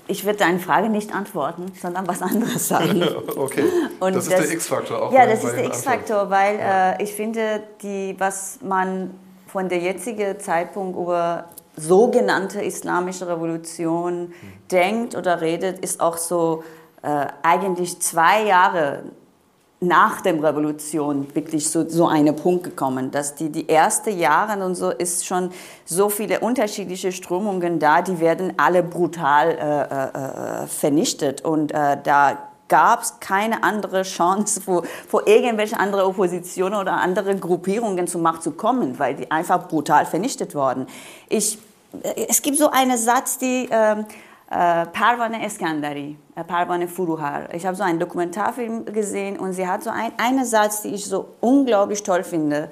ich 0.09 0.25
würde 0.25 0.39
deine 0.39 0.59
Frage 0.59 0.89
nicht 0.89 1.15
antworten, 1.15 1.73
sondern 1.81 2.07
was 2.07 2.23
anderes 2.23 2.69
sagen. 2.69 3.03
okay. 3.37 3.65
Und 4.01 4.15
das 4.15 4.25
ist 4.25 4.33
das, 4.33 4.41
der 4.43 4.53
X-Faktor 4.53 5.03
auch. 5.03 5.13
Ja, 5.13 5.27
das 5.27 5.43
ist 5.43 5.57
der 5.57 5.65
X-Faktor, 5.65 6.31
weil 6.31 6.59
ja. 6.59 6.93
äh, 6.93 7.03
ich 7.03 7.13
finde, 7.13 7.63
die, 7.83 8.15
was 8.19 8.61
man 8.63 9.13
von 9.47 9.69
der 9.69 9.79
jetzigen 9.79 10.39
Zeitpunkt 10.39 10.99
über 10.99 11.47
sogenannte 11.77 12.63
islamische 12.63 13.29
Revolution 13.29 14.29
mhm. 14.29 14.33
denkt 14.71 15.15
oder 15.15 15.41
redet, 15.41 15.79
ist 15.81 16.01
auch 16.01 16.17
so 16.17 16.65
äh, 17.03 17.27
eigentlich 17.43 18.01
zwei 18.01 18.45
Jahre 18.45 19.05
nach 19.81 20.23
der 20.23 20.43
Revolution 20.43 21.27
wirklich 21.35 21.69
so, 21.69 21.87
so 21.89 22.07
eine 22.07 22.33
Punkt 22.33 22.65
gekommen, 22.65 23.11
dass 23.11 23.35
die, 23.35 23.51
die 23.51 23.69
ersten 23.69 24.19
Jahre 24.19 24.65
und 24.65 24.75
so 24.75 24.91
ist 24.91 25.27
schon 25.27 25.51
so 25.85 26.09
viele 26.09 26.41
unterschiedliche 26.41 27.13
Strömungen 27.13 27.79
da, 27.79 28.01
die 28.01 28.19
werden 28.19 28.55
alle 28.57 28.83
brutal 28.83 29.51
äh, 29.51 30.63
äh, 30.63 30.67
vernichtet 30.67 31.45
und 31.45 31.73
äh, 31.73 31.99
da 32.03 32.39
gab 32.69 33.03
es 33.03 33.21
keine 33.21 33.63
andere 33.63 34.03
Chance, 34.03 34.61
vor, 34.61 34.85
vor 35.09 35.27
irgendwelche 35.27 35.79
andere 35.79 36.07
Oppositionen 36.07 36.79
oder 36.81 36.95
andere 36.95 37.37
Gruppierungen 37.37 38.07
zur 38.07 38.21
Macht 38.21 38.43
zu 38.43 38.53
kommen, 38.53 38.99
weil 38.99 39.15
die 39.15 39.31
einfach 39.31 39.69
brutal 39.69 40.07
vernichtet 40.07 40.55
wurden. 40.55 40.87
Ich, 41.29 41.59
äh, 42.03 42.27
es 42.29 42.43
gibt 42.43 42.57
so 42.57 42.71
einen 42.71 42.97
Satz, 42.97 43.39
die 43.39 43.69
ähm, 43.71 44.01
äh, 44.01 44.05
Parvane 44.49 45.45
Eskandari, 45.45 46.17
äh, 46.37 46.45
Parvane 46.45 46.87
Furuhar. 46.87 47.53
Ich 47.53 47.67
habe 47.67 47.77
so 47.77 47.83
einen 47.83 47.99
Dokumentarfilm 47.99 48.85
gesehen 48.85 49.39
und 49.39 49.53
sie 49.53 49.67
hat 49.67 49.83
so 49.83 49.91
ein, 49.91 50.13
einen 50.19 50.45
Satz, 50.45 50.83
den 50.83 50.95
ich 50.95 51.05
so 51.05 51.31
unglaublich 51.41 52.03
toll 52.03 52.23
finde. 52.23 52.71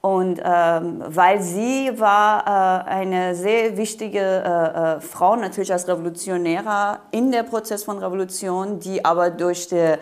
Und 0.00 0.40
ähm, 0.42 1.04
weil 1.06 1.40
sie 1.40 1.92
war 2.00 2.44
äh, 2.46 2.90
eine 2.90 3.36
sehr 3.36 3.76
wichtige 3.76 4.18
äh, 4.18 4.96
äh, 4.96 5.00
Frau, 5.00 5.36
natürlich 5.36 5.72
als 5.72 5.86
Revolutionärer 5.86 6.98
in 7.12 7.30
der 7.30 7.44
Prozess 7.44 7.84
von 7.84 7.98
Revolution, 7.98 8.80
die 8.80 9.04
aber 9.04 9.30
durch, 9.30 9.68
die, 9.68 9.94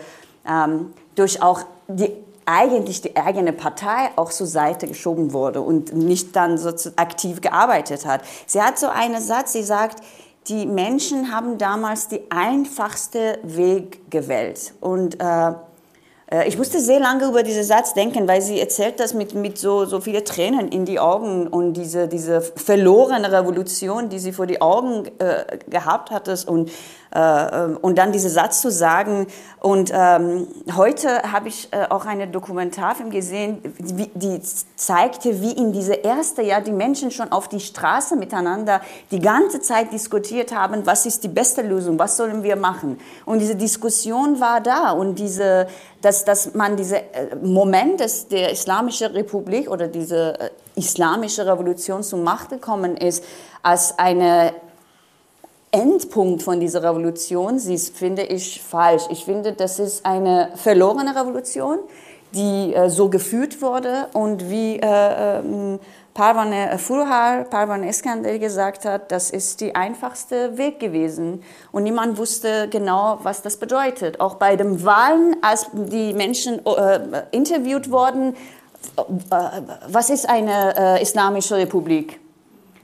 ähm, 0.49 0.95
durch 1.17 1.43
auch 1.43 1.61
die 1.87 2.13
eigentlich 2.47 3.03
die 3.03 3.15
eigene 3.15 3.53
Partei 3.53 4.11
auch 4.17 4.31
zur 4.31 4.47
Seite 4.47 4.89
geschoben 4.89 5.33
wurde 5.33 5.61
und 5.61 5.93
nicht 5.93 6.35
dann 6.35 6.57
so 6.57 6.71
aktiv 6.97 7.41
gearbeitet 7.43 8.07
hat. 8.07 8.23
Sie 8.47 8.61
hat 8.61 8.79
so 8.79 8.89
einen 8.89 9.21
Satz, 9.21 9.53
sie 9.53 9.63
sagt, 9.63 10.03
die 10.49 10.67
Menschen 10.67 11.33
haben 11.33 11.59
damals 11.59 12.09
die 12.09 12.23
einfachste 12.31 13.39
Weg 13.43 14.11
gewählt. 14.11 14.75
Und 14.81 15.21
äh, 15.21 15.53
äh, 16.31 16.49
ich 16.49 16.57
musste 16.57 16.81
sehr 16.81 17.01
lange 17.01 17.27
über 17.27 17.43
diesen 17.43 17.65
Satz 17.65 17.95
denken, 17.95 18.27
weil 18.27 18.41
sie 18.41 18.61
erzählt 18.61 19.01
das 19.01 19.13
mit, 19.13 19.35
mit 19.35 19.59
so, 19.59 19.85
so 19.85 20.01
viele 20.01 20.25
Tränen 20.25 20.69
in 20.69 20.85
die 20.85 20.99
Augen 20.99 21.47
und 21.49 21.75
diese, 21.75 22.09
diese 22.09 22.41
verlorene 22.41 23.31
Revolution, 23.31 24.09
die 24.09 24.19
sie 24.19 24.33
vor 24.33 24.47
die 24.47 24.61
Augen 24.61 25.07
äh, 25.19 25.59
gehabt 25.69 26.11
hat. 26.11 26.29
Und 26.47 26.71
und 27.13 27.99
dann 27.99 28.13
diesen 28.13 28.31
Satz 28.31 28.61
zu 28.61 28.71
sagen. 28.71 29.27
Und 29.59 29.93
ähm, 29.93 30.47
heute 30.77 31.23
habe 31.33 31.49
ich 31.49 31.69
äh, 31.73 31.87
auch 31.91 32.07
einen 32.07 32.33
Dokumentarfilm 32.33 33.11
gesehen, 33.11 33.61
die, 33.79 34.09
die 34.15 34.41
zeigte, 34.77 35.43
wie 35.43 35.53
in 35.53 35.73
diese 35.73 35.95
erste 35.95 36.43
Jahr 36.43 36.61
die 36.61 36.73
Menschen 36.73 37.11
schon 37.11 37.31
auf 37.33 37.49
die 37.49 37.61
Straße 37.61 38.17
miteinander 38.17 38.81
die 39.11 39.19
ganze 39.19 39.61
Zeit 39.61 39.93
diskutiert 39.93 40.55
haben, 40.55 40.87
was 40.87 41.05
ist 41.05 41.25
die 41.25 41.29
beste 41.29 41.63
Lösung, 41.63 41.99
was 41.99 42.17
sollen 42.17 42.43
wir 42.43 42.57
machen. 42.57 42.99
Und 43.27 43.41
diese 43.41 43.57
Diskussion 43.57 44.41
war 44.41 44.61
da 44.61 44.93
und 44.93 45.19
diese, 45.19 45.67
dass, 46.01 46.25
dass 46.25 46.55
man 46.55 46.77
diese 46.77 46.99
äh, 46.99 47.37
Moment 47.43 48.01
des, 48.01 48.29
der 48.29 48.53
Islamischen 48.53 49.09
Republik 49.09 49.69
oder 49.69 49.89
diese 49.89 50.41
äh, 50.41 50.51
islamische 50.77 51.45
Revolution 51.45 52.03
zur 52.03 52.21
Macht 52.21 52.51
gekommen 52.51 52.97
ist, 52.97 53.25
als 53.63 53.99
eine 53.99 54.55
Endpunkt 55.73 56.43
von 56.43 56.59
dieser 56.59 56.83
Revolution 56.83 57.59
siehst, 57.59 57.97
finde 57.97 58.23
ich 58.23 58.61
falsch. 58.61 59.05
Ich 59.11 59.25
finde, 59.25 59.53
das 59.53 59.79
ist 59.79 60.05
eine 60.05 60.51
verlorene 60.57 61.15
Revolution, 61.15 61.79
die 62.35 62.75
äh, 62.75 62.91
so 62.91 63.09
geführt 63.09 63.63
wurde 63.63 64.09
und 64.13 64.51
wie 64.51 64.77
äh, 64.77 65.39
äh, 65.39 65.79
Parvane 66.15 66.77
Furhar, 66.79 67.45
Parvane 67.45 67.89
Iskander 67.89 68.39
gesagt 68.39 68.85
hat, 68.85 69.13
das 69.13 69.31
ist 69.31 69.61
die 69.61 69.75
einfachste 69.75 70.59
Weg 70.59 70.81
gewesen. 70.81 71.43
Und 71.71 71.85
niemand 71.85 72.19
wusste 72.19 72.69
genau, 72.69 73.21
was 73.23 73.43
das 73.43 73.57
bedeutet. 73.57 74.21
Auch 74.21 74.35
bei 74.35 74.57
den 74.57 74.85
Wahlen, 74.85 75.37
als 75.41 75.69
die 75.73 76.13
Menschen 76.13 76.65
äh, 76.67 77.01
interviewt 77.31 77.91
wurden, 77.91 78.35
äh, 78.97 79.03
was 79.89 80.11
ist 80.11 80.29
eine 80.29 80.99
äh, 80.99 81.03
islamische 81.03 81.57
Republik? 81.57 82.19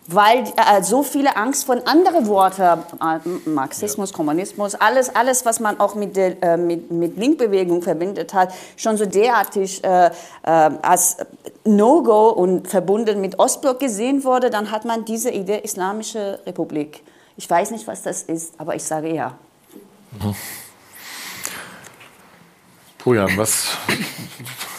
Weil 0.08 0.44
äh, 0.56 0.82
so 0.82 1.02
viele 1.02 1.36
Angst 1.36 1.64
von 1.64 1.80
anderen 1.86 2.26
Worten, 2.26 2.82
äh, 3.00 3.48
Marxismus, 3.48 4.10
ja. 4.10 4.16
Kommunismus, 4.16 4.74
alles, 4.74 5.14
alles, 5.14 5.44
was 5.44 5.60
man 5.60 5.80
auch 5.80 5.94
mit 5.94 6.16
der 6.16 6.42
äh, 6.42 6.56
mit, 6.56 6.90
mit 6.90 7.16
Linkbewegung 7.16 7.82
verbindet 7.82 8.34
hat, 8.34 8.52
schon 8.76 8.96
so 8.96 9.06
derartig 9.06 9.82
äh, 9.84 10.06
äh, 10.06 10.10
als 10.44 11.16
No-Go 11.64 12.30
und 12.30 12.68
verbunden 12.68 13.20
mit 13.20 13.38
Ostblock 13.38 13.80
gesehen 13.80 14.24
wurde, 14.24 14.50
dann 14.50 14.70
hat 14.70 14.84
man 14.84 15.04
diese 15.04 15.30
Idee 15.30 15.60
Islamische 15.62 16.38
Republik. 16.46 17.02
Ich 17.36 17.48
weiß 17.48 17.70
nicht, 17.70 17.86
was 17.86 18.02
das 18.02 18.22
ist, 18.22 18.54
aber 18.58 18.74
ich 18.74 18.84
sage 18.84 19.14
ja. 19.14 19.32
Mhm. 20.22 20.34
Bojan, 23.06 23.36
was 23.36 23.78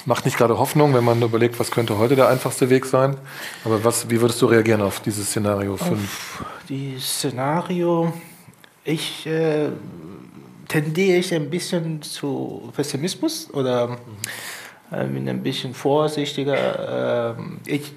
macht 0.06 0.26
nicht 0.26 0.38
gerade 0.38 0.58
Hoffnung, 0.58 0.94
wenn 0.94 1.06
man 1.06 1.22
überlegt, 1.22 1.62
was 1.62 1.72
könnte 1.72 1.98
heute 1.98 2.18
der 2.18 2.28
einfachste 2.28 2.70
Weg 2.70 2.86
sein. 2.86 3.16
Aber 3.64 3.86
was, 3.86 4.10
wie 4.10 4.20
würdest 4.20 4.42
du 4.42 4.48
reagieren 4.48 4.82
auf 4.82 5.00
dieses 5.00 5.30
Szenario 5.30 5.78
5? 5.78 6.44
Die 6.68 7.00
Szenario, 7.00 8.12
ich 8.84 9.26
äh, 9.26 9.70
tendiere 10.68 11.20
ich 11.20 11.34
ein 11.34 11.50
bisschen 11.50 12.02
zu 12.02 12.70
Pessimismus 12.76 13.50
oder 13.54 13.98
äh, 14.92 15.06
bin 15.06 15.30
ein 15.30 15.42
bisschen 15.42 15.74
vorsichtiger. 15.74 17.36
Äh, 17.38 17.74
ich, 17.74 17.94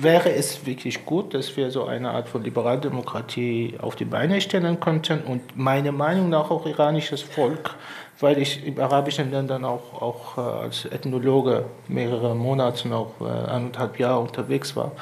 wäre 0.00 0.32
es 0.32 0.66
wirklich 0.66 1.04
gut, 1.04 1.34
dass 1.34 1.56
wir 1.56 1.70
so 1.70 1.84
eine 1.84 2.10
Art 2.10 2.28
von 2.28 2.42
Liberaldemokratie 2.42 3.74
auf 3.80 3.96
die 3.96 4.04
Beine 4.04 4.40
stellen 4.40 4.80
könnten 4.80 5.20
und 5.20 5.56
meiner 5.56 5.92
Meinung 5.92 6.28
nach 6.28 6.50
auch 6.50 6.66
iranisches 6.66 7.22
Volk 7.22 7.76
weil 8.24 8.38
ich 8.38 8.66
in 8.66 8.80
arabischen 8.80 9.30
Ländern 9.30 9.66
auch, 9.66 10.00
auch 10.00 10.38
äh, 10.38 10.64
als 10.64 10.86
Ethnologe 10.86 11.66
mehrere 11.88 12.34
Monate, 12.34 12.88
äh, 12.88 13.24
anderthalb 13.24 13.98
Jahre 13.98 14.20
unterwegs 14.20 14.74
war. 14.74 14.92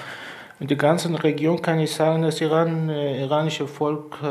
In 0.58 0.66
der 0.66 0.76
ganzen 0.76 1.14
Region 1.14 1.62
kann 1.62 1.78
ich 1.78 1.92
sagen, 1.94 2.22
dass 2.22 2.40
Iran, 2.40 2.88
äh, 2.88 3.22
iranische 3.22 3.68
Volk 3.68 4.18
äh, 4.24 4.26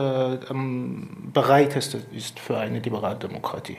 am 0.49 1.31
bereitesten 1.33 2.03
ist 2.13 2.37
für 2.39 2.57
eine 2.57 2.79
Liberaldemokratie. 2.79 3.77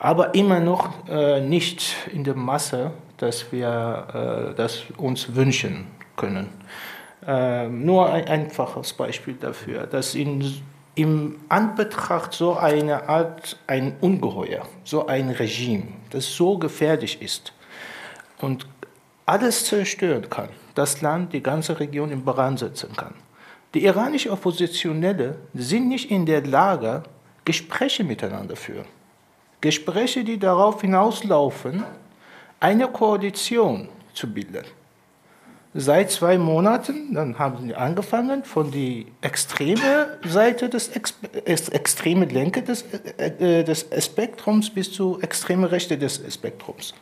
aber 0.00 0.34
immer 0.34 0.60
noch 0.60 0.88
äh, 1.08 1.40
nicht 1.40 1.94
in 2.12 2.24
der 2.24 2.34
Masse, 2.34 2.90
dass 3.18 3.52
wir 3.52 3.68
äh, 3.68 4.54
das 4.56 4.84
uns 4.96 5.36
wünschen 5.36 5.86
können. 6.16 6.48
Äh, 7.26 7.68
nur 7.68 8.10
ein 8.10 8.26
einfaches 8.26 8.94
Beispiel 8.94 9.34
dafür, 9.34 9.86
dass 9.86 10.14
in, 10.14 10.42
im 10.94 11.36
Anbetracht 11.48 12.32
so 12.32 12.56
eine 12.56 13.08
Art, 13.08 13.56
ein 13.66 13.96
Ungeheuer, 14.00 14.66
so 14.84 15.06
ein 15.06 15.30
Regime, 15.30 15.88
das 16.10 16.26
so 16.26 16.58
gefährlich 16.58 17.22
ist 17.22 17.52
und 18.40 18.66
alles 19.26 19.64
zerstören 19.64 20.28
kann, 20.28 20.48
das 20.74 21.00
Land, 21.00 21.32
die 21.32 21.42
ganze 21.42 21.78
Region 21.78 22.10
in 22.10 22.24
Brand 22.24 22.58
setzen 22.58 22.94
kann. 22.96 23.14
Die 23.74 23.84
iranischen 23.84 24.32
Oppositionelle 24.32 25.36
sind 25.54 25.88
nicht 25.88 26.10
in 26.10 26.26
der 26.26 26.44
Lage, 26.44 27.04
Gespräche 27.44 28.02
miteinander 28.02 28.56
führen. 28.56 28.86
Gespräche, 29.60 30.24
die 30.24 30.38
darauf 30.38 30.80
hinauslaufen, 30.80 31.84
eine 32.58 32.88
Koalition 32.88 33.88
zu 34.12 34.32
bilden. 34.32 34.64
Seit 35.72 36.10
zwei 36.10 36.36
Monaten, 36.36 37.14
dann 37.14 37.38
haben 37.38 37.64
sie 37.64 37.76
angefangen 37.76 38.42
von 38.42 38.72
der 38.72 39.04
extremen 39.20 40.06
Seite 40.26 40.68
des 40.68 40.88
extreme 40.88 42.24
Lenke 42.24 42.62
des, 42.62 42.84
äh, 43.18 43.62
des 43.62 43.86
Spektrums 43.98 44.70
bis 44.70 44.90
zur 44.90 45.22
extremen 45.22 45.64
Rechte 45.64 45.96
des 45.96 46.20
Spektrums. 46.28 46.92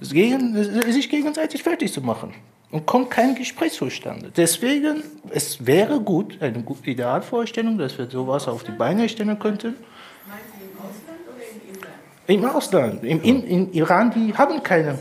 Gegen, 0.00 0.54
sich 0.90 1.10
gegenseitig 1.10 1.62
fertig 1.62 1.92
zu 1.92 2.00
machen. 2.00 2.34
Und 2.70 2.86
kommt 2.86 3.10
kein 3.10 3.34
Gespräch 3.34 3.74
zustande. 3.74 4.32
Deswegen, 4.34 5.02
es 5.30 5.64
wäre 5.64 6.00
gut, 6.00 6.40
eine 6.40 6.62
gute 6.62 6.90
Idealvorstellung, 6.90 7.78
dass 7.78 7.96
wir 7.98 8.10
sowas 8.10 8.48
auf 8.48 8.64
die 8.64 8.72
Beine 8.72 9.08
stellen 9.08 9.38
könnten. 9.38 9.76
Im 12.26 12.44
Ausland. 12.46 13.04
Im, 13.04 13.22
in, 13.22 13.44
in 13.44 13.72
Iran, 13.74 14.10
die 14.10 14.34
haben 14.34 14.62
keine. 14.62 14.98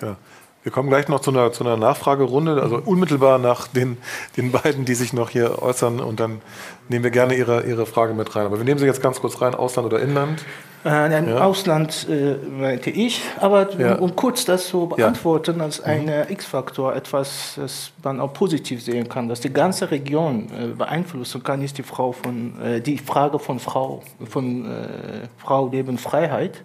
Ja. 0.00 0.16
Wir 0.64 0.72
kommen 0.72 0.88
gleich 0.88 1.08
noch 1.08 1.20
zu 1.20 1.30
einer, 1.30 1.52
zu 1.52 1.62
einer 1.62 1.76
Nachfragerunde, 1.76 2.62
also 2.62 2.80
unmittelbar 2.82 3.38
nach 3.38 3.68
den, 3.68 3.98
den 4.38 4.50
beiden, 4.50 4.86
die 4.86 4.94
sich 4.94 5.12
noch 5.12 5.28
hier 5.28 5.62
äußern. 5.62 6.00
Und 6.00 6.20
dann 6.20 6.40
nehmen 6.88 7.04
wir 7.04 7.10
gerne 7.10 7.34
Ihre, 7.34 7.64
Ihre 7.64 7.84
Frage 7.84 8.14
mit 8.14 8.34
rein. 8.34 8.46
Aber 8.46 8.56
wir 8.56 8.64
nehmen 8.64 8.80
Sie 8.80 8.86
jetzt 8.86 9.02
ganz 9.02 9.20
kurz 9.20 9.42
rein, 9.42 9.54
Ausland 9.54 9.84
oder 9.84 10.00
Inland. 10.00 10.42
Äh, 10.86 11.28
ja. 11.28 11.40
Ausland 11.40 12.06
äh, 12.08 12.36
meinte 12.46 12.88
ich, 12.88 13.20
aber 13.40 13.78
ja. 13.78 13.96
um, 13.96 14.04
um, 14.10 14.16
kurz 14.16 14.46
das 14.46 14.68
zu 14.68 14.86
beantworten, 14.86 15.58
ja. 15.58 15.64
als 15.64 15.82
ein 15.82 16.06
mhm. 16.06 16.30
X-Faktor, 16.30 16.96
etwas, 16.96 17.54
das 17.56 17.92
man 18.02 18.18
auch 18.20 18.32
positiv 18.32 18.82
sehen 18.82 19.08
kann, 19.08 19.28
dass 19.28 19.40
die 19.40 19.52
ganze 19.52 19.90
Region 19.90 20.48
äh, 20.48 20.66
beeinflussen 20.68 21.42
kann, 21.42 21.60
ist 21.62 21.76
die, 21.76 21.82
Frau 21.82 22.12
von, 22.12 22.60
äh, 22.62 22.80
die 22.80 22.96
Frage 22.96 23.38
von 23.38 23.58
Frau, 23.58 24.02
von 24.28 24.64
äh, 24.64 25.28
Frau, 25.38 25.68
Leben, 25.68 25.98
Freiheit 25.98 26.62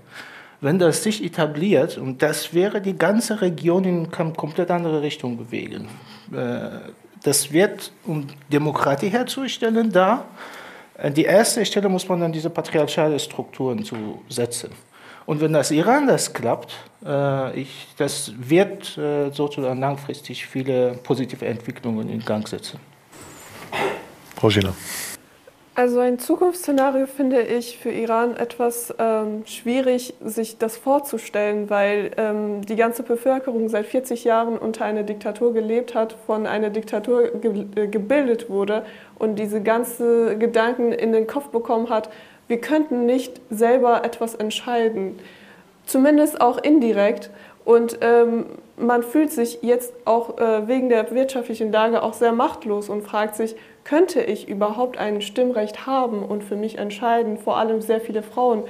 wenn 0.61 0.79
das 0.79 1.03
sich 1.03 1.23
etabliert, 1.23 1.97
und 1.97 2.21
das 2.21 2.53
wäre 2.53 2.81
die 2.81 2.97
ganze 2.97 3.41
Region 3.41 3.83
in 3.85 4.07
eine 4.13 4.33
komplett 4.33 4.71
andere 4.71 5.01
Richtung 5.01 5.37
bewegen. 5.37 5.87
Äh, 6.33 6.91
das 7.23 7.51
wird, 7.51 7.91
um 8.05 8.27
Demokratie 8.51 9.09
herzustellen, 9.09 9.91
da 9.91 10.25
an 10.97 11.13
die 11.13 11.23
erste 11.23 11.65
Stelle 11.65 11.87
muss 11.87 12.07
man 12.07 12.19
dann 12.19 12.31
diese 12.31 12.49
patriarchale 12.49 13.19
Strukturen 13.19 13.83
zu 13.83 14.21
setzen. 14.27 14.71
Und 15.25 15.39
wenn 15.41 15.53
das 15.53 15.71
Iran 15.71 16.07
das 16.07 16.33
klappt, 16.33 16.73
äh, 17.05 17.61
ich, 17.61 17.87
das 17.97 18.33
wird 18.37 18.97
äh, 18.97 19.29
sozusagen 19.31 19.79
langfristig 19.79 20.45
viele 20.45 20.93
positive 21.03 21.45
Entwicklungen 21.45 22.09
in 22.09 22.19
Gang 22.25 22.47
setzen. 22.47 22.79
Frau 24.35 24.47
Gina. 24.47 24.73
Also 25.79 26.01
ein 26.01 26.19
Zukunftsszenario 26.19 27.05
finde 27.07 27.41
ich 27.41 27.77
für 27.77 27.89
Iran 27.89 28.35
etwas 28.35 28.93
ähm, 28.99 29.43
schwierig, 29.45 30.13
sich 30.19 30.57
das 30.57 30.75
vorzustellen, 30.75 31.69
weil 31.69 32.11
ähm, 32.17 32.65
die 32.65 32.75
ganze 32.75 33.01
Bevölkerung 33.01 33.69
seit 33.69 33.85
40 33.85 34.25
Jahren 34.25 34.57
unter 34.57 34.83
einer 34.83 35.03
Diktatur 35.03 35.53
gelebt 35.53 35.95
hat, 35.95 36.17
von 36.25 36.47
einer 36.47 36.69
Diktatur 36.69 37.29
ge 37.29 37.63
äh, 37.77 37.87
gebildet 37.87 38.49
wurde 38.49 38.85
und 39.17 39.39
diese 39.39 39.61
ganzen 39.61 40.37
Gedanken 40.37 40.91
in 40.91 41.13
den 41.13 41.27
Kopf 41.27 41.47
bekommen 41.47 41.89
hat, 41.89 42.09
wir 42.49 42.59
könnten 42.59 43.05
nicht 43.05 43.39
selber 43.49 44.03
etwas 44.03 44.35
entscheiden, 44.35 45.17
zumindest 45.85 46.41
auch 46.41 46.57
indirekt. 46.57 47.29
Und 47.63 47.99
ähm, 48.01 48.47
man 48.75 49.01
fühlt 49.01 49.31
sich 49.31 49.59
jetzt 49.61 49.93
auch 50.03 50.39
äh, 50.39 50.67
wegen 50.67 50.89
der 50.89 51.09
wirtschaftlichen 51.11 51.71
Lage 51.71 52.03
auch 52.03 52.13
sehr 52.13 52.33
machtlos 52.33 52.89
und 52.89 53.03
fragt 53.03 53.35
sich, 53.35 53.55
könnte 53.83 54.21
ich 54.21 54.47
überhaupt 54.47 54.97
ein 54.97 55.21
Stimmrecht 55.21 55.85
haben 55.85 56.23
und 56.23 56.43
für 56.43 56.55
mich 56.55 56.77
entscheiden? 56.77 57.37
Vor 57.37 57.57
allem 57.57 57.81
sehr 57.81 58.01
viele 58.01 58.23
Frauen 58.23 58.63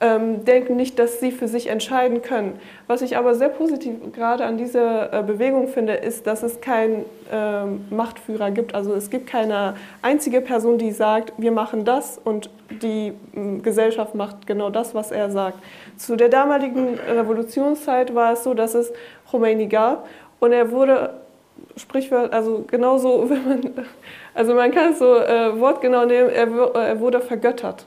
ähm, 0.00 0.44
denken 0.44 0.76
nicht, 0.76 0.98
dass 0.98 1.20
sie 1.20 1.32
für 1.32 1.48
sich 1.48 1.68
entscheiden 1.68 2.22
können. 2.22 2.58
Was 2.86 3.02
ich 3.02 3.16
aber 3.16 3.34
sehr 3.34 3.48
positiv 3.48 3.94
gerade 4.12 4.44
an 4.44 4.58
dieser 4.58 5.12
äh, 5.12 5.22
Bewegung 5.22 5.68
finde, 5.68 5.94
ist, 5.94 6.26
dass 6.26 6.42
es 6.42 6.60
keinen 6.60 7.04
ähm, 7.32 7.84
Machtführer 7.90 8.50
gibt. 8.50 8.74
Also 8.74 8.94
es 8.94 9.10
gibt 9.10 9.26
keine 9.26 9.74
einzige 10.02 10.40
Person, 10.40 10.78
die 10.78 10.92
sagt, 10.92 11.32
wir 11.38 11.52
machen 11.52 11.84
das 11.84 12.18
und 12.22 12.50
die 12.82 13.12
äh, 13.34 13.58
Gesellschaft 13.62 14.14
macht 14.14 14.46
genau 14.46 14.70
das, 14.70 14.94
was 14.94 15.10
er 15.10 15.30
sagt. 15.30 15.58
Zu 15.96 16.16
der 16.16 16.28
damaligen 16.28 16.98
Revolutionszeit 16.98 18.14
war 18.14 18.34
es 18.34 18.44
so, 18.44 18.54
dass 18.54 18.74
es 18.74 18.92
Khomeini 19.30 19.66
gab 19.66 20.06
und 20.40 20.52
er 20.52 20.70
wurde 20.70 21.14
Sprichwort, 21.76 22.32
also 22.32 22.64
genauso, 22.66 23.30
wenn 23.30 23.48
man, 23.48 23.60
also 24.36 24.54
man 24.54 24.70
kann 24.70 24.92
es 24.92 24.98
so 24.98 25.16
äh, 25.16 25.58
wortgenau 25.58 26.04
nehmen, 26.04 26.28
er, 26.28 26.46
er, 26.74 27.00
wurde 27.00 27.20
vergöttert. 27.20 27.86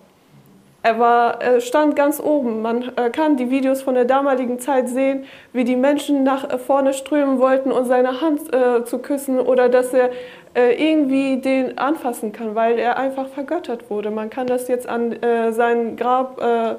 Er, 0.82 0.98
war, 0.98 1.42
er 1.42 1.62
stand 1.62 1.96
ganz 1.96 2.20
oben. 2.20 2.62
Man 2.62 2.92
äh, 2.96 3.10
kann 3.12 3.38
die 3.38 3.52
Videos 3.52 3.82
von 3.84 3.94
der 3.94 4.06
damaligen 4.06 4.60
Zeit 4.60 4.90
sehen, 4.90 5.26
wie 5.54 5.64
die 5.64 5.76
Menschen 5.76 6.24
nach 6.24 6.60
vorne 6.60 6.94
strömen 6.94 7.38
wollten, 7.38 7.72
um 7.72 7.86
seine 7.86 8.22
Hand 8.22 8.54
äh, 8.54 8.84
zu 8.84 8.98
küssen 8.98 9.40
oder 9.40 9.70
dass 9.70 9.94
er 9.94 10.10
äh, 10.56 10.72
irgendwie 10.74 11.38
den 11.38 11.78
anfassen 11.78 12.32
kann, 12.32 12.56
weil 12.56 12.80
er 12.80 12.98
einfach 12.98 13.28
vergöttert 13.28 13.92
wurde. 13.92 14.10
Man 14.10 14.32
kann 14.32 14.48
das 14.48 14.68
jetzt 14.68 14.90
an 14.90 15.12
äh, 15.12 15.52
sein 15.52 15.98
Grab 15.98 16.42
äh, 16.42 16.76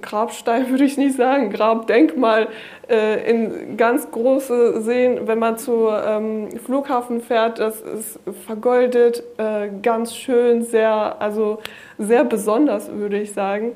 Grabstein 0.00 0.68
würde 0.70 0.84
ich 0.84 0.96
nicht 0.96 1.16
sagen, 1.16 1.50
Grabdenkmal 1.50 2.48
äh, 2.88 3.30
in 3.30 3.76
ganz 3.76 4.10
große 4.10 4.82
sehen, 4.82 5.26
wenn 5.26 5.38
man 5.38 5.58
zum 5.58 5.88
ähm, 5.90 6.48
Flughafen 6.58 7.20
fährt, 7.20 7.58
das 7.58 7.80
ist 7.80 8.20
vergoldet, 8.46 9.22
äh, 9.38 9.68
ganz 9.82 10.14
schön, 10.14 10.62
sehr, 10.62 11.16
also 11.20 11.58
sehr 11.98 12.24
besonders, 12.24 12.90
würde 12.92 13.20
ich 13.20 13.32
sagen. 13.32 13.72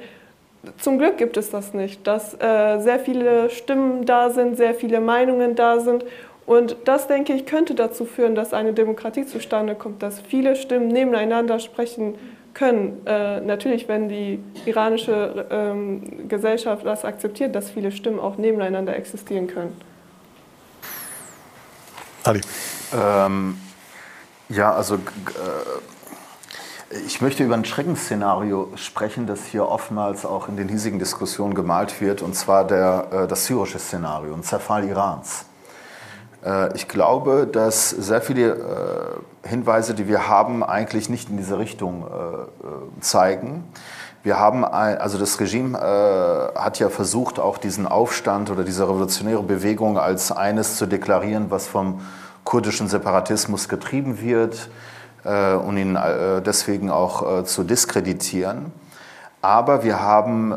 Zum 0.78 0.98
Glück 0.98 1.16
gibt 1.16 1.36
es 1.36 1.50
das 1.50 1.72
nicht, 1.72 2.06
dass 2.06 2.34
äh, 2.34 2.78
sehr 2.78 2.98
viele 2.98 3.48
Stimmen 3.48 4.04
da 4.04 4.30
sind, 4.30 4.56
sehr 4.56 4.74
viele 4.74 5.00
Meinungen 5.00 5.54
da 5.54 5.80
sind. 5.80 6.04
Und 6.46 6.76
das, 6.84 7.06
denke 7.06 7.34
ich, 7.34 7.46
könnte 7.46 7.74
dazu 7.74 8.04
führen, 8.04 8.34
dass 8.34 8.54
eine 8.54 8.72
Demokratie 8.72 9.26
zustande 9.26 9.74
kommt, 9.74 10.02
dass 10.02 10.20
viele 10.20 10.56
Stimmen 10.56 10.88
nebeneinander 10.88 11.58
sprechen 11.58 12.14
können. 12.58 13.06
Äh, 13.06 13.40
natürlich, 13.40 13.88
wenn 13.88 14.08
die 14.08 14.42
iranische 14.66 15.46
ähm, 15.50 16.28
Gesellschaft 16.28 16.84
das 16.84 17.04
akzeptiert, 17.04 17.54
dass 17.54 17.70
viele 17.70 17.92
Stimmen 17.92 18.18
auch 18.18 18.36
nebeneinander 18.36 18.96
existieren 18.96 19.46
können. 19.46 19.80
Ali. 22.24 22.40
Ähm, 22.92 23.58
ja, 24.48 24.72
also 24.72 24.96
äh, 24.96 24.98
ich 27.06 27.20
möchte 27.20 27.44
über 27.44 27.54
ein 27.54 27.64
Schreckensszenario 27.64 28.72
sprechen, 28.76 29.26
das 29.26 29.44
hier 29.44 29.68
oftmals 29.68 30.26
auch 30.26 30.48
in 30.48 30.56
den 30.56 30.68
hiesigen 30.68 30.98
Diskussionen 30.98 31.54
gemalt 31.54 32.00
wird, 32.00 32.22
und 32.22 32.34
zwar 32.34 32.66
der, 32.66 33.08
äh, 33.12 33.28
das 33.28 33.46
syrische 33.46 33.78
Szenario, 33.78 34.34
ein 34.34 34.42
Zerfall 34.42 34.84
Irans. 34.84 35.44
Äh, 36.44 36.74
ich 36.76 36.88
glaube, 36.88 37.48
dass 37.50 37.90
sehr 37.90 38.20
viele 38.20 39.22
äh, 39.44 39.48
Hinweise, 39.48 39.94
die 39.94 40.08
wir 40.08 40.28
haben, 40.28 40.62
eigentlich 40.62 41.08
nicht 41.08 41.30
in 41.30 41.36
diese 41.36 41.58
Richtung 41.58 42.04
äh, 42.04 43.00
zeigen. 43.00 43.64
Wir 44.22 44.38
haben 44.38 44.64
ein, 44.64 44.98
also 44.98 45.16
das 45.16 45.38
Regime 45.40 45.78
hat 45.78 46.80
ja 46.80 46.88
versucht, 46.90 47.38
auch 47.38 47.56
diesen 47.56 47.86
Aufstand 47.86 48.50
oder 48.50 48.64
diese 48.64 48.82
revolutionäre 48.82 49.44
Bewegung 49.44 49.96
als 49.96 50.32
eines 50.32 50.76
zu 50.76 50.86
deklarieren, 50.86 51.50
was 51.50 51.68
vom 51.68 52.00
kurdischen 52.42 52.88
Separatismus 52.88 53.68
getrieben 53.68 54.20
wird 54.20 54.70
und 55.22 55.76
ihn 55.78 55.96
deswegen 56.44 56.90
auch 56.90 57.44
zu 57.44 57.62
diskreditieren. 57.62 58.72
Aber 59.40 59.84
wir 59.84 60.00
haben 60.00 60.52
äh, 60.52 60.54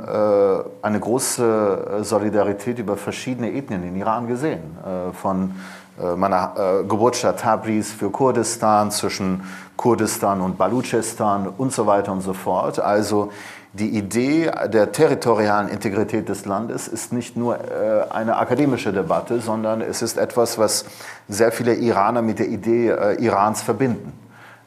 eine 0.81 0.99
große 0.99 1.99
Solidarität 2.01 2.79
über 2.79 2.97
verschiedene 2.97 3.53
Ethnien 3.53 3.83
in 3.83 3.95
Iran 3.95 4.27
gesehen. 4.27 4.61
Äh, 4.83 5.13
von 5.13 5.53
äh, 6.01 6.15
meiner 6.15 6.53
äh, 6.55 6.83
Geburtsstadt 6.83 7.41
Tabriz 7.41 7.91
für 7.91 8.09
Kurdistan, 8.09 8.91
zwischen 8.91 9.43
Kurdistan 9.75 10.41
und 10.41 10.57
Baluchistan 10.57 11.47
und 11.47 11.73
so 11.73 11.85
weiter 11.85 12.11
und 12.11 12.21
so 12.21 12.33
fort. 12.33 12.79
Also 12.79 13.31
die 13.73 13.89
Idee 13.97 14.51
der 14.67 14.91
territorialen 14.91 15.69
Integrität 15.69 16.27
des 16.27 16.45
Landes 16.45 16.87
ist 16.87 17.13
nicht 17.13 17.37
nur 17.37 17.57
äh, 17.57 18.05
eine 18.09 18.37
akademische 18.37 18.91
Debatte, 18.91 19.39
sondern 19.41 19.81
es 19.81 20.01
ist 20.01 20.17
etwas, 20.17 20.57
was 20.57 20.85
sehr 21.29 21.51
viele 21.51 21.75
Iraner 21.75 22.21
mit 22.21 22.39
der 22.39 22.47
Idee 22.47 22.89
äh, 22.89 23.23
Irans 23.23 23.61
verbinden. 23.61 24.11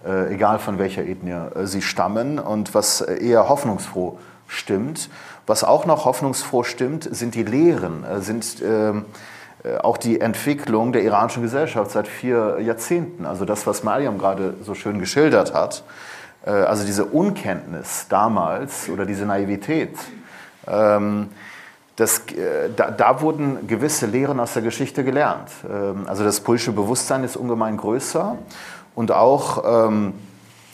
Äh, 0.05 0.35
egal 0.35 0.59
von 0.59 0.79
welcher 0.79 1.05
Ethnie 1.05 1.33
äh, 1.33 1.67
sie 1.67 1.83
stammen 1.83 2.39
und 2.39 2.75
was 2.75 3.01
eher 3.01 3.49
hoffnungsfroh 3.49 4.19
stimmt. 4.47 5.09
Was 5.47 5.65
auch 5.65 5.87
noch 5.87 6.05
hoffnungsfroh 6.05 6.63
stimmt, 6.63 7.09
sind 7.11 7.35
die 7.35 7.43
Lehren, 7.43 8.05
äh, 8.05 8.21
sind 8.21 8.63
ähm, 8.63 9.07
äh, 9.63 9.79
auch 9.79 9.97
die 9.97 10.21
Entwicklung 10.21 10.93
der 10.93 11.03
iranischen 11.03 11.43
Gesellschaft 11.43 11.91
seit 11.91 12.07
vier 12.07 12.59
Jahrzehnten. 12.61 13.25
Also 13.25 13.45
das, 13.45 13.67
was 13.67 13.83
Mariam 13.83 14.19
gerade 14.19 14.55
so 14.63 14.75
schön 14.75 14.99
geschildert 14.99 15.55
hat, 15.55 15.85
äh, 16.45 16.51
also 16.51 16.85
diese 16.85 17.07
Unkenntnis 17.07 18.07
damals 18.09 18.91
oder 18.91 19.07
diese 19.07 19.25
Naivität. 19.25 19.97
Ähm, 20.67 21.31
das, 21.97 22.27
äh, 22.31 22.71
da, 22.77 22.91
da, 22.91 23.21
wurden 23.21 23.67
gewisse 23.69 24.07
Lehren 24.07 24.41
aus 24.41 24.53
der 24.53 24.63
Geschichte 24.63 25.05
gelernt. 25.05 25.51
Ähm, 25.71 26.07
also 26.07 26.25
das 26.25 26.41
politische 26.41 26.73
Bewusstsein 26.73 27.25
ist 27.25 27.37
ungemein 27.37 27.77
größer 27.77 28.37
und 28.95 29.13
auch, 29.13 29.65
ähm, 29.67 30.15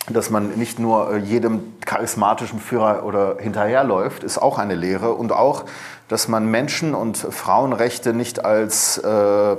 dass 0.09 0.31
man 0.31 0.51
nicht 0.57 0.79
nur 0.79 1.13
äh, 1.13 1.19
jedem 1.19 1.75
charismatischen 1.85 2.61
Führer 2.61 3.05
oder 3.05 3.37
hinterherläuft, 3.39 4.25
ist 4.25 4.39
auch 4.39 4.59
eine 4.59 4.75
Lehre 4.75 5.13
und 5.13 5.33
auch, 5.33 5.65
dass 6.09 6.29
man 6.29 6.51
Menschen- 6.51 6.95
und 6.95 7.17
Frauenrechte 7.17 8.13
nicht 8.13 8.45
als 8.45 8.99
äh, 8.99 9.57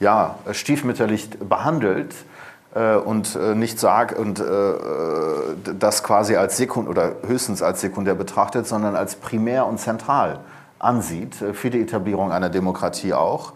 ja, 0.00 0.38
stiefmütterlich 0.52 1.30
behandelt, 1.38 2.14
äh, 2.74 2.96
und 2.96 3.36
äh, 3.36 3.54
nicht 3.54 3.78
sagt 3.78 4.18
und 4.18 4.40
äh, 4.40 4.44
das 5.78 6.02
quasi 6.02 6.36
als 6.36 6.56
sekund 6.56 6.88
oder 6.88 7.16
höchstens 7.26 7.62
als 7.62 7.82
sekundär 7.82 8.14
betrachtet, 8.14 8.66
sondern 8.66 8.96
als 8.96 9.16
primär 9.16 9.66
und 9.66 9.78
zentral 9.78 10.40
ansieht, 10.78 11.42
äh, 11.42 11.52
für 11.52 11.68
die 11.68 11.82
Etablierung 11.82 12.32
einer 12.32 12.48
Demokratie 12.48 13.12
auch. 13.12 13.52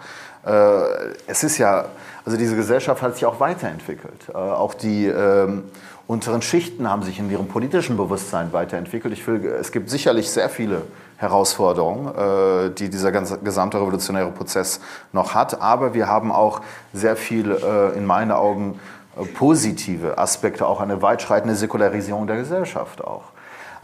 Äh, 0.47 1.15
es 1.27 1.43
ist 1.43 1.59
ja, 1.59 1.87
also 2.25 2.39
diese 2.39 2.57
Gesellschaft 2.57 3.03
hat 3.03 3.15
sich 3.15 3.27
auch 3.27 3.41
weiterentwickelt. 3.41 4.29
Äh, 4.29 4.37
auch 4.37 4.75
die 4.75 5.07
ähm, 5.07 5.65
unteren 6.07 6.41
Schichten 6.41 6.89
haben 6.89 7.03
sich 7.03 7.19
in 7.19 7.31
ihrem 7.31 7.49
politischen 7.49 7.97
Bewusstsein 7.97 8.53
weiterentwickelt. 8.53 9.13
Ich 9.13 9.27
will, 9.27 9.45
es 9.45 9.73
gibt 9.73 9.91
sicherlich 9.91 10.31
sehr 10.31 10.49
viele 10.49 10.83
Herausforderungen, 11.19 12.75
die 12.75 12.91
dieser 12.91 13.11
ganze, 13.11 13.39
gesamte 13.39 13.81
revolutionäre 13.81 14.31
Prozess 14.31 14.81
noch 15.13 15.35
hat. 15.35 15.63
Aber 15.63 15.95
wir 15.95 16.09
haben 16.09 16.31
auch 16.31 16.61
sehr 16.93 17.17
viel, 17.17 17.57
in 17.97 18.05
meinen 18.05 18.33
Augen, 18.33 18.79
positive 19.35 20.19
Aspekte, 20.19 20.67
auch 20.67 20.81
eine 20.81 21.01
weitschreitende 21.01 21.57
Säkularisierung 21.57 22.27
der 22.27 22.37
Gesellschaft 22.37 23.03
auch. 23.03 23.33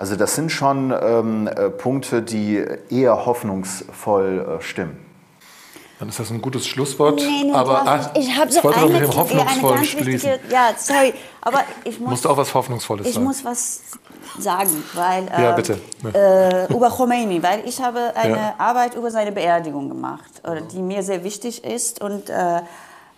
Also 0.03 0.17
das 0.17 0.35
sind 0.35 0.51
schon 0.51 0.93
ähm, 1.01 1.47
äh, 1.47 1.71
Punkte, 1.71 2.23
die 2.23 2.65
eher 2.91 3.25
hoffnungsvoll 3.25 4.59
äh, 4.59 4.63
stimmen. 4.63 5.12
Dann 6.03 6.09
ist 6.09 6.19
das 6.19 6.33
ein 6.33 6.43
gutes 6.43 6.67
Schlusswort. 6.67 7.21
Nee, 7.21 7.45
nee, 7.45 7.53
aber 7.53 7.83
ach, 7.87 8.11
ich, 8.17 8.27
ich 8.27 8.37
habe 8.37 8.51
so 8.51 8.61
eine, 8.69 8.77
eine, 8.77 8.89
mit 8.89 9.03
dem 9.03 9.17
hoffnungsvoll 9.17 9.77
eine 9.77 9.85
schließen. 9.85 10.33
ja, 10.51 10.71
sorry, 10.77 11.15
aber 11.41 11.61
ich 11.85 12.01
muss, 12.01 12.11
musst 12.11 12.27
auch 12.27 12.37
was 12.37 12.53
Hoffnungsvolles 12.53 13.07
ich 13.07 13.15
sagen. 13.15 13.25
muss 13.25 13.45
was 13.45 13.83
sagen, 14.37 14.83
weil 14.95 15.27
ja, 15.27 15.53
äh, 15.53 15.55
bitte. 15.55 15.79
Äh, 16.13 16.75
über 16.75 16.91
Khomeini, 16.91 17.41
weil 17.41 17.63
ich 17.69 17.81
habe 17.81 18.17
eine 18.17 18.35
Ja. 18.35 18.55
Arbeit 18.59 18.97
über 18.97 19.13
seine 19.13 19.31
Beerdigung 19.31 19.89
gemacht, 19.89 20.43
oder 20.43 20.63
die 20.63 20.83
mir 20.83 21.05
sehr 21.05 21.23
wichtig 21.23 21.63
ist 21.63 22.03
und 22.03 22.29
äh, 22.29 22.63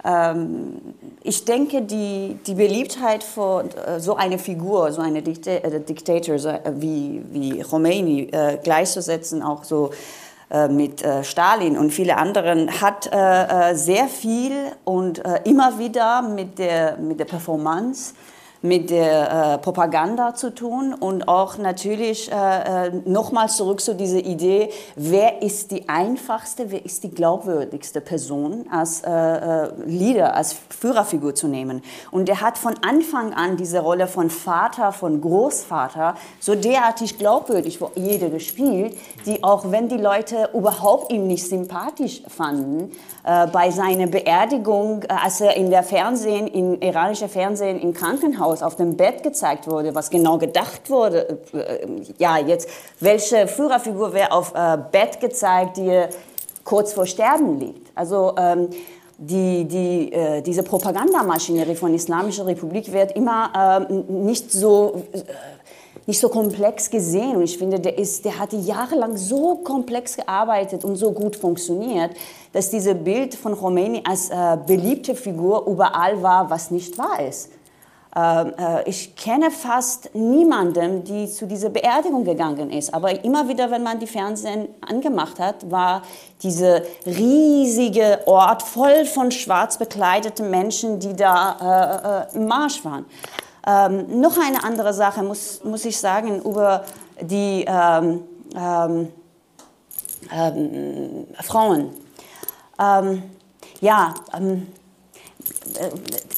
ähm, 0.05 0.82
ich 1.23 1.47
denke, 1.47 1.81
die, 1.81 2.36
die 2.47 2.55
Beliebtheit 2.55 3.24
von 3.24 3.70
äh, 3.70 3.98
so 3.98 4.15
einer 4.16 4.39
Figur, 4.39 4.93
so 4.93 5.01
einer 5.01 5.27
äh, 5.27 5.81
Diktator 5.81 6.35
äh, 6.35 6.61
wie, 6.77 7.23
wie 7.31 7.62
Khomeini 7.62 8.31
gleichzusetzen, 8.62 9.43
auch 9.43 9.65
so 9.65 9.90
mit 10.68 11.02
äh, 11.02 11.24
Stalin 11.24 11.76
und 11.76 11.90
viele 11.90 12.16
anderen, 12.16 12.81
hat 12.81 13.10
äh, 13.12 13.70
äh, 13.70 13.74
sehr 13.74 14.09
viel 14.09 14.52
und 14.85 15.24
äh, 15.24 15.40
immer 15.44 15.78
wieder 15.78 16.22
mit 16.22 16.59
der, 16.59 16.97
mit 16.97 17.18
der 17.20 17.24
Performance 17.24 18.14
mit 18.65 18.89
der 18.89 19.55
äh, 19.55 19.59
Propaganda 19.59 20.35
zu 20.35 20.49
tun 20.49 20.95
und 20.95 21.28
auch 21.28 21.59
natürlich 21.59 22.32
äh, 22.32 22.86
äh, 22.86 22.93
nochmal 23.05 23.51
zurück 23.51 23.82
zu 23.82 23.95
dieser 23.95 24.20
Idee, 24.20 24.70
wer 24.97 25.43
ist 25.43 25.70
die 25.70 25.86
einfachste, 25.86 26.70
wer 26.70 26.82
ist 26.82 27.05
die 27.05 27.11
glaubwürdigste 27.11 28.01
Person 28.01 28.65
als 28.70 29.03
äh, 29.03 29.11
äh, 29.11 29.69
Leader, 29.85 30.35
als 30.35 30.57
Führerfigur 30.70 31.35
zu 31.35 31.47
nehmen. 31.47 31.82
Und 32.11 32.27
er 32.31 32.41
hat 32.41 32.57
von 32.57 32.73
Anfang 32.81 33.35
an 33.35 33.59
diese 33.59 33.81
Rolle 33.81 34.07
von 34.07 34.31
Vater, 34.31 34.93
von 34.93 35.20
Großvater 35.20 36.15
so 36.41 36.55
derartig 36.55 37.19
glaubwürdig 37.19 37.77
vor 37.77 37.91
jeder 37.97 38.31
gespielt, 38.31 38.97
die 39.27 39.45
auch 39.45 39.70
wenn 39.73 39.91
die 39.91 39.99
Leute 39.99 40.49
überhaupt 40.55 41.12
ihn 41.12 41.27
nicht 41.27 41.47
sympathisch 41.47 42.23
fanden, 42.28 42.93
äh, 43.24 43.47
bei 43.47 43.70
seiner 43.70 44.07
Beerdigung, 44.07 45.05
als 45.05 45.43
er 45.43 45.55
in 45.55 45.69
der 45.69 45.82
Fernsehen, 45.82 46.47
in 46.47 46.81
iranischer 46.81 47.28
Fernsehen 47.28 47.78
im 47.78 47.93
Krankenhaus 47.93 48.53
auf 48.62 48.76
dem 48.76 48.97
Bett 48.97 49.22
gezeigt 49.22 49.68
wurde, 49.68 49.94
was 49.94 50.10
genau 50.10 50.39
gedacht 50.39 50.89
wurde, 50.89 51.39
äh, 51.52 51.86
ja, 52.18 52.39
jetzt, 52.39 52.68
welche 53.01 53.47
Führerfigur 53.47 54.12
wäre 54.12 54.32
auf 54.32 54.55
äh, 54.55 54.78
Bett 54.90 55.20
gezeigt, 55.20 55.76
die 55.76 56.05
kurz 56.64 56.93
vor 56.93 57.06
Sterben 57.06 57.59
liegt. 57.59 57.90
Also, 57.94 58.35
ähm, 58.36 58.68
die, 59.16 59.64
die, 59.64 60.12
äh, 60.12 60.43
diese 60.43 60.64
Propagandamaschinerie 60.64 61.76
von 61.76 61.94
Islamischer 61.94 62.47
Republik 62.47 62.93
wird 62.93 63.12
immer 63.12 63.86
ähm, 63.89 64.24
nicht 64.24 64.51
so 64.51 65.05
äh, 65.12 65.20
nicht 66.06 66.20
so 66.20 66.28
komplex 66.28 66.90
gesehen. 66.90 67.36
Und 67.36 67.43
ich 67.43 67.56
finde, 67.56 67.81
der, 67.81 67.98
ist, 67.98 68.24
der 68.24 68.39
hatte 68.39 68.56
jahrelang 68.56 69.16
so 69.16 69.56
komplex 69.56 70.16
gearbeitet 70.16 70.85
und 70.85 70.97
so 70.97 71.12
gut 71.12 71.36
funktioniert, 71.36 72.10
dass 72.52 72.70
dieses 72.70 72.94
Bild 72.94 73.35
von 73.35 73.56
Khomeini 73.56 74.02
als 74.06 74.31
äh, 74.31 74.59
beliebte 74.66 75.14
Figur 75.14 75.66
überall 75.66 76.22
war, 76.22 76.51
was 76.51 76.70
nicht 76.70 76.98
wahr 76.98 77.20
ist. 77.26 77.51
Ähm, 78.16 78.53
äh, 78.57 78.89
ich 78.89 79.16
kenne 79.16 79.51
fast 79.51 80.15
niemanden, 80.15 81.03
die 81.03 81.28
zu 81.28 81.47
dieser 81.47 81.70
Beerdigung 81.70 82.24
gegangen 82.24 82.70
ist. 82.70 82.95
Aber 82.95 83.24
immer 83.24 83.49
wieder, 83.49 83.70
wenn 83.73 83.82
man 83.82 83.99
die 83.99 84.07
Fernsehen 84.07 84.69
angemacht 84.89 85.41
hat, 85.41 85.69
war 85.69 86.03
dieser 86.43 86.82
riesige 87.07 88.20
Ort 88.27 88.62
voll 88.62 89.05
von 89.05 89.32
schwarz 89.32 89.78
bekleideten 89.78 90.49
Menschen, 90.49 91.01
die 91.01 91.16
da 91.16 92.28
äh, 92.31 92.36
äh, 92.36 92.36
im 92.36 92.47
Marsch 92.47 92.85
waren. 92.85 93.05
Ähm, 93.66 94.20
noch 94.20 94.39
eine 94.39 94.62
andere 94.62 94.95
Sache 94.95 95.23
muss, 95.24 95.65
muss 95.65 95.85
ich 95.85 95.99
sagen 95.99 96.41
über 96.43 96.85
die 97.20 97.65
ähm, 97.66 98.23
ähm, 98.55 99.09
ähm 100.32 101.27
Frauen. 101.43 101.91
Ja, 103.81 104.15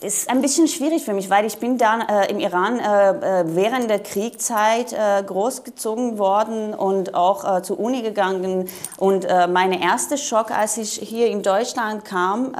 ist 0.00 0.30
ein 0.30 0.40
bisschen 0.40 0.68
schwierig 0.68 1.04
für 1.04 1.12
mich, 1.12 1.28
weil 1.30 1.46
ich 1.46 1.58
bin 1.58 1.78
da 1.78 2.00
äh, 2.00 2.30
im 2.30 2.38
Iran 2.38 2.78
äh, 2.78 3.40
äh 3.40 3.44
während 3.46 3.90
der 3.90 3.98
Kriegszeit 3.98 4.92
äh, 4.92 5.22
großgezogen 5.24 6.18
worden 6.18 6.74
und 6.74 7.14
auch 7.14 7.58
äh, 7.58 7.62
zur 7.62 7.80
Uni 7.80 8.02
gegangen. 8.02 8.68
Und 8.98 9.24
äh, 9.24 9.46
mein 9.48 9.72
erster 9.72 10.16
Schock, 10.16 10.50
als 10.50 10.76
ich 10.76 10.92
hier 10.92 11.26
in 11.26 11.42
Deutschland 11.42 12.04
kam, 12.04 12.54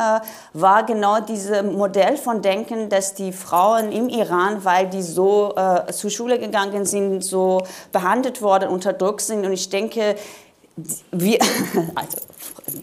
war 0.53 0.85
genau 0.85 1.21
dieses 1.21 1.63
Modell 1.63 2.17
von 2.17 2.43
Denken, 2.43 2.89
dass 2.89 3.15
die 3.15 3.33
Frauen 3.33 3.93
im 3.93 4.09
Iran, 4.09 4.65
weil 4.65 4.89
die 4.89 5.03
so 5.03 5.55
zur 5.93 6.11
Schule 6.11 6.39
gegangen 6.39 6.85
sind, 6.85 7.23
so 7.23 7.63
behandelt 7.93 8.43
worden, 8.43 8.69
unterdrückt 8.69 9.21
sind. 9.21 9.45
Und 9.45 9.53
ich 9.53 9.69
denke, 9.69 10.17
wir, 11.11 11.39
also, 11.95 12.19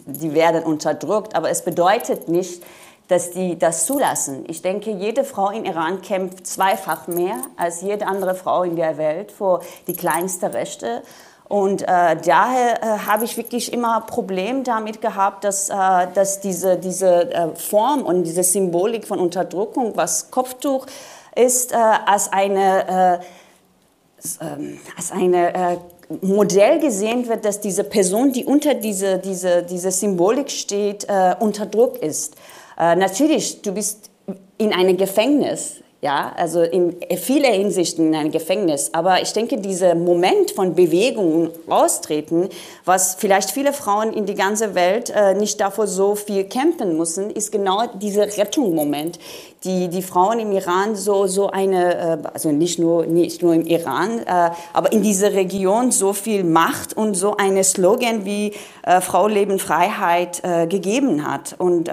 die 0.06 0.34
werden 0.34 0.64
unterdrückt, 0.64 1.36
aber 1.36 1.50
es 1.50 1.64
bedeutet 1.64 2.28
nicht, 2.28 2.64
dass 3.08 3.32
die 3.32 3.58
das 3.58 3.86
zulassen. 3.86 4.46
Ich 4.48 4.62
denke, 4.62 4.92
jede 4.92 5.24
Frau 5.24 5.50
im 5.50 5.66
Iran 5.66 6.02
kämpft 6.02 6.48
zweifach 6.48 7.08
mehr 7.08 7.36
als 7.58 7.82
jede 7.82 8.08
andere 8.08 8.36
Frau 8.36 8.64
in 8.64 8.76
der 8.76 8.98
Welt 8.98 9.32
vor 9.32 9.62
die 9.88 9.94
kleinsten 9.94 10.52
Rechte. 10.52 11.04
Und 11.50 11.84
äh, 11.84 11.86
daher 11.86 12.82
äh, 12.82 12.86
habe 13.06 13.26
ich 13.26 13.38
wirklich 13.38 13.74
immer 13.74 14.02
Problem 14.02 14.64
damit 14.64 15.02
gehabt, 15.02 15.44
dass, 15.44 15.70
äh, 15.70 15.74
dass 16.14 16.40
diese, 16.40 16.78
diese 16.78 17.32
äh, 17.32 17.56
Form 17.56 18.02
und 18.02 18.24
diese 18.24 18.44
Symbolik 18.44 19.06
von 19.06 19.20
Unterdrückung, 19.20 19.92
was 19.96 20.32
Kopftuch 20.32 20.88
ist, 21.36 21.74
äh, 21.74 21.76
als 21.76 22.32
eine, 22.32 23.20
äh, 23.22 24.44
ähm, 24.44 24.80
als 24.98 25.12
eine 25.12 25.80
Modell 26.22 26.80
gesehen 26.80 27.28
wird, 27.28 27.44
dass 27.44 27.60
diese 27.60 27.84
Person, 27.84 28.32
die 28.32 28.46
unter 28.46 28.74
diese, 28.74 29.20
diese, 29.20 29.64
diese 29.64 29.92
Symbolik 29.92 30.50
steht, 30.50 31.08
unter 31.40 31.66
Druck 31.66 31.98
ist. 31.98 32.36
Äh, 32.78 32.96
natürlich, 32.96 33.62
du 33.62 33.74
bist 33.74 34.10
in 34.58 34.74
einem 34.74 34.98
Gefängnis, 34.98 35.84
ja, 36.04 36.34
also 36.36 36.62
in 36.62 36.98
vieler 37.16 37.52
Hinsichten 37.52 38.08
in 38.10 38.16
einem 38.16 38.32
Gefängnis. 38.32 38.94
Aber 38.94 39.22
ich 39.22 39.32
denke, 39.32 39.58
dieser 39.58 39.96
Moment 39.96 40.52
von 40.52 40.76
Bewegung 40.76 41.34
und 41.34 41.52
Austreten, 41.72 42.50
was 42.84 43.16
vielleicht 43.16 43.52
viele 43.52 43.72
Frauen 43.72 44.12
in 44.12 44.26
die 44.26 44.36
ganze 44.36 44.76
Welt 44.76 45.14
äh, 45.16 45.34
nicht 45.34 45.62
davor 45.62 45.88
so 45.88 46.16
viel 46.16 46.44
kämpfen 46.44 46.98
müssen, 46.98 47.30
ist 47.30 47.54
genau 47.54 47.88
dieser 47.94 48.26
Rettungsmoment, 48.26 49.18
die 49.64 49.88
die 49.88 50.02
Frauen 50.02 50.40
im 50.40 50.52
Iran 50.52 50.98
so 50.98 51.26
so 51.26 51.50
eine, 51.50 51.96
äh, 51.96 52.18
also 52.34 52.52
nicht 52.52 52.80
nur 52.80 53.06
nicht 53.06 53.42
nur 53.42 53.54
im 53.54 53.66
Iran, 53.66 54.20
äh, 54.20 54.50
aber 54.74 54.92
in 54.92 55.04
dieser 55.04 55.32
Region 55.32 55.92
so 55.92 56.12
viel 56.12 56.44
Macht 56.44 56.98
und 56.98 57.14
so 57.14 57.38
eine 57.38 57.64
Slogan 57.64 58.26
wie 58.26 58.52
äh, 58.86 59.00
Frau 59.00 59.30
Leben 59.30 59.58
Freiheit 59.58 60.42
äh, 60.44 60.68
gegeben 60.68 61.26
hat 61.26 61.56
und 61.58 61.90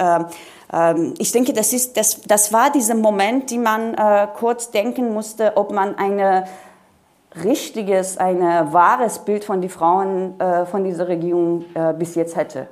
ich 1.19 1.33
denke, 1.33 1.53
das, 1.53 1.73
ist, 1.73 1.97
das, 1.97 2.21
das 2.23 2.53
war 2.53 2.71
dieser 2.71 2.95
Moment, 2.95 3.51
die 3.51 3.59
man 3.59 3.95
äh, 3.95 4.29
kurz 4.37 4.71
denken 4.71 5.13
musste, 5.13 5.57
ob 5.57 5.73
man 5.73 5.97
eine 5.97 6.47
richtiges, 7.43 8.19
ein 8.19 8.41
wahres 8.73 9.25
Bild 9.25 9.45
von 9.45 9.61
den 9.61 9.71
Frauen 9.71 10.39
äh, 10.39 10.67
von 10.67 10.85
dieser 10.85 11.09
Regierung 11.09 11.65
äh, 11.75 11.93
bis 11.93 12.15
jetzt 12.15 12.37
hätte. 12.37 12.69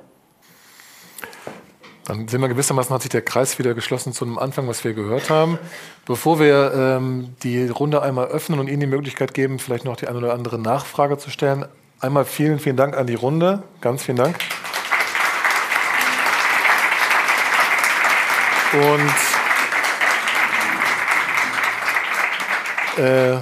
Dann 2.05 2.27
sind 2.27 2.41
wir 2.41 2.47
gewissermaßen, 2.47 2.93
hat 2.93 3.03
sich 3.03 3.11
der 3.11 3.21
Kreis 3.21 3.59
wieder 3.59 3.75
geschlossen 3.75 4.13
zu 4.13 4.25
dem 4.25 4.39
Anfang, 4.39 4.67
was 4.67 4.83
wir 4.83 4.93
gehört 4.93 5.29
haben. 5.29 5.59
Bevor 6.05 6.39
wir 6.39 6.73
ähm, 6.73 7.35
die 7.43 7.67
Runde 7.67 8.01
einmal 8.01 8.27
öffnen 8.29 8.59
und 8.59 8.67
Ihnen 8.67 8.79
die 8.79 8.87
Möglichkeit 8.87 9.35
geben, 9.35 9.59
vielleicht 9.59 9.85
noch 9.85 9.95
die 9.95 10.07
eine 10.07 10.17
oder 10.17 10.33
andere 10.33 10.57
Nachfrage 10.57 11.19
zu 11.19 11.29
stellen, 11.29 11.65
einmal 11.99 12.25
vielen, 12.25 12.57
vielen 12.57 12.77
Dank 12.77 12.97
an 12.97 13.05
die 13.05 13.15
Runde. 13.15 13.61
Ganz 13.79 14.03
vielen 14.03 14.17
Dank. 14.17 14.37
Und 18.71 19.11
äh, 23.03 23.37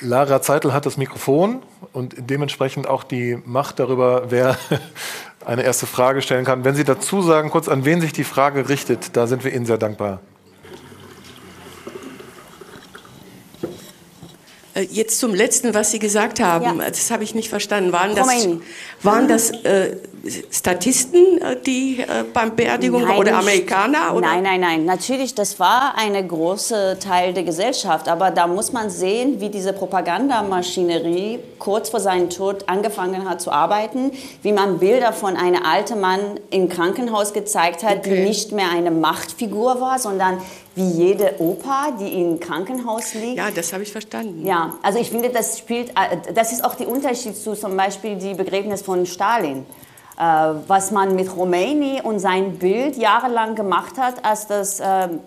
Lara 0.00 0.40
Zeitel 0.42 0.72
hat 0.72 0.86
das 0.86 0.96
Mikrofon 0.96 1.62
und 1.92 2.14
dementsprechend 2.18 2.86
auch 2.86 3.02
die 3.02 3.38
Macht 3.44 3.80
darüber, 3.80 4.30
wer 4.30 4.56
eine 5.44 5.62
erste 5.62 5.86
Frage 5.86 6.22
stellen 6.22 6.44
kann. 6.44 6.64
Wenn 6.64 6.76
Sie 6.76 6.84
dazu 6.84 7.20
sagen, 7.20 7.50
kurz 7.50 7.68
an 7.68 7.84
wen 7.84 8.00
sich 8.00 8.12
die 8.12 8.24
Frage 8.24 8.68
richtet, 8.68 9.16
da 9.16 9.26
sind 9.26 9.42
wir 9.42 9.52
Ihnen 9.52 9.66
sehr 9.66 9.78
dankbar. 9.78 10.20
Jetzt 14.82 15.18
zum 15.18 15.34
letzten, 15.34 15.74
was 15.74 15.90
Sie 15.90 15.98
gesagt 15.98 16.40
haben, 16.40 16.78
ja. 16.78 16.88
das 16.88 17.10
habe 17.10 17.24
ich 17.24 17.34
nicht 17.34 17.48
verstanden. 17.48 17.92
Waren 17.92 18.14
das, 18.14 18.28
waren 19.02 19.28
das 19.28 19.50
äh, 19.50 19.96
Statisten, 20.50 21.40
äh, 21.40 21.56
die 21.64 22.00
äh, 22.00 22.24
beim 22.32 22.54
Beerdigung 22.54 23.02
nein, 23.02 23.18
oder 23.18 23.38
Amerikaner? 23.38 24.14
Oder? 24.14 24.26
Nein, 24.26 24.42
nein, 24.42 24.60
nein. 24.60 24.84
Natürlich, 24.84 25.34
das 25.34 25.58
war 25.58 25.94
ein 25.96 26.28
großer 26.28 26.98
Teil 26.98 27.32
der 27.32 27.42
Gesellschaft. 27.42 28.08
Aber 28.08 28.30
da 28.30 28.46
muss 28.46 28.72
man 28.72 28.90
sehen, 28.90 29.40
wie 29.40 29.48
diese 29.48 29.72
Propagandamaschinerie 29.72 31.38
kurz 31.58 31.88
vor 31.88 32.00
seinem 32.00 32.28
Tod 32.28 32.68
angefangen 32.68 33.28
hat 33.28 33.40
zu 33.40 33.50
arbeiten, 33.50 34.12
wie 34.42 34.52
man 34.52 34.78
Bilder 34.78 35.12
von 35.12 35.36
einem 35.36 35.62
alten 35.62 36.00
Mann 36.00 36.20
im 36.50 36.68
Krankenhaus 36.68 37.32
gezeigt 37.32 37.82
hat, 37.82 37.98
okay. 37.98 38.16
die 38.16 38.28
nicht 38.28 38.52
mehr 38.52 38.70
eine 38.70 38.90
Machtfigur 38.90 39.80
war, 39.80 39.98
sondern 39.98 40.40
wie 40.74 40.88
jede 40.88 41.34
Opa, 41.40 41.90
die 41.98 42.20
im 42.20 42.38
Krankenhaus 42.38 43.14
liegt. 43.14 43.38
Ja, 43.38 43.50
das 43.50 43.72
habe 43.72 43.82
ich 43.82 43.92
verstanden. 43.92 44.46
Ja, 44.46 44.74
also 44.82 44.98
ich 44.98 45.10
finde, 45.10 45.30
das 45.30 45.58
spielt, 45.58 45.90
äh, 45.90 46.32
das 46.34 46.52
ist 46.52 46.64
auch 46.64 46.74
der 46.74 46.88
Unterschied 46.88 47.36
zu 47.36 47.54
zum 47.54 47.76
Beispiel 47.76 48.16
die 48.16 48.34
Begräbnis 48.34 48.82
von 48.82 49.06
Stalin. 49.06 49.66
Äh, 50.18 50.22
was 50.66 50.90
man 50.90 51.14
mit 51.14 51.28
Khomeini 51.28 52.02
und 52.02 52.18
sein 52.18 52.58
Bild 52.58 52.96
jahrelang 52.96 53.54
gemacht 53.54 53.96
hat, 53.96 54.24
als 54.24 54.46
das 54.46 54.80
ähm, 54.84 55.20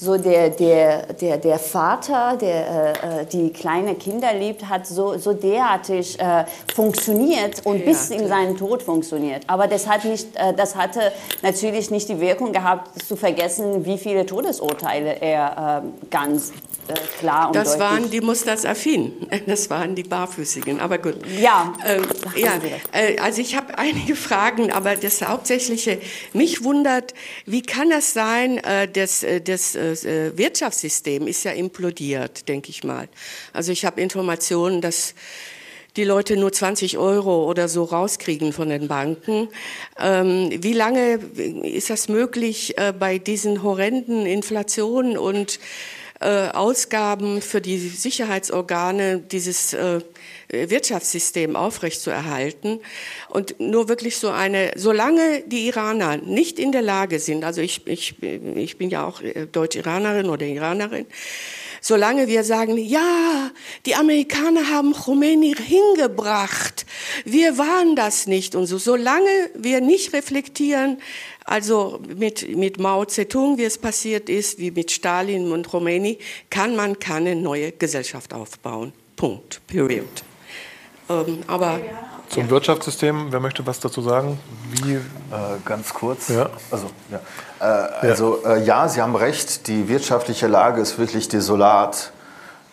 so 0.00 0.16
der, 0.16 0.50
der, 0.50 1.12
der, 1.12 1.38
der 1.38 1.58
Vater, 1.58 2.36
der 2.36 3.20
äh, 3.20 3.26
die 3.26 3.52
kleine 3.52 3.96
Kinder 3.96 4.32
liebt, 4.32 4.68
hat 4.68 4.86
so, 4.86 5.18
so 5.18 5.32
derartig 5.32 6.20
äh, 6.20 6.44
funktioniert 6.72 7.66
und 7.66 7.80
ja, 7.80 7.84
bis 7.84 8.10
in 8.10 8.28
seinen 8.28 8.56
Tod 8.56 8.82
funktioniert. 8.82 9.42
Aber 9.48 9.66
das, 9.66 9.88
hat 9.88 10.04
nicht, 10.04 10.28
äh, 10.36 10.54
das 10.54 10.76
hatte 10.76 11.12
natürlich 11.42 11.90
nicht 11.90 12.08
die 12.08 12.20
Wirkung 12.20 12.52
gehabt, 12.52 13.02
zu 13.02 13.16
vergessen, 13.16 13.84
wie 13.84 13.98
viele 13.98 14.24
Todesurteile 14.24 15.20
er 15.20 15.82
äh, 15.82 16.06
ganz 16.10 16.52
äh, 16.88 16.94
klar 17.18 17.48
und 17.48 17.56
Das 17.56 17.72
deutlich. 17.72 17.80
waren 17.80 18.10
die 18.10 18.20
Mustasaffin, 18.20 19.12
das 19.46 19.70
waren 19.70 19.94
die 19.94 20.02
Barfüßigen, 20.02 20.80
aber 20.80 20.98
gut. 20.98 21.16
Ja, 21.40 21.74
ähm, 21.86 22.06
ja 22.36 22.60
äh, 22.92 23.18
also 23.18 23.40
ich 23.40 23.56
habe 23.56 23.78
einige 23.78 24.16
Fragen, 24.16 24.72
aber 24.72 24.96
das 24.96 25.22
Hauptsächliche, 25.22 26.00
mich 26.32 26.64
wundert, 26.64 27.14
wie 27.46 27.62
kann 27.62 27.90
das 27.90 28.12
sein, 28.12 28.58
äh, 28.58 28.88
das, 28.88 29.22
äh, 29.22 29.40
das 29.40 29.74
äh, 29.74 30.36
Wirtschaftssystem 30.36 31.26
ist 31.26 31.44
ja 31.44 31.52
implodiert, 31.52 32.48
denke 32.48 32.70
ich 32.70 32.84
mal. 32.84 33.08
Also 33.52 33.72
ich 33.72 33.84
habe 33.84 34.00
Informationen, 34.00 34.80
dass 34.80 35.14
die 35.98 36.04
Leute 36.04 36.36
nur 36.36 36.52
20 36.52 36.96
Euro 36.96 37.50
oder 37.50 37.68
so 37.68 37.82
rauskriegen 37.82 38.52
von 38.52 38.68
den 38.68 38.86
Banken. 38.86 39.48
Ähm, 39.98 40.50
wie 40.62 40.72
lange 40.72 41.14
ist 41.64 41.90
das 41.90 42.08
möglich 42.08 42.78
äh, 42.78 42.92
bei 42.96 43.18
diesen 43.18 43.64
horrenden 43.64 44.24
Inflationen 44.24 45.18
und 45.18 45.58
äh, 46.20 46.48
Ausgaben 46.48 47.40
für 47.42 47.60
die 47.60 47.78
Sicherheitsorgane 47.78 49.20
dieses 49.20 49.72
äh, 49.72 50.00
Wirtschaftssystem 50.48 51.54
aufrechtzuerhalten. 51.54 52.80
Und 53.28 53.60
nur 53.60 53.88
wirklich 53.88 54.16
so 54.16 54.30
eine, 54.30 54.72
solange 54.76 55.42
die 55.46 55.66
Iraner 55.68 56.16
nicht 56.16 56.58
in 56.58 56.72
der 56.72 56.82
Lage 56.82 57.18
sind, 57.20 57.44
also 57.44 57.60
ich, 57.60 57.86
ich, 57.86 58.16
ich 58.22 58.78
bin 58.78 58.90
ja 58.90 59.06
auch 59.06 59.20
äh, 59.20 59.46
Deutsch-Iranerin 59.46 60.28
oder 60.28 60.46
Iranerin, 60.46 61.06
solange 61.80 62.28
wir 62.28 62.44
sagen, 62.44 62.76
ja, 62.76 63.50
die 63.86 63.94
Amerikaner 63.94 64.70
haben 64.70 64.92
Khomeini 64.92 65.54
hingebracht, 65.54 66.86
wir 67.24 67.58
waren 67.58 67.96
das 67.96 68.26
nicht 68.26 68.54
und 68.54 68.66
so, 68.66 68.78
solange 68.78 69.50
wir 69.54 69.80
nicht 69.80 70.12
reflektieren, 70.12 70.98
also 71.44 72.00
mit, 72.16 72.56
mit 72.56 72.78
Mao 72.78 73.04
Zedong, 73.04 73.56
wie 73.58 73.64
es 73.64 73.78
passiert 73.78 74.28
ist, 74.28 74.58
wie 74.58 74.70
mit 74.70 74.90
Stalin 74.90 75.50
und 75.50 75.68
Khomeini, 75.68 76.18
kann 76.50 76.76
man 76.76 76.98
keine 76.98 77.34
neue 77.34 77.72
Gesellschaft 77.72 78.34
aufbauen. 78.34 78.92
Punkt. 79.16 79.60
Period. 79.66 80.04
Ähm, 81.08 81.38
aber 81.46 81.80
zum 82.28 82.44
ja. 82.44 82.50
Wirtschaftssystem, 82.50 83.28
wer 83.30 83.40
möchte 83.40 83.66
was 83.66 83.80
dazu 83.80 84.02
sagen? 84.02 84.38
Wie? 84.70 84.94
Äh, 84.94 85.00
ganz 85.64 85.92
kurz. 85.94 86.28
Ja. 86.28 86.48
Also, 86.70 86.86
ja. 87.10 87.20
Äh, 87.60 88.06
also 88.06 88.42
äh, 88.44 88.62
ja, 88.64 88.88
Sie 88.88 89.00
haben 89.00 89.16
recht, 89.16 89.66
die 89.66 89.88
wirtschaftliche 89.88 90.46
Lage 90.46 90.80
ist 90.80 90.98
wirklich 90.98 91.28
desolat. 91.28 92.12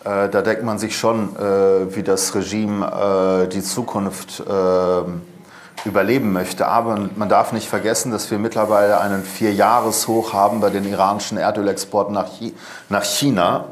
Äh, 0.03 0.30
da 0.30 0.41
denkt 0.41 0.64
man 0.64 0.77
sich 0.77 0.98
schon, 0.98 1.36
äh, 1.36 1.95
wie 1.95 2.03
das 2.03 2.36
Regime 2.36 3.45
äh, 3.45 3.48
die 3.48 3.61
Zukunft 3.61 4.44
überleben 5.86 6.34
möchte. 6.34 6.68
Aber 6.68 6.98
man 7.15 7.30
darf 7.30 7.52
nicht 7.52 7.68
vergessen, 7.68 8.11
dass 8.11 8.32
wir 8.32 8.40
mittlerweile 8.40 8.99
einen 8.99 9.23
Vierjahreshoch 9.23 10.34
haben 10.34 10.60
bei 10.60 10.69
den 10.69 10.90
iranischen 10.90 11.38
Erdölexporten 11.38 12.14
nach, 12.14 12.30
nach 12.90 13.03
China. 13.03 13.65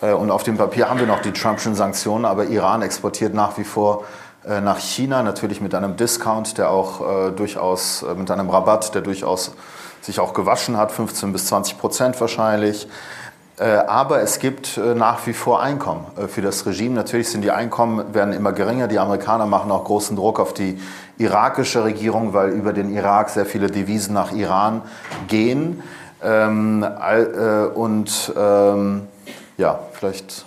Äh, 0.00 0.12
und 0.12 0.30
auf 0.30 0.42
dem 0.42 0.56
Papier 0.56 0.88
haben 0.88 0.98
wir 0.98 1.06
noch 1.06 1.22
die 1.22 1.32
Trumpschen 1.32 1.74
Sanktionen, 1.74 2.24
aber 2.24 2.46
Iran 2.46 2.82
exportiert 2.82 3.34
nach 3.34 3.56
wie 3.58 3.64
vor 3.64 4.04
nach 4.44 4.78
China, 4.78 5.22
natürlich 5.22 5.60
mit 5.60 5.74
einem 5.74 5.96
Discount, 5.96 6.58
der 6.58 6.70
auch 6.70 7.28
äh, 7.28 7.30
durchaus, 7.32 8.04
mit 8.16 8.30
einem 8.30 8.50
Rabatt, 8.50 8.94
der 8.94 9.02
durchaus 9.02 9.52
sich 10.00 10.18
auch 10.18 10.34
gewaschen 10.34 10.76
hat, 10.76 10.90
15 10.90 11.32
bis 11.32 11.46
20 11.46 11.78
Prozent 11.78 12.20
wahrscheinlich. 12.20 12.88
Aber 13.58 14.20
es 14.20 14.40
gibt 14.40 14.76
nach 14.78 15.24
wie 15.26 15.32
vor 15.34 15.62
Einkommen 15.62 16.06
für 16.26 16.42
das 16.42 16.66
Regime. 16.66 16.96
Natürlich 16.96 17.28
sind 17.28 17.42
die 17.42 17.52
Einkommen 17.52 18.12
werden 18.12 18.32
immer 18.32 18.50
geringer. 18.50 18.88
Die 18.88 18.98
Amerikaner 18.98 19.46
machen 19.46 19.70
auch 19.70 19.84
großen 19.84 20.16
Druck 20.16 20.40
auf 20.40 20.54
die 20.54 20.80
irakische 21.18 21.84
Regierung, 21.84 22.34
weil 22.34 22.50
über 22.50 22.72
den 22.72 22.92
Irak 22.92 23.30
sehr 23.30 23.46
viele 23.46 23.68
Devisen 23.68 24.14
nach 24.14 24.32
Iran 24.32 24.82
gehen. 25.28 25.82
Ähm, 26.22 26.84
äh, 26.84 27.66
und 27.66 28.32
ähm, 28.36 29.08
ja, 29.56 29.80
vielleicht, 29.92 30.46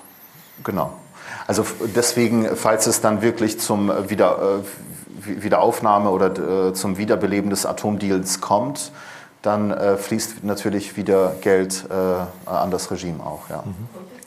genau. 0.64 0.94
Also 1.48 1.66
deswegen, 1.96 2.56
falls 2.56 2.88
es 2.88 3.02
dann 3.02 3.22
wirklich 3.22 3.60
zum 3.60 3.92
Wieder, 4.10 4.62
äh, 4.62 5.44
Wiederaufnahme 5.44 6.10
oder 6.10 6.70
äh, 6.70 6.74
zum 6.74 6.98
Wiederbeleben 6.98 7.50
des 7.50 7.66
Atomdeals 7.66 8.42
kommt, 8.42 8.92
dann 9.42 9.72
äh, 9.72 9.98
fließt 9.98 10.44
natürlich 10.44 10.98
wieder 10.98 11.36
Geld 11.42 11.86
äh, 11.90 12.50
an 12.50 12.72
das 12.72 12.90
Regime 12.90 13.24
auch. 13.24 13.50
Ja. 13.50 13.64
Mhm. 13.66 13.76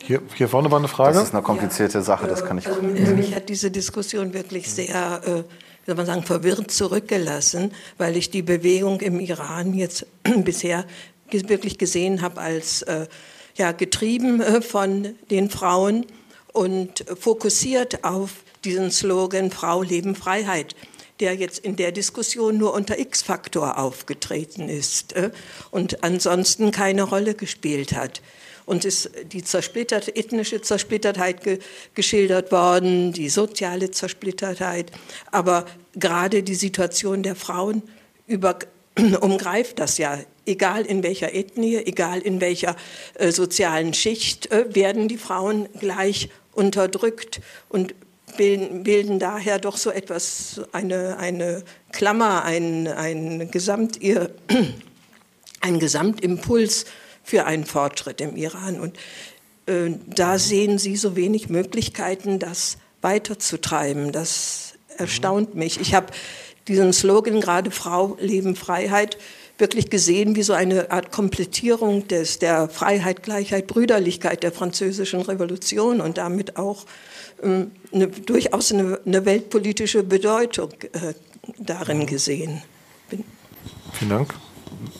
Hier, 0.00 0.22
hier 0.34 0.48
vorne 0.48 0.70
war 0.70 0.78
eine 0.78 0.88
Frage. 0.88 1.14
Das 1.14 1.24
ist 1.24 1.34
eine 1.34 1.42
komplizierte 1.42 1.98
ja, 1.98 2.04
Sache, 2.04 2.28
das 2.28 2.44
kann 2.44 2.56
ich. 2.56 2.66
Also, 2.66 2.80
mich 2.80 3.34
hat 3.34 3.48
diese 3.48 3.70
Diskussion 3.70 4.32
wirklich 4.32 4.72
sehr 4.72 5.20
äh, 5.26 5.42
soll 5.88 5.96
man 5.96 6.04
sagen, 6.04 6.22
verwirrt 6.22 6.70
zurückgelassen, 6.70 7.72
weil 7.96 8.18
ich 8.18 8.30
die 8.30 8.42
Bewegung 8.42 9.00
im 9.00 9.20
Iran 9.20 9.72
jetzt 9.72 10.06
bisher 10.44 10.84
wirklich 11.30 11.78
gesehen 11.78 12.20
habe 12.20 12.42
als 12.42 12.82
äh, 12.82 13.06
ja, 13.56 13.72
getrieben 13.72 14.42
äh, 14.42 14.60
von 14.60 15.14
den 15.30 15.48
Frauen 15.48 16.04
und 16.58 17.04
fokussiert 17.18 18.04
auf 18.04 18.30
diesen 18.64 18.90
Slogan 18.90 19.50
Frau, 19.50 19.82
Leben, 19.82 20.14
Freiheit 20.14 20.74
der 21.20 21.34
jetzt 21.34 21.58
in 21.58 21.74
der 21.74 21.90
Diskussion 21.90 22.58
nur 22.58 22.74
unter 22.74 22.96
X-Faktor 22.96 23.78
aufgetreten 23.78 24.68
ist 24.68 25.14
äh, 25.14 25.30
und 25.72 26.04
ansonsten 26.04 26.70
keine 26.70 27.02
Rolle 27.02 27.34
gespielt 27.34 27.92
hat 27.92 28.22
und 28.68 28.84
ist 28.84 29.10
die 29.32 29.42
zersplitterte, 29.42 30.14
ethnische 30.14 30.60
Zersplittertheit 30.60 31.42
ge 31.42 31.58
geschildert 31.94 32.52
worden, 32.52 33.12
die 33.12 33.30
soziale 33.30 33.90
Zersplittertheit. 33.90 34.92
Aber 35.32 35.64
gerade 35.94 36.42
die 36.42 36.54
Situation 36.54 37.22
der 37.22 37.34
Frauen 37.34 37.82
über, 38.26 38.58
umgreift 39.20 39.78
das 39.78 39.98
ja. 39.98 40.18
Egal 40.44 40.84
in 40.86 41.02
welcher 41.02 41.34
Ethnie, 41.34 41.76
egal 41.76 42.20
in 42.20 42.40
welcher 42.40 42.76
äh, 43.14 43.32
sozialen 43.32 43.94
Schicht, 43.94 44.50
äh, 44.50 44.74
werden 44.74 45.08
die 45.08 45.18
Frauen 45.18 45.68
gleich 45.78 46.28
unterdrückt 46.58 47.40
und 47.68 47.94
bilden, 48.36 49.18
daher 49.18 49.58
doch 49.58 49.76
so 49.76 49.90
etwas, 49.90 50.60
eine, 50.72 51.16
eine 51.18 51.62
Klammer, 51.92 52.44
ein, 52.44 52.86
ein, 52.86 53.50
Gesamt, 53.50 53.98
ein 55.60 55.78
Gesamtimpuls 55.78 56.84
für 57.22 57.46
einen 57.46 57.64
Fortschritt 57.64 58.20
im 58.20 58.36
Iran. 58.36 58.80
Und 58.80 58.96
äh, 59.66 59.92
da 60.06 60.38
sehen 60.38 60.78
Sie 60.78 60.96
so 60.96 61.16
wenig 61.16 61.48
Möglichkeiten, 61.48 62.38
das 62.38 62.78
weiterzutreiben. 63.00 64.12
Das 64.12 64.74
erstaunt 64.96 65.54
mich. 65.54 65.80
Ich 65.80 65.94
habe 65.94 66.08
diesen 66.66 66.92
Slogan 66.92 67.40
gerade 67.40 67.70
Frau, 67.70 68.16
Leben, 68.20 68.56
Freiheit 68.56 69.16
wirklich 69.58 69.90
gesehen 69.90 70.36
wie 70.36 70.42
so 70.42 70.52
eine 70.52 70.90
Art 70.90 71.10
Komplettierung 71.10 72.06
des, 72.08 72.38
der 72.38 72.68
Freiheit, 72.68 73.22
Gleichheit, 73.22 73.66
Brüderlichkeit 73.66 74.42
der 74.42 74.52
französischen 74.52 75.20
Revolution 75.20 76.00
und 76.00 76.18
damit 76.18 76.56
auch 76.56 76.86
ähm, 77.42 77.72
eine, 77.92 78.08
durchaus 78.08 78.72
eine, 78.72 79.00
eine, 79.04 79.24
weltpolitische 79.24 80.02
Bedeutung 80.02 80.70
äh, 80.92 81.14
darin 81.58 82.06
gesehen. 82.06 82.62
Bin 83.10 83.24
Vielen 83.92 84.10
Dank. 84.10 84.34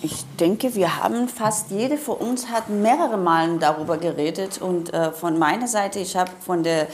Ich 0.02 0.24
denke, 0.40 0.74
wir 0.74 0.96
haben 0.96 1.28
fast 1.28 1.70
jede 1.70 1.98
von 1.98 2.16
uns 2.16 2.48
hat 2.48 2.68
mehrere 2.68 3.16
Malen 3.16 3.60
darüber 3.60 3.98
geredet 3.98 4.60
und 4.60 4.92
äh, 4.92 5.12
von 5.12 5.38
meiner 5.38 5.68
Seite, 5.68 5.98
ich 6.00 6.16
habe 6.16 6.30
von 6.44 6.62
der 6.62 6.84
äh, 6.84 6.86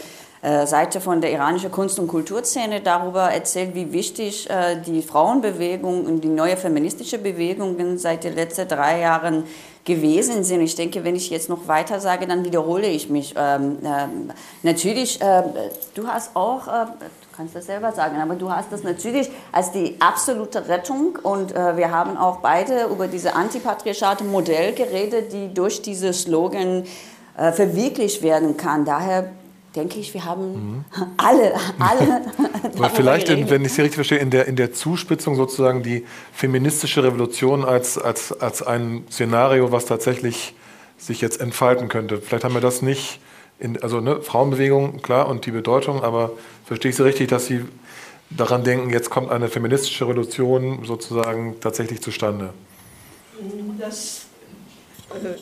Seite 0.66 1.00
von 1.00 1.22
der 1.22 1.32
iranischen 1.32 1.70
Kunst- 1.70 1.98
und 1.98 2.06
Kulturszene 2.06 2.82
darüber 2.82 3.32
erzählt, 3.32 3.74
wie 3.74 3.92
wichtig 3.92 4.50
äh, 4.50 4.76
die 4.76 5.00
Frauenbewegung 5.00 6.04
und 6.04 6.20
die 6.22 6.28
neue 6.28 6.58
feministische 6.58 7.16
Bewegungen 7.18 7.96
seit 7.96 8.24
den 8.24 8.34
letzten 8.34 8.68
drei 8.68 9.00
Jahren 9.00 9.44
gewesen 9.84 10.44
sind. 10.44 10.62
Ich 10.62 10.74
denke, 10.74 11.04
wenn 11.04 11.14
ich 11.14 11.30
jetzt 11.30 11.48
noch 11.48 11.68
weiter 11.68 12.00
sage, 12.00 12.26
dann 12.26 12.44
wiederhole 12.44 12.86
ich 12.86 13.10
mich. 13.10 13.34
Ähm, 13.36 13.78
äh, 13.82 14.06
natürlich, 14.62 15.20
äh, 15.20 15.42
du 15.94 16.06
hast 16.06 16.34
auch, 16.34 16.66
äh, 16.68 16.86
du 16.86 17.36
kannst 17.36 17.54
das 17.54 17.66
selber 17.66 17.92
sagen, 17.92 18.20
aber 18.20 18.34
du 18.34 18.50
hast 18.50 18.72
das 18.72 18.82
natürlich 18.82 19.30
als 19.52 19.72
die 19.72 19.96
absolute 20.00 20.68
Rettung 20.68 21.18
und 21.22 21.52
äh, 21.52 21.76
wir 21.76 21.90
haben 21.90 22.16
auch 22.16 22.38
beide 22.38 22.84
über 22.84 23.08
diese 23.08 23.34
antipatriarchate 23.34 24.24
Modell 24.24 24.74
geredet, 24.74 25.32
die 25.32 25.52
durch 25.52 25.82
diese 25.82 26.12
Slogan 26.12 26.84
verwirklicht 27.36 28.22
werden 28.22 28.56
kann. 28.56 28.84
Daher 28.84 29.28
denke 29.74 29.98
ich, 29.98 30.14
wir 30.14 30.24
haben 30.24 30.52
mhm. 30.52 30.84
alle, 31.16 31.54
alle. 31.78 32.22
Aber 32.76 32.90
vielleicht, 32.90 33.28
in, 33.28 33.50
wenn 33.50 33.64
ich 33.64 33.72
Sie 33.72 33.82
richtig 33.82 33.96
verstehe, 33.96 34.18
in 34.18 34.30
der, 34.30 34.46
in 34.46 34.56
der 34.56 34.72
Zuspitzung 34.72 35.36
sozusagen 35.36 35.82
die 35.82 36.04
feministische 36.32 37.02
Revolution 37.02 37.64
als, 37.64 37.98
als, 37.98 38.32
als 38.32 38.62
ein 38.62 39.04
Szenario, 39.10 39.72
was 39.72 39.86
tatsächlich 39.86 40.54
sich 40.98 41.20
jetzt 41.20 41.40
entfalten 41.40 41.88
könnte. 41.88 42.18
Vielleicht 42.20 42.44
haben 42.44 42.54
wir 42.54 42.60
das 42.60 42.82
nicht, 42.82 43.20
in, 43.58 43.82
also 43.82 44.00
ne, 44.00 44.20
Frauenbewegung, 44.22 45.02
klar, 45.02 45.28
und 45.28 45.46
die 45.46 45.50
Bedeutung, 45.50 46.02
aber 46.02 46.32
verstehe 46.64 46.90
ich 46.90 46.96
Sie 46.96 47.04
richtig, 47.04 47.28
dass 47.28 47.46
Sie 47.46 47.64
daran 48.30 48.64
denken, 48.64 48.90
jetzt 48.90 49.10
kommt 49.10 49.30
eine 49.30 49.48
feministische 49.48 50.04
Revolution 50.04 50.84
sozusagen 50.84 51.60
tatsächlich 51.60 52.00
zustande? 52.00 52.52
Das, 53.78 54.26
äh, 55.10 55.36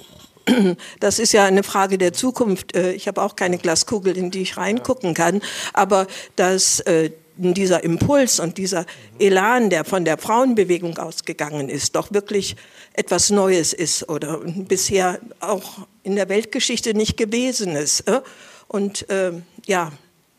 das 1.01 1.19
ist 1.19 1.33
ja 1.33 1.45
eine 1.45 1.63
Frage 1.63 1.99
der 1.99 2.13
Zukunft. 2.13 2.75
Äh, 2.75 2.93
ich 2.93 3.09
habe 3.09 3.23
auch 3.23 3.37
keine 3.37 3.59
Glaskugel, 3.59 4.17
in 4.17 4.31
die 4.31 4.43
ich 4.43 4.57
reingucken 4.57 5.15
kann. 5.15 5.41
Aber 5.73 6.07
dass 6.37 6.81
äh, 6.81 7.11
dieser 7.37 7.83
Impuls 7.83 8.41
und 8.41 8.59
dieser 8.59 8.87
Elan, 9.19 9.71
der 9.71 9.85
von 9.85 10.05
der 10.05 10.19
Frauenbewegung 10.19 10.99
ausgegangen 10.99 11.69
ist, 11.69 11.97
doch 11.97 12.13
wirklich 12.13 12.57
etwas 12.93 13.31
Neues 13.31 13.73
ist 13.73 14.09
oder 14.09 14.39
bisher 14.39 15.19
auch 15.41 15.87
in 16.03 16.17
der 16.17 16.29
Weltgeschichte 16.29 16.95
nicht 16.95 17.17
gewesen 17.17 17.75
ist. 17.75 18.01
Äh? 18.01 18.21
Und 18.69 19.09
äh, 19.11 19.33
ja, 19.67 19.93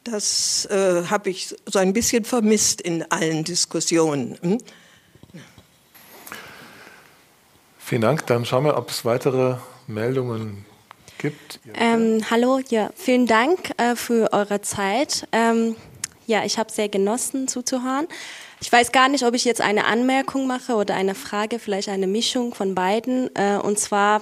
das 0.03 0.65
äh, 0.65 1.03
habe 1.09 1.29
ich 1.29 1.55
so 1.65 1.79
ein 1.79 1.93
bisschen 1.93 2.25
vermisst 2.25 2.81
in 2.81 3.09
allen 3.09 3.43
Diskussionen. 3.43 4.37
Hm? 4.41 4.57
Vielen 7.79 8.01
Dank. 8.01 8.25
Dann 8.27 8.45
schauen 8.45 8.65
wir, 8.65 8.77
ob 8.77 8.89
es 8.89 9.05
weitere 9.05 9.57
Meldungen 9.87 10.65
gibt. 11.17 11.59
Ähm, 11.75 12.23
hallo, 12.29 12.59
ja, 12.69 12.89
vielen 12.95 13.27
Dank 13.27 13.71
äh, 13.77 13.95
für 13.95 14.31
eure 14.33 14.61
Zeit. 14.61 15.27
Ähm, 15.31 15.75
ja, 16.27 16.43
ich 16.45 16.57
habe 16.57 16.71
sehr 16.71 16.89
genossen 16.89 17.47
zuzuhören. 17.47 18.07
Ich 18.61 18.71
weiß 18.71 18.91
gar 18.91 19.09
nicht, 19.09 19.25
ob 19.25 19.33
ich 19.33 19.43
jetzt 19.43 19.61
eine 19.61 19.85
Anmerkung 19.85 20.47
mache 20.47 20.75
oder 20.75 20.95
eine 20.95 21.15
Frage, 21.15 21.59
vielleicht 21.59 21.89
eine 21.89 22.07
Mischung 22.07 22.53
von 22.53 22.75
beiden. 22.75 23.29
Äh, 23.35 23.57
und 23.57 23.77
zwar 23.79 24.21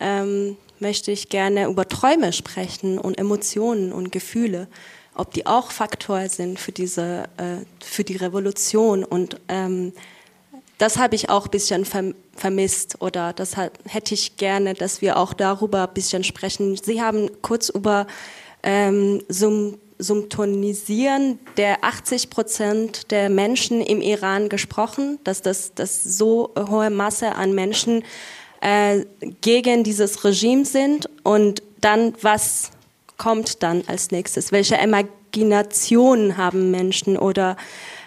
ähm, 0.00 0.56
möchte 0.78 1.10
ich 1.10 1.28
gerne 1.28 1.66
über 1.66 1.88
Träume 1.88 2.32
sprechen 2.32 2.98
und 2.98 3.18
Emotionen 3.18 3.92
und 3.92 4.12
Gefühle, 4.12 4.68
ob 5.14 5.32
die 5.32 5.46
auch 5.46 5.70
Faktor 5.70 6.28
sind 6.28 6.58
für 6.58 6.72
diese, 6.72 7.24
äh, 7.36 7.64
für 7.84 8.04
die 8.04 8.16
Revolution 8.16 9.04
und 9.04 9.40
ähm, 9.48 9.92
das 10.78 10.98
habe 10.98 11.14
ich 11.14 11.30
auch 11.30 11.46
ein 11.46 11.50
bisschen 11.50 11.86
vermisst 12.36 13.00
oder 13.00 13.32
das 13.32 13.56
hätte 13.56 14.14
ich 14.14 14.36
gerne, 14.36 14.74
dass 14.74 15.00
wir 15.00 15.16
auch 15.16 15.32
darüber 15.32 15.88
ein 15.88 15.94
bisschen 15.94 16.22
sprechen. 16.22 16.76
Sie 16.76 17.00
haben 17.00 17.30
kurz 17.40 17.70
über 17.70 18.06
ähm, 18.62 19.22
Symptonisieren 19.98 21.38
der 21.56 21.82
80 21.82 22.28
Prozent 22.28 23.10
der 23.10 23.30
Menschen 23.30 23.80
im 23.80 24.02
Iran 24.02 24.50
gesprochen, 24.50 25.18
dass 25.24 25.40
das, 25.40 25.72
das 25.74 26.04
so 26.04 26.52
hohe 26.68 26.90
Masse 26.90 27.34
an 27.34 27.54
Menschen 27.54 28.04
äh, 28.60 29.04
gegen 29.40 29.84
dieses 29.84 30.24
Regime 30.24 30.66
sind 30.66 31.08
und 31.22 31.62
dann 31.80 32.12
was 32.20 32.70
kommt 33.16 33.62
dann 33.62 33.82
als 33.86 34.10
nächstes? 34.10 34.52
Welche 34.52 34.76
Imaginationen 34.76 36.36
haben 36.36 36.70
Menschen 36.70 37.16
oder 37.16 37.56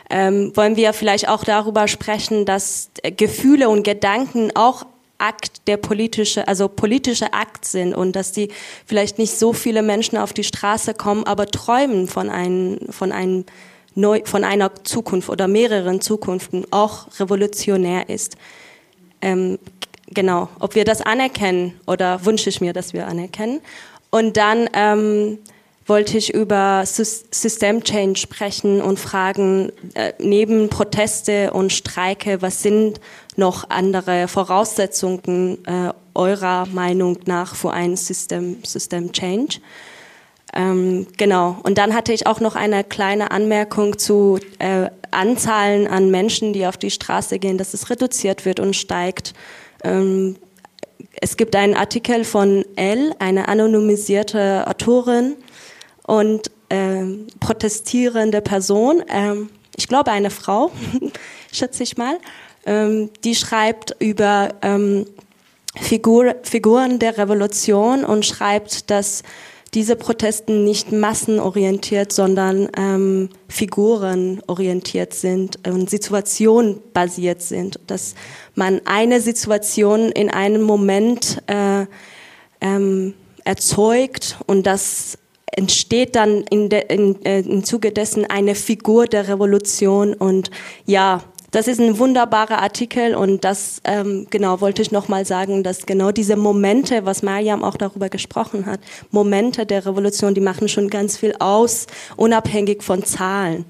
ähm, 0.10 0.56
wollen 0.56 0.76
wir 0.76 0.94
vielleicht 0.94 1.30
auch 1.30 1.44
darüber 1.44 1.88
sprechen, 1.88 2.46
dass 2.46 2.90
Gefühle 3.18 3.70
und 3.70 3.84
Gedanken 3.84 4.52
auch 4.56 4.86
Akt 5.20 5.68
der 5.68 5.78
politische, 5.78 6.48
also 6.48 6.68
politische 6.68 7.34
Akt 7.34 7.66
sind 7.66 7.94
und 7.94 8.16
dass 8.16 8.32
die 8.32 8.50
vielleicht 8.86 9.20
nicht 9.20 9.38
so 9.38 9.54
viele 9.54 9.82
Menschen 9.82 10.18
auf 10.18 10.34
die 10.34 10.46
Straße 10.46 10.94
kommen, 10.94 11.26
aber 11.26 11.46
träumen 11.46 12.08
von 12.08 12.30
einem, 12.30 12.80
von 12.90 13.12
einem 13.12 13.46
neu, 13.96 14.22
von 14.24 14.44
einer 14.44 14.72
Zukunft 14.84 15.30
oder 15.30 15.48
mehreren 15.48 16.02
Zukunften 16.02 16.66
auch 16.72 17.08
revolutionär 17.20 18.10
ist. 18.10 18.38
Ähm, 19.22 19.60
genau, 20.08 20.48
ob 20.60 20.76
wir 20.76 20.86
das 20.86 21.02
anerkennen 21.02 21.80
oder 21.86 22.26
wünsche 22.26 22.50
ich 22.50 22.62
mir, 22.62 22.72
dass 22.72 22.94
wir 22.94 23.08
anerkennen. 23.08 23.60
Und 24.10 24.38
dann 24.38 24.70
ähm, 24.74 25.40
wollte 25.90 26.18
ich 26.18 26.34
über 26.34 26.84
System 26.86 27.84
Change 27.84 28.20
sprechen 28.20 28.82
und 28.82 29.00
fragen, 29.00 29.72
äh, 29.96 30.14
neben 30.20 30.70
Proteste 30.70 31.52
und 31.52 31.74
Streike, 31.74 32.42
was 32.42 32.62
sind 32.62 33.02
noch 33.36 33.70
andere 33.70 34.28
Voraussetzungen 34.28 35.58
äh, 35.66 35.92
eurer 36.14 36.68
Meinung 36.68 37.18
nach 37.26 37.56
für 37.56 37.72
ein 37.72 37.98
System, 37.98 38.58
System 38.64 39.12
Change? 39.12 39.60
Ähm, 40.54 41.08
genau. 41.18 41.58
Und 41.64 41.78
dann 41.78 41.94
hatte 41.94 42.14
ich 42.14 42.28
auch 42.28 42.40
noch 42.40 42.56
eine 42.56 42.84
kleine 42.84 43.32
Anmerkung 43.32 43.98
zu 43.98 44.40
äh, 44.60 44.90
Anzahlen 45.12 45.88
an 45.88 46.12
Menschen, 46.12 46.54
die 46.54 46.68
auf 46.68 46.78
die 46.78 46.92
Straße 46.92 47.40
gehen, 47.40 47.58
dass 47.58 47.74
es 47.74 47.90
reduziert 47.90 48.46
wird 48.46 48.60
und 48.60 48.76
steigt. 48.76 49.34
Ähm, 49.84 50.36
es 51.22 51.36
gibt 51.38 51.56
einen 51.56 51.76
Artikel 51.76 52.24
von 52.24 52.64
Elle, 52.76 53.16
eine 53.20 53.48
anonymisierte 53.48 54.66
Autorin, 54.68 55.36
und 56.10 56.50
ähm, 56.72 57.28
protestierende 57.40 58.42
Person, 58.42 59.04
ähm, 59.10 59.52
ich 59.78 59.88
glaube 59.88 60.12
eine 60.12 60.32
Frau, 60.32 60.72
schätze 61.52 61.84
ich 61.84 61.98
mal, 61.98 62.18
ähm, 62.66 63.12
die 63.24 63.36
schreibt 63.36 63.96
über 64.00 64.50
ähm, 64.64 65.06
Figur, 65.80 66.36
Figuren 66.42 66.98
der 66.98 67.20
Revolution 67.20 68.04
und 68.04 68.26
schreibt, 68.26 68.90
dass 68.90 69.22
diese 69.76 69.96
Protesten 69.96 70.64
nicht 70.64 70.92
massenorientiert, 70.92 72.12
sondern 72.12 72.70
ähm, 72.76 73.30
figurenorientiert 73.48 75.14
sind 75.14 75.60
und 75.68 75.92
situationbasiert 75.92 77.44
sind. 77.44 77.80
Dass 77.86 78.16
man 78.56 78.82
eine 78.86 79.22
Situation 79.22 80.12
in 80.12 80.32
einem 80.32 80.64
Moment 80.64 81.44
äh, 81.46 81.86
ähm, 82.62 83.14
erzeugt 83.46 84.38
und 84.48 84.66
das 84.66 85.20
entsteht 85.52 86.16
dann 86.16 86.44
in 86.50 86.70
de, 86.70 86.84
in, 86.94 87.24
äh, 87.26 87.40
im 87.42 87.64
Zuge 87.64 87.92
dessen 87.92 88.26
eine 88.26 88.56
Figur 88.56 89.08
der 89.08 89.28
Revolution 89.28 90.14
und 90.14 90.52
ja, 90.86 91.24
das 91.52 91.68
ist 91.68 91.80
ein 91.80 91.98
wunderbarer 91.98 92.62
Artikel 92.62 93.16
und 93.16 93.44
das 93.44 93.82
ähm, 93.84 94.28
genau 94.30 94.62
wollte 94.62 94.84
ich 94.84 94.92
nochmal 94.92 95.26
sagen, 95.26 95.64
dass 95.64 95.88
genau 95.88 96.12
diese 96.12 96.36
Momente, 96.36 97.06
was 97.06 97.24
Mariam 97.24 97.64
auch 97.64 97.76
darüber 97.76 98.10
gesprochen 98.10 98.68
hat, 98.68 98.80
Momente 99.10 99.66
der 99.66 99.86
Revolution, 99.86 100.36
die 100.36 100.42
machen 100.42 100.68
schon 100.68 100.90
ganz 100.90 101.18
viel 101.18 101.34
aus, 101.40 101.88
unabhängig 102.18 102.84
von 102.84 103.04
Zahlen. 103.04 103.66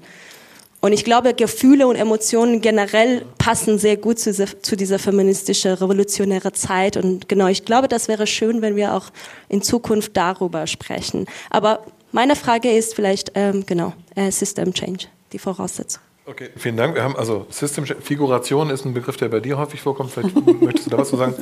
Und 0.80 0.92
ich 0.92 1.04
glaube, 1.04 1.34
Gefühle 1.34 1.86
und 1.86 1.96
Emotionen 1.96 2.62
generell 2.62 3.26
passen 3.36 3.78
sehr 3.78 3.98
gut 3.98 4.18
zu, 4.18 4.32
zu 4.32 4.76
dieser 4.76 4.98
feministischen, 4.98 5.74
revolutionären 5.74 6.54
Zeit. 6.54 6.96
Und 6.96 7.28
genau, 7.28 7.48
ich 7.48 7.66
glaube, 7.66 7.86
das 7.86 8.08
wäre 8.08 8.26
schön, 8.26 8.62
wenn 8.62 8.76
wir 8.76 8.94
auch 8.94 9.06
in 9.48 9.60
Zukunft 9.60 10.16
darüber 10.16 10.66
sprechen. 10.66 11.26
Aber 11.50 11.80
meine 12.12 12.34
Frage 12.34 12.70
ist 12.70 12.94
vielleicht, 12.94 13.32
ähm, 13.34 13.64
genau, 13.66 13.92
äh, 14.14 14.30
System 14.30 14.72
Change, 14.72 15.06
die 15.32 15.38
Voraussetzung. 15.38 16.02
Okay, 16.24 16.48
vielen 16.56 16.76
Dank. 16.76 16.94
Wir 16.94 17.02
haben 17.02 17.16
also 17.16 17.46
System 17.50 17.84
Figuration 17.84 18.70
ist 18.70 18.84
ein 18.84 18.94
Begriff, 18.94 19.16
der 19.16 19.28
bei 19.28 19.40
dir 19.40 19.58
häufig 19.58 19.82
vorkommt. 19.82 20.12
Vielleicht 20.12 20.34
möchtest 20.62 20.86
du 20.86 20.90
da 20.90 20.98
was 20.98 21.10
zu 21.10 21.16
sagen? 21.16 21.34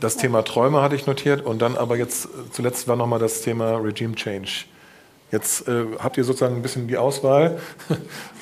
Das 0.00 0.16
Thema 0.16 0.42
Träume 0.42 0.80
hatte 0.80 0.94
ich 0.94 1.06
notiert 1.06 1.44
und 1.44 1.60
dann 1.60 1.76
aber 1.76 1.96
jetzt 1.96 2.28
zuletzt 2.52 2.86
war 2.86 2.96
nochmal 2.96 3.18
das 3.18 3.42
Thema 3.42 3.76
Regime 3.76 4.14
Change. 4.14 4.66
Jetzt 5.32 5.68
äh, 5.68 5.84
habt 5.98 6.16
ihr 6.16 6.24
sozusagen 6.24 6.56
ein 6.56 6.62
bisschen 6.62 6.88
die 6.88 6.96
Auswahl, 6.96 7.60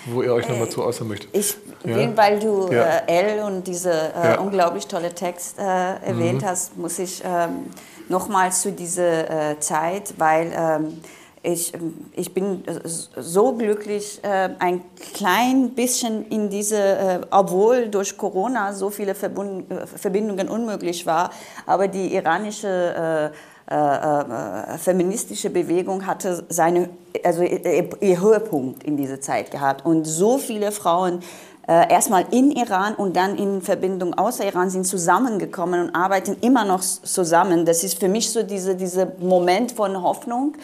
wo 0.06 0.22
ihr 0.22 0.32
euch 0.32 0.48
nochmal 0.48 0.68
zu 0.68 0.82
äußern 0.84 1.08
möchtet. 1.08 1.28
Ich 1.32 1.56
Ja. 1.84 1.96
will, 1.96 2.16
weil 2.16 2.38
du 2.40 2.72
Ja. 2.72 2.98
äh, 3.06 3.36
L 3.36 3.42
und 3.44 3.66
diese 3.66 3.90
äh, 3.92 4.28
Ja. 4.28 4.38
unglaublich 4.40 4.86
tolle 4.86 5.14
Text 5.14 5.58
äh, 5.58 5.62
erwähnt 5.62 6.42
Mhm. 6.42 6.46
hast, 6.46 6.76
muss 6.76 6.98
ich 6.98 7.22
ähm, 7.24 7.66
nochmals 8.08 8.62
zu 8.62 8.72
dieser 8.72 9.50
äh, 9.52 9.60
Zeit, 9.60 10.14
weil 10.18 10.52
ähm, 10.56 11.00
ich, 11.42 11.74
ähm, 11.74 11.94
ich 12.12 12.34
bin 12.34 12.64
äh, 12.66 12.80
so 12.84 13.52
glücklich, 13.52 14.20
äh, 14.24 14.50
ein 14.58 14.80
klein 15.14 15.70
bisschen 15.70 16.26
in 16.28 16.50
diese, 16.50 16.78
äh, 16.80 17.20
obwohl 17.30 17.88
durch 17.88 18.16
Corona 18.16 18.72
so 18.72 18.90
viele 18.90 19.14
Verbund, 19.14 19.70
äh, 19.70 19.86
Verbindungen 19.86 20.48
unmöglich 20.48 21.06
war, 21.06 21.30
aber 21.66 21.86
die 21.88 22.14
iranische 22.14 23.32
äh, 23.32 23.36
äh, 23.68 23.74
äh, 23.74 24.78
feministische 24.78 25.50
Bewegung 25.50 26.06
hatte 26.06 26.44
seine, 26.48 26.88
also 27.24 27.42
ihr, 27.42 28.20
Höhepunkt 28.20 28.84
in 28.84 28.96
dieser 28.96 29.20
Zeit 29.20 29.50
gehabt. 29.50 29.84
Und 29.84 30.04
so 30.04 30.38
viele 30.38 30.72
Frauen 30.72 31.20
äh, 31.68 31.92
erstmal 31.92 32.26
in 32.30 32.52
Iran 32.52 32.94
und 32.94 33.16
dann 33.16 33.36
in 33.36 33.60
Verbindung 33.60 34.14
außer 34.14 34.44
Iran 34.44 34.70
sind 34.70 34.86
zusammengekommen 34.86 35.88
und 35.88 35.94
arbeiten 35.96 36.36
immer 36.40 36.64
noch 36.64 36.80
zusammen. 36.80 37.64
Das 37.64 37.82
ist 37.82 37.98
für 37.98 38.08
mich 38.08 38.30
so 38.30 38.44
diese, 38.44 38.76
dieser 38.76 39.08
Moment 39.20 39.72
von 39.72 40.00
Hoffnung, 40.00 40.54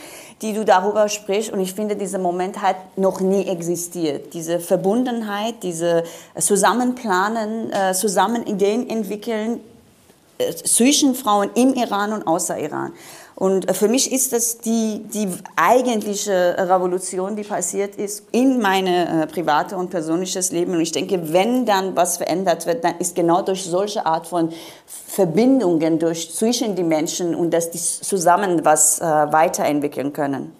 die 0.42 0.52
du 0.52 0.64
darüber 0.64 1.08
sprichst. 1.08 1.52
Und 1.52 1.58
ich 1.58 1.74
finde, 1.74 1.96
dieser 1.96 2.18
Moment 2.18 2.62
hat 2.62 2.76
noch 2.96 3.20
nie 3.20 3.46
existiert. 3.46 4.32
Diese 4.32 4.60
Verbundenheit, 4.60 5.56
diese 5.64 6.04
Zusammenplanen, 6.38 7.72
äh, 7.72 7.94
zusammen 7.94 8.46
Ideen 8.46 8.88
entwickeln, 8.88 9.58
äh, 10.38 10.54
zwischen 10.54 11.16
Frauen 11.16 11.50
im 11.56 11.74
Iran 11.74 12.12
und 12.12 12.28
außer 12.28 12.58
Iran. 12.58 12.92
Und 13.42 13.68
äh, 13.68 13.74
für 13.74 13.88
mich 13.88 14.12
ist 14.12 14.32
das 14.32 14.58
die, 14.58 15.02
die 15.12 15.26
eigentliche 15.56 16.54
Revolution, 16.56 17.34
die 17.34 17.42
passiert 17.42 17.96
ist 17.96 18.28
in 18.30 18.60
meine 18.60 19.24
äh, 19.24 19.26
private 19.26 19.76
und 19.76 19.90
persönliches 19.90 20.52
Leben. 20.52 20.74
Und 20.74 20.80
ich 20.80 20.92
denke, 20.92 21.32
wenn 21.32 21.66
dann 21.66 21.96
was 21.96 22.18
verändert 22.18 22.66
wird, 22.66 22.84
dann 22.84 22.98
ist 22.98 23.16
genau 23.16 23.42
durch 23.42 23.64
solche 23.64 24.06
Art 24.06 24.28
von 24.28 24.52
Verbindungen 24.86 25.98
durch 25.98 26.32
zwischen 26.32 26.76
die 26.76 26.84
Menschen 26.84 27.34
und 27.34 27.50
dass 27.50 27.72
die 27.72 27.80
zusammen 27.80 28.64
was 28.64 29.00
äh, 29.00 29.04
weiterentwickeln 29.04 30.12
können. 30.12 30.52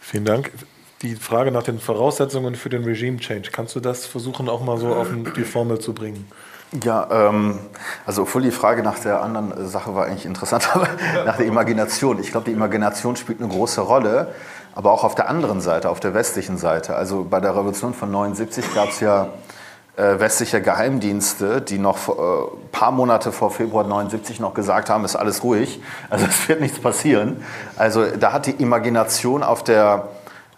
Vielen 0.00 0.24
Dank. 0.24 0.52
Die 1.02 1.16
Frage 1.16 1.52
nach 1.52 1.64
den 1.64 1.78
Voraussetzungen 1.78 2.54
für 2.54 2.70
den 2.70 2.84
Regime 2.84 3.18
Change, 3.18 3.50
kannst 3.52 3.76
du 3.76 3.80
das 3.80 4.06
versuchen, 4.06 4.48
auch 4.48 4.62
mal 4.62 4.78
so 4.78 4.94
auf 4.94 5.08
die 5.36 5.44
Formel 5.44 5.80
zu 5.80 5.92
bringen? 5.92 6.26
Ja, 6.80 7.06
ähm, 7.10 7.58
also 8.06 8.22
obwohl 8.22 8.42
die 8.42 8.50
Frage 8.50 8.82
nach 8.82 8.98
der 8.98 9.20
anderen 9.20 9.52
äh, 9.52 9.66
Sache 9.66 9.94
war 9.94 10.06
eigentlich 10.06 10.24
interessant, 10.24 10.70
aber 10.74 10.88
nach 11.26 11.36
der 11.36 11.46
Imagination. 11.46 12.18
Ich 12.18 12.30
glaube, 12.30 12.46
die 12.46 12.52
Imagination 12.52 13.16
spielt 13.16 13.40
eine 13.40 13.48
große 13.48 13.82
Rolle, 13.82 14.34
aber 14.74 14.92
auch 14.92 15.04
auf 15.04 15.14
der 15.14 15.28
anderen 15.28 15.60
Seite, 15.60 15.90
auf 15.90 16.00
der 16.00 16.14
westlichen 16.14 16.56
Seite. 16.56 16.96
Also 16.96 17.26
bei 17.28 17.40
der 17.40 17.50
Revolution 17.54 17.92
von 17.92 18.10
79 18.10 18.74
gab 18.74 18.88
es 18.88 19.00
ja 19.00 19.28
äh, 19.96 20.18
westliche 20.18 20.62
Geheimdienste, 20.62 21.60
die 21.60 21.78
noch 21.78 22.08
ein 22.08 22.14
äh, 22.14 22.48
paar 22.72 22.90
Monate 22.90 23.32
vor 23.32 23.50
Februar 23.50 23.84
79 23.84 24.40
noch 24.40 24.54
gesagt 24.54 24.88
haben, 24.88 25.04
ist 25.04 25.16
alles 25.16 25.44
ruhig, 25.44 25.82
also 26.08 26.24
es 26.24 26.48
wird 26.48 26.62
nichts 26.62 26.78
passieren. 26.78 27.44
Also 27.76 28.06
da 28.06 28.32
hat 28.32 28.46
die 28.46 28.52
Imagination 28.52 29.42
auf 29.42 29.62
der 29.62 30.08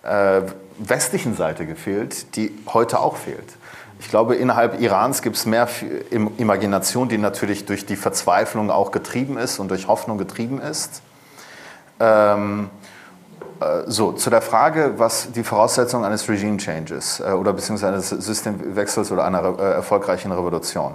äh, 0.04 0.42
westlichen 0.78 1.34
Seite 1.34 1.66
gefehlt, 1.66 2.36
die 2.36 2.56
heute 2.72 3.00
auch 3.00 3.16
fehlt. 3.16 3.56
Ich 4.00 4.10
glaube, 4.10 4.34
innerhalb 4.34 4.80
Irans 4.80 5.22
gibt 5.22 5.36
es 5.36 5.46
mehr 5.46 5.68
Im- 6.10 6.32
Imagination, 6.36 7.08
die 7.08 7.18
natürlich 7.18 7.64
durch 7.64 7.86
die 7.86 7.96
Verzweiflung 7.96 8.70
auch 8.70 8.90
getrieben 8.90 9.38
ist 9.38 9.58
und 9.58 9.70
durch 9.70 9.88
Hoffnung 9.88 10.18
getrieben 10.18 10.60
ist. 10.60 11.02
Ähm, 12.00 12.70
äh, 13.60 13.82
so, 13.86 14.12
zu 14.12 14.30
der 14.30 14.42
Frage, 14.42 14.94
was 14.96 15.30
die 15.32 15.44
Voraussetzungen 15.44 16.04
eines 16.04 16.28
Regime 16.28 16.56
Changes 16.58 17.20
äh, 17.20 17.32
oder 17.32 17.52
beziehungsweise 17.52 17.92
eines 17.92 18.08
Systemwechsels 18.10 19.12
oder 19.12 19.24
einer 19.24 19.58
äh, 19.58 19.62
erfolgreichen 19.74 20.32
Revolution. 20.32 20.94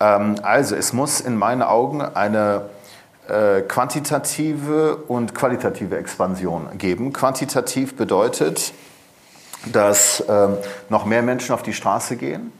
Ähm, 0.00 0.36
also, 0.42 0.76
es 0.76 0.92
muss 0.92 1.20
in 1.20 1.36
meinen 1.36 1.62
Augen 1.62 2.00
eine 2.00 2.66
äh, 3.28 3.62
quantitative 3.62 4.96
und 5.08 5.34
qualitative 5.34 5.96
Expansion 5.96 6.68
geben. 6.78 7.12
Quantitativ 7.12 7.96
bedeutet, 7.96 8.72
dass 9.72 10.24
ähm, 10.28 10.56
noch 10.88 11.04
mehr 11.04 11.22
Menschen 11.22 11.54
auf 11.54 11.62
die 11.62 11.72
Straße 11.72 12.16
gehen, 12.16 12.52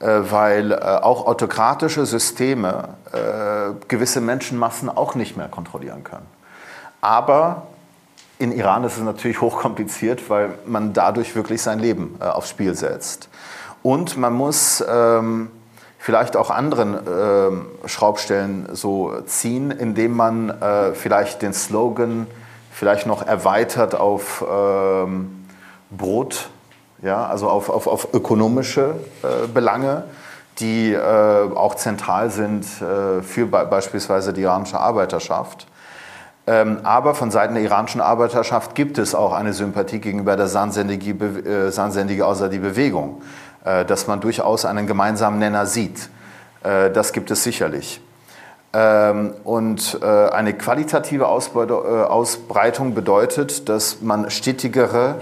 äh, 0.00 0.06
weil 0.06 0.72
äh, 0.72 0.76
auch 0.76 1.26
autokratische 1.26 2.06
Systeme 2.06 2.90
äh, 3.12 3.72
gewisse 3.88 4.20
Menschenmassen 4.20 4.88
auch 4.88 5.14
nicht 5.14 5.36
mehr 5.36 5.48
kontrollieren 5.48 6.04
können. 6.04 6.26
Aber 7.00 7.66
in 8.38 8.52
Iran 8.52 8.84
ist 8.84 8.96
es 8.96 9.02
natürlich 9.02 9.40
hochkompliziert, 9.40 10.28
weil 10.28 10.50
man 10.66 10.92
dadurch 10.92 11.34
wirklich 11.34 11.62
sein 11.62 11.78
Leben 11.78 12.16
äh, 12.20 12.24
aufs 12.24 12.50
Spiel 12.50 12.74
setzt. 12.74 13.28
Und 13.82 14.16
man 14.16 14.32
muss 14.32 14.84
ähm, 14.88 15.50
vielleicht 15.98 16.36
auch 16.36 16.50
anderen 16.50 16.98
ähm, 17.08 17.66
Schraubstellen 17.86 18.68
so 18.72 19.20
ziehen, 19.26 19.70
indem 19.70 20.16
man 20.16 20.50
äh, 20.50 20.92
vielleicht 20.92 21.42
den 21.42 21.52
Slogan 21.52 22.26
vielleicht 22.72 23.06
noch 23.06 23.26
erweitert 23.26 23.94
auf 23.94 24.44
ähm, 24.48 25.45
Brot, 25.90 26.48
ja, 27.02 27.26
also 27.26 27.48
auf, 27.48 27.68
auf, 27.68 27.86
auf 27.86 28.08
ökonomische 28.12 28.94
äh, 29.22 29.46
Belange, 29.46 30.04
die 30.58 30.92
äh, 30.92 30.98
auch 30.98 31.74
zentral 31.74 32.30
sind 32.30 32.64
äh, 32.80 33.22
für 33.22 33.46
be 33.46 33.66
beispielsweise 33.68 34.32
die 34.32 34.42
iranische 34.42 34.78
Arbeiterschaft. 34.78 35.66
Ähm, 36.48 36.78
aber 36.84 37.14
von 37.14 37.30
Seiten 37.30 37.54
der 37.54 37.64
iranischen 37.64 38.00
Arbeiterschaft 38.00 38.74
gibt 38.74 38.98
es 38.98 39.14
auch 39.14 39.32
eine 39.32 39.52
Sympathie 39.52 39.98
gegenüber 39.98 40.36
der 40.36 40.46
Sansendige, 40.46 41.14
Be 41.14 41.66
äh, 41.66 41.70
Sansendige 41.72 42.24
außer 42.24 42.48
die 42.48 42.60
Bewegung, 42.60 43.20
äh, 43.64 43.84
dass 43.84 44.06
man 44.06 44.20
durchaus 44.20 44.64
einen 44.64 44.86
gemeinsamen 44.86 45.40
Nenner 45.40 45.66
sieht. 45.66 46.08
Äh, 46.62 46.90
das 46.92 47.12
gibt 47.12 47.32
es 47.32 47.42
sicherlich. 47.42 48.00
Ähm, 48.72 49.32
und 49.44 50.02
eine 50.02 50.52
qualitative 50.54 51.26
Ausbreitung 51.28 52.94
bedeutet, 52.94 53.68
dass 53.68 54.02
man 54.02 54.30
stetigere 54.30 55.16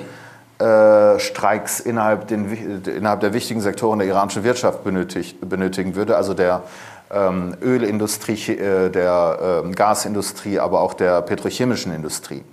äh, 0.59 1.19
Streiks 1.19 1.81
innerhalb, 1.81 2.29
den, 2.29 2.83
innerhalb 2.87 3.21
der 3.21 3.33
wichtigen 3.33 3.61
Sektoren 3.61 3.99
der 3.99 4.09
iranischen 4.09 4.45
Wirtschaft 4.45 4.85
benötigt, 4.85 5.37
benötigen 5.49 5.95
würde, 5.97 6.17
also 6.17 6.35
der 6.35 6.63
ähm, 7.11 7.57
Ölindustrie, 7.61 8.53
äh, 8.53 8.91
der 8.91 9.63
ähm, 9.65 9.75
Gasindustrie, 9.75 10.59
aber 10.59 10.81
auch 10.81 10.95
der 10.95 11.23
petrochemischen 11.23 11.93
Industrie. 11.93 12.45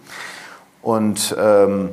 Und 0.82 1.36
ähm, 1.40 1.90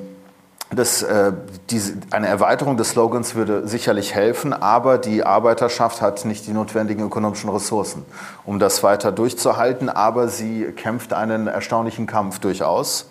das, 0.70 1.02
äh, 1.02 1.32
diese, 1.70 1.94
eine 2.10 2.26
Erweiterung 2.26 2.76
des 2.76 2.90
Slogans 2.90 3.34
würde 3.34 3.66
sicherlich 3.66 4.14
helfen, 4.14 4.52
aber 4.52 4.98
die 4.98 5.24
Arbeiterschaft 5.24 6.02
hat 6.02 6.24
nicht 6.26 6.46
die 6.46 6.52
notwendigen 6.52 7.02
ökonomischen 7.04 7.48
Ressourcen, 7.48 8.04
um 8.44 8.58
das 8.58 8.82
weiter 8.82 9.10
durchzuhalten, 9.10 9.88
aber 9.88 10.28
sie 10.28 10.64
kämpft 10.76 11.14
einen 11.14 11.46
erstaunlichen 11.46 12.06
Kampf 12.06 12.38
durchaus. 12.38 13.06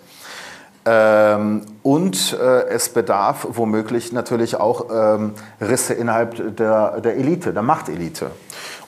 Ähm, 0.90 1.66
und 1.82 2.32
äh, 2.32 2.68
es 2.68 2.88
bedarf 2.88 3.46
womöglich 3.50 4.12
natürlich 4.12 4.56
auch 4.56 4.86
ähm, 4.90 5.34
Risse 5.60 5.92
innerhalb 5.92 6.56
der, 6.56 7.02
der 7.02 7.16
Elite, 7.16 7.52
der 7.52 7.62
Machtelite. 7.62 8.30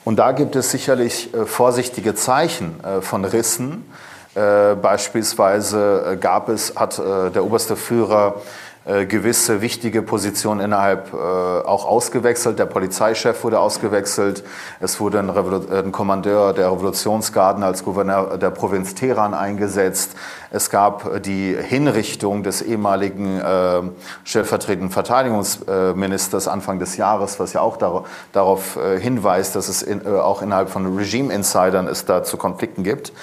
Und 0.03 0.17
da 0.17 0.31
gibt 0.31 0.55
es 0.55 0.71
sicherlich 0.71 1.31
äh, 1.33 1.45
vorsichtige 1.45 2.15
Zeichen 2.15 2.83
äh, 2.83 3.01
von 3.01 3.23
Rissen. 3.23 3.85
Äh, 4.33 4.73
beispielsweise 4.75 6.13
äh, 6.13 6.17
gab 6.17 6.49
es, 6.49 6.75
hat 6.75 6.97
äh, 6.97 7.29
der 7.29 7.45
oberste 7.45 7.75
Führer 7.75 8.41
gewisse 8.83 9.61
wichtige 9.61 10.01
Positionen 10.01 10.59
innerhalb 10.59 11.13
äh, 11.13 11.15
auch 11.15 11.85
ausgewechselt. 11.85 12.57
Der 12.57 12.65
Polizeichef 12.65 13.43
wurde 13.43 13.59
ausgewechselt. 13.59 14.43
Es 14.79 14.99
wurde 14.99 15.19
ein, 15.19 15.29
ein 15.29 15.91
Kommandeur 15.91 16.53
der 16.53 16.71
Revolutionsgarden 16.71 17.63
als 17.63 17.83
Gouverneur 17.85 18.39
der 18.39 18.49
Provinz 18.49 18.95
Teheran 18.95 19.35
eingesetzt. 19.35 20.15
Es 20.49 20.71
gab 20.71 21.05
äh, 21.05 21.19
die 21.19 21.55
Hinrichtung 21.55 22.41
des 22.41 22.63
ehemaligen 22.63 23.39
äh, 23.39 23.81
stellvertretenden 24.23 24.89
Verteidigungsministers 24.89 26.47
Anfang 26.47 26.79
des 26.79 26.97
Jahres, 26.97 27.39
was 27.39 27.53
ja 27.53 27.61
auch 27.61 27.77
dar 27.77 28.05
darauf 28.31 28.77
äh, 28.77 28.99
hinweist, 28.99 29.55
dass 29.55 29.69
es 29.69 29.83
in, 29.83 30.03
äh, 30.03 30.09
auch 30.09 30.41
innerhalb 30.41 30.69
von 30.69 30.97
Regime-Insidern 30.97 31.87
es 31.87 32.05
da 32.05 32.23
zu 32.23 32.37
Konflikten 32.37 32.83
gibt. 32.83 33.13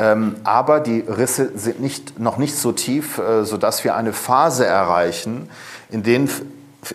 Ähm, 0.00 0.36
aber 0.44 0.80
die 0.80 1.00
Risse 1.00 1.52
sind 1.56 1.80
nicht, 1.80 2.18
noch 2.18 2.38
nicht 2.38 2.56
so 2.56 2.72
tief, 2.72 3.18
äh, 3.18 3.44
sodass 3.44 3.84
wir 3.84 3.94
eine 3.94 4.14
Phase 4.14 4.64
erreichen, 4.64 5.50
in 5.90 6.02
der 6.02 6.26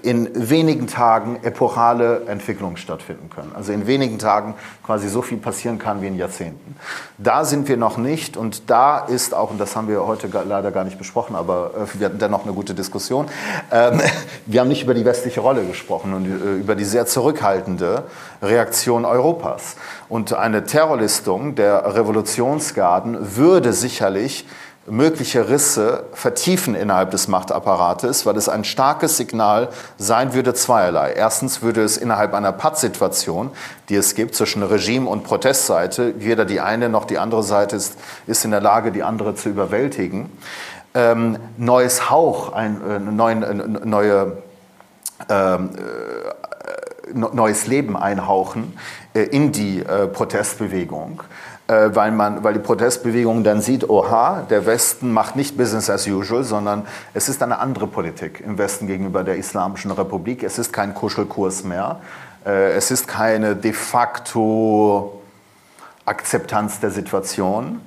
in 0.02 0.50
wenigen 0.50 0.88
Tagen 0.88 1.40
epochale 1.44 2.24
Entwicklungen 2.28 2.76
stattfinden 2.76 3.30
können. 3.30 3.52
Also 3.56 3.72
in 3.72 3.86
wenigen 3.86 4.18
Tagen 4.18 4.56
quasi 4.84 5.08
so 5.10 5.22
viel 5.22 5.38
passieren 5.38 5.78
kann 5.78 6.02
wie 6.02 6.08
in 6.08 6.18
Jahrzehnten. 6.18 6.76
Da 7.20 7.46
sind 7.46 7.68
wir 7.68 7.78
noch 7.78 7.98
nicht 7.98 8.36
und 8.36 8.70
da 8.70 8.98
ist 8.98 9.36
auch, 9.36 9.52
und 9.52 9.60
das 9.60 9.76
haben 9.76 9.88
wir 9.88 10.06
heute 10.08 10.28
leider 10.28 10.72
gar 10.72 10.84
nicht 10.84 10.98
besprochen, 10.98 11.36
aber 11.36 11.72
äh, 11.76 12.00
wir 12.00 12.08
hatten 12.08 12.18
dennoch 12.18 12.44
eine 12.44 12.54
gute 12.54 12.74
Diskussion, 12.74 13.28
ähm, 13.72 14.02
wir 14.48 14.62
haben 14.62 14.70
nicht 14.70 14.84
über 14.84 14.96
die 14.96 15.06
westliche 15.06 15.40
Rolle 15.40 15.64
gesprochen 15.66 16.14
und 16.14 16.26
äh, 16.26 16.56
über 16.56 16.76
die 16.76 16.86
sehr 16.86 17.06
zurückhaltende 17.06 18.06
Reaktion 18.42 19.06
Europas. 19.06 19.76
Und 20.10 20.34
eine 20.34 20.66
Terrorlistung 20.66 21.56
der 21.56 21.96
Revolutionsgarden 21.96 23.38
würde 23.38 23.72
sicherlich 23.74 24.48
mögliche 24.88 25.50
Risse 25.50 26.06
vertiefen 26.14 26.76
innerhalb 26.76 27.12
des 27.12 27.28
Machtapparates, 27.28 28.26
weil 28.26 28.38
es 28.38 28.48
ein 28.48 28.64
starkes 28.64 29.18
Signal 29.18 29.70
sein 29.98 30.34
würde 30.34 30.54
zweierlei. 30.54 31.14
Erstens 31.14 31.62
würde 31.62 31.84
es 31.84 31.98
innerhalb 31.98 32.34
einer 32.34 32.52
Pattsituation, 32.52 33.52
die 33.90 33.96
es 33.96 34.14
gibt 34.14 34.36
zwischen 34.36 34.62
Regime 34.62 35.10
und 35.10 35.24
Protestseite, 35.24 36.14
weder 36.20 36.46
die 36.46 36.62
eine 36.62 36.90
noch 36.90 37.06
die 37.06 37.18
andere 37.18 37.44
Seite 37.44 37.76
ist, 37.76 37.96
ist 38.28 38.46
in 38.46 38.52
der 38.52 38.62
Lage, 38.62 38.92
die 38.92 39.02
andere 39.02 39.36
zu 39.36 39.50
überwältigen, 39.50 40.32
ähm, 40.94 41.38
neues 41.58 42.10
Hauch, 42.10 42.54
ein 42.54 42.80
äh, 42.88 43.00
neuen, 43.00 43.44
äh, 43.44 43.54
neue 43.86 44.38
ähm, 45.30 45.70
äh, 45.76 46.46
neues 47.14 47.68
Leben 47.68 47.96
einhauchen 47.96 48.78
äh, 49.14 49.22
in 49.22 49.52
die 49.52 49.80
äh, 49.80 50.08
Protestbewegung. 50.08 51.24
Äh, 51.68 51.96
weil, 51.96 52.12
man, 52.12 52.44
weil 52.44 52.54
die 52.54 52.60
Protestbewegung 52.60 53.44
dann 53.44 53.60
sieht, 53.60 53.90
oha, 53.90 54.46
der 54.50 54.68
Westen 54.68 55.12
macht 55.12 55.36
nicht 55.36 55.58
Business 55.58 55.90
as 55.90 56.06
usual, 56.06 56.44
sondern 56.44 56.86
es 57.16 57.28
ist 57.28 57.42
eine 57.42 57.58
andere 57.58 57.88
Politik 57.88 58.40
im 58.46 58.60
Westen 58.60 58.86
gegenüber 58.86 59.24
der 59.24 59.38
Islamischen 59.38 59.90
Republik. 59.90 60.44
Es 60.44 60.60
ist 60.60 60.72
kein 60.72 60.94
Kuschelkurs 60.94 61.64
mehr. 61.64 62.02
Äh, 62.46 62.74
es 62.74 62.92
ist 62.92 63.08
keine 63.08 63.56
de 63.56 63.74
facto 63.74 65.24
Akzeptanz 66.06 66.80
der 66.82 66.92
Situation, 66.92 67.82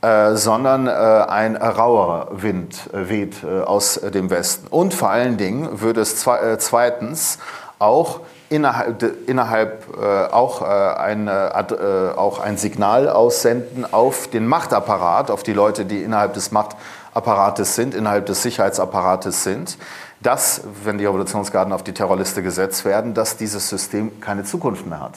äh, 0.00 0.34
sondern 0.34 0.88
ein 0.88 1.54
rauer 1.54 2.28
Wind 2.32 2.90
weht 2.92 3.44
aus 3.44 4.00
dem 4.02 4.30
Westen. 4.30 4.66
Und 4.66 4.94
vor 4.94 5.10
allen 5.10 5.36
Dingen 5.36 5.80
würde 5.80 6.00
es 6.00 6.26
zweitens 6.58 7.38
auch 7.78 8.18
innerhalb, 8.52 9.28
innerhalb 9.28 9.86
äh, 9.96 10.32
auch, 10.32 10.62
äh, 10.62 10.64
ein, 10.64 11.26
äh, 11.26 12.12
auch 12.16 12.38
ein 12.38 12.56
Signal 12.58 13.08
aussenden 13.08 13.90
auf 13.92 14.28
den 14.28 14.46
Machtapparat, 14.46 15.30
auf 15.30 15.42
die 15.42 15.52
Leute, 15.52 15.84
die 15.84 16.02
innerhalb 16.02 16.34
des 16.34 16.52
Machtapparates 16.52 17.74
sind, 17.74 17.94
innerhalb 17.94 18.26
des 18.26 18.42
Sicherheitsapparates 18.42 19.42
sind, 19.42 19.78
dass, 20.20 20.62
wenn 20.84 20.98
die 20.98 21.06
Revolutionsgarden 21.06 21.72
auf 21.72 21.82
die 21.82 21.94
Terrorliste 21.94 22.42
gesetzt 22.42 22.84
werden, 22.84 23.14
dass 23.14 23.36
dieses 23.36 23.68
System 23.68 24.20
keine 24.20 24.44
Zukunft 24.44 24.86
mehr 24.86 25.00
hat 25.00 25.14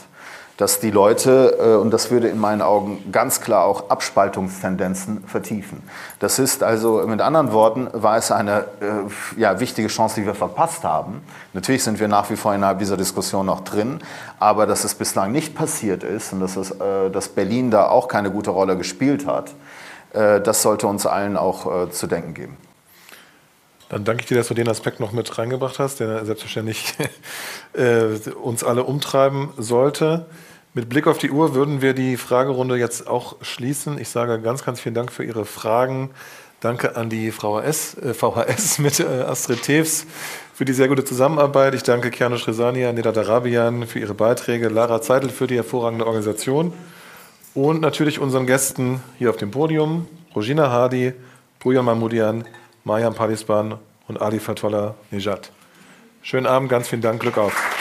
dass 0.57 0.80
die 0.80 0.91
Leute, 0.91 1.57
äh, 1.60 1.76
und 1.76 1.91
das 1.91 2.11
würde 2.11 2.30
in 2.30 2.40
meinen 2.40 2.61
Augen 2.61 3.11
ganz 3.11 3.41
klar 3.41 3.65
auch 3.65 3.90
Abspaltungstendenzen 3.90 5.23
vertiefen. 5.26 5.84
Das 6.19 6.40
ist 6.40 6.64
also, 6.64 7.06
mit 7.07 7.22
anderen 7.22 7.52
Worten, 7.52 7.90
war 7.91 8.18
es 8.18 8.32
eine 8.32 8.65
äh, 8.80 9.40
ja, 9.40 9.60
wichtige 9.60 9.90
Chance, 9.90 10.22
die 10.22 10.26
wir 10.26 10.36
verpasst 10.36 10.84
haben. 10.84 11.22
Natürlich 11.53 11.84
sind 11.84 11.99
wir 11.99 12.07
nach 12.07 12.30
wie 12.30 12.38
vor 12.38 12.53
innerhalb 12.53 12.80
dieser 12.80 12.98
Diskussion 12.98 13.45
noch 13.45 13.61
drin, 13.61 13.99
aber 14.40 14.65
dass 14.65 14.84
es 14.84 14.95
bislang 14.95 15.32
nicht 15.32 15.56
passiert 15.56 16.03
ist 16.03 16.32
und 16.32 16.40
dass, 16.40 16.56
es, 16.56 16.72
äh, 16.72 17.10
dass 17.11 17.27
Berlin 17.30 17.69
da 17.69 17.90
auch 17.90 18.07
keine 18.07 18.32
gute 18.32 18.52
Rolle 18.52 18.77
gespielt 18.77 19.26
hat, 19.27 19.52
das 20.14 20.61
sollte 20.61 20.88
uns 20.88 21.06
allen 21.06 21.36
auch 21.36 21.90
zu 21.90 22.07
denken 22.07 22.34
geben. 22.34 22.57
Dann 23.89 24.03
danke 24.03 24.21
ich 24.21 24.27
dir, 24.27 24.37
dass 24.37 24.47
du 24.47 24.53
den 24.53 24.67
Aspekt 24.67 24.99
noch 24.99 25.11
mit 25.11 25.37
reingebracht 25.37 25.79
hast, 25.79 25.99
der 25.99 26.25
selbstverständlich 26.25 26.93
äh, 27.73 28.29
uns 28.41 28.63
alle 28.63 28.83
umtreiben 28.83 29.49
sollte. 29.57 30.25
Mit 30.73 30.89
Blick 30.89 31.07
auf 31.07 31.17
die 31.17 31.31
Uhr 31.31 31.55
würden 31.55 31.81
wir 31.81 31.93
die 31.93 32.17
Fragerunde 32.17 32.75
jetzt 32.77 33.07
auch 33.07 33.37
schließen. 33.41 33.97
Ich 33.99 34.09
sage 34.09 34.41
ganz, 34.41 34.65
ganz 34.65 34.81
vielen 34.81 34.95
Dank 34.95 35.11
für 35.11 35.23
Ihre 35.23 35.45
Fragen. 35.45 36.09
Danke 36.59 36.95
an 36.95 37.09
die 37.09 37.31
VHS, 37.31 37.97
äh, 37.97 38.13
VHS 38.13 38.79
mit 38.79 38.99
äh, 38.99 39.03
Astrid 39.03 39.61
Tews 39.61 40.07
für 40.55 40.65
die 40.65 40.73
sehr 40.73 40.87
gute 40.87 41.03
Zusammenarbeit. 41.03 41.75
Ich 41.75 41.83
danke 41.83 42.09
Kiano 42.09 42.37
Schresania, 42.37 42.91
Nedat 42.93 43.17
Arabian 43.17 43.85
für 43.87 43.99
ihre 43.99 44.13
Beiträge, 44.13 44.69
Lara 44.69 45.01
Zeitl 45.01 45.29
für 45.29 45.47
die 45.47 45.57
hervorragende 45.57 46.07
Organisation 46.07 46.73
und 47.53 47.81
natürlich 47.81 48.19
unseren 48.19 48.47
Gästen 48.47 49.03
hier 49.17 49.29
auf 49.29 49.37
dem 49.37 49.51
Podium, 49.51 50.07
Rosina 50.33 50.71
Hadi, 50.71 51.13
Brujan 51.59 51.83
Mahmudian, 51.83 52.45
Mayan 52.87 53.15
Padisban 53.15 53.79
und 54.07 54.21
Ali 54.21 54.39
Fatwallah 54.39 54.93
Nejad. 55.09 55.51
Schönen 56.21 56.45
Abend, 56.45 56.69
ganz 56.69 56.87
vielen 56.87 57.01
Dank, 57.01 57.19
Glück 57.19 57.39
auf. 57.39 57.74